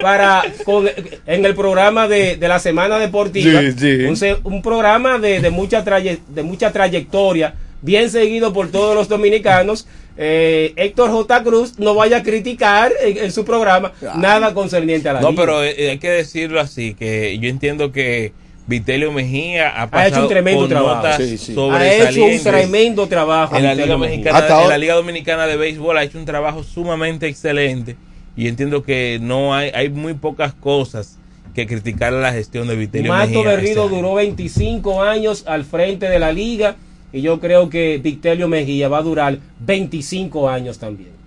para 0.00 0.42
con, 0.64 0.88
en 1.26 1.44
el 1.44 1.54
programa 1.54 2.08
de, 2.08 2.36
de 2.36 2.48
la 2.48 2.58
Semana 2.58 2.98
Deportiva. 2.98 3.60
Sí, 3.60 3.72
sí. 3.78 4.04
Un, 4.04 4.16
se- 4.16 4.38
un 4.44 4.62
programa 4.62 5.18
de, 5.18 5.40
de, 5.40 5.50
mucha 5.50 5.84
traye- 5.84 6.20
de 6.28 6.42
mucha 6.42 6.72
trayectoria, 6.72 7.54
bien 7.82 8.10
seguido 8.10 8.52
por 8.52 8.70
todos 8.70 8.94
los 8.94 9.08
dominicanos. 9.08 9.86
Eh, 10.22 10.74
Héctor 10.76 11.10
J. 11.10 11.42
Cruz 11.44 11.78
no 11.78 11.94
vaya 11.94 12.18
a 12.18 12.22
criticar 12.22 12.92
en, 13.02 13.16
en 13.18 13.32
su 13.32 13.44
programa 13.44 13.92
nada 14.16 14.52
concerniente 14.52 15.08
a 15.08 15.14
la 15.14 15.20
No, 15.22 15.30
liga. 15.30 15.42
pero 15.42 15.64
eh, 15.64 15.90
hay 15.90 15.98
que 15.98 16.10
decirlo 16.10 16.60
así, 16.60 16.94
que 16.94 17.38
yo 17.38 17.48
entiendo 17.48 17.90
que 17.90 18.32
Vitelio 18.66 19.12
Mejía 19.12 19.68
ha 19.70 19.88
ha 19.90 20.06
hecho 20.08 20.22
un 20.22 20.28
tremendo 20.28 20.68
trabajo. 20.68 20.96
notas 20.96 21.20
Ha 21.20 21.24
hecho 21.24 22.24
un 22.24 22.42
tremendo 22.42 23.06
trabajo. 23.08 23.56
en 23.56 23.62
la, 23.64 23.74
Liga 23.74 23.96
Mejía. 23.96 24.10
Mexicana, 24.18 24.38
Hasta 24.38 24.48
en 24.48 24.54
ahora- 24.58 24.68
la 24.68 24.78
Liga 24.78 24.94
Dominicana 24.94 25.46
de 25.46 25.56
Béisbol 25.56 25.96
ha 25.96 26.02
hecho 26.04 26.18
un 26.18 26.24
trabajo 26.26 26.62
sumamente 26.64 27.26
excelente 27.26 27.96
y 28.36 28.46
entiendo 28.48 28.82
que 28.82 29.18
no 29.22 29.54
hay 29.54 29.70
hay 29.74 29.88
muy 29.88 30.14
pocas 30.14 30.52
cosas 30.54 31.18
que 31.54 31.66
criticar 31.66 32.12
a 32.14 32.20
la 32.20 32.32
gestión 32.32 32.68
de 32.68 32.76
Vitelio 32.76 33.10
Mato 33.10 33.28
Mejía. 33.30 33.42
Berrido 33.44 33.84
este 33.84 33.94
año. 33.96 34.02
duró 34.02 34.14
25 34.14 35.02
años 35.02 35.44
al 35.48 35.64
frente 35.64 36.08
de 36.08 36.18
la 36.18 36.30
liga 36.30 36.76
y 37.12 37.22
yo 37.22 37.40
creo 37.40 37.68
que 37.68 37.98
Victelio 37.98 38.48
Mejía 38.48 38.88
va 38.88 38.98
a 38.98 39.02
durar 39.02 39.38
25 39.60 40.48
años 40.48 40.78
también. 40.78 41.20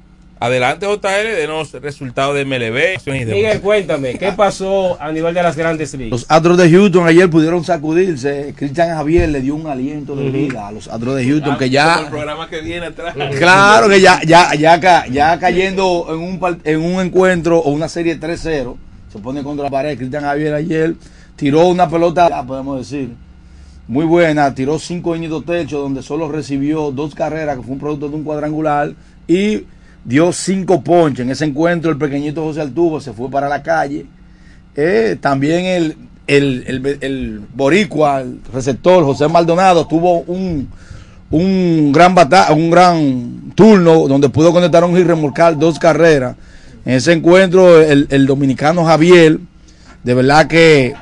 Adelante 0.44 0.86
JL, 0.86 1.38
denos 1.38 1.72
resultados 1.72 2.36
de 2.36 2.44
MLB. 2.44 3.10
Miguel, 3.10 3.62
cuéntame, 3.62 4.16
¿qué 4.16 4.34
pasó 4.34 5.02
a 5.02 5.10
nivel 5.10 5.34
de 5.34 5.42
las 5.42 5.56
grandes 5.56 5.94
ligas? 5.94 6.12
Los 6.12 6.26
Astros 6.30 6.58
de 6.58 6.70
Houston 6.70 7.08
ayer 7.08 7.30
pudieron 7.30 7.64
sacudirse. 7.64 8.54
Cristian 8.54 8.90
Javier 8.90 9.30
le 9.30 9.40
dio 9.40 9.56
un 9.56 9.68
aliento 9.68 10.18
de 10.18 10.30
vida 10.30 10.68
a 10.68 10.74
los 10.74 10.90
Astros 10.90 11.16
de 11.16 11.26
Houston 11.26 11.58
que 11.58 11.70
ya 11.70 12.02
el 12.02 12.08
programa 12.08 12.50
que 12.50 12.60
viene 12.60 12.88
atrás. 12.88 13.16
Claro 13.38 13.88
que 13.88 14.02
ya, 14.02 14.20
ya, 14.26 14.54
ya, 14.54 15.06
ya 15.08 15.40
cayendo 15.40 16.08
en 16.10 16.20
un, 16.20 16.60
en 16.66 16.82
un 16.82 17.00
encuentro 17.00 17.60
o 17.60 17.72
una 17.72 17.88
serie 17.88 18.20
3-0, 18.20 18.76
se 19.14 19.20
pone 19.20 19.44
contra 19.44 19.64
la 19.64 19.72
pared. 19.72 19.98
Cristian 19.98 20.24
Javier 20.24 20.56
ayer 20.56 20.96
tiró 21.38 21.68
una 21.68 21.90
pelota, 21.90 22.28
ya 22.28 22.44
podemos 22.44 22.80
decir, 22.80 23.12
muy 23.88 24.06
buena, 24.06 24.54
tiró 24.56 24.80
cinco 24.80 25.16
initos 25.16 25.46
techo 25.46 25.80
donde 25.80 26.02
solo 26.02 26.32
recibió 26.32 26.92
dos 26.92 27.14
carreras, 27.14 27.58
que 27.58 27.64
fue 27.64 27.74
un 27.74 27.80
producto 27.80 28.08
de 28.10 28.16
un 28.16 28.24
cuadrangular, 28.24 28.94
y 29.28 29.64
dio 30.06 30.32
cinco 30.32 30.82
ponches. 30.82 31.26
En 31.26 31.32
ese 31.32 31.46
encuentro 31.46 31.92
el 31.92 31.98
pequeñito 31.98 32.44
José 32.44 32.62
Altuvo 32.62 33.00
se 33.02 33.14
fue 33.14 33.30
para 33.30 33.50
la 33.50 33.62
calle. 33.62 34.06
Eh, 34.76 35.18
también 35.20 35.66
el, 35.66 35.98
el, 36.28 36.64
el, 36.68 36.98
el 37.02 37.42
boricua, 37.54 38.22
el 38.22 38.40
receptor 38.54 39.04
José 39.04 39.28
Maldonado, 39.28 39.86
tuvo 39.86 40.22
un, 40.22 40.68
un 41.30 41.92
gran 41.92 42.16
bata 42.16 42.52
un 42.54 42.72
gran 42.72 43.52
turno 43.56 44.08
donde 44.08 44.30
pudo 44.30 44.52
conectar 44.52 44.84
un 44.84 44.98
y 44.98 45.04
remolcar 45.04 45.58
dos 45.58 45.78
carreras. 45.78 46.36
En 46.86 46.96
ese 46.96 47.14
encuentro, 47.14 47.82
el, 47.82 48.08
el 48.10 48.26
dominicano 48.26 48.84
Javier, 48.84 49.40
de 50.04 50.14
verdad 50.14 50.48
que 50.48 50.94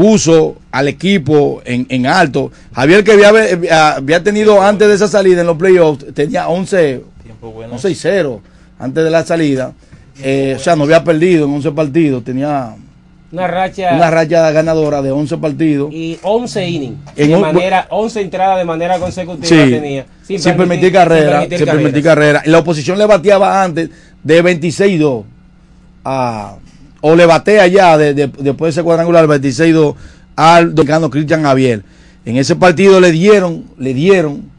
puso 0.00 0.56
al 0.72 0.88
equipo 0.88 1.60
en, 1.62 1.84
en 1.90 2.06
alto. 2.06 2.50
Javier 2.74 3.04
que 3.04 3.12
había, 3.12 3.96
había 3.96 4.22
tenido 4.22 4.62
antes 4.62 4.88
de 4.88 4.94
esa 4.94 5.08
salida 5.08 5.42
en 5.42 5.46
los 5.46 5.58
playoffs, 5.58 6.06
tenía 6.14 6.48
11, 6.48 7.02
11 7.42 7.90
y 7.90 7.94
0 7.94 8.40
antes 8.78 9.04
de 9.04 9.10
la 9.10 9.22
salida. 9.26 9.74
Eh, 10.22 10.54
o 10.56 10.58
sea, 10.58 10.74
no 10.74 10.84
había 10.84 11.04
perdido 11.04 11.44
en 11.44 11.52
11 11.52 11.72
partidos, 11.72 12.24
tenía 12.24 12.74
Una 13.30 13.46
racha 13.46 13.90
una 13.94 14.10
racha 14.10 14.50
ganadora 14.52 15.02
de 15.02 15.10
11 15.10 15.36
partidos. 15.36 15.92
y 15.92 16.18
11 16.22 16.66
innings 16.66 16.96
En 17.16 17.28
de 17.28 17.34
un- 17.36 17.42
manera 17.42 17.86
11 17.90 18.22
entradas 18.22 18.56
de 18.56 18.64
manera 18.64 18.98
consecutiva 18.98 19.48
Sí, 19.48 19.70
tenía 19.70 20.06
sin, 20.22 20.56
permitir, 20.56 20.92
carrera, 20.94 21.40
sin 21.42 21.50
permitir, 21.50 22.02
carreras. 22.02 22.02
carrera. 22.04 22.42
La 22.46 22.58
oposición 22.60 22.96
le 22.96 23.04
bateaba 23.04 23.62
antes 23.62 23.90
de 24.24 24.42
26-2 24.42 25.24
a- 26.06 26.56
o 27.00 27.14
le 27.16 27.26
batea 27.26 27.66
ya 27.66 27.96
de- 27.98 28.14
de- 28.14 28.26
después 28.26 28.74
de 28.74 28.80
ese 28.80 28.82
cuadrangular 28.84 29.26
26-2 29.26 29.94
al 30.36 30.74
dominicano 30.74 31.10
Cristian 31.10 31.42
Javier. 31.42 31.82
En 32.24 32.36
ese 32.36 32.56
partido 32.56 33.00
le 33.00 33.10
dieron, 33.12 33.64
le 33.78 33.94
dieron 33.94 34.50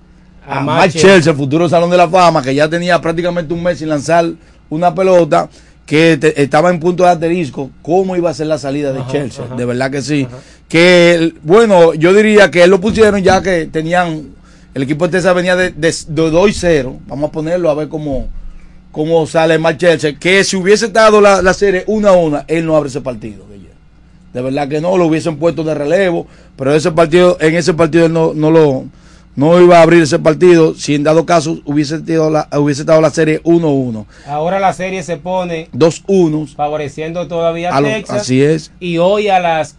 A 0.47 0.59
Mike 0.61 0.97
Chelsea, 0.99 1.31
el 1.31 1.37
futuro 1.37 1.69
Salón 1.69 1.91
de 1.91 1.97
la 1.97 2.09
Fama, 2.09 2.41
que 2.41 2.53
ya 2.55 2.67
tenía 2.67 2.99
prácticamente 2.99 3.53
un 3.53 3.61
mes 3.63 3.77
sin 3.77 3.89
lanzar 3.89 4.25
una 4.69 4.93
pelota, 4.93 5.47
que 5.85 6.17
te- 6.17 6.41
estaba 6.41 6.69
en 6.71 6.79
punto 6.79 7.03
de 7.03 7.09
asterisco, 7.09 7.69
cómo 7.81 8.15
iba 8.15 8.29
a 8.29 8.33
ser 8.33 8.47
la 8.47 8.57
salida 8.57 8.91
de 8.93 8.99
Ajá, 9.01 9.11
Chelsea. 9.11 9.45
ajá. 9.45 9.55
De 9.55 9.65
verdad 9.65 9.91
que 9.91 10.01
sí. 10.01 10.27
Que, 10.69 11.33
bueno, 11.43 11.93
yo 11.93 12.13
diría 12.13 12.49
que 12.49 12.63
él 12.63 12.69
lo 12.69 12.79
pusieron 12.81 13.21
ya 13.21 13.41
que 13.41 13.65
tenían, 13.65 14.29
el 14.73 14.83
equipo 14.83 15.05
de 15.05 15.11
Texas 15.11 15.35
venía 15.35 15.55
de, 15.55 15.71
de, 15.71 15.93
de 16.07 16.29
2 16.31 16.49
y 16.49 16.53
0. 16.53 16.99
Vamos 17.07 17.29
a 17.29 17.31
ponerlo 17.31 17.69
a 17.69 17.73
ver 17.75 17.87
cómo, 17.89 18.27
cómo 18.91 19.25
sale 19.27 19.57
Mike 19.57 19.77
Chelsea. 19.77 20.19
Que 20.19 20.43
si 20.43 20.55
hubiese 20.55 20.89
dado 20.89 21.21
la, 21.21 21.41
la 21.41 21.53
serie 21.53 21.83
1 21.87 22.07
a 22.07 22.11
1, 22.13 22.43
él 22.47 22.65
no 22.65 22.75
abre 22.75 22.89
ese 22.89 23.01
partido 23.01 23.51
de 24.33 24.41
verdad 24.41 24.67
que 24.67 24.81
no, 24.81 24.97
lo 24.97 25.07
hubiesen 25.07 25.37
puesto 25.37 25.63
de 25.63 25.73
relevo, 25.73 26.27
pero 26.55 26.73
ese 26.73 26.91
partido, 26.91 27.37
en 27.39 27.55
ese 27.55 27.73
partido 27.73 28.05
él 28.05 28.13
no, 28.13 28.33
no 28.33 28.51
lo 28.51 28.85
no 29.33 29.61
iba 29.61 29.79
a 29.79 29.81
abrir 29.81 30.03
ese 30.03 30.19
partido 30.19 30.75
si 30.75 30.93
en 30.93 31.03
dado 31.03 31.25
caso 31.25 31.59
hubiese 31.63 31.95
estado 31.95 32.29
la, 32.29 32.49
hubiese 32.57 32.81
estado 32.81 32.99
la 32.99 33.09
serie 33.09 33.41
1-1. 33.43 34.05
Ahora 34.27 34.59
la 34.59 34.73
serie 34.73 35.03
se 35.03 35.15
pone 35.15 35.69
2-1. 35.73 36.53
favoreciendo 36.53 37.27
todavía 37.27 37.73
a, 37.73 37.79
lo- 37.79 37.87
Texas. 37.87 38.21
así 38.23 38.41
es. 38.41 38.71
Y 38.81 38.97
hoy 38.97 39.29
a 39.29 39.39
las 39.39 39.77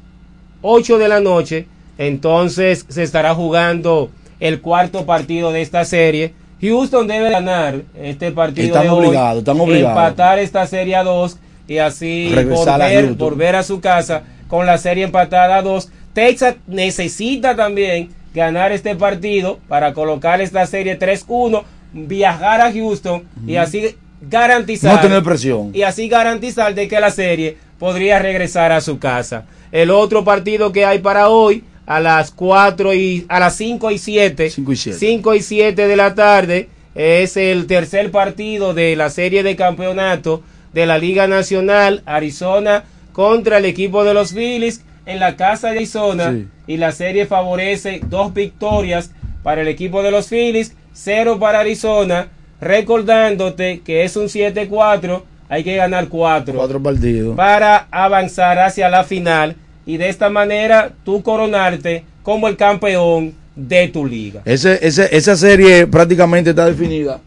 8 0.62 0.97
de 0.97 1.09
la 1.09 1.20
noche, 1.20 1.66
entonces 1.98 2.86
se 2.89 3.02
estará 3.02 3.34
jugando 3.34 4.10
el 4.40 4.62
cuarto 4.62 5.05
partido 5.05 5.52
de 5.52 5.60
esta 5.60 5.84
serie. 5.84 6.32
Houston 6.62 7.06
debe 7.09 7.28
ganar 7.30 7.82
este 8.01 8.30
partido 8.30 8.68
Están 8.68 8.84
de 8.84 8.90
hoy, 8.90 9.06
obligados, 9.06 9.39
están 9.40 9.60
obligados. 9.60 9.98
empatar 9.98 10.39
esta 10.39 10.66
serie 10.66 10.94
a 10.97 11.02
2 11.02 11.36
y 11.66 11.78
así 11.78 12.30
Regresar 12.34 12.80
a 12.80 12.86
volver, 12.86 13.14
volver 13.14 13.56
a 13.56 13.62
su 13.62 13.80
casa 13.80 14.22
con 14.48 14.64
la 14.66 14.78
serie 14.78 15.05
empatada 15.05 15.56
a 15.56 15.62
dos. 15.62 15.89
Texas 16.12 16.56
necesita 16.66 17.56
también 17.56 18.10
ganar 18.34 18.70
este 18.70 18.94
partido 18.97 19.59
para 19.66 19.93
colocar 19.94 20.40
esta 20.40 20.66
serie 20.66 20.98
3-1, 20.98 21.62
viajar 21.93 22.60
a 22.60 22.70
Houston 22.72 23.24
y 23.47 23.56
así 23.56 23.97
garantizar 24.20 24.94
No 24.97 25.01
tener 25.01 25.22
presión. 25.22 25.70
y 25.72 25.82
así 25.82 26.09
garantizar 26.09 26.74
de 26.74 26.86
que 26.86 27.01
la 27.01 27.10
serie 27.10 27.56
podría 27.78 28.18
regresar 28.18 28.72
a 28.72 28.80
su 28.80 28.98
casa. 28.98 29.47
El 29.72 29.90
otro 29.90 30.22
partido 30.22 30.70
que 30.70 30.84
hay 30.84 30.98
para 30.98 31.28
hoy 31.28 31.64
a 31.86 32.00
las 32.00 32.30
4 32.30 32.94
y 32.94 33.26
a 33.28 33.40
las 33.40 33.56
5 33.56 33.90
y 33.90 33.98
7, 33.98 34.50
5 34.50 34.72
y 34.72 34.76
7. 34.76 34.98
5 34.98 35.34
y 35.34 35.42
7 35.42 35.86
de 35.88 35.96
la 35.96 36.14
tarde 36.14 36.68
es 36.94 37.36
el 37.36 37.66
tercer 37.66 38.10
partido 38.10 38.74
de 38.74 38.94
la 38.96 39.10
serie 39.10 39.42
de 39.42 39.56
campeonato 39.56 40.42
de 40.72 40.86
la 40.86 40.98
Liga 40.98 41.26
Nacional 41.26 42.02
Arizona 42.06 42.84
contra 43.12 43.59
el 43.59 43.64
equipo 43.64 44.04
de 44.04 44.14
los 44.14 44.32
Phillies 44.32 44.82
en 45.06 45.18
la 45.20 45.36
casa 45.36 45.68
de 45.70 45.78
Arizona 45.78 46.32
Sí. 46.32 46.46
y 46.66 46.76
la 46.76 46.92
serie 46.92 47.26
favorece 47.26 48.00
dos 48.06 48.32
victorias 48.32 49.10
para 49.42 49.62
el 49.62 49.68
equipo 49.68 50.02
de 50.02 50.10
los 50.12 50.28
Phillies, 50.28 50.74
cero 50.92 51.38
para 51.40 51.60
Arizona, 51.60 52.28
recordándote 52.60 53.80
que 53.84 54.04
es 54.04 54.16
un 54.16 54.28
7-4, 54.28 55.22
hay 55.48 55.64
que 55.64 55.76
ganar 55.76 56.09
4 56.09 56.54
Cuatro 56.54 56.82
partidos. 56.82 57.36
para 57.36 57.86
avanzar 57.90 58.59
hacia 58.59 58.88
la 58.88 59.04
final 59.04 59.56
y 59.86 59.96
de 59.96 60.09
esta 60.09 60.30
manera 60.30 60.92
tú 61.04 61.22
coronarte 61.22 62.04
como 62.22 62.48
el 62.48 62.56
campeón 62.56 63.34
de 63.56 63.88
tu 63.88 64.06
liga. 64.06 64.42
Ese, 64.44 64.78
ese- 64.86 65.14
esa 65.14 65.36
serie 65.36 65.86
prácticamente 65.86 66.50
está 66.50 66.66
definida. 66.66 67.20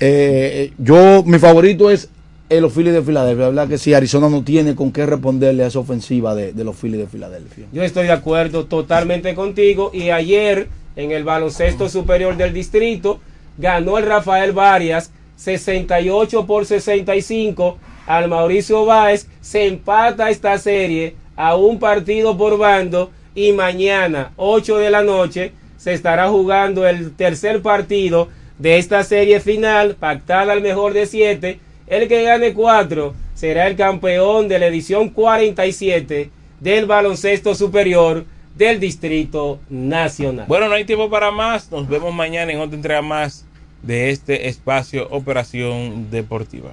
Eh, 0.00 0.72
yo, 0.78 1.22
mi 1.24 1.38
favorito 1.38 1.90
es 1.90 2.08
eh, 2.50 2.60
los 2.60 2.72
Phillies 2.72 2.92
de 2.94 3.02
Filadelfia. 3.02 3.44
La 3.44 3.48
verdad 3.50 3.68
que 3.68 3.78
sí, 3.78 3.94
Arizona 3.94 4.28
no 4.28 4.42
tiene 4.42 4.74
con 4.74 4.92
qué 4.92 5.06
responderle 5.06 5.64
a 5.64 5.68
esa 5.68 5.78
ofensiva 5.78 6.34
de, 6.34 6.52
de 6.52 6.64
los 6.64 6.76
Phillies 6.76 7.00
de 7.00 7.06
Filadelfia. 7.06 7.66
Yo 7.72 7.82
estoy 7.82 8.06
de 8.06 8.12
acuerdo 8.12 8.66
totalmente 8.66 9.34
contigo 9.34 9.90
y 9.94 10.10
ayer 10.10 10.68
en 10.96 11.12
el 11.12 11.24
baloncesto 11.24 11.88
superior 11.88 12.36
del 12.36 12.52
distrito 12.52 13.20
ganó 13.58 13.98
el 13.98 14.04
Rafael 14.06 14.52
Varias 14.52 15.10
68 15.36 16.46
por 16.46 16.66
65 16.66 17.78
al 18.06 18.28
Mauricio 18.28 18.84
Báez, 18.84 19.26
se 19.40 19.66
empata 19.66 20.30
esta 20.30 20.56
serie 20.58 21.16
a 21.36 21.56
un 21.56 21.78
partido 21.78 22.36
por 22.36 22.58
bando 22.58 23.10
y 23.34 23.52
mañana 23.52 24.32
8 24.36 24.78
de 24.78 24.90
la 24.90 25.02
noche 25.02 25.52
se 25.76 25.92
estará 25.92 26.28
jugando 26.28 26.86
el 26.88 27.14
tercer 27.14 27.62
partido 27.62 28.28
de 28.58 28.78
esta 28.78 29.04
serie 29.04 29.40
final 29.40 29.94
pactada 29.94 30.52
al 30.52 30.62
mejor 30.62 30.94
de 30.94 31.06
7. 31.06 31.60
El 31.86 32.08
que 32.08 32.22
gane 32.22 32.54
4 32.54 33.14
será 33.34 33.66
el 33.66 33.76
campeón 33.76 34.48
de 34.48 34.58
la 34.58 34.66
edición 34.66 35.10
47 35.10 36.30
del 36.60 36.86
baloncesto 36.86 37.54
superior 37.54 38.24
del 38.56 38.80
Distrito 38.80 39.60
Nacional. 39.68 40.46
Bueno, 40.48 40.68
no 40.68 40.74
hay 40.74 40.86
tiempo 40.86 41.10
para 41.10 41.30
más. 41.30 41.70
Nos 41.70 41.86
vemos 41.86 42.14
mañana 42.14 42.52
en 42.52 42.60
otra 42.60 42.76
entrega 42.76 43.02
más 43.02 43.44
de 43.82 44.10
este 44.10 44.48
espacio 44.48 45.06
Operación 45.10 46.10
Deportiva. 46.10 46.72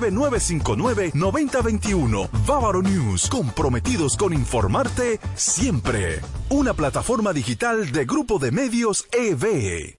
809-959-9021. 0.00 2.28
Bávaro 2.46 2.82
News, 2.82 3.28
comprometidos 3.28 4.16
con 4.16 4.32
informarte 4.32 5.18
siempre. 5.34 6.20
Una 6.48 6.74
plataforma 6.74 7.32
digital 7.32 7.90
de 7.92 8.04
Grupo 8.04 8.38
de 8.38 8.52
Medios 8.52 9.06
EB. 9.12 9.98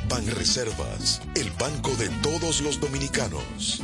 Banreservas, 0.09 1.21
el 1.37 1.51
banco 1.51 1.91
de 1.97 2.09
todos 2.23 2.63
los 2.63 2.81
dominicanos. 2.81 3.83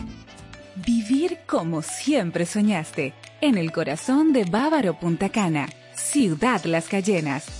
Vivir 0.76 1.40
como 1.46 1.82
siempre 1.82 2.46
soñaste, 2.46 3.12
en 3.42 3.58
el 3.58 3.72
corazón 3.72 4.32
de 4.32 4.46
Bávaro 4.46 4.94
Punta 4.94 5.28
Cana, 5.28 5.68
Ciudad 5.94 6.64
Las 6.64 6.88
Cayenas, 6.88 7.59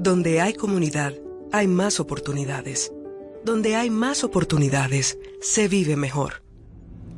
Donde 0.00 0.40
hay 0.40 0.54
comunidad, 0.54 1.12
hay 1.52 1.68
más 1.68 2.00
oportunidades. 2.00 2.92
Donde 3.44 3.76
hay 3.76 3.88
más 3.88 4.24
oportunidades, 4.24 5.16
se 5.40 5.68
vive 5.68 5.94
mejor. 5.96 6.47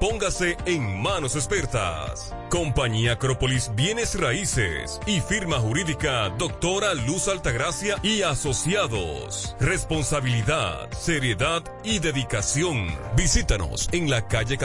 Póngase 0.00 0.56
en 0.66 1.02
manos 1.02 1.36
expertas. 1.36 2.34
Compañía 2.50 3.12
Acrópolis 3.12 3.70
Bienes 3.74 4.18
Raíces 4.18 5.00
y 5.06 5.20
firma 5.20 5.58
jurídica 5.58 6.28
Doctora 6.30 6.94
Luz 6.94 7.28
Altagracia 7.28 7.96
y 8.02 8.22
Asociados. 8.22 9.56
Responsabilidad, 9.60 10.90
seriedad 10.92 11.62
y 11.84 12.00
dedicación. 12.00 12.88
Visítanos 13.16 13.88
en 13.92 14.10
la 14.10 14.26
calle 14.26 14.58